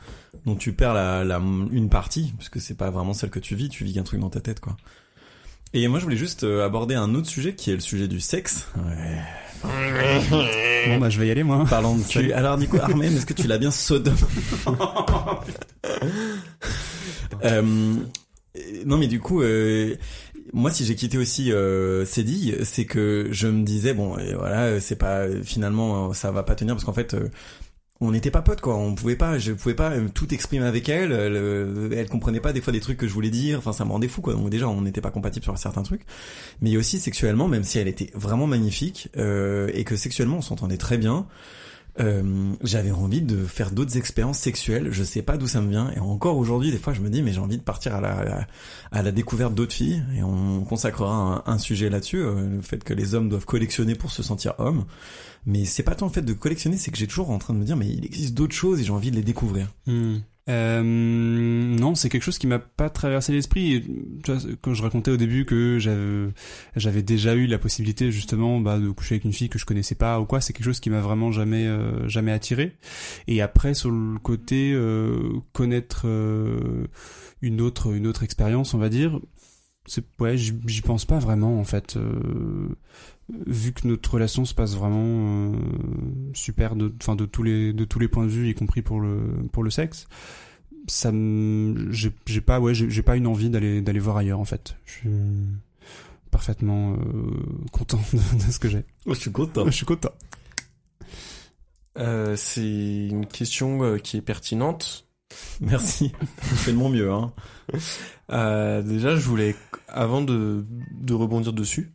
dont 0.47 0.57
tu 0.57 0.73
perds 0.73 0.93
la, 0.95 1.23
la, 1.25 1.41
une 1.71 1.89
partie, 1.89 2.35
parce 2.37 2.49
que 2.49 2.59
c'est 2.59 2.75
pas 2.77 2.91
vraiment 2.91 3.15
celle 3.15 3.31
que 3.31 3.39
tu 3.39 3.55
vis, 3.55 3.69
tu 3.69 3.85
vis 3.85 3.95
qu'un 3.95 4.03
truc 4.03 4.19
dans 4.21 4.31
ta 4.31 4.41
tête, 4.41 4.59
quoi. 4.61 4.77
Et 5.75 5.89
moi, 5.89 5.99
je 5.99 6.05
voulais 6.05 6.17
juste 6.17 6.45
euh, 6.45 6.65
aborder 6.65 6.95
un 6.95 7.15
autre 7.15 7.29
sujet 7.29 7.55
qui 7.55 7.71
est 7.71 7.75
le 7.75 7.81
sujet 7.81 8.07
du 8.09 8.21
sexe. 8.21 8.69
Ouais. 8.77 9.19
Bon 10.89 10.99
bah 10.99 11.09
je 11.09 11.19
vais 11.19 11.27
y 11.29 11.31
aller 11.31 11.43
moi. 11.43 11.65
Parlons 11.71 11.97
de 11.97 12.03
cul. 12.03 12.33
Alors, 12.33 12.59
du 12.59 12.69
coup, 12.69 12.77
Armen, 12.77 13.17
est-ce 13.17 13.25
que 13.27 13.33
tu 13.33 13.47
l'as 13.47 13.59
bien 13.59 13.71
sodome 13.71 14.15
Euh, 17.45 17.63
non 18.87 18.97
mais 18.97 19.09
du 19.09 19.21
coup, 19.21 19.43
euh, 19.43 19.97
moi 20.55 20.71
si 20.71 20.87
j'ai 20.87 20.95
quitté 20.95 21.19
aussi 21.19 21.53
euh, 21.53 22.07
c'est 22.07 22.85
que 22.87 23.29
je 23.31 23.49
me 23.49 23.65
disais 23.65 23.93
bon, 23.93 24.17
et 24.19 24.35
voilà, 24.35 24.81
c'est 24.81 24.97
pas 24.97 25.27
finalement 25.43 26.13
ça 26.15 26.31
va 26.31 26.43
pas 26.43 26.55
tenir 26.55 26.75
parce 26.75 26.85
qu'en 26.85 26.95
fait. 26.95 27.15
euh, 27.15 27.29
on 28.01 28.11
n'était 28.11 28.31
pas 28.31 28.43
potes 28.43 28.61
quoi, 28.61 28.77
on 28.77 28.95
pouvait 28.95 29.17
pas, 29.17 29.39
je 29.39 29.53
pouvais 29.53 29.75
pas 29.75 29.93
euh, 29.93 30.09
tout 30.13 30.35
exprimer 30.35 30.67
avec 30.67 30.89
elle, 30.89 31.13
elle, 31.13 31.37
euh, 31.37 31.91
elle 31.97 32.09
comprenait 32.09 32.41
pas 32.41 32.53
des 32.53 32.61
fois 32.61 32.73
des 32.73 32.81
trucs 32.81 32.99
que 32.99 33.07
je 33.07 33.13
voulais 33.13 33.31
dire, 33.31 33.59
enfin 33.59 33.73
ça 33.73 33.85
me 33.85 33.91
rendait 33.93 34.09
fou 34.09 34.21
quoi. 34.21 34.35
Donc 34.35 34.51
déjà 34.51 34.69
on 34.69 34.83
n'était 34.83 35.01
pas 35.01 35.13
compatibles 35.13 35.45
sur 35.45 35.57
certains 35.59 35.83
trucs, 35.83 36.03
mais 36.61 36.77
aussi 36.77 36.99
sexuellement, 36.99 37.49
même 37.49 37.63
si 37.65 37.79
elle 37.79 37.89
était 37.89 38.11
vraiment 38.15 38.47
magnifique 38.47 39.09
euh, 39.17 39.71
et 39.75 39.85
que 39.85 39.97
sexuellement 39.97 40.39
on 40.39 40.43
s'entendait 40.43 40.77
très 40.77 40.99
bien, 40.99 41.27
euh, 42.01 42.53
j'avais 42.63 42.91
envie 42.91 43.23
de 43.23 43.45
faire 43.45 43.71
d'autres 43.71 43.97
expériences 43.97 44.39
sexuelles. 44.39 44.89
Je 44.91 45.05
sais 45.05 45.23
pas 45.23 45.37
d'où 45.37 45.47
ça 45.47 45.61
me 45.61 45.71
vient. 45.71 45.91
Et 45.93 46.01
encore 46.01 46.37
aujourd'hui, 46.39 46.71
des 46.71 46.79
fois, 46.79 46.93
je 46.93 47.01
me 47.01 47.09
dis, 47.09 47.23
mais 47.23 47.33
j'ai 47.33 47.41
envie 47.41 47.59
de 47.59 47.63
partir 47.63 47.95
à 47.95 48.01
la, 48.01 48.47
à 48.91 49.03
la, 49.03 49.13
découverte 49.13 49.55
d'autres 49.55 49.75
filles. 49.75 50.03
Et 50.17 50.23
on 50.23 50.65
consacrera 50.65 51.45
un, 51.47 51.53
un 51.53 51.59
sujet 51.59 51.91
là-dessus, 51.91 52.19
euh, 52.19 52.49
le 52.57 52.63
fait 52.63 52.83
que 52.83 52.95
les 52.95 53.15
hommes 53.15 53.29
doivent 53.29 53.47
collectionner 53.47 53.95
pour 53.95 54.11
se 54.11 54.23
sentir 54.23 54.55
hommes. 54.59 54.85
Mais 55.47 55.65
c'est 55.65 55.83
pas 55.83 55.95
tant 55.95 56.07
le 56.07 56.13
fait 56.13 56.23
de 56.23 56.33
collectionner, 56.33 56.77
c'est 56.77 56.91
que 56.91 56.97
j'ai 56.97 57.07
toujours 57.07 57.31
en 57.31 57.39
train 57.39 57.55
de 57.55 57.59
me 57.59 57.65
dire, 57.65 57.77
mais 57.77 57.89
il 57.89 58.05
existe 58.05 58.35
d'autres 58.35 58.55
choses 58.55 58.81
et 58.81 58.85
j'ai 58.85 58.93
envie 58.93 59.11
de 59.11 59.17
les 59.17 59.23
découvrir. 59.23 59.69
Hmm. 59.87 60.19
Euh, 60.51 60.83
non, 60.83 61.95
c'est 61.95 62.11
quelque 62.11 62.23
chose 62.23 62.37
qui 62.39 62.47
m'a 62.47 62.59
pas 62.59 62.91
traversé 62.91 63.33
l'esprit. 63.33 63.85
Quand 64.61 64.75
je 64.75 64.83
racontais 64.83 65.11
au 65.11 65.17
début 65.17 65.47
que 65.47 65.79
j'avais, 65.79 67.03
déjà 67.03 67.35
eu 67.35 67.47
la 67.47 67.59
possibilité 67.59 68.11
justement 68.13 68.61
bah, 68.61 68.79
de 68.79 68.91
coucher 68.91 69.15
avec 69.15 69.25
une 69.25 69.33
fille 69.33 69.49
que 69.49 69.59
je 69.59 69.65
connaissais 69.65 69.95
pas 69.95 70.21
ou 70.21 70.27
quoi, 70.27 70.41
c'est 70.41 70.53
quelque 70.53 70.67
chose 70.67 70.81
qui 70.81 70.91
m'a 70.91 71.01
vraiment 71.01 71.33
jamais, 71.33 71.67
euh, 71.67 72.09
jamais 72.09 72.33
attiré. 72.33 72.77
Et 73.27 73.41
après, 73.41 73.75
sur 73.75 73.91
le 73.91 74.19
côté 74.19 74.73
euh, 74.75 75.41
connaître 75.53 76.03
euh, 76.05 76.87
une 77.41 77.61
autre, 77.61 77.95
une 77.95 78.07
autre 78.07 78.23
expérience, 78.23 78.75
on 78.75 78.79
va 78.79 78.91
dire, 78.91 79.19
c'est 79.87 80.05
ouais, 80.21 80.37
j'y 80.37 80.55
j'y 80.67 80.81
pense 80.83 81.05
pas 81.05 81.19
vraiment 81.19 81.59
en 81.59 81.65
fait. 81.65 81.99
Vu 83.47 83.73
que 83.73 83.89
notre 83.89 84.13
relation 84.13 84.45
se 84.45 84.55
passe 84.55 84.77
vraiment 84.77 85.53
euh, 85.55 85.57
super 86.35 86.77
de 86.77 86.93
enfin 87.01 87.17
de 87.17 87.25
tous 87.25 87.43
les 87.43 87.73
de 87.73 87.85
tous 87.85 87.99
les 87.99 88.09
points 88.09 88.25
de 88.25 88.29
vue 88.31 88.51
y 88.51 88.55
compris 88.55 88.83
pour 88.83 89.01
le 89.01 89.19
pour 89.51 89.63
le 89.63 89.71
sexe 89.71 90.07
ça 90.87 91.11
j'ai 91.91 92.13
j'ai 92.27 92.41
pas 92.43 92.61
ouais 92.61 92.75
j'ai 92.75 93.03
pas 93.03 93.17
une 93.17 93.27
envie 93.27 93.49
d'aller 93.49 93.81
d'aller 93.81 93.99
voir 93.99 94.19
ailleurs 94.19 94.41
en 94.41 94.45
fait 94.45 94.77
je 94.85 94.93
suis 94.93 95.11
parfaitement 96.31 96.93
euh, 96.93 96.97
content 97.73 97.99
de, 98.13 98.45
de 98.47 98.53
ce 98.53 98.59
que 98.59 98.69
j'ai 98.69 98.85
Oh, 99.07 99.15
je 99.15 99.21
suis 99.21 99.33
content. 99.33 99.65
je 99.65 99.71
suis 99.71 99.87
content 99.87 100.11
Euh, 101.97 102.35
c'est 102.37 103.07
une 103.09 103.27
question 103.27 103.83
euh, 103.85 103.99
qui 103.99 104.17
est 104.17 104.23
pertinente. 104.23 105.07
Merci. 105.61 106.13
je 106.43 106.55
fais 106.55 106.73
de 106.73 106.77
mon 106.77 106.89
mieux, 106.89 107.11
hein. 107.13 107.33
Euh, 108.31 108.83
déjà, 108.83 109.17
je 109.17 109.21
voulais, 109.27 109.55
avant 109.89 110.21
de, 110.23 110.65
de 110.91 111.15
rebondir 111.15 111.53
dessus, 111.53 111.93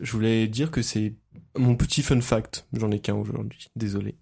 je 0.00 0.12
voulais 0.12 0.48
dire 0.48 0.70
que 0.70 0.82
c'est 0.82 1.14
mon 1.56 1.74
petit 1.76 2.02
fun 2.02 2.20
fact, 2.20 2.66
j'en 2.72 2.90
ai 2.90 3.00
qu'un 3.00 3.14
aujourd'hui, 3.14 3.68
désolé. 3.76 4.16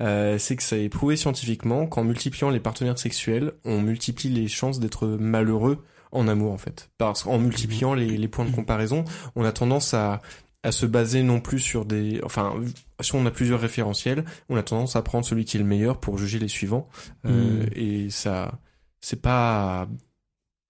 Euh, 0.00 0.38
c'est 0.38 0.56
que 0.56 0.62
ça 0.62 0.76
est 0.76 0.88
prouvé 0.88 1.16
scientifiquement 1.16 1.86
qu'en 1.86 2.04
multipliant 2.04 2.50
les 2.50 2.60
partenaires 2.60 2.98
sexuels, 2.98 3.52
on 3.64 3.80
multiplie 3.80 4.30
les 4.30 4.48
chances 4.48 4.80
d'être 4.80 5.06
malheureux 5.06 5.84
en 6.12 6.28
amour 6.28 6.52
en 6.52 6.58
fait. 6.58 6.90
Parce 6.98 7.22
qu'en 7.24 7.38
multipliant 7.38 7.94
les, 7.94 8.16
les 8.16 8.28
points 8.28 8.46
de 8.46 8.54
comparaison, 8.54 9.04
on 9.36 9.44
a 9.44 9.52
tendance 9.52 9.92
à, 9.92 10.22
à 10.62 10.72
se 10.72 10.86
baser 10.86 11.22
non 11.22 11.40
plus 11.40 11.58
sur 11.58 11.84
des... 11.84 12.20
Enfin, 12.24 12.54
si 13.00 13.14
on 13.14 13.26
a 13.26 13.30
plusieurs 13.30 13.60
référentiels, 13.60 14.24
on 14.48 14.56
a 14.56 14.62
tendance 14.62 14.96
à 14.96 15.02
prendre 15.02 15.26
celui 15.26 15.44
qui 15.44 15.58
est 15.58 15.60
le 15.60 15.66
meilleur 15.66 16.00
pour 16.00 16.16
juger 16.16 16.38
les 16.38 16.48
suivants. 16.48 16.88
Euh, 17.26 17.64
Mm. 17.64 17.68
Et 17.74 18.10
ça... 18.10 18.58
C'est 19.00 19.22
pas 19.22 19.86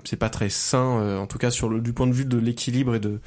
c'est 0.05 0.17
pas 0.17 0.31
très 0.31 0.49
sain, 0.49 1.01
euh, 1.01 1.19
en 1.19 1.27
tout 1.27 1.39
cas 1.39 1.51
sur 1.51 1.69
le, 1.69 1.81
du 1.81 1.93
point 1.93 2.07
de 2.07 2.13
vue 2.13 2.25
de 2.25 2.39
l'équilibre 2.39 2.95
et 2.95 3.01
de 3.01 3.21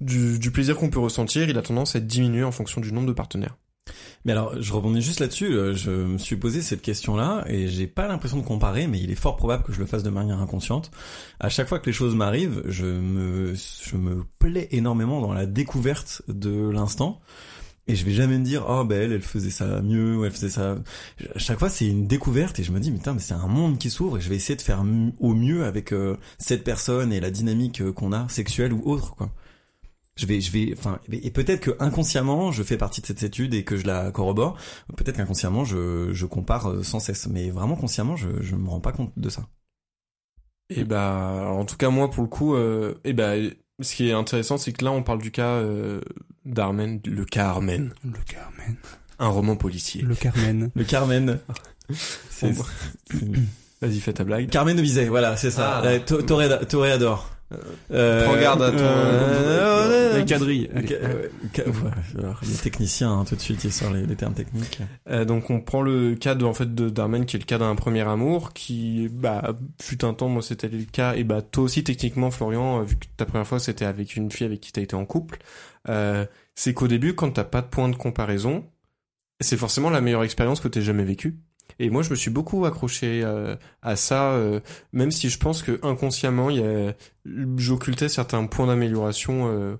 du, 0.00 0.38
du 0.38 0.50
plaisir 0.50 0.76
qu'on 0.76 0.90
peut 0.90 1.00
ressentir, 1.00 1.48
il 1.48 1.58
a 1.58 1.62
tendance 1.62 1.94
à 1.94 1.98
être 1.98 2.06
diminué 2.06 2.44
en 2.44 2.52
fonction 2.52 2.80
du 2.80 2.92
nombre 2.92 3.08
de 3.08 3.12
partenaires. 3.12 3.56
Mais 4.24 4.32
alors, 4.32 4.60
je 4.60 4.72
rebondis 4.72 5.00
juste 5.00 5.20
là-dessus. 5.20 5.46
euh, 5.54 5.74
Je 5.74 5.90
me 5.90 6.18
suis 6.18 6.36
posé 6.36 6.62
cette 6.62 6.82
question-là 6.82 7.44
et 7.48 7.68
j'ai 7.68 7.86
pas 7.86 8.08
l'impression 8.08 8.38
de 8.38 8.42
comparer, 8.44 8.86
mais 8.86 9.00
il 9.00 9.10
est 9.10 9.16
fort 9.16 9.36
probable 9.36 9.64
que 9.64 9.72
je 9.72 9.78
le 9.78 9.86
fasse 9.86 10.02
de 10.02 10.10
manière 10.10 10.40
inconsciente. 10.40 10.90
À 11.40 11.48
chaque 11.48 11.68
fois 11.68 11.78
que 11.78 11.86
les 11.86 11.92
choses 11.92 12.14
m'arrivent, 12.14 12.62
je 12.66 12.84
me, 12.84 13.54
je 13.54 13.96
me 13.96 14.24
plais 14.38 14.68
énormément 14.72 15.20
dans 15.20 15.32
la 15.32 15.46
découverte 15.46 16.22
de 16.28 16.68
l'instant. 16.68 17.20
Et 17.90 17.96
je 17.96 18.04
vais 18.04 18.12
jamais 18.12 18.36
me 18.36 18.44
dire, 18.44 18.66
oh, 18.68 18.84
ben, 18.84 19.10
elle, 19.10 19.22
faisait 19.22 19.48
ça 19.48 19.80
mieux, 19.80 20.18
ou 20.18 20.24
elle 20.26 20.30
faisait 20.30 20.50
ça. 20.50 20.76
À 21.34 21.38
chaque 21.38 21.58
fois, 21.58 21.70
c'est 21.70 21.86
une 21.86 22.06
découverte 22.06 22.58
et 22.60 22.62
je 22.62 22.70
me 22.70 22.80
dis, 22.80 22.90
putain, 22.92 23.14
mais 23.14 23.20
c'est 23.20 23.32
un 23.32 23.46
monde 23.46 23.78
qui 23.78 23.88
s'ouvre 23.88 24.18
et 24.18 24.20
je 24.20 24.28
vais 24.28 24.36
essayer 24.36 24.56
de 24.56 24.60
faire 24.62 24.84
au 25.20 25.32
mieux 25.32 25.64
avec 25.64 25.92
euh, 25.92 26.16
cette 26.36 26.64
personne 26.64 27.14
et 27.14 27.20
la 27.20 27.30
dynamique 27.30 27.80
euh, 27.80 27.90
qu'on 27.90 28.12
a, 28.12 28.28
sexuelle 28.28 28.74
ou 28.74 28.82
autre, 28.84 29.14
quoi 29.14 29.30
je 30.18 30.26
vais 30.26 30.40
je 30.40 30.50
vais 30.52 30.74
enfin 30.76 30.98
et 31.10 31.30
peut-être 31.30 31.60
que 31.60 31.70
inconsciemment 31.80 32.52
je 32.52 32.62
fais 32.62 32.76
partie 32.76 33.00
de 33.00 33.06
cette 33.06 33.22
étude 33.22 33.54
et 33.54 33.64
que 33.64 33.76
je 33.76 33.86
la 33.86 34.10
corrobore 34.10 34.56
peut-être 34.96 35.16
qu'inconsciemment 35.16 35.64
je 35.64 36.12
je 36.12 36.26
compare 36.26 36.68
euh, 36.70 36.82
sans 36.82 36.98
cesse 37.00 37.26
mais 37.28 37.50
vraiment 37.50 37.76
consciemment 37.76 38.16
je 38.16 38.28
je 38.42 38.56
me 38.56 38.68
rends 38.68 38.80
pas 38.80 38.92
compte 38.92 39.12
de 39.16 39.28
ça 39.30 39.46
Et 40.70 40.84
bah, 40.84 41.38
alors, 41.40 41.56
en 41.58 41.64
tout 41.64 41.76
cas 41.76 41.88
moi 41.90 42.10
pour 42.10 42.22
le 42.22 42.28
coup, 42.28 42.54
euh, 42.54 42.94
et 43.04 43.12
bah, 43.14 43.32
ce 43.80 43.94
qui 43.94 44.08
est 44.08 44.12
intéressant, 44.12 44.58
c'est 44.58 44.72
que 44.72 44.84
là 44.84 44.90
on 44.92 45.02
parle 45.02 45.22
du 45.22 45.30
cas 45.30 45.52
euh, 45.62 46.00
d'Armen, 46.44 47.00
le 47.06 47.24
cas 47.24 47.48
Armen, 47.48 47.94
le 48.04 48.18
Carmen 48.26 48.76
un 49.20 49.28
roman 49.28 49.56
policier. 49.56 50.02
le 50.02 50.14
Carmen 50.14 50.70
le 50.74 50.84
Carmen 50.84 51.38
c'est 52.30 52.52
Bon. 52.52 52.64
c'est- 53.10 53.24
Vas-y, 53.80 54.00
fais 54.00 54.12
ta 54.12 54.24
blague. 54.24 54.50
Carmen 54.50 54.76
de 54.76 54.82
Bizet 54.82 55.08
voilà 55.08 55.36
c'est 55.36 55.52
ça 55.52 55.80
Ah. 55.82 55.86
Euh, 55.86 56.00
Euh, 57.90 58.24
Prends 58.24 58.36
garde 58.36 58.62
à 58.62 58.70
ton- 58.70 58.76
euh, 58.78 60.18
les 62.42 62.54
euh, 62.54 62.62
techniciens 62.62 63.10
hein, 63.20 63.24
tout 63.24 63.36
de 63.36 63.40
suite 63.40 63.64
ils 63.64 63.72
sortent 63.72 63.94
les, 63.94 64.04
les 64.04 64.16
termes 64.16 64.34
techniques. 64.34 64.80
Euh, 65.08 65.24
donc 65.24 65.48
on 65.48 65.60
prend 65.60 65.80
le 65.80 66.14
cas 66.14 66.34
de 66.34 66.44
en 66.44 66.52
fait 66.52 66.74
de 66.74 66.90
Darman 66.90 67.24
qui 67.24 67.36
est 67.36 67.38
le 67.40 67.46
cas 67.46 67.56
d'un 67.58 67.74
premier 67.74 68.02
amour 68.06 68.52
qui 68.52 69.08
bah 69.10 69.54
fut 69.80 70.04
un 70.04 70.12
temps 70.12 70.28
moi 70.28 70.42
c'était 70.42 70.68
le 70.68 70.84
cas 70.84 71.14
et 71.14 71.24
bah 71.24 71.40
toi 71.40 71.64
aussi 71.64 71.82
techniquement 71.84 72.30
Florian 72.30 72.80
euh, 72.80 72.84
vu 72.84 72.96
que 72.96 73.06
ta 73.16 73.24
première 73.24 73.46
fois 73.46 73.58
c'était 73.60 73.86
avec 73.86 74.16
une 74.16 74.30
fille 74.30 74.46
avec 74.46 74.60
qui 74.60 74.72
t'as 74.72 74.82
été 74.82 74.94
en 74.94 75.06
couple 75.06 75.38
euh, 75.88 76.26
c'est 76.54 76.74
qu'au 76.74 76.88
début 76.88 77.14
quand 77.14 77.30
t'as 77.30 77.44
pas 77.44 77.62
de 77.62 77.68
point 77.68 77.88
de 77.88 77.96
comparaison 77.96 78.64
c'est 79.40 79.56
forcément 79.56 79.88
la 79.88 80.00
meilleure 80.02 80.24
expérience 80.24 80.60
que 80.60 80.68
t'aies 80.68 80.82
jamais 80.82 81.04
vécue 81.04 81.38
et 81.78 81.90
moi 81.90 82.02
je 82.02 82.10
me 82.10 82.16
suis 82.16 82.30
beaucoup 82.30 82.64
accroché 82.64 83.22
euh, 83.24 83.56
à 83.82 83.96
ça 83.96 84.32
euh, 84.32 84.60
même 84.92 85.10
si 85.10 85.28
je 85.28 85.38
pense 85.38 85.62
que 85.62 85.78
inconsciemment 85.82 86.48
j'occultais 87.56 88.08
certains 88.08 88.44
points 88.46 88.66
d'amélioration 88.66 89.48
euh, 89.48 89.76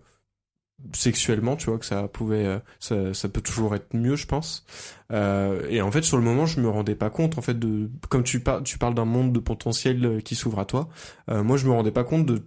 sexuellement, 0.93 1.57
tu 1.57 1.71
vois, 1.71 1.79
que 1.81 1.85
ça 1.85 2.07
pouvait, 2.07 2.61
ça, 2.79 3.13
ça 3.13 3.29
peut 3.29 3.41
toujours 3.41 3.75
être 3.75 3.95
mieux, 3.95 4.15
je 4.15 4.27
pense. 4.29 4.65
Et 5.11 5.81
en 5.81 5.91
fait, 5.91 6.03
sur 6.03 6.17
le 6.17 6.23
moment, 6.23 6.47
je 6.47 6.61
me 6.61 6.69
rendais 6.69 6.95
pas 6.95 7.11
compte, 7.11 7.37
en 7.37 7.43
fait, 7.43 7.59
de, 7.59 7.91
comme 8.09 8.23
tu, 8.23 8.39
par, 8.39 8.63
tu 8.63 8.79
parles 8.79 8.95
d'un 8.95 9.05
monde 9.05 9.33
de 9.33 9.41
potentiel 9.41 10.23
qui 10.23 10.37
s'ouvre 10.37 10.61
à 10.61 10.67
toi, 10.67 10.89
moi, 11.27 11.57
je 11.57 11.67
me 11.67 11.73
rendais 11.73 11.91
pas 11.91 12.05
compte 12.05 12.27
de 12.27 12.43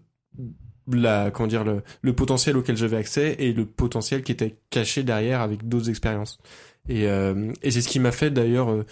la, 0.87 1.29
comment 1.29 1.47
dire, 1.47 1.65
le, 1.65 1.83
le 2.01 2.13
potentiel 2.13 2.55
auquel 2.55 2.77
j'avais 2.77 2.95
accès 2.95 3.35
et 3.37 3.51
le 3.51 3.65
potentiel 3.65 4.23
qui 4.23 4.31
était 4.31 4.55
caché 4.69 5.03
derrière 5.03 5.41
avec 5.41 5.67
d'autres 5.67 5.89
expériences. 5.89 6.39
Et, 6.87 7.03
et 7.03 7.71
c'est 7.71 7.81
ce 7.81 7.89
qui 7.89 7.99
m'a 7.99 8.13
fait 8.13 8.31
d'ailleurs 8.31 8.85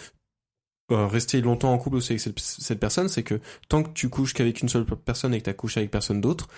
rester 0.90 1.40
longtemps 1.40 1.72
en 1.72 1.78
couple 1.78 1.96
aussi 1.96 2.12
avec 2.12 2.20
cette, 2.20 2.38
cette 2.38 2.80
personne, 2.80 3.08
c'est 3.08 3.22
que 3.22 3.40
tant 3.68 3.82
que 3.82 3.90
tu 3.92 4.08
couches 4.08 4.34
qu'avec 4.34 4.60
une 4.60 4.68
seule 4.68 4.84
personne 4.84 5.34
et 5.34 5.38
que 5.38 5.44
t'as 5.44 5.52
couché 5.52 5.80
avec 5.80 5.90
personne 5.90 6.20
d'autre, 6.20 6.48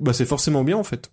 bah 0.00 0.12
c'est 0.12 0.26
forcément 0.26 0.64
bien 0.64 0.76
en 0.76 0.84
fait. 0.84 1.10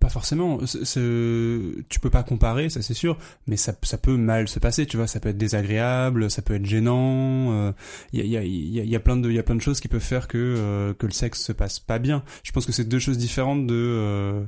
Pas 0.00 0.10
forcément. 0.10 0.58
Tu 0.58 2.00
peux 2.00 2.10
pas 2.10 2.22
comparer, 2.22 2.68
ça 2.68 2.82
c'est 2.82 2.92
sûr, 2.94 3.16
mais 3.46 3.56
ça, 3.56 3.74
ça 3.82 3.96
peut 3.96 4.18
mal 4.18 4.46
se 4.46 4.58
passer, 4.58 4.84
tu 4.84 4.98
vois. 4.98 5.06
Ça 5.06 5.18
peut 5.18 5.30
être 5.30 5.38
désagréable, 5.38 6.30
ça 6.30 6.42
peut 6.42 6.54
être 6.54 6.66
gênant. 6.66 7.72
Il 8.12 8.20
y, 8.20 8.22
a, 8.22 8.26
y, 8.26 8.36
a, 8.36 8.44
y, 8.44 8.80
a, 8.80 8.84
y 8.84 8.94
a 8.96 9.00
plein 9.00 9.16
de, 9.16 9.30
y 9.30 9.38
a 9.38 9.42
plein 9.42 9.54
de 9.54 9.62
choses 9.62 9.80
qui 9.80 9.88
peuvent 9.88 10.00
faire 10.02 10.28
que 10.28 10.36
euh, 10.36 10.92
que 10.92 11.06
le 11.06 11.12
sexe 11.12 11.42
se 11.42 11.52
passe 11.52 11.80
pas 11.80 11.98
bien. 11.98 12.22
Je 12.42 12.52
pense 12.52 12.66
que 12.66 12.72
c'est 12.72 12.84
deux 12.84 12.98
choses 12.98 13.16
différentes 13.16 13.66
de 13.66 13.74
euh, 13.74 14.44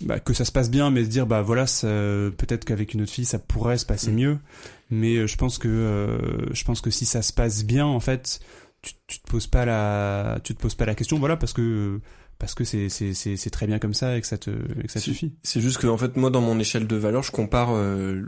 bah, 0.00 0.18
que 0.18 0.34
ça 0.34 0.44
se 0.44 0.50
passe 0.52 0.70
bien, 0.70 0.90
mais 0.90 1.04
se 1.04 1.08
dire 1.08 1.26
bah 1.26 1.40
voilà, 1.42 1.64
peut-être 1.82 2.64
qu'avec 2.64 2.94
une 2.94 3.02
autre 3.02 3.12
fille 3.12 3.24
ça 3.26 3.38
pourrait 3.38 3.78
se 3.78 3.86
passer 3.86 4.10
Mm. 4.10 4.14
mieux. 4.16 4.38
Mais 4.90 5.16
euh, 5.16 5.26
je 5.26 5.36
pense 5.36 5.58
que 5.58 5.68
euh, 5.68 6.52
je 6.54 6.64
pense 6.64 6.80
que 6.80 6.90
si 6.90 7.04
ça 7.06 7.22
se 7.22 7.32
passe 7.32 7.64
bien, 7.64 7.84
en 7.86 8.00
fait, 8.00 8.40
tu, 8.82 8.92
tu 9.06 9.20
te 9.20 9.28
poses 9.30 9.46
pas 9.46 9.64
la, 9.64 10.40
tu 10.44 10.54
te 10.54 10.60
poses 10.60 10.74
pas 10.74 10.86
la 10.86 10.94
question, 10.94 11.18
voilà, 11.18 11.36
parce 11.36 11.52
que 11.52 12.00
parce 12.38 12.54
que 12.54 12.64
c'est 12.64 12.88
c'est 12.88 13.14
c'est 13.14 13.36
c'est 13.36 13.50
très 13.50 13.66
bien 13.66 13.78
comme 13.78 13.94
ça 13.94 14.16
et 14.16 14.20
que 14.20 14.26
ça 14.26 14.38
te 14.38 14.50
et 14.50 14.86
que 14.86 14.92
ça 14.92 15.00
suffit. 15.00 15.34
C'est 15.42 15.60
juste 15.60 15.78
que 15.78 15.86
en 15.88 15.98
fait 15.98 16.16
moi 16.16 16.30
dans 16.30 16.40
mon 16.40 16.58
échelle 16.60 16.86
de 16.86 16.96
valeur 16.96 17.22
je 17.22 17.32
compare 17.32 17.70
euh, 17.72 18.22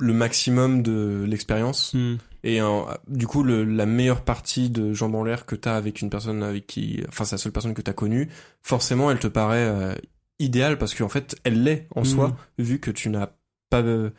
le 0.00 0.12
maximum 0.14 0.82
de 0.82 1.24
l'expérience 1.28 1.94
et 2.42 2.60
euh, 2.62 2.80
du 3.08 3.26
coup 3.26 3.42
le, 3.42 3.62
la 3.64 3.84
meilleure 3.86 4.24
partie 4.24 4.70
de 4.70 4.94
jambes 4.94 5.14
en 5.14 5.22
l'air 5.22 5.44
que 5.46 5.54
t'as 5.54 5.76
avec 5.76 6.00
une 6.00 6.08
personne 6.10 6.42
avec 6.42 6.66
qui 6.66 7.02
enfin 7.08 7.24
c'est 7.24 7.34
la 7.34 7.38
seule 7.38 7.52
personne 7.52 7.74
que 7.74 7.82
t'as 7.82 7.92
connue 7.92 8.28
forcément 8.62 9.10
elle 9.10 9.18
te 9.20 9.28
paraît 9.28 9.66
euh, 9.68 9.94
idéale 10.38 10.78
parce 10.78 10.94
qu'en 10.94 11.10
fait 11.10 11.36
elle 11.44 11.62
l'est 11.62 11.86
en 11.94 12.00
Mhm. 12.00 12.06
soi 12.06 12.36
vu 12.58 12.80
que 12.80 12.90
tu 12.90 13.10
n'as 13.10 13.28
pas 13.70 13.82
euh, 13.82 14.10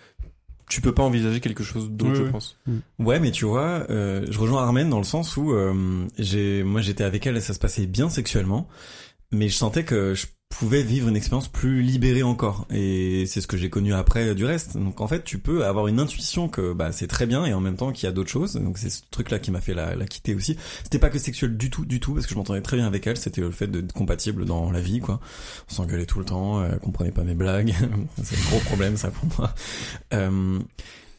tu 0.70 0.82
peux 0.82 0.94
pas 0.94 1.04
envisager 1.04 1.40
quelque 1.40 1.64
chose 1.64 1.90
d'autre 1.92 2.12
Oui, 2.12 2.18
je 2.18 2.24
oui. 2.24 2.32
pense 2.32 2.58
Ouais, 3.00 3.20
mais 3.20 3.32
tu 3.32 3.46
vois, 3.46 3.86
euh, 3.90 4.26
je 4.30 4.40
rejoins 4.40 4.64
Armen 4.64 4.90
dans 4.90 4.98
le 4.98 5.04
sens 5.04 5.38
où 5.38 5.52
euh, 5.54 6.06
j'ai, 6.18 6.64
moi 6.64 6.82
j'étais 6.82 7.04
avec 7.04 7.26
elle 7.28 7.38
et 7.38 7.42
ça 7.42 7.54
se 7.54 7.60
passait 7.60 7.86
bien 7.86 8.10
sexuellement, 8.10 8.68
mais 9.32 9.50
je 9.50 9.56
sentais 9.56 9.84
que 9.84 10.14
je 10.14 10.28
pouvais 10.56 10.84
vivre 10.84 11.08
une 11.08 11.16
expérience 11.16 11.48
plus 11.48 11.82
libérée 11.82 12.24
encore. 12.24 12.66
Et 12.72 13.26
c'est 13.28 13.42
ce 13.42 13.48
que 13.48 13.58
j'ai 13.58 13.70
connu 13.70 13.94
après 13.94 14.36
du 14.36 14.46
reste. 14.46 14.78
Donc 14.78 15.02
en 15.02 15.08
fait, 15.08 15.24
tu 15.24 15.38
peux 15.38 15.66
avoir 15.66 15.88
une 15.88 16.00
intuition 16.00 16.48
que 16.48 16.74
bah 16.74 16.92
c'est 16.92 17.08
très 17.08 17.26
bien 17.26 17.46
et 17.46 17.54
en 17.54 17.60
même 17.60 17.76
temps 17.76 17.92
qu'il 17.92 18.06
y 18.06 18.10
a 18.10 18.12
d'autres 18.12 18.30
choses. 18.30 18.56
Donc 18.56 18.78
c'est 18.78 18.90
ce 18.90 19.02
truc-là 19.12 19.40
qui 19.40 19.52
m'a 19.52 19.62
fait 19.62 19.74
la, 19.74 19.96
la 19.96 20.06
quitter 20.06 20.36
aussi. 20.36 20.58
C'était 20.84 21.00
pas 21.00 21.10
que 21.10 21.20
sexuel 21.20 21.58
du 21.58 21.70
tout, 21.70 21.86
du 21.86 22.00
tout, 22.00 22.14
parce 22.14 22.26
que 22.26 22.34
je 22.34 22.38
m'entendais 22.38 22.62
très 22.62 22.78
bien 22.78 22.88
avec 22.88 23.06
elle. 23.08 23.18
C'était 23.18 23.42
le 23.42 23.52
fait 23.52 23.68
d'être 23.68 23.94
compatible 23.94 24.46
dans 24.46 24.72
la 24.72 24.82
vie, 24.82 25.00
quoi. 25.00 25.20
On 25.70 25.74
s'engueulait 25.74 26.06
tout 26.06 26.20
le 26.20 26.26
temps, 26.26 26.60
euh, 26.60 26.70
elle 26.74 26.80
comprenait 26.80 27.12
pas 27.12 27.24
mes 27.24 27.36
blagues. 27.36 27.74
c'est 28.24 28.38
un 28.38 28.50
gros 28.50 28.60
problème 28.60 28.98
ça 28.98 29.12
pour 29.12 29.28
moi. 29.38 29.54
Euh, 30.14 30.60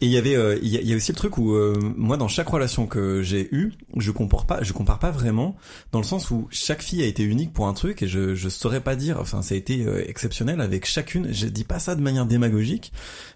et 0.04 0.06
il 0.06 0.12
y 0.12 0.18
avait, 0.18 0.36
euh, 0.36 0.58
il 0.60 0.68
y, 0.68 0.76
a, 0.76 0.82
il 0.82 0.86
y 0.86 0.92
a 0.92 0.96
aussi 0.96 1.12
le 1.12 1.16
truc 1.16 1.38
où 1.38 1.54
euh, 1.54 1.78
moi, 1.96 2.18
dans 2.18 2.28
chaque 2.28 2.48
relation 2.48 2.86
que 2.86 3.22
j'ai 3.22 3.48
eue, 3.54 3.72
je 3.96 4.10
compare 4.10 4.44
pas, 4.44 4.62
je 4.62 4.74
compare 4.74 4.98
pas 4.98 5.10
vraiment, 5.10 5.56
dans 5.92 5.98
le 5.98 6.04
sens 6.04 6.30
où 6.30 6.46
chaque 6.50 6.82
fille 6.82 7.02
a 7.02 7.06
été 7.06 7.22
unique 7.22 7.54
pour 7.54 7.68
un 7.68 7.72
truc 7.72 8.02
et 8.02 8.06
je 8.06 8.34
je 8.34 8.50
saurais 8.50 8.82
pas 8.82 8.96
dire. 8.96 9.18
Enfin, 9.18 9.40
ça 9.40 9.54
a 9.54 9.56
été 9.56 9.82
euh, 9.86 10.06
exceptionnel 10.06 10.60
avec 10.60 10.84
chacune. 10.84 11.32
Je 11.32 11.46
dis 11.46 11.64
pas 11.64 11.78
ça 11.78 11.94
de 11.94 12.02
manière 12.02 12.26
démagogique, 12.26 12.92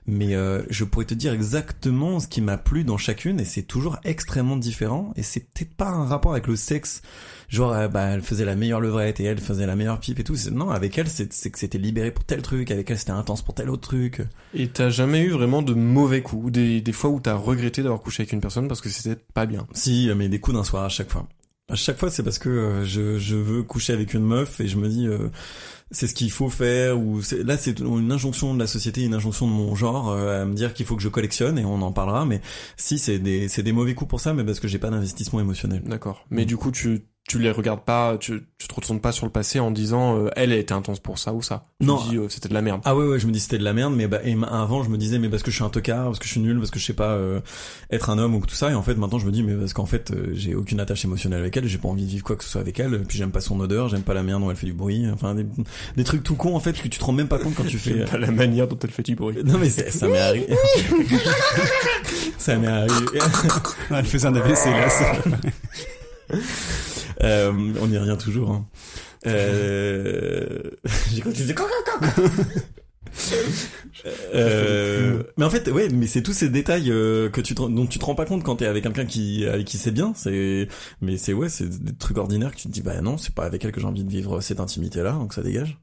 mais 0.07 0.35
euh, 0.35 0.63
je 0.69 0.85
pourrais 0.85 1.07
te 1.07 1.15
dire 1.15 1.33
exactement 1.33 2.21
ce 2.21 2.29
qui 2.29 2.43
m'a 2.43 2.59
plu 2.59 2.85
dans 2.85 2.99
chacune 2.99 3.41
et 3.41 3.47
c'est 3.47 3.63
toujours 3.63 3.97
extrêmement 4.05 4.59
différent. 4.59 5.15
Et 5.17 5.23
c'est 5.23 5.41
peut-être 5.41 5.75
pas 5.75 5.89
un 5.89 6.05
rapport 6.05 6.33
avec 6.33 6.49
le 6.49 6.57
sexe. 6.57 7.01
Genre, 7.49 7.73
euh, 7.73 7.89
bah, 7.89 8.05
elle 8.09 8.21
faisait 8.23 8.45
la 8.45 8.57
meilleure 8.57 8.81
levrette 8.81 9.21
et 9.21 9.25
elle 9.25 9.39
faisait 9.39 9.67
la 9.67 9.75
meilleure 9.75 10.01
pipe 10.01 10.19
et 10.21 10.25
tout. 10.25 10.37
Non, 10.53 10.71
avec 10.71 10.99
elle, 10.99 11.09
c'est 11.09 11.29
que 11.51 11.59
c'était 11.59 11.79
libéré 11.79 12.11
pour 12.11 12.25
tel 12.25 12.43
truc. 12.43 12.71
Avec 12.71 12.91
elle, 12.91 12.99
c'était 12.99 13.11
intense 13.13 13.41
pour 13.43 13.55
tel 13.55 13.71
autre 13.71 13.89
truc. 13.89 14.21
et 14.55 14.69
t'as 14.69 14.91
jamais 14.91 15.23
eu 15.23 15.31
vraiment 15.31 15.63
de 15.63 15.73
mauvais 15.75 16.21
coups 16.23 16.47
ou 16.47 16.51
des, 16.51 16.81
des 16.81 16.93
fois 16.93 17.09
où 17.11 17.21
t'as 17.21 17.35
regretté 17.35 17.83
d'avoir 17.83 18.01
couché 18.01 18.23
avec 18.23 18.33
une 18.33 18.41
personne 18.43 18.69
parce 18.69 18.81
que 18.83 18.89
c'était 18.91 19.21
pas 19.35 19.47
bien? 19.47 19.67
Si, 19.73 20.11
mais 20.17 20.29
des 20.29 20.41
coups 20.41 20.57
d'un 20.57 20.65
soir 20.65 20.85
à 20.85 20.89
chaque 20.91 21.11
fois. 21.11 21.27
À 21.71 21.75
chaque 21.75 21.99
fois, 21.99 22.11
c'est 22.11 22.23
parce 22.23 22.39
que 22.39 22.49
euh, 22.49 22.85
je, 22.85 23.19
je 23.19 23.37
veux 23.37 23.63
coucher 23.63 23.93
avec 23.93 24.15
une 24.15 24.25
meuf 24.25 24.59
et 24.61 24.69
je 24.69 24.79
me 24.79 24.89
dis 24.89 25.07
euh, 25.07 25.29
c'est 25.91 26.07
ce 26.07 26.15
qu'il 26.15 26.31
faut 26.31 26.49
faire 26.49 26.99
ou 26.99 27.21
là 27.45 27.59
c'est 27.59 27.81
une 27.81 28.11
injonction 28.11 28.55
de 28.55 28.59
la 28.59 28.67
société, 28.67 29.03
une 29.05 29.13
injonction 29.13 29.47
de 29.47 29.53
mon 29.53 29.75
genre 29.75 30.09
euh, 30.11 30.43
à 30.43 30.45
me 30.47 30.55
dire 30.55 30.73
qu'il 30.73 30.87
faut 30.87 30.97
que 30.97 31.03
je 31.03 31.11
collectionne 31.11 31.59
et 31.59 31.67
on 31.67 31.83
en 31.83 31.93
parlera. 31.93 32.25
Mais 32.25 32.41
si 32.79 32.99
c'est 32.99 33.19
des 33.19 33.49
c'est 33.49 33.63
des 33.63 33.73
mauvais 33.73 33.93
coups 33.95 34.09
pour 34.09 34.21
ça, 34.21 34.33
mais 34.33 34.45
parce 34.45 34.61
que 34.61 34.69
j'ai 34.69 34.79
pas 34.79 34.89
d'investissement 34.89 35.41
émotionnel. 35.41 35.83
D'accord. 35.85 36.25
Mais 36.31 36.45
Mm. 36.45 36.47
du 36.47 36.57
coup, 36.57 36.71
tu, 36.71 37.03
tu 37.29 37.39
les 37.39 37.51
regardes 37.51 37.83
pas, 37.85 38.17
tu, 38.19 38.43
tu 38.59 38.67
te 38.69 38.75
retournes 38.75 39.01
pas 39.01 39.13
sur 39.13 39.27
le 39.27 39.31
passé 39.31 39.61
en 39.61 39.71
disant, 39.71 40.17
euh, 40.17 40.31
elle 40.35 40.51
a 40.51 40.57
été 40.57 40.75
intense 40.75 40.99
pour 40.99 41.19
ça 41.19 41.33
ou 41.35 41.43
ça. 41.43 41.67
Tu 41.81 41.87
Non. 41.87 42.03
dis, 42.09 42.17
euh, 42.17 42.29
c'était 42.29 42.49
de 42.49 42.55
la 42.55 42.63
merde. 42.63 42.81
Ah 42.85 42.97
ouais 42.97 43.07
ouais, 43.07 43.19
je 43.21 43.27
me 43.27 43.33
dis 43.33 43.39
c'était 43.39 43.59
de 43.59 43.65
la 43.65 43.73
merde, 43.75 43.95
mais 43.95 44.09
bah, 44.09 44.19
et 44.25 44.37
avant 44.51 44.83
je 44.83 44.89
me 44.89 44.97
disais 44.97 45.19
mais 45.19 45.29
parce 45.29 45.43
que 45.43 45.51
je 45.51 45.57
suis 45.57 45.65
un 45.65 45.69
tocard, 45.69 46.07
parce 46.07 46.19
que 46.19 46.25
je 46.25 46.31
suis 46.33 46.41
nul, 46.41 46.59
parce 46.59 46.71
que 46.71 46.79
je 46.79 46.85
sais 46.87 46.93
pas 46.95 47.11
euh, 47.11 47.41
être 47.91 48.11
un 48.11 48.19
homme 48.19 48.35
ou 48.35 48.41
tout 48.45 48.55
ça. 48.55 48.71
Et 48.71 48.75
en 48.75 48.83
fait 48.83 48.95
maintenant 48.97 49.19
je 49.19 49.27
me 49.27 49.31
dis 49.31 49.43
mais 49.43 49.55
parce 49.55 49.75
qu'en 49.75 49.87
fait 49.87 50.11
euh, 50.11 50.31
j'ai 50.33 50.55
aucune 50.55 50.81
attache 50.81 51.05
émotionnelle 51.05 51.41
avec 51.41 51.57
elle, 51.57 51.67
j'ai 51.69 51.79
pas 51.79 51.89
envie 51.89 52.05
de 52.05 52.11
vivre 52.11 52.25
quoi 52.25 52.35
que 52.37 52.45
ce 52.45 52.51
soit 52.51 52.61
avec 52.63 52.81
elle. 52.81 53.03
Puis 53.07 53.19
j'aime 53.19 53.31
pas 53.31 53.41
son 53.41 53.61
odeur, 53.61 53.89
j'aime 53.89 54.03
pas 54.03 54.15
la 54.15 54.23
manière 54.23 54.41
dont 54.41 54.51
elle 54.51 54.57
fait 54.57 54.67
du 54.67 54.73
bruit. 54.73 55.05
Enfin 55.13 55.35
des, 55.35 55.47
des 55.97 56.05
trucs 56.05 56.23
tout 56.23 56.35
cons 56.35 56.57
en 56.57 56.61
fait 56.61 56.73
que 56.81 56.89
tu 56.89 56.99
te 56.99 57.05
rends 57.05 57.13
même 57.13 57.29
pas 57.29 57.39
compte 57.39 57.55
quand 57.55 57.67
tu 57.67 57.79
fais. 57.79 58.05
Pas 58.07 58.17
la 58.19 58.31
manière 58.31 58.67
dont 58.69 58.79
elle 58.83 58.91
fait 58.91 59.03
du 59.03 59.15
bruit. 59.15 59.37
Non 59.45 59.59
mais 59.59 59.69
ça 59.69 60.09
m'est 60.09 60.19
arrivé. 60.19 60.47
ça 62.39 62.57
m'est 62.57 62.67
arrivé. 62.67 63.19
Elle 63.91 64.05
faisait 64.07 64.27
un 64.29 64.35
AVC 64.35 64.65
là. 64.67 64.89
Euh, 67.23 67.53
on 67.81 67.91
y 67.91 67.99
revient 67.99 68.17
toujours. 68.19 68.51
Hein. 68.51 68.67
Euh... 69.27 70.63
J'ai 71.13 71.21
cru 71.21 71.31
que 71.31 71.37
tu 71.37 71.43
faisais 71.43 71.55
coq, 71.55 71.69
coq, 71.85 72.15
coq. 72.15 72.31
Euh, 74.35 75.23
mais 75.37 75.45
en 75.45 75.51
fait, 75.51 75.69
ouais, 75.71 75.89
mais 75.89 76.07
c'est 76.07 76.23
tous 76.23 76.33
ces 76.33 76.49
détails 76.49 76.91
euh, 76.91 77.29
que 77.31 77.41
tu 77.41 77.55
te, 77.55 77.63
dont 77.63 77.87
tu 77.87 77.99
te 77.99 78.05
rends 78.05 78.15
pas 78.15 78.27
compte 78.27 78.45
quand 78.45 78.57
t'es 78.57 78.67
avec 78.67 78.85
quelqu'un 78.85 79.07
qui 79.07 79.45
avec 79.47 79.67
qui 79.67 79.79
c'est 79.79 79.91
bien. 79.91 80.13
C'est, 80.15 80.69
mais 81.01 81.17
c'est 81.17 81.33
ouais, 81.33 81.49
c'est 81.49 81.69
des 81.69 81.95
trucs 81.95 82.19
ordinaires 82.19 82.53
que 82.53 82.57
tu 82.57 82.69
te 82.69 82.73
dis 82.73 82.83
bah 82.83 83.01
non, 83.01 83.19
c'est 83.19 83.35
pas 83.35 83.45
avec 83.45 83.65
elle 83.65 83.73
que 83.73 83.81
j'ai 83.81 83.87
envie 83.87 84.05
de 84.05 84.11
vivre 84.11 84.41
cette 84.41 84.61
intimité 84.61 85.03
là, 85.03 85.13
donc 85.13 85.35
ça 85.35 85.43
dégage. 85.43 85.79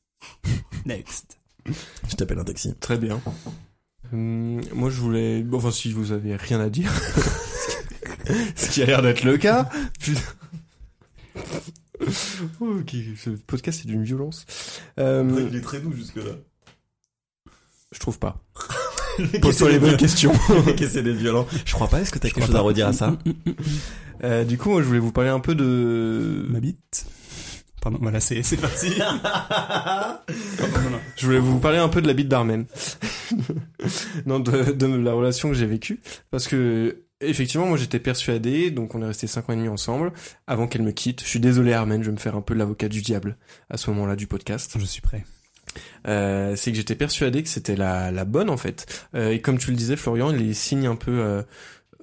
Next. 0.86 1.38
Je 2.08 2.16
t'appelle 2.16 2.38
un 2.38 2.44
taxi. 2.44 2.74
Très 2.78 2.96
bien. 2.96 3.20
Hum, 4.12 4.60
moi, 4.72 4.90
je 4.90 5.00
voulais, 5.00 5.42
bon, 5.42 5.58
enfin, 5.58 5.70
si 5.70 5.92
vous 5.92 6.12
avez 6.12 6.36
rien 6.36 6.60
à 6.60 6.68
dire. 6.68 6.92
Ce 8.56 8.70
qui 8.70 8.82
a 8.82 8.86
l'air 8.86 9.02
d'être 9.02 9.24
le 9.24 9.36
cas. 9.36 9.68
Putain. 10.00 10.20
ok, 12.60 12.94
ce 13.16 13.30
podcast 13.30 13.80
c'est 13.82 13.88
d'une 13.88 14.04
violence. 14.04 14.46
Euh, 14.98 15.50
est 15.52 15.60
très 15.60 15.80
doux 15.80 15.92
jusque 15.92 16.16
là. 16.16 16.32
je 17.92 17.98
trouve 17.98 18.18
pas. 18.18 18.42
Pose-toi 19.40 19.70
les 19.70 19.78
bonnes 19.78 19.96
questions. 19.96 20.32
que 20.78 20.86
c'est 20.86 21.02
des 21.02 21.14
violents. 21.14 21.46
Je 21.64 21.72
crois 21.72 21.88
pas. 21.88 22.00
Est-ce 22.00 22.12
que 22.12 22.18
t'as 22.18 22.28
quelque 22.28 22.46
chose 22.46 22.56
à 22.56 22.60
redire 22.60 22.88
à 22.88 22.92
ça 22.92 23.16
Euh, 24.24 24.44
du 24.44 24.58
coup, 24.58 24.70
moi, 24.70 24.82
je 24.82 24.86
voulais 24.86 24.98
vous 24.98 25.12
parler 25.12 25.30
un 25.30 25.40
peu 25.40 25.54
de. 25.54 26.46
Ma 26.48 26.60
bite. 26.60 27.06
Pardon, 27.80 27.98
voilà, 28.00 28.18
c'est 28.20 28.42
c'est 28.42 28.56
parti. 28.56 28.92
Je 31.16 31.26
voulais 31.26 31.38
vous 31.38 31.58
parler 31.60 31.78
un 31.78 31.88
peu 31.88 32.02
de 32.02 32.06
la 32.06 32.14
bite 32.14 32.28
d'Armen. 32.28 32.66
non, 34.26 34.40
de, 34.40 34.72
de 34.72 34.86
la 34.86 35.12
relation 35.12 35.48
que 35.48 35.54
j'ai 35.54 35.66
vécue. 35.66 36.00
Parce 36.30 36.46
que, 36.46 37.04
effectivement, 37.26 37.66
moi 37.66 37.76
j'étais 37.76 37.98
persuadé, 37.98 38.70
donc 38.70 38.94
on 38.94 39.02
est 39.02 39.06
resté 39.06 39.26
5 39.26 39.48
ans 39.48 39.52
et 39.52 39.56
demi 39.56 39.68
ensemble, 39.68 40.12
avant 40.46 40.66
qu'elle 40.66 40.82
me 40.82 40.92
quitte. 40.92 41.22
Je 41.22 41.28
suis 41.28 41.40
désolé 41.40 41.72
Armen, 41.72 42.02
je 42.02 42.06
vais 42.08 42.14
me 42.14 42.20
faire 42.20 42.36
un 42.36 42.42
peu 42.42 42.54
l'avocat 42.54 42.88
du 42.88 43.02
diable 43.02 43.36
à 43.70 43.76
ce 43.76 43.90
moment-là 43.90 44.16
du 44.16 44.26
podcast. 44.26 44.76
Je 44.78 44.84
suis 44.84 45.00
prêt. 45.00 45.24
Euh, 46.06 46.54
c'est 46.56 46.70
que 46.70 46.76
j'étais 46.76 46.94
persuadé 46.94 47.42
que 47.42 47.48
c'était 47.48 47.76
la, 47.76 48.10
la 48.10 48.24
bonne 48.24 48.50
en 48.50 48.56
fait. 48.56 49.06
Euh, 49.14 49.30
et 49.30 49.40
comme 49.40 49.58
tu 49.58 49.70
le 49.70 49.76
disais 49.76 49.96
Florian, 49.96 50.30
les 50.30 50.54
signes 50.54 50.86
un 50.86 50.96
peu 50.96 51.20
euh, 51.20 51.42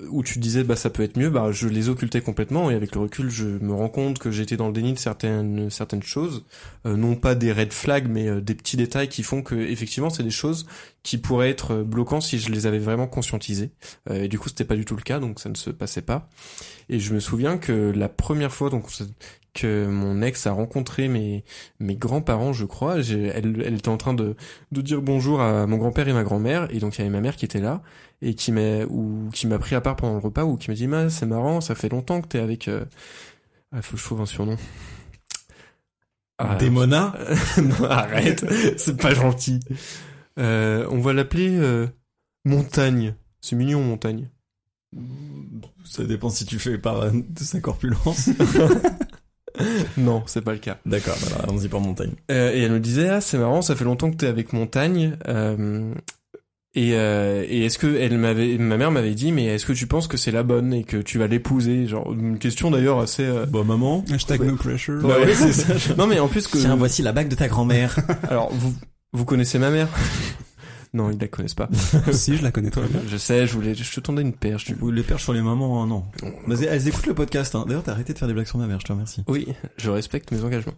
où 0.09 0.23
tu 0.23 0.39
disais 0.39 0.63
bah 0.63 0.75
ça 0.75 0.89
peut 0.89 1.03
être 1.03 1.17
mieux, 1.17 1.29
bah 1.29 1.51
je 1.51 1.67
les 1.67 1.89
occultais 1.89 2.21
complètement 2.21 2.71
et 2.71 2.75
avec 2.75 2.95
le 2.95 3.01
recul 3.01 3.29
je 3.29 3.45
me 3.45 3.73
rends 3.73 3.89
compte 3.89 4.17
que 4.19 4.31
j'étais 4.31 4.57
dans 4.57 4.67
le 4.67 4.73
déni 4.73 4.93
de 4.93 4.97
certaines 4.97 5.69
certaines 5.69 6.03
choses, 6.03 6.45
Euh, 6.85 6.97
non 6.97 7.15
pas 7.15 7.35
des 7.35 7.51
red 7.53 7.71
flags 7.71 8.07
mais 8.09 8.27
euh, 8.27 8.41
des 8.41 8.55
petits 8.55 8.77
détails 8.77 9.07
qui 9.07 9.23
font 9.23 9.41
que 9.41 9.55
effectivement 9.55 10.09
c'est 10.09 10.23
des 10.23 10.31
choses 10.31 10.65
qui 11.03 11.17
pourraient 11.17 11.49
être 11.49 11.71
euh, 11.73 11.83
bloquants 11.83 12.21
si 12.21 12.39
je 12.39 12.51
les 12.51 12.65
avais 12.65 12.79
vraiment 12.79 13.07
conscientisées. 13.07 13.71
Euh, 14.09 14.23
et 14.23 14.27
du 14.27 14.39
coup 14.39 14.49
c'était 14.49 14.65
pas 14.65 14.75
du 14.75 14.85
tout 14.85 14.95
le 14.95 15.03
cas 15.03 15.19
donc 15.19 15.39
ça 15.39 15.49
ne 15.49 15.55
se 15.55 15.69
passait 15.69 16.01
pas. 16.01 16.27
Et 16.89 16.99
je 16.99 17.13
me 17.13 17.19
souviens 17.19 17.57
que 17.57 17.91
la 17.95 18.09
première 18.09 18.51
fois 18.51 18.69
donc 18.69 18.89
que 19.53 19.85
mon 19.87 20.23
ex 20.23 20.47
a 20.47 20.51
rencontré 20.51 21.07
mes 21.07 21.43
mes 21.79 21.95
grands-parents, 21.95 22.53
je 22.53 22.65
crois. 22.65 22.97
Elle, 22.97 23.61
elle 23.63 23.75
était 23.75 23.89
en 23.89 23.97
train 23.97 24.15
de, 24.15 24.35
de 24.71 24.81
dire 24.81 25.01
bonjour 25.01 25.41
à 25.41 25.67
mon 25.67 25.77
grand-père 25.77 26.07
et 26.07 26.13
ma 26.13 26.23
grand-mère, 26.23 26.67
et 26.71 26.79
donc 26.79 26.95
il 26.95 26.99
y 26.99 27.01
avait 27.01 27.11
ma 27.11 27.21
mère 27.21 27.35
qui 27.35 27.45
était 27.45 27.59
là 27.59 27.83
et 28.23 28.35
qui 28.35 28.51
m'a 28.51 28.85
ou 28.85 29.29
qui 29.33 29.47
m'a 29.47 29.59
pris 29.59 29.75
à 29.75 29.81
part 29.81 29.95
pendant 29.95 30.13
le 30.13 30.19
repas 30.19 30.43
ou 30.43 30.57
qui 30.57 30.69
m'a 30.71 30.75
dit 30.75 30.87
"Ma, 30.87 31.09
c'est 31.09 31.25
marrant, 31.25 31.61
ça 31.61 31.75
fait 31.75 31.89
longtemps 31.89 32.21
que 32.21 32.27
t'es 32.27 32.39
avec." 32.39 32.67
Euh... 32.67 32.85
Ah, 33.71 33.81
faut 33.81 33.95
que 33.95 33.99
je 33.99 34.05
trouve 34.05 34.21
un 34.21 34.25
surnom. 34.25 34.55
Ah, 36.37 36.55
Démona 36.55 37.15
non, 37.57 37.85
arrête, 37.85 38.45
c'est 38.77 38.97
pas 38.97 39.13
gentil. 39.13 39.59
Euh, 40.39 40.87
on 40.89 40.99
va 40.99 41.13
l'appeler 41.13 41.55
euh, 41.57 41.87
Montagne. 42.45 43.15
C'est 43.41 43.55
mignon, 43.55 43.83
Montagne. 43.83 44.29
Ça 45.85 46.03
dépend 46.03 46.29
si 46.29 46.45
tu 46.45 46.59
fais 46.59 46.77
part 46.77 47.11
de 47.11 47.43
sa 47.43 47.59
corpulence. 47.59 48.29
Non, 49.97 50.23
c'est 50.25 50.41
pas 50.41 50.53
le 50.53 50.59
cas. 50.59 50.79
D'accord, 50.85 51.15
alors 51.27 51.43
allons-y 51.43 51.67
pour 51.67 51.81
montagne. 51.81 52.13
Euh, 52.31 52.51
et 52.51 52.61
elle 52.61 52.71
me 52.71 52.79
disait 52.79 53.09
ah 53.09 53.21
c'est 53.21 53.37
marrant 53.37 53.61
ça 53.61 53.75
fait 53.75 53.83
longtemps 53.83 54.09
que 54.09 54.15
t'es 54.15 54.27
avec 54.27 54.53
Montagne 54.53 55.17
euh, 55.27 55.93
et, 56.75 56.93
euh, 56.93 57.45
et 57.47 57.65
est-ce 57.65 57.77
que 57.77 57.95
elle 57.99 58.17
m'avait 58.17 58.57
ma 58.57 58.77
mère 58.77 58.89
m'avait 58.91 59.13
dit 59.13 59.31
mais 59.31 59.45
est-ce 59.45 59.65
que 59.65 59.73
tu 59.73 59.85
penses 59.87 60.07
que 60.07 60.17
c'est 60.17 60.31
la 60.31 60.43
bonne 60.43 60.73
et 60.73 60.83
que 60.83 60.97
tu 60.97 61.17
vas 61.19 61.27
l'épouser? 61.27 61.85
Genre 61.87 62.11
une 62.13 62.39
question 62.39 62.71
d'ailleurs 62.71 62.99
assez 62.99 63.23
euh, 63.23 63.45
Bon, 63.45 63.63
maman. 63.63 64.03
Hashtag 64.11 64.41
no 64.41 64.55
pressure. 64.55 65.01
bah 65.01 65.19
ouais, 65.19 65.33
c'est 65.35 65.53
ça. 65.53 65.93
non 65.97 66.07
mais 66.07 66.19
en 66.19 66.27
plus 66.27 66.47
que 66.47 66.57
Tiens, 66.57 66.75
voici 66.75 67.01
la 67.03 67.11
bague 67.11 67.27
de 67.27 67.35
ta 67.35 67.47
grand-mère. 67.47 67.97
alors 68.29 68.51
vous 68.51 68.73
vous 69.13 69.25
connaissez 69.25 69.59
ma 69.59 69.69
mère? 69.69 69.87
Non 70.93 71.11
ils 71.11 71.19
la 71.19 71.27
connaissent 71.27 71.55
pas 71.55 71.69
si, 72.11 72.37
je 72.37 72.43
la 72.43 72.51
connais 72.51 72.69
très 72.69 72.87
bien. 72.87 73.01
je 73.07 73.17
sais 73.17 73.47
je 73.47 73.53
voulais 73.53 73.75
je 73.75 73.93
te 73.93 73.99
tendais 73.99 74.21
une 74.21 74.33
perche 74.33 74.65
tu 74.65 74.75
les 74.91 75.03
perches 75.03 75.23
sur 75.23 75.33
les 75.33 75.41
mamans, 75.41 75.81
hein, 75.81 75.87
non. 75.87 76.03
Mais 76.47 76.59
elles 76.59 76.87
écoutent 76.87 77.07
le 77.07 77.13
podcast, 77.13 77.55
hein. 77.55 77.65
D'ailleurs, 77.67 77.83
t'as 77.83 77.91
arrêté 77.93 78.13
de 78.13 78.17
faire 78.17 78.27
des 78.27 78.33
blagues 78.33 78.47
sur 78.47 78.57
ma 78.57 78.67
mère, 78.67 78.79
je 78.79 78.85
te 78.85 78.91
remercie. 78.91 79.23
Oui, 79.27 79.47
je 79.77 79.89
respecte 79.89 80.31
mes 80.31 80.43
engagements. 80.43 80.73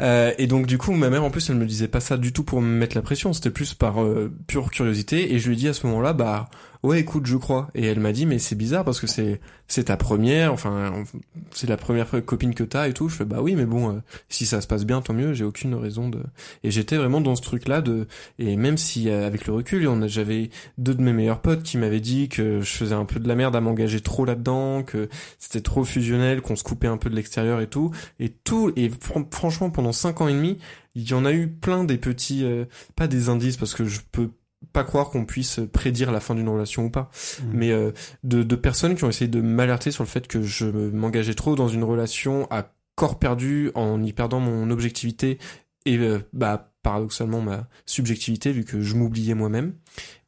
Euh, 0.00 0.32
et 0.38 0.46
donc 0.46 0.66
du 0.66 0.78
coup, 0.78 0.92
ma 0.92 1.10
mère 1.10 1.24
en 1.24 1.30
plus, 1.30 1.48
elle 1.50 1.56
me 1.56 1.66
disait 1.66 1.88
pas 1.88 2.00
ça 2.00 2.16
du 2.16 2.32
tout 2.32 2.44
pour 2.44 2.60
me 2.60 2.66
mettre 2.66 2.96
la 2.96 3.02
pression, 3.02 3.32
c'était 3.32 3.50
plus 3.50 3.74
par 3.74 4.02
euh, 4.02 4.32
pure 4.46 4.70
curiosité. 4.70 5.34
Et 5.34 5.38
je 5.38 5.48
lui 5.48 5.54
ai 5.54 5.58
dit 5.58 5.68
à 5.68 5.74
ce 5.74 5.86
moment-là, 5.86 6.12
bah 6.12 6.48
ouais 6.84 7.00
écoute 7.00 7.26
je 7.26 7.36
crois. 7.36 7.68
Et 7.74 7.86
elle 7.86 8.00
m'a 8.00 8.12
dit 8.12 8.26
mais 8.26 8.38
c'est 8.38 8.54
bizarre 8.54 8.84
parce 8.84 9.00
que 9.00 9.06
c'est 9.06 9.40
c'est 9.66 9.84
ta 9.84 9.96
première 9.96 10.52
enfin 10.52 11.04
c'est 11.50 11.68
la 11.68 11.76
première 11.76 12.24
copine 12.24 12.54
que 12.54 12.62
t'as 12.62 12.88
et 12.88 12.92
tout. 12.92 13.08
Je 13.08 13.16
fais 13.16 13.24
bah 13.24 13.38
oui 13.40 13.54
mais 13.56 13.64
bon 13.64 13.90
euh, 13.90 14.00
si 14.28 14.46
ça 14.46 14.60
se 14.60 14.66
passe 14.66 14.84
bien 14.84 15.00
tant 15.00 15.14
mieux 15.14 15.32
j'ai 15.32 15.44
aucune 15.44 15.74
raison 15.74 16.08
de 16.08 16.22
et 16.62 16.70
j'étais 16.70 16.96
vraiment 16.96 17.20
dans 17.20 17.34
ce 17.34 17.42
truc 17.42 17.66
là 17.66 17.80
de 17.80 18.06
et 18.38 18.56
même 18.56 18.76
si 18.76 19.08
euh, 19.08 19.26
avec 19.26 19.46
le 19.46 19.54
recul 19.54 19.88
j'avais 20.06 20.50
deux 20.78 20.94
de 20.94 21.02
mes 21.02 21.12
meilleurs 21.12 21.40
potes 21.40 21.62
qui 21.62 21.78
m'avaient 21.78 22.00
dit 22.00 22.28
que 22.28 22.60
je 22.60 22.70
faisais 22.70 22.94
un 22.94 23.06
peu 23.06 23.18
de 23.18 23.28
la 23.28 23.34
merde 23.34 23.56
à 23.56 23.60
m'engager 23.60 24.00
trop 24.00 24.24
là-dedans 24.24 24.82
que 24.82 25.08
c'était 25.38 25.62
trop 25.62 25.84
fusionnel 25.84 26.42
qu'on 26.42 26.56
se 26.56 26.64
coupait 26.64 26.86
un 26.86 26.98
peu 26.98 27.10
de 27.10 27.16
l'extérieur 27.16 27.60
et 27.60 27.66
tout. 27.66 27.90
Et 28.20 28.28
tout 28.28 28.72
et 28.76 28.90
franchement 29.30 29.70
pendant 29.70 29.92
cinq 29.92 30.20
ans 30.20 30.28
et 30.28 30.34
demi 30.34 30.58
il 30.94 31.08
y 31.08 31.14
en 31.14 31.24
a 31.24 31.32
eu 31.32 31.48
plein 31.48 31.84
des 31.84 31.98
petits 31.98 32.44
euh, 32.44 32.66
pas 32.94 33.08
des 33.08 33.28
indices 33.28 33.56
parce 33.56 33.74
que 33.74 33.84
je 33.84 34.00
peux 34.12 34.30
pas 34.72 34.84
croire 34.84 35.10
qu'on 35.10 35.24
puisse 35.24 35.60
prédire 35.72 36.12
la 36.12 36.20
fin 36.20 36.34
d'une 36.34 36.48
relation 36.48 36.84
ou 36.84 36.90
pas, 36.90 37.10
mmh. 37.10 37.44
mais 37.52 37.70
euh, 37.70 37.92
de, 38.22 38.42
de, 38.42 38.56
personnes 38.56 38.94
qui 38.94 39.04
ont 39.04 39.08
essayé 39.08 39.28
de 39.28 39.40
m'alerter 39.40 39.90
sur 39.90 40.04
le 40.04 40.08
fait 40.08 40.26
que 40.26 40.42
je 40.42 40.66
m'engageais 40.66 41.34
trop 41.34 41.56
dans 41.56 41.68
une 41.68 41.84
relation 41.84 42.46
à 42.50 42.72
corps 42.94 43.18
perdu 43.18 43.70
en 43.74 44.02
y 44.02 44.12
perdant 44.12 44.40
mon 44.40 44.70
objectivité 44.70 45.38
et 45.86 45.98
euh, 45.98 46.20
bah 46.32 46.70
paradoxalement 46.82 47.40
ma 47.40 47.66
subjectivité 47.86 48.52
vu 48.52 48.64
que 48.64 48.80
je 48.80 48.94
m'oubliais 48.94 49.34
moi-même. 49.34 49.74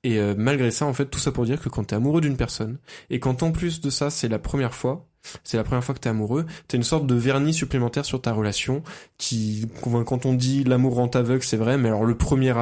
Et 0.02 0.18
euh, 0.18 0.34
malgré 0.36 0.70
ça, 0.70 0.86
en 0.86 0.94
fait, 0.94 1.06
tout 1.06 1.18
ça 1.18 1.30
pour 1.30 1.44
dire 1.44 1.60
que 1.60 1.68
quand 1.68 1.84
t'es 1.84 1.96
amoureux 1.96 2.20
d'une 2.20 2.36
personne 2.36 2.78
et 3.10 3.20
quand 3.20 3.42
en 3.42 3.52
plus 3.52 3.80
de 3.80 3.90
ça 3.90 4.10
c'est 4.10 4.28
la 4.28 4.38
première 4.38 4.74
fois, 4.74 5.08
c'est 5.44 5.56
la 5.56 5.64
première 5.64 5.84
fois 5.84 5.94
que 5.94 6.00
t'es 6.00 6.08
amoureux, 6.08 6.46
t'as 6.68 6.76
une 6.76 6.84
sorte 6.84 7.06
de 7.06 7.14
vernis 7.14 7.54
supplémentaire 7.54 8.04
sur 8.04 8.20
ta 8.20 8.32
relation 8.32 8.82
qui, 9.18 9.66
quand 9.82 10.26
on 10.26 10.34
dit 10.34 10.64
l'amour 10.64 10.94
rend 10.94 11.08
aveugle, 11.08 11.42
c'est 11.44 11.56
vrai, 11.56 11.78
mais 11.78 11.88
alors 11.88 12.04
le 12.04 12.16
premier 12.16 12.54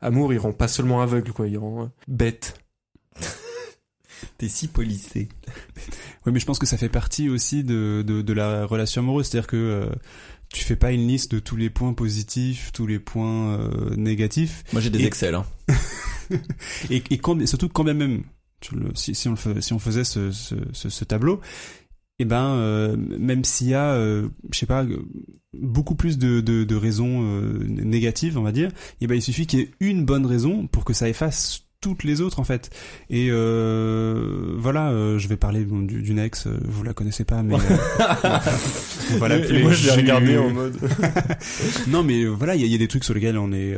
amour, 0.00 0.32
il 0.32 0.38
rend 0.38 0.52
pas 0.52 0.68
seulement 0.68 1.00
aveugle, 1.00 1.32
quoi, 1.32 1.46
il 1.46 1.58
rend 1.58 1.84
euh, 1.84 1.86
bête. 2.06 2.54
T'es 4.38 4.48
si 4.48 4.68
policé. 4.68 5.28
oui, 6.26 6.32
mais 6.32 6.40
je 6.40 6.46
pense 6.46 6.58
que 6.58 6.66
ça 6.66 6.76
fait 6.76 6.88
partie 6.88 7.28
aussi 7.28 7.64
de, 7.64 8.02
de, 8.02 8.32
la 8.32 8.66
relation 8.66 9.02
amoureuse, 9.02 9.26
c'est-à-dire 9.26 9.48
que 9.48 9.56
euh, 9.56 9.86
tu 10.52 10.64
fais 10.64 10.76
pas 10.76 10.92
une 10.92 11.06
liste 11.06 11.32
de 11.32 11.38
tous 11.38 11.56
les 11.56 11.70
points 11.70 11.92
positifs, 11.92 12.72
tous 12.72 12.86
les 12.86 12.98
points 12.98 13.58
euh, 13.58 13.94
négatifs. 13.96 14.64
Moi 14.72 14.80
j'ai 14.80 14.90
des 14.90 15.04
Excel. 15.04 15.34
Hein. 15.34 15.44
et, 16.90 17.02
et 17.10 17.46
surtout 17.46 17.68
quand 17.68 17.84
même 17.84 18.22
si, 18.94 19.14
si, 19.14 19.28
on 19.28 19.32
le, 19.32 19.60
si 19.60 19.72
on 19.72 19.78
faisait 19.78 20.04
ce, 20.04 20.30
ce, 20.30 20.54
ce, 20.72 21.04
tableau, 21.04 21.40
eh 22.18 22.24
ben 22.24 22.54
euh, 22.54 22.96
même 22.96 23.44
s'il 23.44 23.68
y 23.68 23.74
a 23.74 23.92
euh, 23.92 24.28
je 24.52 24.58
sais 24.58 24.66
pas 24.66 24.84
beaucoup 25.54 25.94
plus 25.94 26.18
de, 26.18 26.40
de, 26.40 26.64
de 26.64 26.76
raisons 26.76 27.22
euh, 27.22 27.64
négatives 27.68 28.38
on 28.38 28.42
va 28.42 28.52
dire 28.52 28.70
eh 29.00 29.06
ben 29.06 29.14
il 29.14 29.22
suffit 29.22 29.46
qu'il 29.46 29.60
y 29.60 29.62
ait 29.62 29.70
une 29.80 30.04
bonne 30.04 30.26
raison 30.26 30.66
pour 30.66 30.84
que 30.84 30.92
ça 30.92 31.08
efface 31.08 31.64
toutes 31.80 32.02
les 32.02 32.20
autres 32.20 32.40
en 32.40 32.44
fait. 32.44 32.70
Et 33.08 33.30
voilà 33.30 34.90
je 35.16 35.28
vais 35.28 35.36
parler 35.36 35.64
d'une 35.64 36.18
ex 36.18 36.48
vous 36.48 36.82
la 36.82 36.92
connaissez 36.92 37.22
pas 37.24 37.44
mais 37.44 37.54
voilà 39.18 39.36
et 39.36 39.62
moi 39.62 39.72
je 39.72 39.86
l'ai 39.86 39.92
regardé 39.92 40.38
en 40.38 40.50
mode. 40.52 40.76
Non 41.86 42.02
mais 42.02 42.24
voilà 42.24 42.56
il 42.56 42.66
y, 42.66 42.68
y, 42.68 42.74
a 42.74 42.78
des 42.78 42.88
trucs 42.88 43.04
sur 43.04 43.14
lesquels 43.14 43.38
on 43.38 43.52
est 43.52 43.76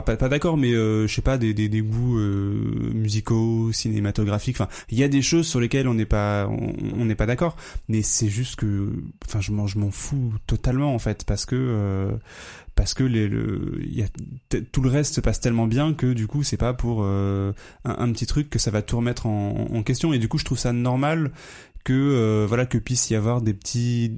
pas, 0.00 0.16
pas, 0.16 0.28
d'accord, 0.28 0.56
mais 0.56 0.72
euh, 0.72 1.06
je 1.06 1.14
sais 1.14 1.22
pas 1.22 1.38
des, 1.38 1.52
des, 1.54 1.68
des 1.68 1.82
goûts 1.82 2.18
euh, 2.18 2.90
musicaux, 2.94 3.70
cinématographiques. 3.72 4.56
Enfin, 4.56 4.68
il 4.90 4.98
y 4.98 5.04
a 5.04 5.08
des 5.08 5.22
choses 5.22 5.46
sur 5.46 5.60
lesquelles 5.60 5.88
on 5.88 5.94
n'est 5.94 6.06
pas 6.06 6.48
on 6.48 7.04
n'est 7.04 7.14
pas 7.14 7.26
d'accord, 7.26 7.56
mais 7.88 8.02
c'est 8.02 8.28
juste 8.28 8.56
que, 8.56 8.92
enfin, 9.26 9.40
je 9.40 9.52
m'en 9.52 9.66
je 9.66 9.78
m'en 9.78 9.90
fous 9.90 10.32
totalement 10.46 10.94
en 10.94 10.98
fait 10.98 11.24
parce 11.24 11.46
que 11.46 11.56
euh, 11.56 12.12
parce 12.74 12.94
que 12.94 13.04
les, 13.04 13.28
le, 13.28 13.80
y 13.84 14.02
a, 14.02 14.06
tout 14.72 14.80
le 14.80 14.88
reste 14.88 15.14
se 15.14 15.20
passe 15.20 15.40
tellement 15.40 15.66
bien 15.66 15.92
que 15.92 16.12
du 16.14 16.26
coup 16.26 16.42
c'est 16.42 16.56
pas 16.56 16.72
pour 16.72 17.04
un, 17.04 17.54
un, 17.84 18.12
petit 18.12 18.26
truc 18.26 18.48
que 18.48 18.58
ça 18.58 18.70
va 18.70 18.80
tout 18.80 18.96
remettre 18.96 19.26
en, 19.26 19.66
en, 19.70 19.82
question 19.82 20.14
et 20.14 20.18
du 20.18 20.28
coup 20.28 20.38
je 20.38 20.46
trouve 20.46 20.58
ça 20.58 20.72
normal 20.72 21.32
que 21.84 22.46
voilà 22.48 22.64
que 22.64 22.78
puisse 22.78 23.10
y 23.10 23.14
avoir 23.14 23.42
des 23.42 23.52
petits 23.52 24.16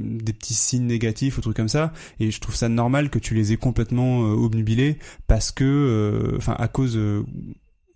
des 0.00 0.32
petits 0.32 0.54
signes 0.54 0.86
négatifs 0.86 1.38
ou 1.38 1.40
trucs 1.40 1.56
comme 1.56 1.68
ça. 1.68 1.92
Et 2.18 2.30
je 2.30 2.40
trouve 2.40 2.54
ça 2.54 2.68
normal 2.68 3.10
que 3.10 3.18
tu 3.18 3.34
les 3.34 3.52
aies 3.52 3.56
complètement 3.56 4.24
euh, 4.24 4.34
obnubilés 4.34 4.98
parce 5.26 5.50
que 5.50 5.64
euh, 5.64 6.36
enfin 6.36 6.54
à 6.58 6.68
cause 6.68 6.96
euh, 6.96 7.24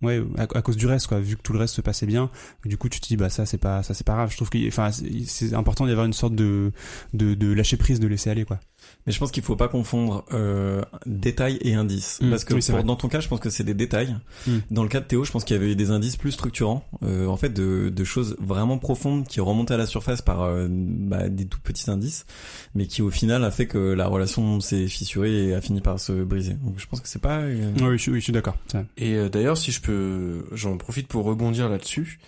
ouais 0.01 0.23
à, 0.37 0.61
cause 0.61 0.77
du 0.77 0.87
reste 0.87 1.07
quoi. 1.07 1.19
Vu 1.19 1.35
que 1.37 1.41
tout 1.41 1.53
le 1.53 1.59
reste 1.59 1.75
se 1.75 1.81
passait 1.81 2.05
bien 2.05 2.29
du 2.65 2.77
coup 2.77 2.89
tu 2.89 2.99
te 2.99 3.07
dis 3.07 3.17
bah 3.17 3.29
ça 3.29 3.45
c'est 3.45 3.57
pas 3.57 3.83
ça 3.83 3.93
c'est 3.93 4.05
pas 4.05 4.13
grave. 4.13 4.31
Je 4.31 4.37
trouve 4.37 4.49
que 4.49 4.67
enfin 4.67 4.91
c'est 4.91 5.53
important 5.53 5.85
d'y 5.85 5.91
avoir 5.91 6.05
une 6.05 6.13
sorte 6.13 6.35
de, 6.35 6.71
de 7.13 7.33
de 7.33 7.53
lâcher 7.53 7.77
prise 7.77 7.99
de 7.99 8.07
laisser 8.07 8.29
aller 8.29 8.45
quoi 8.45 8.59
mais 9.05 9.13
je 9.13 9.19
pense 9.19 9.31
qu'il 9.31 9.43
faut 9.43 9.55
pas 9.55 9.67
confondre 9.67 10.25
euh, 10.33 10.81
détails 11.05 11.57
et 11.61 11.75
indices. 11.75 12.19
Mm. 12.21 12.29
parce 12.29 12.43
que 12.43 12.81
dans 12.81 12.95
ton 12.95 13.07
cas, 13.07 13.19
je 13.19 13.27
pense 13.27 13.39
que 13.39 13.49
c'est 13.49 13.63
des 13.63 13.73
détails. 13.73 14.15
Mm. 14.47 14.57
Dans 14.71 14.83
le 14.83 14.89
cas 14.89 14.99
de 14.99 15.05
Théo, 15.05 15.23
je 15.23 15.31
pense 15.31 15.43
qu'il 15.43 15.55
y 15.55 15.59
avait 15.59 15.71
eu 15.71 15.75
des 15.75 15.91
indices 15.91 16.17
plus 16.17 16.31
structurants, 16.31 16.83
euh, 17.03 17.27
en 17.27 17.37
fait, 17.37 17.49
de, 17.49 17.89
de, 17.89 18.03
choses 18.03 18.35
vraiment 18.39 18.77
profondes 18.77 19.27
qui 19.27 19.39
remontaient 19.39 19.73
à 19.73 19.77
la 19.77 19.85
surface 19.85 20.21
par 20.21 20.41
euh, 20.41 20.67
bah, 20.69 21.29
des 21.29 21.45
tout 21.45 21.59
petits 21.59 21.89
indices, 21.89 22.25
mais 22.73 22.87
qui 22.87 23.01
au 23.01 23.09
final 23.09 23.43
a 23.43 23.51
fait 23.51 23.67
que 23.67 23.77
la 23.77 24.07
relation 24.07 24.59
s'est 24.59 24.87
fissurée 24.87 25.47
et 25.47 25.53
a 25.53 25.61
fini 25.61 25.81
par 25.81 25.99
se 25.99 26.23
briser. 26.23 26.53
Donc 26.53 26.79
je 26.79 26.87
pense 26.87 27.01
que 27.01 27.07
c'est 27.07 27.21
pas. 27.21 27.39
Euh, 27.39 27.73
oui, 27.81 27.97
je, 27.97 28.11
oui, 28.11 28.19
je 28.19 28.23
suis 28.23 28.33
d'accord. 28.33 28.57
Et 28.97 29.13
euh, 29.13 29.29
d'ailleurs, 29.29 29.57
si 29.57 29.71
je 29.71 29.81
peux, 29.81 30.45
j'en 30.51 30.77
profite 30.77 31.07
pour 31.07 31.25
rebondir 31.25 31.69
là-dessus. 31.69 32.19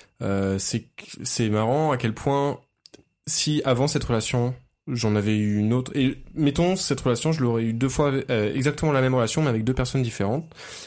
c'est 0.57 0.85
c'est 1.23 1.49
marrant 1.49 1.91
à 1.91 1.97
quel 1.97 2.13
point 2.13 2.59
si 3.25 3.61
avant 3.65 3.87
cette 3.87 4.03
relation 4.03 4.53
j'en 4.87 5.15
avais 5.15 5.35
eu 5.35 5.57
une 5.57 5.73
autre. 5.73 5.91
Et 5.95 6.17
mettons, 6.35 6.75
cette 6.75 7.01
relation, 7.01 7.31
je 7.31 7.41
l'aurais 7.41 7.63
eu 7.63 7.73
deux 7.73 7.89
fois, 7.89 8.11
euh, 8.29 8.53
exactement 8.53 8.91
la 8.91 9.01
même 9.01 9.15
relation, 9.15 9.41
mais 9.41 9.49
avec 9.49 9.63
deux 9.63 9.73
personnes 9.73 10.03
différentes. 10.03 10.45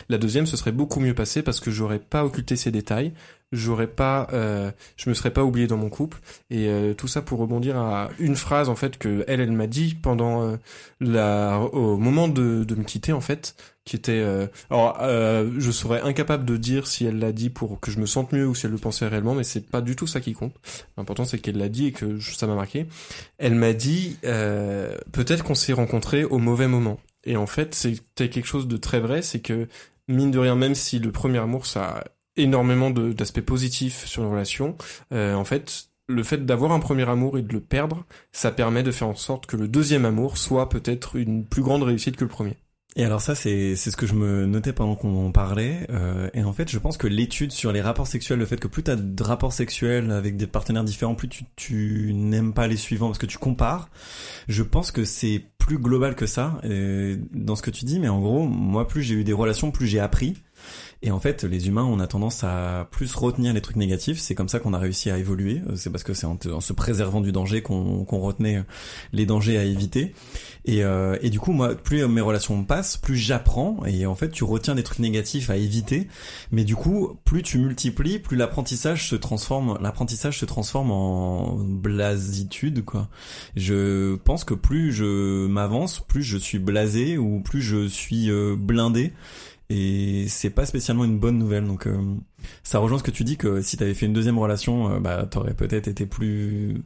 La 0.09 0.18
deuxième, 0.18 0.46
ce 0.46 0.57
serait 0.57 0.72
beaucoup 0.72 1.01
mieux 1.01 1.14
passé 1.14 1.42
parce 1.42 1.61
que 1.61 1.70
j'aurais 1.70 1.98
pas 1.98 2.24
occulté 2.24 2.57
ces 2.57 2.70
détails 2.70 3.12
j'aurais 3.53 3.86
pas, 3.86 4.28
euh, 4.32 4.70
je 4.96 5.09
me 5.09 5.14
serais 5.14 5.30
pas 5.30 5.44
oublié 5.44 5.66
dans 5.66 5.76
mon 5.76 5.88
couple. 5.88 6.18
Et 6.51 6.68
euh, 6.68 6.94
tout 6.94 7.09
ça 7.09 7.22
pour 7.22 7.38
rebondir 7.38 7.76
à 7.76 8.11
une 8.18 8.36
phrase 8.36 8.68
en 8.68 8.76
fait 8.76 8.98
que 8.98 9.24
elle, 9.28 9.40
elle 9.40 9.53
m'a 9.53 9.66
dit 9.66 9.94
pendant 9.94 10.42
euh, 10.42 10.57
la, 11.01 11.59
au 11.59 11.96
moment 11.96 12.28
de, 12.28 12.64
de 12.64 12.74
me 12.74 12.84
quitter 12.84 13.12
en 13.12 13.20
fait, 13.20 13.55
qui 13.91 13.97
était, 13.97 14.24
alors 14.70 14.99
je 15.01 15.70
serais 15.70 16.01
incapable 16.03 16.45
de 16.45 16.57
dire 16.57 16.86
si 16.86 17.05
elle 17.05 17.18
l'a 17.18 17.32
dit 17.32 17.51
pour 17.51 17.80
que 17.80 17.91
je 17.91 17.99
me 17.99 18.07
sente 18.07 18.32
mieux 18.32 18.47
ou 18.47 18.55
si 18.55 18.66
elle 18.66 18.72
le 18.72 18.78
pensait 18.78 19.09
réellement, 19.09 19.34
mais 19.34 19.45
c'est 19.45 19.68
pas 19.68 19.80
du 19.80 19.97
tout 19.97 20.07
ça 20.07 20.20
qui 20.20 20.32
compte. 20.32 20.55
L'important 20.97 21.24
c'est 21.24 21.38
qu'elle 21.38 21.59
l'a 21.59 21.68
dit 21.68 21.86
et 21.86 21.93
que 21.93 22.20
ça 22.20 22.47
m'a 22.47 22.55
marqué. 22.55 22.86
Elle 23.38 23.55
m'a 23.55 23.72
dit 23.72 24.18
peut-être 24.22 25.45
qu'on 25.45 25.55
s'est 25.55 25.72
rencontrés 25.72 26.24
au 26.24 26.38
mauvais 26.38 26.68
moment. 26.68 26.99
Et 27.24 27.36
en 27.36 27.47
fait, 27.47 27.74
c'était 27.74 28.30
quelque 28.30 28.47
chose 28.47 28.66
de 28.66 28.76
très 28.76 29.01
vrai, 29.01 29.20
c'est 29.22 29.41
que 29.41 29.68
mine 30.09 30.30
de 30.30 30.38
rien, 30.38 30.55
même 30.55 30.74
si 30.74 30.99
le 30.99 31.12
premier 31.12 31.38
amour 31.38 31.66
ça 31.66 32.03
énormément 32.36 32.91
d'aspects 32.91 33.41
positifs 33.41 34.07
sur 34.07 34.22
une 34.22 34.30
relation. 34.30 34.76
Euh, 35.12 35.34
en 35.34 35.45
fait, 35.45 35.88
le 36.09 36.22
fait 36.22 36.45
d'avoir 36.45 36.72
un 36.72 36.80
premier 36.80 37.09
amour 37.09 37.38
et 37.38 37.43
de 37.43 37.53
le 37.53 37.61
perdre, 37.61 38.05
ça 38.32 38.51
permet 38.51 38.82
de 38.82 38.91
faire 38.91 39.09
en 39.09 39.14
sorte 39.14 39.47
que 39.47 39.57
le 39.57 39.68
deuxième 39.68 40.05
amour 40.05 40.38
soit 40.38 40.68
peut-être 40.68 41.16
une 41.16 41.45
plus 41.45 41.62
grande 41.62 41.82
réussite 41.82 42.16
que 42.16 42.24
le 42.24 42.30
premier. 42.30 42.57
Et 42.97 43.05
alors 43.05 43.20
ça, 43.20 43.34
c'est 43.34 43.76
c'est 43.76 43.91
ce 43.91 43.97
que 43.97 44.07
je 44.07 44.14
me 44.14 44.47
notais 44.47 44.72
pendant 44.72 44.97
qu'on 44.97 45.30
parlait. 45.30 45.86
Euh, 45.91 46.28
et 46.34 46.43
en 46.43 46.53
fait, 46.53 46.68
je 46.68 46.78
pense 46.78 46.97
que 46.97 47.07
l'étude 47.07 47.53
sur 47.53 47.70
les 47.70 47.80
rapports 47.80 48.09
sexuels, 48.09 48.38
le 48.38 48.47
fait 48.47 48.59
que 48.59 48.66
plus 48.66 48.82
tu 48.82 48.91
as 48.91 48.97
de 48.97 49.22
rapports 49.22 49.53
sexuels 49.53 50.11
avec 50.11 50.36
des 50.36 50.49
partenaires 50.49 50.82
différents, 50.82 51.14
plus 51.14 51.28
tu, 51.28 51.45
tu 51.55 52.12
n'aimes 52.14 52.53
pas 52.53 52.66
les 52.66 52.76
suivants 52.76 53.07
parce 53.07 53.18
que 53.18 53.26
tu 53.26 53.38
compares. 53.38 53.91
Je 54.49 54.64
pense 54.64 54.91
que 54.91 55.05
c'est 55.05 55.45
plus 55.59 55.78
global 55.78 56.16
que 56.16 56.26
ça 56.26 56.61
euh, 56.64 57.16
dans 57.32 57.55
ce 57.55 57.62
que 57.62 57.70
tu 57.70 57.84
dis. 57.84 58.01
Mais 58.01 58.09
en 58.09 58.20
gros, 58.20 58.45
moi, 58.45 58.88
plus 58.88 59.03
j'ai 59.03 59.14
eu 59.14 59.24
des 59.24 59.32
relations, 59.32 59.70
plus 59.70 59.86
j'ai 59.86 60.01
appris. 60.01 60.34
Et 61.03 61.11
en 61.11 61.18
fait, 61.18 61.44
les 61.44 61.66
humains, 61.66 61.84
on 61.84 61.98
a 61.98 62.07
tendance 62.07 62.44
à 62.44 62.86
plus 62.90 63.14
retenir 63.14 63.55
les 63.55 63.62
trucs 63.62 63.76
négatifs. 63.76 64.18
C'est 64.18 64.34
comme 64.34 64.51
ça 64.51 64.61
qu'on 64.61 64.74
a 64.74 64.78
réussi 64.78 65.11
à 65.11 65.16
évoluer. 65.16 65.62
C'est 65.74 65.88
parce 65.88 66.05
que 66.05 66.12
c'est 66.12 66.26
en, 66.26 66.61
se 66.61 66.72
préservant 66.74 67.22
du 67.22 67.32
danger 67.32 67.62
qu'on 67.62 68.05
retenait 68.05 68.62
les 69.14 69.24
dangers 69.24 69.57
à 69.57 69.64
éviter. 69.64 70.14
Et, 70.66 70.84
euh, 70.84 71.16
et, 71.22 71.30
du 71.30 71.40
coup, 71.40 71.53
moi, 71.53 71.74
plus 71.74 72.07
mes 72.07 72.20
relations 72.20 72.62
passent, 72.64 72.98
plus 72.98 73.16
j'apprends. 73.16 73.78
Et 73.86 74.05
en 74.05 74.14
fait, 74.14 74.28
tu 74.28 74.44
retiens 74.44 74.74
des 74.74 74.82
trucs 74.82 74.98
négatifs 74.98 75.48
à 75.48 75.57
éviter. 75.57 76.07
Mais 76.53 76.64
du 76.64 76.76
coup, 76.76 77.16
plus 77.24 77.42
tu 77.42 77.59
multiplies, 77.59 78.18
plus 78.18 78.36
l'apprentissage 78.36 79.09
se 79.09 79.16
transforme. 79.16 79.78
L'apprentissage 79.80 80.38
se 80.38 80.44
transforme 80.44 80.90
en 80.90 81.55
blasitude, 81.57 82.84
quoi. 82.84 83.09
Je 83.57 84.16
pense 84.16 84.44
que 84.44 84.55
plus 84.55 84.92
je 84.92 85.46
m'avance, 85.46 86.01
plus 86.01 86.22
je 86.22 86.36
suis 86.36 86.59
blasé 86.59 87.16
ou 87.16 87.40
plus 87.40 87.62
je 87.62 87.88
suis 87.88 88.30
euh, 88.30 88.55
blindé 88.55 89.14
et 89.71 90.27
c'est 90.29 90.51
pas 90.51 90.66
spécialement 90.66 91.05
une 91.05 91.18
bonne 91.18 91.39
nouvelle 91.39 91.64
donc 91.64 91.87
euh, 91.87 91.97
ça 92.64 92.81
rejoint 92.81 92.99
ce 92.99 93.05
que 93.05 93.12
tu 93.12 93.23
dis 93.23 93.37
que 93.37 93.62
si 93.62 93.77
t'avais 93.77 93.95
fait 93.95 94.07
une 94.07 94.12
deuxième 94.12 94.39
relation 94.39 94.91
euh, 94.93 95.01
bah 95.01 95.27
t'aurais 95.31 95.55
peut-être 95.55 95.87
été 95.87 96.07
plus 96.07 96.83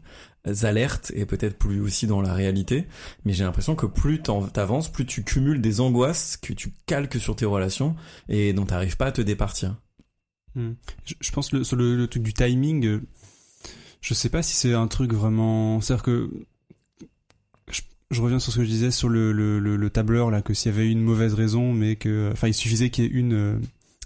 alerte 0.62 1.10
et 1.14 1.24
peut-être 1.24 1.56
plus 1.56 1.80
aussi 1.80 2.06
dans 2.06 2.20
la 2.20 2.34
réalité 2.34 2.86
mais 3.24 3.32
j'ai 3.32 3.44
l'impression 3.44 3.74
que 3.74 3.86
plus 3.86 4.20
t'avances 4.20 4.92
plus 4.92 5.06
tu 5.06 5.24
cumules 5.24 5.62
des 5.62 5.80
angoisses 5.80 6.36
que 6.36 6.52
tu 6.52 6.74
calques 6.84 7.18
sur 7.18 7.34
tes 7.34 7.46
relations 7.46 7.96
et 8.28 8.52
dont 8.52 8.66
t'arrives 8.66 8.98
pas 8.98 9.06
à 9.06 9.12
te 9.12 9.22
départir 9.22 9.80
hmm. 10.54 10.72
je, 11.06 11.32
pense 11.32 11.52
le, 11.52 11.64
sur 11.64 11.76
le, 11.76 11.96
le, 11.96 12.06
truc 12.06 12.22
du 12.22 12.34
timing 12.34 12.84
euh, 12.84 13.00
je 14.02 14.12
sais 14.12 14.28
pas 14.28 14.42
si 14.42 14.54
c'est 14.54 14.74
un 14.74 14.88
truc 14.88 15.14
vraiment 15.14 15.80
c'est 15.80 15.94
à 15.94 15.96
dire 15.96 16.04
que 16.04 16.30
je 18.10 18.20
reviens 18.20 18.38
sur 18.38 18.52
ce 18.52 18.58
que 18.58 18.64
je 18.64 18.70
disais 18.70 18.90
sur 18.90 19.08
le, 19.08 19.32
le, 19.32 19.58
le, 19.58 19.90
tableur 19.90 20.30
là 20.30 20.42
que 20.42 20.54
s'il 20.54 20.72
y 20.72 20.74
avait 20.74 20.90
une 20.90 21.00
mauvaise 21.00 21.34
raison 21.34 21.72
mais 21.72 21.96
que 21.96 22.30
enfin 22.32 22.48
il 22.48 22.54
suffisait 22.54 22.90
qu'il 22.90 23.04
y 23.04 23.06
ait 23.06 23.10
une 23.10 23.32
euh, 23.32 23.58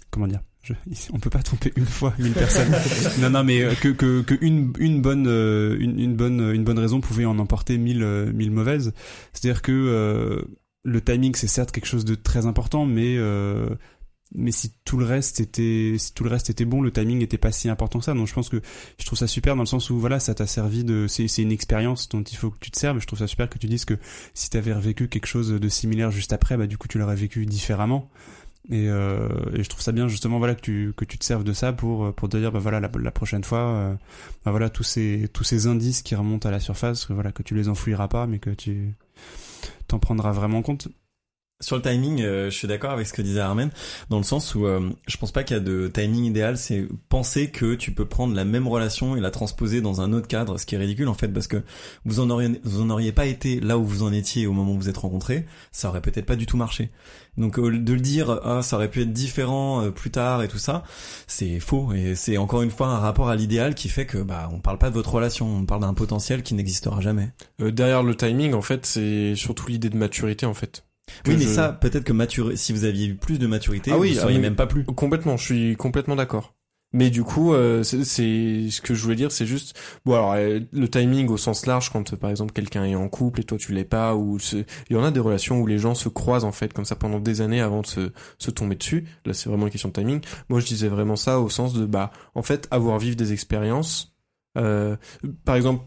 comment 0.09 0.27
dire 0.27 0.41
Je, 0.61 0.73
on 1.13 1.19
peut 1.19 1.29
pas 1.29 1.43
tromper 1.43 1.71
une 1.75 1.85
fois 1.85 2.13
une 2.19 2.33
personne. 2.33 2.71
non, 3.21 3.29
non, 3.29 3.43
mais 3.43 3.61
euh, 3.61 3.73
que, 3.75 3.89
que, 3.89 4.21
que 4.21 4.35
une, 4.41 4.73
une 4.79 5.01
bonne, 5.01 5.27
euh, 5.27 5.77
une, 5.79 5.99
une 5.99 6.15
bonne, 6.15 6.39
une 6.53 6.63
bonne 6.63 6.79
raison 6.79 7.01
pouvait 7.01 7.25
en 7.25 7.39
emporter 7.39 7.77
mille, 7.77 8.03
euh, 8.03 8.31
mille 8.31 8.51
mauvaises. 8.51 8.93
C'est-à-dire 9.33 9.61
que 9.61 9.71
euh, 9.71 10.41
le 10.83 11.01
timing, 11.01 11.35
c'est 11.35 11.47
certes 11.47 11.71
quelque 11.71 11.87
chose 11.87 12.05
de 12.05 12.15
très 12.15 12.45
important, 12.45 12.85
mais 12.85 13.15
euh, 13.17 13.69
mais 14.35 14.51
si 14.51 14.71
tout 14.85 14.97
le 14.97 15.05
reste 15.05 15.39
était, 15.39 15.95
si 15.97 16.13
tout 16.13 16.23
le 16.23 16.29
reste 16.29 16.49
était 16.49 16.65
bon, 16.65 16.81
le 16.81 16.91
timing 16.91 17.17
n'était 17.17 17.39
pas 17.39 17.51
si 17.51 17.67
important 17.67 17.99
que 17.99 18.05
ça. 18.05 18.13
Donc 18.13 18.27
je 18.27 18.33
pense 18.33 18.49
que 18.49 18.61
je 18.97 19.05
trouve 19.05 19.17
ça 19.17 19.27
super 19.27 19.55
dans 19.55 19.63
le 19.63 19.67
sens 19.67 19.89
où 19.89 19.99
voilà, 19.99 20.19
ça 20.19 20.35
t'a 20.35 20.45
servi 20.45 20.83
de, 20.83 21.07
c'est, 21.07 21.25
une 21.41 21.51
expérience 21.51 22.09
dont 22.09 22.21
il 22.21 22.37
faut 22.37 22.51
que 22.51 22.59
tu 22.59 22.69
te 22.69 22.77
serves. 22.77 22.99
Je 22.99 23.07
trouve 23.07 23.19
ça 23.19 23.27
super 23.27 23.49
que 23.49 23.57
tu 23.57 23.67
dises 23.67 23.85
que 23.85 23.97
si 24.33 24.49
t'avais 24.49 24.73
revécu 24.73 25.07
quelque 25.07 25.25
chose 25.25 25.49
de 25.49 25.69
similaire 25.69 26.11
juste 26.11 26.31
après, 26.31 26.57
bah 26.57 26.67
du 26.67 26.77
coup 26.77 26.87
tu 26.87 26.99
l'aurais 26.99 27.15
vécu 27.15 27.45
différemment. 27.45 28.09
Et, 28.69 28.87
euh, 28.87 29.29
et 29.55 29.63
je 29.63 29.69
trouve 29.69 29.81
ça 29.81 29.91
bien 29.91 30.07
justement 30.07 30.37
voilà 30.37 30.53
que 30.53 30.61
tu 30.61 30.93
que 30.95 31.05
tu 31.05 31.17
te 31.17 31.25
serves 31.25 31.43
de 31.43 31.53
ça 31.53 31.73
pour 31.73 32.13
pour 32.13 32.29
te 32.29 32.37
dire 32.37 32.51
bah 32.51 32.59
voilà 32.59 32.79
la, 32.79 32.91
la 32.99 33.09
prochaine 33.09 33.43
fois 33.43 33.59
euh, 33.59 33.93
bah 34.45 34.51
voilà 34.51 34.69
tous 34.69 34.83
ces 34.83 35.27
tous 35.33 35.43
ces 35.43 35.65
indices 35.65 36.03
qui 36.03 36.13
remontent 36.13 36.47
à 36.47 36.51
la 36.51 36.59
surface 36.59 37.05
que 37.05 37.13
voilà 37.13 37.31
que 37.31 37.41
tu 37.41 37.55
les 37.55 37.67
enfouiras 37.67 38.09
pas 38.09 38.27
mais 38.27 38.37
que 38.37 38.51
tu 38.51 38.93
t'en 39.87 39.97
prendras 39.97 40.33
vraiment 40.33 40.61
compte 40.61 40.89
Sur 41.61 41.75
le 41.75 41.81
timing, 41.81 42.21
euh, 42.21 42.49
je 42.49 42.55
suis 42.55 42.69
d'accord 42.69 42.91
avec 42.91 43.05
ce 43.05 43.11
que 43.11 43.21
disait 43.21 43.41
Armen, 43.41 43.69
dans 44.09 44.17
le 44.17 44.23
sens 44.23 44.55
où 44.55 44.65
euh, 44.65 44.89
je 45.09 45.17
pense 45.17 45.33
pas 45.33 45.43
qu'il 45.43 45.57
y 45.57 45.59
a 45.59 45.61
de 45.61 45.91
timing 45.93 46.23
idéal, 46.23 46.57
c'est 46.57 46.87
penser 47.09 47.51
que 47.51 47.75
tu 47.75 47.91
peux 47.91 48.05
prendre 48.05 48.33
la 48.33 48.45
même 48.45 48.65
relation 48.65 49.17
et 49.17 49.19
la 49.19 49.29
transposer 49.29 49.81
dans 49.81 49.99
un 49.99 50.13
autre 50.13 50.29
cadre, 50.29 50.57
ce 50.57 50.65
qui 50.65 50.75
est 50.75 50.77
ridicule 50.77 51.09
en 51.09 51.15
fait, 51.15 51.27
parce 51.27 51.47
que 51.47 51.61
vous 52.05 52.21
en 52.21 52.29
auriez, 52.29 52.61
vous 52.63 52.81
en 52.81 52.89
auriez 52.89 53.11
pas 53.11 53.25
été 53.25 53.59
là 53.59 53.77
où 53.77 53.83
vous 53.83 54.03
en 54.03 54.13
étiez 54.13 54.47
au 54.47 54.53
moment 54.53 54.71
où 54.71 54.77
vous 54.77 54.87
êtes 54.87 54.95
rencontrés, 54.95 55.45
ça 55.73 55.89
aurait 55.89 55.99
peut-être 55.99 56.25
pas 56.25 56.37
du 56.37 56.45
tout 56.45 56.55
marché. 56.55 56.91
Donc 57.37 57.59
de 57.59 57.93
le 57.93 57.99
dire, 57.99 58.39
ah, 58.45 58.61
ça 58.61 58.77
aurait 58.77 58.89
pu 58.89 59.01
être 59.01 59.11
différent 59.11 59.83
euh, 59.83 59.91
plus 59.91 60.11
tard 60.11 60.41
et 60.41 60.47
tout 60.47 60.59
ça, 60.59 60.83
c'est 61.27 61.59
faux 61.59 61.91
et 61.91 62.15
c'est 62.15 62.37
encore 62.37 62.61
une 62.61 62.71
fois 62.71 62.87
un 62.87 62.99
rapport 62.99 63.27
à 63.27 63.35
l'idéal 63.35 63.75
qui 63.75 63.89
fait 63.89 64.05
que 64.05 64.19
bah 64.19 64.49
on 64.53 64.61
parle 64.61 64.77
pas 64.77 64.89
de 64.89 64.95
votre 64.95 65.13
relation, 65.13 65.45
on 65.45 65.65
parle 65.65 65.81
d'un 65.81 65.93
potentiel 65.93 66.41
qui 66.41 66.53
n'existera 66.53 67.01
jamais. 67.01 67.31
Euh, 67.61 67.71
derrière 67.71 68.01
le 68.01 68.15
timing, 68.15 68.53
en 68.53 68.61
fait, 68.61 68.85
c'est 68.85 69.35
surtout 69.35 69.67
l'idée 69.67 69.89
de 69.89 69.97
maturité, 69.97 70.45
en 70.45 70.53
fait. 70.53 70.85
Oui, 71.27 71.35
mais 71.37 71.43
je- 71.45 71.49
ça, 71.49 71.71
peut-être 71.73 72.03
que 72.03 72.13
maturé, 72.13 72.55
si 72.55 72.73
vous 72.73 72.85
aviez 72.85 73.07
eu 73.07 73.15
plus 73.15 73.39
de 73.39 73.47
maturité, 73.47 73.91
Ah 73.93 73.97
oui, 73.97 74.11
vous 74.13 74.19
ah 74.19 74.21
seriez 74.23 74.37
oui. 74.37 74.41
même 74.41 74.55
pas 74.55 74.67
plus. 74.67 74.83
Complètement, 74.85 75.37
je 75.37 75.43
suis 75.43 75.75
complètement 75.75 76.15
d'accord. 76.15 76.55
Mais 76.91 77.11
du 77.11 77.21
coup, 77.23 77.53
euh, 77.53 77.83
c'est 77.83 78.01
ce 78.03 78.81
que 78.81 78.95
je 78.95 79.03
voulais 79.03 79.15
dire, 79.15 79.31
c'est 79.31 79.45
juste 79.45 79.79
bon 80.05 80.15
alors 80.15 80.33
euh, 80.33 80.59
le 80.71 80.87
timing 80.89 81.27
au 81.27 81.37
sens 81.37 81.67
large 81.67 81.91
quand 81.91 82.13
euh, 82.13 82.17
par 82.17 82.31
exemple 82.31 82.51
quelqu'un 82.51 82.83
est 82.83 82.95
en 82.95 83.07
couple 83.09 83.41
et 83.41 83.43
toi 83.43 83.59
tu 83.59 83.73
l'es 83.73 83.83
pas 83.83 84.15
ou 84.15 84.39
il 84.53 84.65
y 84.89 84.95
en 84.95 85.03
a 85.03 85.11
des 85.11 85.19
relations 85.19 85.61
où 85.61 85.67
les 85.67 85.77
gens 85.77 85.93
se 85.93 86.09
croisent 86.09 86.45
en 86.45 86.51
fait 86.51 86.73
comme 86.73 86.85
ça 86.85 86.95
pendant 86.95 87.19
des 87.19 87.41
années 87.41 87.61
avant 87.61 87.81
de 87.81 87.85
se, 87.85 88.11
se 88.39 88.49
tomber 88.49 88.73
dessus. 88.73 89.05
Là, 89.25 89.35
c'est 89.35 89.49
vraiment 89.49 89.65
une 89.67 89.71
question 89.71 89.89
de 89.89 89.93
timing. 89.93 90.21
Moi, 90.49 90.61
je 90.61 90.65
disais 90.65 90.87
vraiment 90.87 91.15
ça 91.15 91.39
au 91.39 91.47
sens 91.49 91.75
de 91.75 91.85
bah 91.85 92.09
en 92.33 92.41
fait 92.41 92.67
avoir 92.71 92.97
vivre 92.97 93.15
des 93.15 93.33
expériences. 93.33 94.15
Euh, 94.57 94.95
par 95.45 95.57
exemple, 95.57 95.83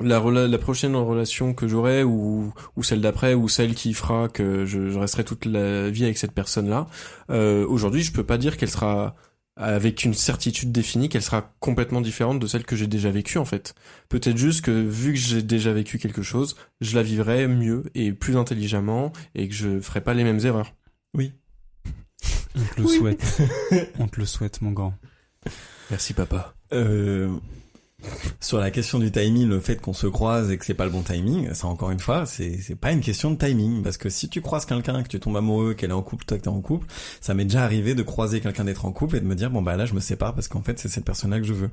la, 0.00 0.20
la 0.20 0.58
prochaine 0.58 0.96
relation 0.96 1.54
que 1.54 1.68
j'aurai 1.68 2.02
ou, 2.02 2.52
ou 2.76 2.82
celle 2.82 3.00
d'après 3.00 3.34
ou 3.34 3.48
celle 3.48 3.74
qui 3.74 3.94
fera 3.94 4.28
que 4.28 4.64
je, 4.66 4.90
je 4.90 4.98
resterai 4.98 5.24
toute 5.24 5.44
la 5.44 5.90
vie 5.90 6.04
avec 6.04 6.18
cette 6.18 6.32
personne-là. 6.32 6.86
Euh, 7.30 7.66
Aujourd'hui, 7.66 8.02
je 8.02 8.12
peux 8.12 8.24
pas 8.24 8.38
dire 8.38 8.56
qu'elle 8.56 8.70
sera 8.70 9.14
avec 9.58 10.04
une 10.04 10.14
certitude 10.14 10.70
définie 10.70 11.08
qu'elle 11.08 11.22
sera 11.22 11.52
complètement 11.58 12.00
différente 12.00 12.38
de 12.38 12.46
celle 12.46 12.64
que 12.64 12.76
j'ai 12.76 12.86
déjà 12.86 13.10
vécue 13.10 13.38
en 13.38 13.44
fait. 13.44 13.74
Peut-être 14.08 14.36
juste 14.36 14.64
que 14.64 14.70
vu 14.70 15.12
que 15.12 15.18
j'ai 15.18 15.42
déjà 15.42 15.72
vécu 15.72 15.98
quelque 15.98 16.22
chose, 16.22 16.54
je 16.80 16.94
la 16.94 17.02
vivrai 17.02 17.48
mieux 17.48 17.82
et 17.96 18.12
plus 18.12 18.36
intelligemment 18.36 19.12
et 19.34 19.48
que 19.48 19.54
je 19.54 19.80
ferai 19.80 20.00
pas 20.00 20.14
les 20.14 20.22
mêmes 20.22 20.38
erreurs. 20.44 20.74
on 22.54 22.74
te 22.76 22.80
le 22.80 22.86
souhaite 22.86 23.42
on 23.98 24.06
te 24.06 24.20
le 24.20 24.26
souhaite 24.26 24.62
mon 24.62 24.70
grand 24.70 24.94
Merci 25.90 26.12
papa. 26.14 26.54
Euh, 26.72 27.30
sur 28.40 28.58
la 28.58 28.70
question 28.70 28.98
du 28.98 29.10
timing, 29.10 29.48
le 29.48 29.60
fait 29.60 29.80
qu'on 29.80 29.92
se 29.92 30.06
croise 30.06 30.50
et 30.50 30.58
que 30.58 30.64
c'est 30.64 30.74
pas 30.74 30.84
le 30.84 30.90
bon 30.90 31.02
timing, 31.02 31.52
ça 31.54 31.66
encore 31.66 31.90
une 31.90 31.98
fois, 31.98 32.26
c'est 32.26 32.76
pas 32.80 32.92
une 32.92 33.00
question 33.00 33.30
de 33.30 33.36
timing 33.36 33.82
parce 33.82 33.96
que 33.96 34.08
si 34.08 34.28
tu 34.28 34.40
croises 34.40 34.64
quelqu'un, 34.66 35.02
que 35.02 35.08
tu 35.08 35.18
tombes 35.18 35.36
amoureux, 35.36 35.74
qu'elle 35.74 35.90
est 35.90 35.94
en 35.94 36.02
couple, 36.02 36.24
toi 36.24 36.38
que 36.38 36.42
t'es 36.42 36.48
en 36.48 36.60
couple, 36.60 36.86
ça 37.20 37.34
m'est 37.34 37.44
déjà 37.44 37.64
arrivé 37.64 37.94
de 37.94 38.02
croiser 38.02 38.40
quelqu'un 38.40 38.64
d'être 38.64 38.84
en 38.84 38.92
couple 38.92 39.16
et 39.16 39.20
de 39.20 39.26
me 39.26 39.34
dire 39.34 39.50
bon 39.50 39.62
bah 39.62 39.76
là 39.76 39.86
je 39.86 39.94
me 39.94 40.00
sépare 40.00 40.34
parce 40.34 40.48
qu'en 40.48 40.62
fait 40.62 40.78
c'est 40.78 40.88
cette 40.88 41.04
personne-là 41.04 41.38
que 41.38 41.46
je 41.46 41.54
veux. 41.54 41.70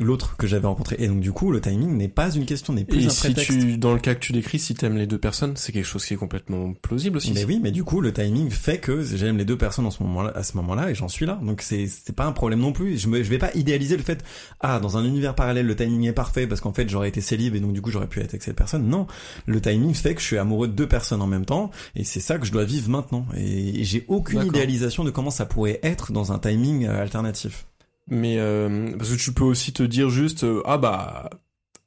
L'autre 0.00 0.36
que 0.36 0.46
j'avais 0.46 0.66
rencontré 0.66 0.96
et 0.98 1.08
donc 1.08 1.20
du 1.20 1.30
coup 1.30 1.52
le 1.52 1.60
timing 1.60 1.96
n'est 1.96 2.08
pas 2.08 2.30
une 2.30 2.46
question, 2.46 2.72
n'est 2.72 2.84
plus 2.84 3.04
Et 3.04 3.06
un 3.06 3.10
si 3.10 3.20
prétexte. 3.20 3.50
tu, 3.50 3.78
dans 3.78 3.92
le 3.92 4.00
cas 4.00 4.14
que 4.14 4.20
tu 4.20 4.32
décris, 4.32 4.58
si 4.58 4.74
t'aimes 4.74 4.96
les 4.96 5.06
deux 5.06 5.18
personnes, 5.18 5.56
c'est 5.56 5.72
quelque 5.72 5.84
chose 5.84 6.04
qui 6.04 6.14
est 6.14 6.16
complètement 6.16 6.72
plausible 6.72 7.18
aussi. 7.18 7.32
Mais 7.32 7.44
oui, 7.44 7.60
mais 7.62 7.70
du 7.70 7.84
coup, 7.84 8.00
le 8.00 8.12
timing 8.12 8.50
fait 8.50 8.78
que 8.78 9.02
j'aime 9.02 9.36
les 9.36 9.44
deux 9.44 9.58
personnes 9.58 9.86
en 9.86 9.90
ce 9.90 10.02
moment-là, 10.02 10.32
à 10.34 10.42
ce 10.42 10.56
moment-là, 10.56 10.90
et 10.90 10.94
j'en 10.94 11.08
suis 11.08 11.26
là. 11.26 11.38
Donc 11.42 11.62
c'est 11.62 11.86
c'est 11.86 12.14
pas 12.14 12.24
un 12.24 12.32
problème 12.32 12.60
non 12.60 12.72
plus. 12.72 12.98
Je 12.98 13.08
me, 13.08 13.22
je 13.22 13.28
vais 13.28 13.38
pas 13.38 13.50
idéaliser 13.54 13.96
le 13.96 14.02
fait, 14.02 14.24
ah, 14.60 14.80
dans 14.80 14.96
un 14.96 15.04
univers 15.04 15.34
parallèle, 15.34 15.66
le 15.66 15.76
timing 15.76 16.06
est 16.08 16.12
parfait 16.12 16.46
parce 16.46 16.60
qu'en 16.60 16.72
fait 16.72 16.88
j'aurais 16.88 17.08
été 17.08 17.20
célib 17.20 17.54
et 17.54 17.60
donc 17.60 17.72
du 17.72 17.82
coup 17.82 17.90
j'aurais 17.90 18.08
pu 18.08 18.20
être 18.20 18.30
avec 18.30 18.42
cette 18.42 18.56
personne. 18.56 18.88
Non, 18.88 19.06
le 19.46 19.60
timing 19.60 19.94
fait 19.94 20.14
que 20.14 20.20
je 20.20 20.26
suis 20.26 20.38
amoureux 20.38 20.68
de 20.68 20.72
deux 20.72 20.88
personnes 20.88 21.22
en 21.22 21.26
même 21.26 21.44
temps 21.44 21.70
et 21.94 22.04
c'est 22.04 22.20
ça 22.20 22.38
que 22.38 22.46
je 22.46 22.52
dois 22.52 22.64
vivre 22.64 22.88
maintenant. 22.88 23.26
Et 23.36 23.84
j'ai 23.84 24.04
aucune 24.08 24.42
idéalisation 24.44 25.04
de 25.04 25.10
comment 25.10 25.30
ça 25.30 25.46
pourrait 25.46 25.80
être 25.82 26.12
dans 26.12 26.32
un 26.32 26.38
timing 26.38 26.86
euh, 26.86 27.00
alternatif. 27.00 27.66
Mais 28.08 28.38
euh, 28.38 28.96
parce 28.96 29.10
que 29.10 29.16
tu 29.16 29.32
peux 29.32 29.44
aussi 29.44 29.72
te 29.72 29.82
dire 29.82 30.10
juste 30.10 30.44
euh, 30.44 30.62
ah 30.64 30.78
bah 30.78 31.30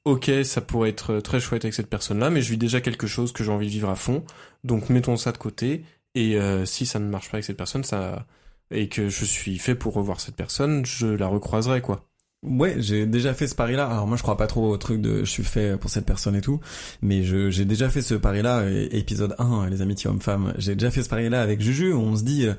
ok 0.06 0.32
ça 0.44 0.62
pourrait 0.62 0.90
être 0.90 1.20
très 1.20 1.40
chouette 1.40 1.66
avec 1.66 1.74
cette 1.74 1.90
personne 1.90 2.20
là 2.20 2.30
mais 2.30 2.42
je 2.42 2.50
vis 2.52 2.58
déjà 2.58 2.82
quelque 2.82 3.08
chose 3.08 3.34
que 3.34 3.44
j'ai 3.44 3.52
envie 3.52 3.68
de 3.68 3.72
vivre 3.72 3.90
à 3.90 3.96
fond. 3.96 4.24
Donc 4.64 4.90
mettons 4.90 5.18
ça 5.18 5.32
de 5.32 5.38
côté. 5.38 5.84
Et 6.16 6.38
euh, 6.38 6.66
si 6.66 6.86
ça 6.86 7.00
ne 7.00 7.10
marche 7.10 7.30
pas 7.30 7.38
avec 7.38 7.46
cette 7.46 7.58
personne 7.58 7.84
ça 7.84 8.26
et 8.72 8.88
que 8.90 9.10
je 9.10 9.26
suis 9.26 9.58
fait 9.58 9.76
pour 9.76 9.94
revoir 9.96 10.20
cette 10.20 10.36
personne 10.36 10.86
je 10.86 11.08
la 11.08 11.28
recroiserai 11.28 11.82
quoi 11.82 12.06
Ouais, 12.44 12.76
j'ai 12.80 13.06
déjà 13.06 13.34
fait 13.34 13.48
ce 13.48 13.56
pari-là. 13.56 13.88
Alors 13.88 14.06
moi, 14.06 14.18
je 14.18 14.22
crois 14.22 14.36
pas 14.36 14.48
trop 14.48 14.70
au 14.70 14.78
truc 14.78 15.00
de 15.02 15.20
je 15.20 15.30
suis 15.30 15.44
fait 15.44 15.78
pour 15.78 15.90
cette 15.90 16.06
personne 16.06 16.36
et 16.36 16.42
tout, 16.42 16.60
mais 17.02 17.24
j'ai 17.24 17.66
déjà 17.66 17.90
fait 17.90 18.02
ce 18.02 18.16
pari-là. 18.16 18.70
Épisode 18.92 19.36
1, 19.40 19.70
les 19.70 19.82
amitiés 19.82 20.10
hommes-femmes. 20.10 20.54
J'ai 20.58 20.76
déjà 20.76 20.92
fait 20.92 21.04
ce 21.04 21.10
pari-là 21.10 21.42
avec 21.42 21.62
Juju. 21.62 21.94
Où 21.94 22.00
on 22.00 22.16
se 22.18 22.24
dit, 22.24 22.46
euh, 22.46 22.54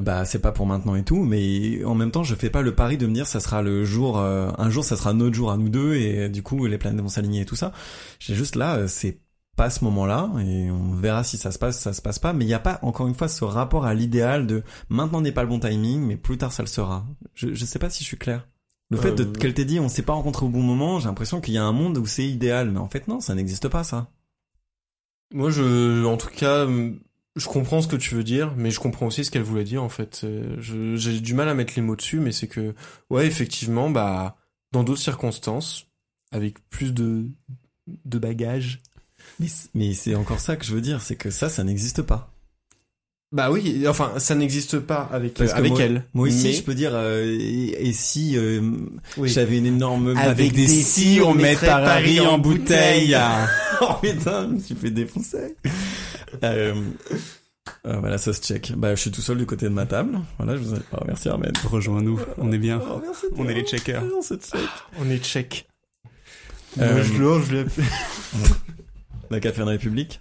bah 0.00 0.24
c'est 0.24 0.40
pas 0.40 0.52
pour 0.52 0.66
maintenant 0.66 0.94
et 0.94 1.04
tout, 1.04 1.22
mais 1.24 1.84
en 1.84 1.94
même 1.94 2.10
temps, 2.10 2.24
je 2.24 2.34
fais 2.34 2.50
pas 2.50 2.62
le 2.62 2.74
pari 2.74 2.96
de 2.96 3.06
me 3.06 3.14
dire 3.14 3.26
ça 3.26 3.40
sera 3.40 3.62
le 3.62 3.84
jour, 3.84 4.18
euh, 4.18 4.50
un 4.58 4.70
jour, 4.70 4.84
ça 4.84 4.96
sera 4.96 5.12
notre 5.12 5.34
jour 5.34 5.50
à 5.50 5.56
nous 5.56 5.68
deux 5.68 5.94
et 5.94 6.24
euh, 6.24 6.28
du 6.28 6.42
coup 6.42 6.66
les 6.66 6.78
planètes 6.78 7.00
vont 7.00 7.08
s'aligner 7.08 7.42
et 7.42 7.44
tout 7.46 7.56
ça. 7.56 7.72
J'ai 8.18 8.34
juste 8.34 8.56
là, 8.56 8.76
euh, 8.76 8.86
c'est 8.88 9.20
pas 9.56 9.70
ce 9.70 9.84
moment-là 9.84 10.30
et 10.40 10.70
on 10.70 10.94
verra 10.94 11.22
si 11.22 11.36
ça 11.36 11.52
se 11.52 11.58
passe, 11.58 11.78
ça 11.80 11.92
se 11.92 12.02
passe 12.02 12.18
pas. 12.18 12.32
Mais 12.32 12.44
il 12.44 12.48
y 12.48 12.54
a 12.54 12.58
pas 12.58 12.78
encore 12.82 13.06
une 13.06 13.14
fois 13.14 13.28
ce 13.28 13.44
rapport 13.44 13.86
à 13.86 13.94
l'idéal 13.94 14.46
de 14.46 14.62
maintenant 14.88 15.20
n'est 15.20 15.32
pas 15.32 15.42
le 15.42 15.48
bon 15.48 15.60
timing, 15.60 16.02
mais 16.02 16.16
plus 16.16 16.38
tard 16.38 16.52
ça 16.52 16.62
le 16.62 16.68
sera. 16.68 17.06
Je 17.34 17.54
je 17.54 17.64
sais 17.64 17.78
pas 17.78 17.90
si 17.90 18.02
je 18.02 18.08
suis 18.08 18.18
clair. 18.18 18.46
Le 18.90 18.96
fait 18.98 19.18
Euh, 19.20 19.32
qu'elle 19.32 19.54
t'ait 19.54 19.64
dit 19.64 19.80
on 19.80 19.88
s'est 19.88 20.02
pas 20.02 20.12
rencontré 20.12 20.44
au 20.46 20.48
bon 20.50 20.62
moment, 20.62 21.00
j'ai 21.00 21.06
l'impression 21.06 21.40
qu'il 21.40 21.54
y 21.54 21.58
a 21.58 21.64
un 21.64 21.72
monde 21.72 21.98
où 21.98 22.06
c'est 22.06 22.26
idéal, 22.28 22.70
mais 22.70 22.78
en 22.78 22.88
fait 22.88 23.08
non, 23.08 23.20
ça 23.20 23.34
n'existe 23.34 23.68
pas 23.68 23.82
ça. 23.84 24.10
moi 25.32 25.50
je 25.50 26.04
en 26.04 26.16
tout 26.16 26.28
cas 26.28 26.66
je 27.36 27.46
comprends 27.48 27.82
ce 27.82 27.88
que 27.88 27.96
tu 27.96 28.14
veux 28.14 28.22
dire 28.22 28.54
mais 28.56 28.70
je 28.70 28.78
comprends 28.78 29.06
aussi 29.06 29.24
ce 29.24 29.30
qu'elle 29.30 29.42
voulait 29.42 29.64
dire 29.64 29.82
en 29.82 29.88
fait 29.88 30.24
je- 30.58 30.94
j'ai 30.96 31.20
du 31.20 31.34
mal 31.34 31.48
à 31.48 31.54
mettre 31.54 31.72
les 31.76 31.82
mots 31.82 31.96
dessus 31.96 32.20
mais 32.20 32.30
c'est 32.30 32.46
que 32.46 32.74
ouais 33.10 33.26
effectivement 33.26 33.90
bah 33.90 34.36
dans 34.70 34.84
d'autres 34.84 35.00
circonstances 35.00 35.86
avec 36.30 36.60
plus 36.68 36.92
de 36.92 37.26
de 38.04 38.18
bagages 38.18 38.80
mais 39.74 39.94
c'est 39.94 40.14
encore 40.14 40.38
ça 40.40 40.56
que 40.56 40.64
je 40.64 40.74
veux 40.74 40.80
dire, 40.82 41.00
c'est 41.00 41.16
que 41.16 41.30
ça, 41.30 41.48
ça 41.48 41.64
n'existe 41.64 42.02
pas. 42.02 42.33
Bah 43.34 43.50
oui, 43.50 43.84
enfin, 43.88 44.12
ça 44.18 44.36
n'existe 44.36 44.78
pas 44.78 45.10
avec, 45.12 45.40
euh, 45.40 45.48
avec 45.54 45.72
moi- 45.72 45.82
elle. 45.82 46.04
Moi 46.14 46.28
aussi, 46.28 46.44
Mais- 46.44 46.52
je 46.52 46.62
peux 46.62 46.74
dire, 46.74 46.92
euh, 46.94 47.24
et, 47.26 47.88
et 47.88 47.92
si 47.92 48.36
euh, 48.38 48.60
Oui. 49.16 49.28
j'avais 49.28 49.58
une 49.58 49.66
énorme 49.66 50.16
avec 50.16 50.52
des 50.52 50.68
si 50.68 51.20
on 51.20 51.34
mettrait 51.34 51.66
Paris 51.66 52.20
en 52.20 52.38
bouteille 52.38 53.16
oh 53.80 53.94
putain, 54.00 54.46
je 54.48 54.54
me 54.54 54.60
suis 54.60 54.76
fait 54.76 54.92
défoncer. 54.92 55.56
euh, 56.44 56.74
euh, 57.88 57.96
voilà, 57.98 58.18
ça 58.18 58.32
se 58.32 58.40
check. 58.40 58.72
Bah, 58.76 58.94
je 58.94 59.00
suis 59.00 59.10
tout 59.10 59.20
seul 59.20 59.38
du 59.38 59.46
côté 59.46 59.66
de 59.66 59.70
ma 59.74 59.84
table. 59.86 60.16
Voilà, 60.38 60.56
je 60.56 60.62
vous 60.62 60.76
oh, 60.92 60.96
merci 61.04 61.28
Armen. 61.28 61.50
rejoins-nous 61.64 62.20
on 62.38 62.52
est 62.52 62.58
bien 62.58 62.80
Oh, 62.88 63.00
merci, 63.04 63.26
On 63.36 63.48
est 63.48 63.54
les 63.54 63.64
checkers. 63.64 64.04
On 64.16 64.22
se 64.22 64.34
check. 64.34 64.60
On 65.00 65.10
est 65.10 65.18
tchèque. 65.18 65.66
Euh, 66.78 67.02
je 67.02 67.12
l'ai- 67.14 67.44
je 67.46 67.52
l'ai 67.52 67.60
appelé. 67.62 67.86
La 69.30 69.40
Café 69.40 69.58
de 69.62 69.64
République. 69.66 70.20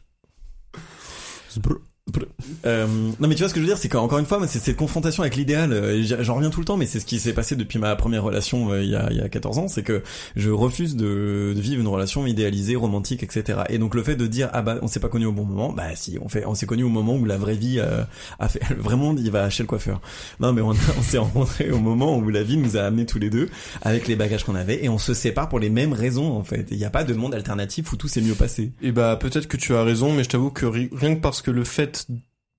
Euh, 2.65 2.85
non 3.19 3.27
mais 3.29 3.35
tu 3.35 3.39
vois 3.39 3.49
ce 3.49 3.53
que 3.53 3.59
je 3.61 3.65
veux 3.65 3.69
dire, 3.69 3.77
c'est 3.77 3.87
qu'encore 3.87 4.19
une 4.19 4.25
fois, 4.25 4.45
c'est 4.47 4.59
cette 4.59 4.75
confrontation 4.75 5.23
avec 5.23 5.35
l'idéal. 5.37 5.71
euh, 5.71 6.03
J'en 6.21 6.35
reviens 6.35 6.49
tout 6.49 6.59
le 6.59 6.65
temps, 6.65 6.75
mais 6.75 6.85
c'est 6.85 6.99
ce 6.99 7.05
qui 7.05 7.17
s'est 7.17 7.31
passé 7.33 7.55
depuis 7.55 7.79
ma 7.79 7.95
première 7.95 8.23
relation 8.23 8.71
euh, 8.73 8.83
il, 8.83 8.89
y 8.89 8.95
a, 8.95 9.07
il 9.09 9.17
y 9.17 9.21
a 9.21 9.29
14 9.29 9.57
ans, 9.57 9.67
c'est 9.69 9.83
que 9.83 10.03
je 10.35 10.49
refuse 10.49 10.97
de, 10.97 11.53
vivre 11.55 11.79
une 11.81 11.87
relation 11.87 12.27
idéalisée, 12.27 12.75
romantique, 12.75 13.23
etc. 13.23 13.59
Et 13.69 13.77
donc 13.77 13.95
le 13.95 14.03
fait 14.03 14.15
de 14.17 14.27
dire 14.27 14.49
ah 14.51 14.61
bah 14.61 14.77
on 14.81 14.87
s'est 14.87 14.99
pas 14.99 15.07
connu 15.07 15.25
au 15.25 15.31
bon 15.31 15.45
moment, 15.45 15.71
bah 15.71 15.95
si 15.95 16.17
on 16.21 16.27
fait, 16.27 16.45
on 16.45 16.55
s'est 16.55 16.65
connu 16.65 16.83
au 16.83 16.89
moment 16.89 17.15
où 17.15 17.23
la 17.25 17.37
vraie 17.37 17.55
vie 17.55 17.79
euh, 17.79 18.03
a 18.39 18.49
fait 18.49 18.61
vraiment 18.77 19.15
il 19.17 19.31
va 19.31 19.49
chez 19.49 19.63
le 19.63 19.67
coiffeur. 19.67 20.01
Non 20.41 20.51
mais 20.51 20.61
on, 20.61 20.71
on 20.97 21.01
s'est 21.01 21.17
rencontrés 21.17 21.71
au 21.71 21.79
moment 21.79 22.17
où 22.17 22.29
la 22.29 22.43
vie 22.43 22.57
nous 22.57 22.75
a 22.75 22.81
amenés 22.81 23.05
tous 23.05 23.19
les 23.19 23.29
deux 23.29 23.49
avec 23.81 24.07
les 24.09 24.15
bagages 24.17 24.43
qu'on 24.43 24.55
avait 24.55 24.83
et 24.83 24.89
on 24.89 24.97
se 24.97 25.13
sépare 25.13 25.47
pour 25.47 25.59
les 25.59 25.69
mêmes 25.69 25.93
raisons 25.93 26.33
en 26.33 26.43
fait. 26.43 26.67
Il 26.71 26.77
n'y 26.77 26.85
a 26.85 26.89
pas 26.89 27.05
de 27.05 27.13
monde 27.13 27.33
alternatif 27.33 27.91
où 27.93 27.95
tout 27.95 28.07
s'est 28.09 28.21
mieux 28.21 28.35
passé. 28.35 28.71
Et 28.81 28.91
bah, 28.91 29.15
peut-être 29.19 29.47
que 29.47 29.57
tu 29.57 29.73
as 29.73 29.83
raison, 29.83 30.11
mais 30.11 30.23
je 30.23 30.29
t'avoue 30.29 30.51
que 30.51 30.65
ri- 30.65 30.89
rien 30.93 31.15
que 31.15 31.21
parce 31.21 31.41
que 31.41 31.51
le 31.51 31.63
fait 31.63 31.92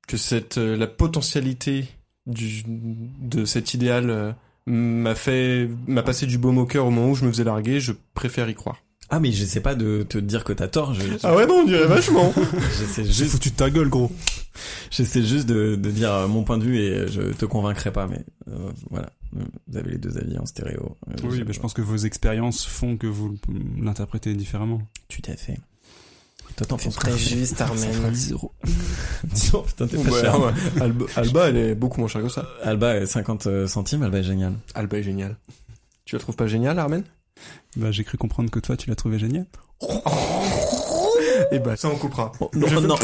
que 0.09 0.17
cette, 0.17 0.59
euh, 0.59 0.77
la 0.77 0.87
potentialité 0.87 1.87
du, 2.27 2.63
de 2.67 3.45
cet 3.45 3.75
idéal 3.75 4.11
euh, 4.11 4.33
m'a 4.67 5.15
fait, 5.15 5.69
m'a 5.87 6.03
passé 6.03 6.27
du 6.27 6.39
baume 6.39 6.59
au 6.59 6.67
cœur 6.67 6.87
au 6.87 6.91
moment 6.91 7.11
où 7.11 7.15
je 7.15 7.25
me 7.25 7.31
faisais 7.31 7.45
larguer. 7.45 7.81
Je 7.81 7.93
préfère 8.15 8.49
y 8.49 8.55
croire. 8.55 8.79
Ah 9.11 9.21
mais 9.21 9.31
j'essaie 9.33 9.61
pas 9.61 9.75
de 9.75 10.03
te 10.03 10.17
dire 10.17 10.45
que 10.45 10.53
t'as 10.55 10.67
tort. 10.69 10.95
Je, 10.95 11.03
Ah 11.23 11.37
ouais, 11.37 11.47
non, 11.47 11.57
on 11.63 11.67
dirait 11.67 11.87
vachement. 11.87 12.33
j'essaie 12.79 13.05
juste, 13.05 13.27
foutu 13.33 13.51
de 13.51 13.55
ta 13.55 13.69
gueule, 13.71 13.91
gros. 13.91 14.11
j'essaie 14.91 15.23
juste 15.23 15.47
de, 15.47 15.77
de 15.77 15.91
dire 15.91 16.11
euh, 16.13 16.27
mon 16.29 16.43
point 16.43 16.57
de 16.57 16.65
vue 16.65 16.79
et 16.79 17.07
je 17.09 17.21
te 17.35 17.45
convaincrai 17.45 17.93
pas. 17.93 18.07
Mais 18.07 18.25
euh, 18.49 18.71
voilà, 18.91 19.11
vous 19.33 19.77
avez 19.77 19.91
les 19.93 19.99
deux 19.99 20.17
avis 20.17 20.39
en 20.39 20.47
stéréo. 20.47 20.97
Euh, 21.11 21.15
Oui, 21.25 21.37
je- 21.39 21.45
mais 21.45 21.53
je 21.53 21.61
pense 21.61 21.75
que 21.75 21.83
vos 21.83 21.97
expériences 21.99 22.65
font 22.65 22.97
que 22.97 23.07
vous 23.07 23.37
l'interprétez 23.79 24.33
différemment. 24.35 24.81
Tout 25.09 25.23
à 25.29 25.37
fait. 25.37 25.59
Toi 26.57 26.67
t'en 26.69 26.77
penses 26.77 26.95
très 26.95 27.17
juste, 27.19 27.61
Armen. 27.61 28.11
10 28.13 28.33
euros. 28.33 28.53
Disons, 29.25 29.63
putain 29.63 29.87
t'es 29.89 29.97
pas 29.97 30.11
Ouais, 30.11 30.21
cher. 30.21 30.41
ouais. 30.41 30.53
Alba, 30.81 31.05
Alba, 31.17 31.49
elle 31.49 31.57
est 31.57 31.75
beaucoup 31.75 31.99
moins 32.01 32.09
chère 32.09 32.23
que 32.23 32.29
ça. 32.29 32.47
Alba 32.63 32.95
est 32.97 33.07
50 33.07 33.67
centimes, 33.67 34.03
Alba 34.05 34.19
est 34.19 34.23
génial. 34.23 34.55
Alba 34.75 34.99
est 34.99 35.03
géniale. 35.03 35.37
Tu 36.05 36.15
la 36.15 36.21
trouves 36.21 36.37
pas 36.37 36.47
géniale, 36.47 36.79
Armen 36.79 37.03
Bah, 37.77 37.91
j'ai 37.91 38.05
cru 38.05 38.19
comprendre 38.19 38.51
que 38.51 38.61
toi, 38.61 38.77
tu 38.77 38.89
l'as 38.89 38.95
trouvé 38.95 39.19
génial. 39.19 39.47
Eh 41.51 41.59
ben, 41.59 41.75
ça 41.77 41.89
on 41.89 41.97
coupera. 41.97 42.31
non, 42.55 42.69
non. 42.81 42.97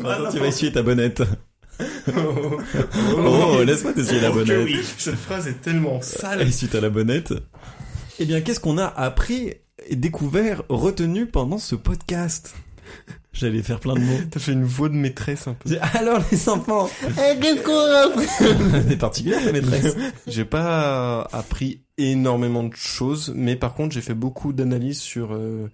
Maintenant 0.00 0.30
tu 0.30 0.38
vas 0.38 0.46
essuyer 0.46 0.72
ta 0.72 0.82
bonnette. 0.82 1.22
Oh, 3.16 3.62
laisse-moi 3.64 3.92
t'essuyer 3.94 4.20
la 4.20 4.30
bonnette. 4.30 4.68
Cette 4.98 5.14
phrase 5.16 5.46
est 5.48 5.60
tellement 5.62 6.00
sale. 6.02 6.42
Et 6.42 6.50
suite 6.50 6.74
à 6.74 6.80
la 6.80 6.90
bonnette. 6.90 7.32
Eh 8.18 8.26
bien, 8.26 8.40
qu'est-ce 8.42 8.60
qu'on 8.60 8.76
a 8.78 8.84
appris 8.86 9.48
et 9.48 9.62
découvert, 9.92 10.62
retenu 10.68 11.26
pendant 11.26 11.58
ce 11.58 11.74
podcast 11.74 12.54
J'allais 13.32 13.62
faire 13.62 13.78
plein 13.78 13.94
de 13.94 14.00
mots. 14.00 14.18
T'as 14.28 14.40
fait 14.40 14.52
une 14.52 14.64
voix 14.64 14.88
de 14.88 14.94
maîtresse 14.94 15.46
un 15.46 15.54
peu. 15.54 15.70
Alors 15.94 16.20
les 16.32 16.48
enfants, 16.48 16.90
eh, 17.04 17.38
qu'est-ce 17.40 17.62
qu'on 17.62 17.72
a 19.48 19.52
maîtresse. 19.52 19.94
J'ai 20.26 20.44
pas 20.44 21.22
appris 21.32 21.82
énormément 21.96 22.64
de 22.64 22.74
choses, 22.74 23.32
mais 23.36 23.54
par 23.54 23.74
contre 23.74 23.94
j'ai 23.94 24.00
fait 24.00 24.14
beaucoup 24.14 24.52
d'analyses 24.52 24.98
sur 25.00 25.32
euh, 25.32 25.70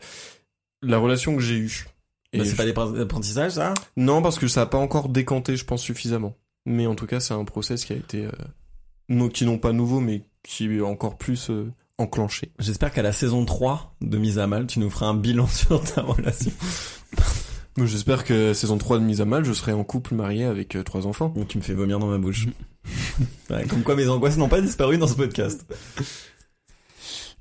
la 0.83 0.99
relation 0.99 1.35
que 1.35 1.41
j'ai 1.41 1.57
eue. 1.57 1.87
Bah, 2.35 2.41
c'est 2.45 2.51
je- 2.51 2.57
pas 2.57 2.87
des 2.91 3.01
apprentissages 3.01 3.53
ça 3.53 3.73
Non, 3.97 4.21
parce 4.21 4.39
que 4.39 4.49
ça 4.49 4.63
a 4.63 4.67
pas 4.67 4.77
encore 4.79 5.09
décanté, 5.09 5.57
je 5.57 5.65
pense, 5.65 5.81
suffisamment. 5.83 6.37
Mais 6.67 6.87
en 6.87 6.95
tout 6.95 7.07
cas, 7.07 7.21
c'est 7.21 7.33
un 7.35 7.45
process 7.45 7.85
qui 7.87 7.95
a 7.95 7.97
été... 7.97 8.27
Euh, 8.27 9.29
qui 9.31 9.47
n'ont 9.47 9.59
pas 9.59 9.73
nouveau, 9.73 10.01
mais 10.01 10.23
qui 10.43 10.67
est 10.67 10.81
encore 10.81 11.17
plus 11.17 11.49
euh, 11.51 11.73
enclenché. 11.99 12.53
J'espère 12.59 12.93
qu'à 12.93 13.03
la 13.03 13.13
saison 13.13 13.45
3 13.45 13.97
de 14.01 14.19
Mise 14.19 14.39
à 14.39 14.47
Mal, 14.47 14.67
tu 14.67 14.79
nous 14.81 14.91
feras 14.91 15.07
un 15.07 15.15
bilan 15.15 15.47
sur 15.49 15.83
ta 15.83 16.03
relation. 16.03 16.53
Mais 17.79 17.87
J'espère 17.87 18.25
que 18.25 18.55
saison 18.55 18.79
3 18.79 18.99
de 18.99 19.05
Mise 19.05 19.21
à 19.21 19.25
Mal, 19.25 19.45
je 19.45 19.53
serai 19.53 19.73
en 19.73 19.85
couple 19.85 20.15
marié 20.15 20.45
avec 20.45 20.77
euh, 20.77 20.83
trois 20.83 21.07
enfants. 21.07 21.33
Ou 21.37 21.45
tu 21.45 21.59
me 21.59 21.63
fais 21.63 21.75
vomir 21.75 21.99
dans 21.99 22.09
ma 22.09 22.19
bouche. 22.19 22.47
Ouais, 23.51 23.65
comme 23.67 23.83
quoi 23.83 23.97
mes 23.97 24.09
angoisses 24.09 24.37
n'ont 24.37 24.49
pas 24.49 24.61
disparu 24.61 24.97
dans 24.99 25.07
ce 25.09 25.15
podcast. 25.15 25.67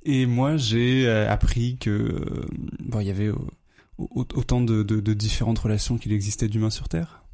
Et 0.03 0.25
moi, 0.25 0.55
j'ai 0.57 1.05
euh, 1.07 1.29
appris 1.31 1.77
que 1.77 1.89
euh, 1.89 2.45
bon, 2.79 2.99
il 2.99 3.07
y 3.07 3.09
avait 3.11 3.29
au- 3.29 3.47
autant 4.13 4.61
de, 4.61 4.83
de, 4.83 4.99
de 4.99 5.13
différentes 5.13 5.59
relations 5.59 5.97
qu'il 5.97 6.13
existait 6.13 6.47
d'humains 6.47 6.69
sur 6.69 6.87
Terre. 6.89 7.24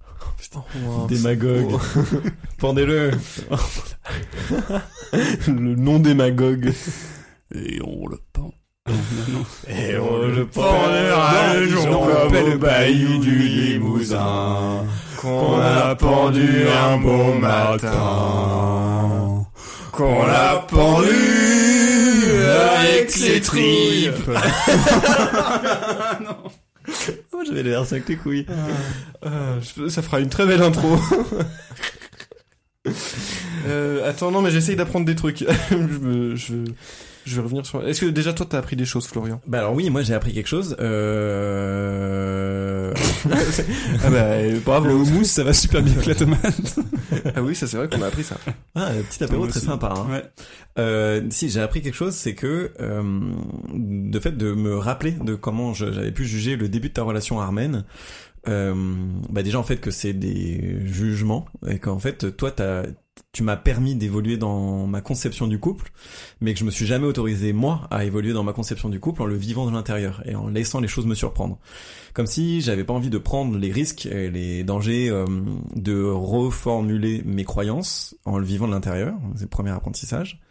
Démagogue. 1.07 1.79
Pendez-le. 2.57 3.11
Le 5.47 5.75
nom 5.75 5.99
démagogue. 5.99 6.73
Et 7.53 7.79
on 7.83 8.07
le 8.07 8.17
pend. 8.33 8.51
Non, 8.87 8.95
non, 8.95 9.39
non. 9.39 9.45
Et 9.67 9.95
on 9.97 10.27
le 10.27 10.47
pendra 10.47 11.53
le 11.53 11.67
jour 11.67 12.07
comme 12.07 12.35
au 12.35 12.57
bayou 12.57 13.19
du 13.19 13.37
Limousin, 13.37 14.85
qu'on 15.19 15.59
a 15.59 15.93
pendu 15.95 16.65
un 16.67 16.97
beau 16.97 17.35
matin, 17.35 17.91
qu'on 19.91 20.25
l'a 20.25 20.65
pendu 20.67 21.11
avec 22.79 23.11
ses 23.11 23.39
tripes. 23.39 24.31
J'avais 27.51 27.63
l'air 27.69 27.81
avec 27.81 28.05
tes 28.05 28.15
couilles. 28.15 28.45
Je- 29.23 29.87
ça 29.89 30.01
fera 30.01 30.19
une 30.19 30.29
très 30.29 30.45
belle 30.45 30.61
intro. 30.61 30.97
euh, 33.67 34.09
attends, 34.09 34.31
non, 34.31 34.41
mais 34.41 34.49
j'essaye 34.51 34.75
d'apprendre 34.75 35.05
des 35.05 35.15
trucs. 35.15 35.45
je, 35.69 35.75
me- 35.75 36.35
je, 36.35 36.53
je 37.25 37.35
vais 37.35 37.41
revenir 37.41 37.65
sur. 37.65 37.85
Est-ce 37.87 38.01
que 38.01 38.05
déjà 38.07 38.33
toi 38.33 38.45
t'as 38.49 38.57
appris 38.57 38.75
des 38.75 38.85
choses, 38.85 39.05
Florian? 39.07 39.39
Bah 39.47 39.59
alors 39.59 39.73
oui, 39.73 39.89
moi 39.89 40.01
j'ai 40.01 40.13
appris 40.13 40.33
quelque 40.33 40.47
chose. 40.49 40.75
Euh... 40.79 42.60
Ah 44.03 44.09
bah 44.09 44.37
bravo. 44.65 44.87
Le 44.87 44.93
houmous, 44.95 45.25
ça 45.25 45.43
va 45.43 45.53
super 45.53 45.81
bien 45.81 45.93
avec 45.93 46.05
la 46.05 46.15
tomate. 46.15 46.79
Ah 47.35 47.41
oui, 47.41 47.55
ça 47.55 47.67
c'est 47.67 47.77
vrai 47.77 47.87
qu'on 47.87 48.01
a 48.01 48.07
appris 48.07 48.23
ça. 48.23 48.37
Ah, 48.75 48.87
un 48.87 49.01
petit 49.01 49.23
apéro 49.23 49.45
très 49.47 49.59
sympa. 49.59 49.93
Hein. 49.95 50.11
Ouais. 50.11 50.23
Euh, 50.79 51.21
si 51.29 51.49
j'ai 51.49 51.61
appris 51.61 51.81
quelque 51.81 51.95
chose, 51.95 52.15
c'est 52.15 52.35
que 52.35 52.71
euh, 52.79 53.03
de 53.73 54.19
fait 54.19 54.37
de 54.37 54.53
me 54.53 54.77
rappeler 54.77 55.11
de 55.11 55.35
comment 55.35 55.73
j'avais 55.73 56.11
pu 56.11 56.25
juger 56.25 56.55
le 56.55 56.69
début 56.69 56.89
de 56.89 56.93
ta 56.93 57.03
relation 57.03 57.39
armène. 57.39 57.85
Euh, 58.47 58.73
bah 59.29 59.43
déjà 59.43 59.59
en 59.59 59.63
fait 59.63 59.77
que 59.77 59.91
c'est 59.91 60.13
des 60.13 60.81
jugements 60.85 61.45
et 61.67 61.77
qu'en 61.77 61.99
fait 61.99 62.35
toi 62.35 62.49
t'as 62.49 62.85
tu 63.31 63.43
m'as 63.43 63.57
permis 63.57 63.95
d'évoluer 63.95 64.37
dans 64.37 64.87
ma 64.87 65.01
conception 65.01 65.47
du 65.47 65.59
couple, 65.59 65.91
mais 66.41 66.53
que 66.53 66.59
je 66.59 66.65
me 66.65 66.71
suis 66.71 66.85
jamais 66.85 67.07
autorisé 67.07 67.53
moi 67.53 67.87
à 67.89 68.03
évoluer 68.03 68.33
dans 68.33 68.43
ma 68.43 68.53
conception 68.53 68.89
du 68.89 68.99
couple 68.99 69.21
en 69.21 69.25
le 69.25 69.35
vivant 69.35 69.65
de 69.65 69.71
l'intérieur 69.71 70.21
et 70.25 70.35
en 70.35 70.49
laissant 70.49 70.79
les 70.79 70.87
choses 70.87 71.05
me 71.05 71.15
surprendre. 71.15 71.57
Comme 72.13 72.27
si 72.27 72.61
j'avais 72.61 72.83
pas 72.83 72.93
envie 72.93 73.09
de 73.09 73.17
prendre 73.17 73.57
les 73.57 73.71
risques 73.71 74.05
et 74.05 74.29
les 74.29 74.63
dangers 74.63 75.09
euh, 75.09 75.25
de 75.75 76.03
reformuler 76.03 77.21
mes 77.25 77.45
croyances 77.45 78.15
en 78.25 78.37
le 78.37 78.45
vivant 78.45 78.67
de 78.67 78.73
l'intérieur. 78.73 79.15
C'est 79.35 79.43
le 79.43 79.47
premier 79.49 79.71
apprentissage. 79.71 80.41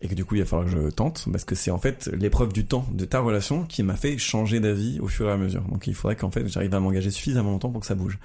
Et 0.00 0.08
que 0.08 0.14
du 0.14 0.24
coup, 0.26 0.34
il 0.34 0.40
va 0.40 0.44
falloir 0.46 0.68
que 0.68 0.72
je 0.72 0.90
tente, 0.90 1.24
parce 1.32 1.44
que 1.44 1.54
c'est 1.54 1.70
en 1.70 1.78
fait 1.78 2.10
l'épreuve 2.12 2.52
du 2.52 2.66
temps 2.66 2.86
de 2.92 3.06
ta 3.06 3.20
relation 3.20 3.64
qui 3.64 3.82
m'a 3.82 3.96
fait 3.96 4.18
changer 4.18 4.60
d'avis 4.60 5.00
au 5.00 5.06
fur 5.08 5.26
et 5.28 5.32
à 5.32 5.38
mesure. 5.38 5.62
Donc 5.62 5.86
il 5.86 5.94
faudrait 5.94 6.16
qu'en 6.16 6.30
fait 6.30 6.46
j'arrive 6.46 6.74
à 6.74 6.80
m'engager 6.80 7.10
suffisamment 7.10 7.52
longtemps 7.52 7.70
pour 7.70 7.80
que 7.80 7.86
ça 7.86 7.94
bouge. 7.94 8.18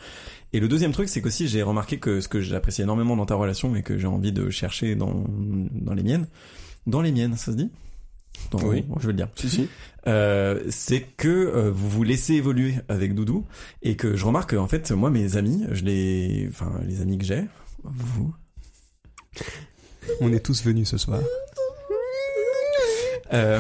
Et 0.52 0.60
le 0.60 0.68
deuxième 0.68 0.92
truc, 0.92 1.08
c'est 1.08 1.22
qu'aussi 1.22 1.48
j'ai 1.48 1.62
remarqué 1.64 1.98
que 1.98 2.20
ce 2.20 2.28
que 2.28 2.42
j'apprécie 2.42 2.82
énormément 2.82 3.16
dans 3.16 3.26
ta 3.26 3.36
relation 3.36 3.76
et 3.78 3.84
que 3.84 3.98
j'ai 3.98 4.08
envie 4.08 4.34
de 4.34 4.50
chercher 4.50 4.96
dans, 4.96 5.24
dans 5.30 5.94
les 5.94 6.04
miennes, 6.04 6.28
dans 6.86 7.02
les 7.02 7.14
miennes, 7.14 7.38
ça 7.38 7.52
se 7.54 7.58
dit? 7.58 7.70
Dans- 8.52 8.60
Oui. 8.64 8.84
je 9.00 9.06
vais 9.08 9.14
le 9.14 9.18
dire. 9.18 9.30
Si 9.36 9.50
si. 9.50 9.70
Euh, 10.08 10.62
c'est 10.70 11.02
que 11.02 11.28
euh, 11.30 11.72
vous 11.72 11.88
vous 11.90 12.04
laissez 12.04 12.34
évoluer 12.34 12.76
avec 12.90 13.14
Doudou 13.14 13.46
et 13.84 13.96
que 13.96 14.16
je 14.18 14.26
remarque 14.26 14.50
que, 14.50 14.56
en 14.58 14.68
fait 14.68 14.92
moi 14.92 15.10
mes 15.12 15.38
amis, 15.38 15.64
je 15.72 15.84
les, 15.86 16.48
enfin 16.50 16.74
les 16.86 17.02
amis 17.02 17.18
que 17.18 17.26
j'ai, 17.26 17.46
vous, 17.84 18.34
On 20.22 20.34
est 20.34 20.40
tous 20.44 20.64
venus 20.64 20.90
ce 20.90 20.98
soir. 20.98 21.22
Euh, 23.34 23.60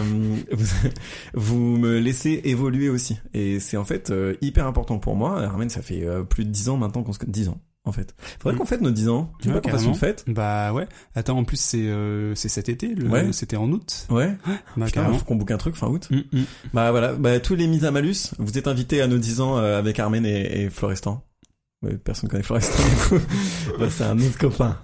vous, 0.51 0.65
vous 1.33 1.77
me 1.77 1.99
laissez 1.99 2.41
évoluer 2.45 2.89
aussi. 2.89 3.19
Et 3.33 3.59
c'est 3.59 3.77
en 3.77 3.85
fait 3.85 4.09
euh, 4.11 4.35
hyper 4.41 4.65
important 4.67 4.99
pour 4.99 5.15
moi. 5.15 5.41
Armen, 5.41 5.69
ça 5.69 5.81
fait 5.81 6.05
euh, 6.05 6.23
plus 6.23 6.45
de 6.45 6.49
10 6.49 6.69
ans 6.69 6.77
maintenant 6.77 7.03
qu'on 7.03 7.13
se... 7.13 7.19
10 7.25 7.49
ans, 7.49 7.59
en 7.85 7.91
fait. 7.91 8.15
Faudrait 8.39 8.55
Mm. 8.55 8.59
qu'on 8.59 8.65
fête 8.65 8.81
nos 8.81 8.91
10 8.91 9.09
ans. 9.09 9.31
Tu 9.41 9.49
pas 9.49 9.61
qu'on 9.61 9.69
fasse 9.69 9.85
une 9.85 9.95
fête? 9.95 10.23
Bah 10.27 10.73
ouais. 10.73 10.87
Attends, 11.15 11.37
en 11.37 11.43
plus 11.43 11.59
c'est 11.59 11.87
euh, 11.87 12.33
c'est 12.35 12.49
cet 12.49 12.69
été. 12.69 12.95
Le... 12.95 13.07
Ouais. 13.07 13.31
C'était 13.31 13.57
en 13.57 13.71
août. 13.71 14.07
Ouais. 14.09 14.35
Bah 14.77 14.85
Putain, 14.87 15.13
faut 15.13 15.25
qu'on 15.25 15.35
boucle 15.35 15.53
un 15.53 15.57
truc 15.57 15.75
fin 15.75 15.87
août. 15.87 16.07
Mm, 16.09 16.17
mm. 16.39 16.43
Bah 16.73 16.91
voilà, 16.91 17.13
bah 17.13 17.39
tous 17.39 17.55
les 17.55 17.67
mises 17.67 17.85
à 17.85 17.91
malus, 17.91 18.31
vous 18.39 18.57
êtes 18.57 18.67
invités 18.67 19.01
à 19.01 19.07
nos 19.07 19.17
10 19.17 19.41
ans 19.41 19.57
euh, 19.57 19.77
avec 19.77 19.99
Armen 19.99 20.25
et, 20.25 20.63
et 20.63 20.69
Florestan. 20.69 21.23
Ouais, 21.81 21.95
personne 21.95 22.29
connaît 22.29 22.43
Florestan 22.43 22.83
du 22.83 22.95
coup. 23.07 23.25
Bah, 23.79 23.89
c'est 23.89 24.03
un 24.03 24.19
autre 24.19 24.37
copain. 24.37 24.77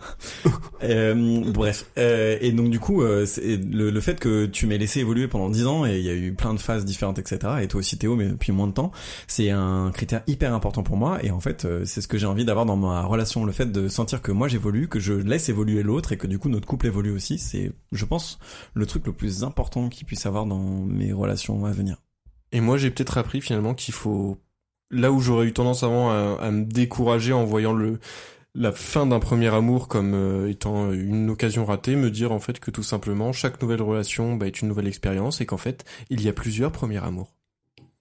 Euh, 0.84 1.42
bref. 1.52 1.90
Euh, 1.98 2.38
et 2.42 2.52
donc 2.52 2.70
du 2.70 2.80
coup, 2.80 3.02
euh, 3.02 3.26
le, 3.42 3.90
le 3.90 4.02
fait 4.02 4.20
que 4.20 4.46
tu 4.46 4.68
m'aies 4.68 4.78
laissé 4.78 5.00
évoluer 5.00 5.28
pendant 5.28 5.50
10 5.50 5.66
ans 5.66 5.84
et 5.84 5.98
il 5.98 6.04
y 6.04 6.10
a 6.10 6.14
eu 6.14 6.34
plein 6.36 6.54
de 6.54 6.60
phases 6.60 6.86
différentes, 6.86 7.18
etc. 7.18 7.54
Et 7.62 7.68
toi 7.68 7.80
aussi 7.80 7.98
Théo, 7.98 8.16
mais 8.16 8.28
depuis 8.28 8.52
moins 8.52 8.68
de 8.68 8.74
temps, 8.74 8.92
c'est 9.26 9.50
un 9.50 9.90
critère 9.92 10.22
hyper 10.28 10.54
important 10.54 10.84
pour 10.84 10.96
moi. 10.96 11.24
Et 11.24 11.32
en 11.32 11.40
fait, 11.40 11.66
euh, 11.66 11.86
c'est 11.86 12.02
ce 12.02 12.08
que 12.08 12.20
j'ai 12.20 12.28
envie 12.28 12.46
d'avoir 12.46 12.68
dans 12.68 12.76
ma 12.76 13.02
relation, 13.02 13.46
le 13.46 13.52
fait 13.52 13.72
de 13.72 13.88
sentir 13.88 14.22
que 14.22 14.32
moi 14.32 14.48
j'évolue, 14.48 14.88
que 14.88 15.00
je 15.00 15.14
laisse 15.14 15.50
évoluer 15.50 15.82
l'autre 15.82 16.12
et 16.12 16.18
que 16.18 16.28
du 16.28 16.38
coup 16.38 16.50
notre 16.50 16.68
couple 16.68 16.86
évolue 16.86 17.12
aussi. 17.12 17.40
C'est, 17.40 17.72
je 17.92 18.06
pense, 18.06 18.38
le 18.76 18.86
truc 18.86 19.08
le 19.08 19.14
plus 19.14 19.44
important 19.44 19.90
qu'il 19.90 20.06
puisse 20.06 20.28
avoir 20.28 20.46
dans 20.46 20.86
mes 20.86 21.14
relations 21.14 21.66
à 21.66 21.72
venir. 21.72 21.98
Et 22.52 22.62
moi 22.62 22.78
j'ai 22.78 22.92
peut-être 22.92 23.18
appris 23.18 23.42
finalement 23.42 23.74
qu'il 23.74 23.94
faut 23.94 24.38
là 24.92 25.12
où 25.12 25.20
j'aurais 25.20 25.48
eu 25.48 25.54
tendance 25.54 25.84
avant 25.84 26.10
à, 26.10 26.38
à 26.42 26.52
me 26.52 26.64
décourager 26.66 27.34
en 27.34 27.46
voyant 27.46 27.74
le 27.74 28.00
la 28.56 28.72
fin 28.72 29.06
d'un 29.06 29.20
premier 29.20 29.54
amour 29.54 29.88
comme 29.88 30.14
euh, 30.14 30.50
étant 30.50 30.92
une 30.92 31.30
occasion 31.30 31.66
ratée, 31.66 31.96
me 31.96 32.10
dire 32.10 32.32
en 32.32 32.40
fait 32.40 32.60
que 32.60 32.72
tout 32.72 32.84
simplement 32.84 33.34
chaque 33.34 33.62
nouvelle 33.62 33.82
relation 33.82 34.36
bah, 34.36 34.48
est 34.48 34.62
une 34.62 34.70
nouvelle 34.70 34.88
expérience 34.88 35.42
et 35.42 35.46
qu'en 35.46 35.58
fait 35.58 35.84
il 36.10 36.22
y 36.22 36.30
a 36.30 36.34
plusieurs 36.34 36.72
premiers 36.72 37.04
amours. 37.04 37.34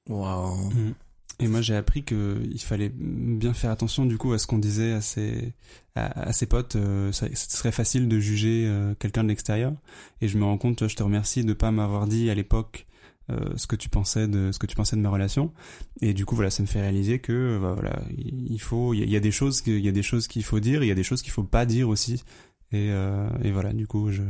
Waouh. 0.09 0.71
Mm. 0.71 0.95
Et 1.41 1.49
moi 1.49 1.61
j'ai 1.61 1.75
appris 1.75 2.05
que 2.05 2.41
il 2.45 2.61
fallait 2.61 2.93
bien 2.95 3.53
faire 3.53 3.73
attention 3.73 4.07
du 4.07 4.17
coup 4.17 4.33
à 4.33 4.39
ce 4.39 4.47
qu'on 4.47 4.59
disait 4.59 4.93
à 4.93 5.01
ses 5.01 5.53
à, 5.97 6.29
à 6.29 6.33
ses 6.33 6.47
potes. 6.47 6.77
Euh, 6.77 7.11
ça, 7.11 7.27
ce 7.35 7.57
serait 7.57 7.73
facile 7.73 8.07
de 8.07 8.21
juger 8.21 8.65
euh, 8.67 8.95
quelqu'un 8.99 9.25
de 9.25 9.29
l'extérieur. 9.29 9.73
Et 10.21 10.29
je 10.29 10.39
me 10.39 10.45
rends 10.45 10.59
compte, 10.59 10.79
toi, 10.79 10.87
je 10.87 10.95
te 10.95 11.03
remercie 11.03 11.45
de 11.45 11.53
pas 11.53 11.73
m'avoir 11.73 12.07
dit 12.07 12.31
à 12.31 12.35
l'époque 12.35 12.87
euh, 13.31 13.57
ce 13.57 13.67
que 13.67 13.77
tu 13.77 13.89
pensais 13.89 14.29
de 14.29 14.53
ce 14.53 14.59
que 14.59 14.67
tu 14.67 14.77
pensais 14.77 14.97
de 14.97 15.01
ma 15.01 15.09
relation 15.09 15.51
et 16.03 16.13
du 16.13 16.27
coup 16.27 16.35
voilà 16.37 16.51
ça 16.51 16.63
me 16.63 16.67
fait 16.67 16.83
réaliser 16.83 17.21
que 17.21 17.59
bah, 17.59 17.73
voilà 17.73 18.03
il 18.19 18.61
faut 18.61 18.93
il 18.93 19.09
y, 19.09 19.17
a 19.17 19.21
des 19.21 19.31
choses 19.31 19.63
il 19.67 19.79
y 19.79 19.89
a 19.89 19.93
des 19.93 20.03
choses 20.03 20.29
qu'il 20.29 20.45
faut 20.45 20.61
dire 20.61 20.83
il 20.85 20.89
y 20.89 20.91
a 20.91 20.95
des 20.95 21.03
choses 21.03 21.23
qu'il 21.23 21.33
faut 21.33 21.43
pas 21.43 21.65
dire 21.65 21.89
aussi 21.89 22.23
et, 22.71 22.91
euh, 22.91 23.27
et 23.43 23.51
voilà 23.51 23.73
du 23.73 23.87
coup 23.87 24.11
je 24.11 24.23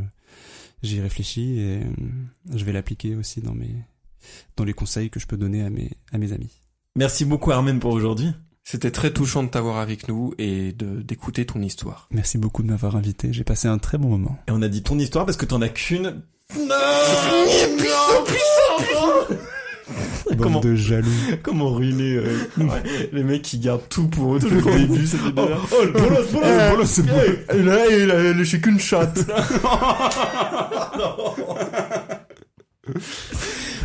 j'y 0.82 1.00
réfléchis 1.00 1.58
et 1.58 1.82
euh, 1.82 1.90
je 2.54 2.64
vais 2.64 2.72
l'appliquer 2.72 3.16
aussi 3.16 3.40
dans 3.40 3.54
mes 3.54 3.74
dans 4.56 4.64
les 4.64 4.74
conseils 4.74 5.10
que 5.10 5.18
je 5.18 5.26
peux 5.26 5.36
donner 5.36 5.64
à 5.64 5.70
mes 5.70 5.90
à 6.12 6.18
mes 6.18 6.32
amis 6.32 6.60
Merci 6.96 7.24
beaucoup 7.24 7.50
Armen 7.50 7.80
pour 7.80 7.90
aujourd'hui. 7.90 8.32
C'était 8.62 8.92
très 8.92 9.12
touchant 9.12 9.42
de 9.42 9.48
t'avoir 9.48 9.78
avec 9.78 10.06
nous 10.06 10.32
et 10.38 10.72
de 10.72 11.02
d'écouter 11.02 11.44
ton 11.44 11.60
histoire. 11.60 12.08
merci 12.12 12.38
beaucoup 12.38 12.62
de 12.62 12.68
m'avoir 12.68 12.94
invité 12.94 13.32
j'ai 13.32 13.42
passé 13.42 13.66
un 13.66 13.78
très 13.78 13.98
bon 13.98 14.08
moment 14.08 14.38
Et 14.46 14.52
on 14.52 14.62
a 14.62 14.68
dit 14.68 14.84
ton 14.84 15.00
histoire 15.00 15.26
parce 15.26 15.36
que 15.36 15.46
t'en 15.46 15.60
as 15.62 15.68
qu'une. 15.68 16.22
Bande 16.54 16.68
Comment 20.40 20.60
de 20.60 20.74
jaloux 20.74 21.06
Comment 21.42 21.70
ruiner 21.72 22.16
euh, 22.16 22.38
les 23.12 23.22
mecs 23.22 23.42
qui 23.42 23.58
gardent 23.58 23.88
tout 23.88 24.08
pour 24.08 24.34
eux 24.36 24.38
depuis 24.38 24.56
le 24.56 24.86
début, 24.86 25.06
c'était 25.06 25.30
bien. 25.32 25.46
Oh, 25.70 25.84
le 25.84 25.92
bolos, 25.92 26.26
bolos, 26.32 26.46
Eh, 26.46 26.70
bolos, 26.70 26.86
c'est 26.86 27.02
bon. 27.06 27.20
Et 27.54 27.62
là, 27.62 27.86
il 27.90 28.10
a 28.10 28.32
léché 28.32 28.60
qu'une 28.60 28.80
chatte. 28.80 29.20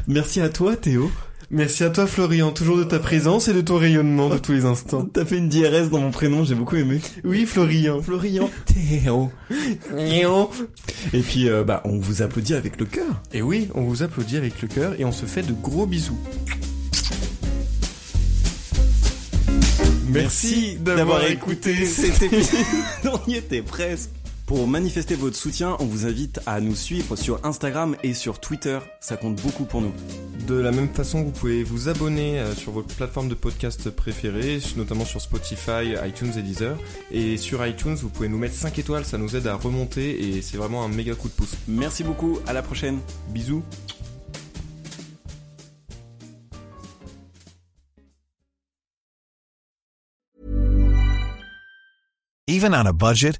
Merci 0.07 0.41
à 0.41 0.49
toi 0.49 0.75
Théo. 0.75 1.11
Merci 1.51 1.83
à 1.83 1.89
toi 1.89 2.05
Florian, 2.05 2.51
toujours 2.51 2.77
de 2.77 2.83
ta 2.83 2.99
présence 2.99 3.47
et 3.47 3.53
de 3.53 3.61
ton 3.61 3.77
rayonnement 3.77 4.29
de 4.29 4.37
tous 4.37 4.51
les 4.51 4.65
instants. 4.65 5.03
T'as 5.03 5.25
fait 5.25 5.39
une 5.39 5.49
DRS 5.49 5.89
dans 5.89 5.99
mon 5.99 6.11
prénom, 6.11 6.43
j'ai 6.43 6.53
beaucoup 6.53 6.75
aimé. 6.75 7.01
Oui 7.23 7.47
Florian. 7.47 8.03
Florian 8.03 8.51
Théo. 8.65 9.31
Et 11.11 11.21
puis 11.21 11.49
euh, 11.49 11.63
bah 11.63 11.81
on 11.85 11.97
vous 11.97 12.21
applaudit 12.21 12.53
avec 12.53 12.79
le 12.79 12.85
cœur. 12.85 13.23
Et 13.33 13.41
oui, 13.41 13.67
on 13.73 13.81
vous 13.81 14.03
applaudit 14.03 14.37
avec 14.37 14.61
le 14.61 14.67
cœur 14.67 14.93
et 14.99 15.05
on 15.05 15.11
se 15.11 15.25
fait 15.25 15.41
de 15.41 15.53
gros 15.53 15.87
bisous. 15.87 16.19
Merci 20.07 20.77
d'avoir 20.79 21.25
écouté 21.25 21.85
cet 21.85 22.21
épisode. 22.21 22.59
on 23.05 23.29
y 23.29 23.35
était 23.35 23.63
presque. 23.63 24.11
Pour 24.49 24.67
manifester 24.67 25.13
votre 25.13 25.35
soutien, 25.35 25.77
on 25.77 25.85
vous 25.85 26.07
invite 26.07 26.39
à 26.47 26.59
nous 26.59 26.73
suivre 26.73 27.15
sur 27.15 27.45
Instagram 27.45 27.95
et 28.01 28.15
sur 28.15 28.39
Twitter. 28.39 28.79
Ça 28.99 29.15
compte 29.15 29.39
beaucoup 29.43 29.63
pour 29.63 29.79
nous. 29.79 29.93
De 30.47 30.55
la 30.55 30.71
même 30.71 30.89
façon, 30.89 31.21
vous 31.21 31.29
pouvez 31.29 31.61
vous 31.61 31.87
abonner 31.87 32.39
euh, 32.39 32.55
sur 32.55 32.71
votre 32.71 32.87
plateforme 32.95 33.29
de 33.29 33.35
podcast 33.35 33.91
préférée, 33.91 34.57
notamment 34.75 35.05
sur 35.05 35.21
Spotify, 35.21 35.93
iTunes 36.03 36.31
et 36.35 36.41
Deezer. 36.41 36.75
Et 37.11 37.37
sur 37.37 37.63
iTunes, 37.63 37.93
vous 37.93 38.09
pouvez 38.09 38.27
nous 38.27 38.39
mettre 38.39 38.55
5 38.55 38.79
étoiles, 38.79 39.05
ça 39.05 39.19
nous 39.19 39.35
aide 39.35 39.45
à 39.45 39.53
remonter 39.53 40.19
et 40.19 40.41
c'est 40.41 40.57
vraiment 40.57 40.83
un 40.83 40.87
méga 40.87 41.13
coup 41.13 41.27
de 41.27 41.33
pouce. 41.33 41.55
Merci 41.67 42.03
beaucoup, 42.03 42.39
à 42.47 42.53
la 42.53 42.63
prochaine. 42.63 42.97
Bisous. 43.27 43.61
Even 52.47 52.73
on 52.73 52.87
a 52.87 52.93
budget, 52.93 53.39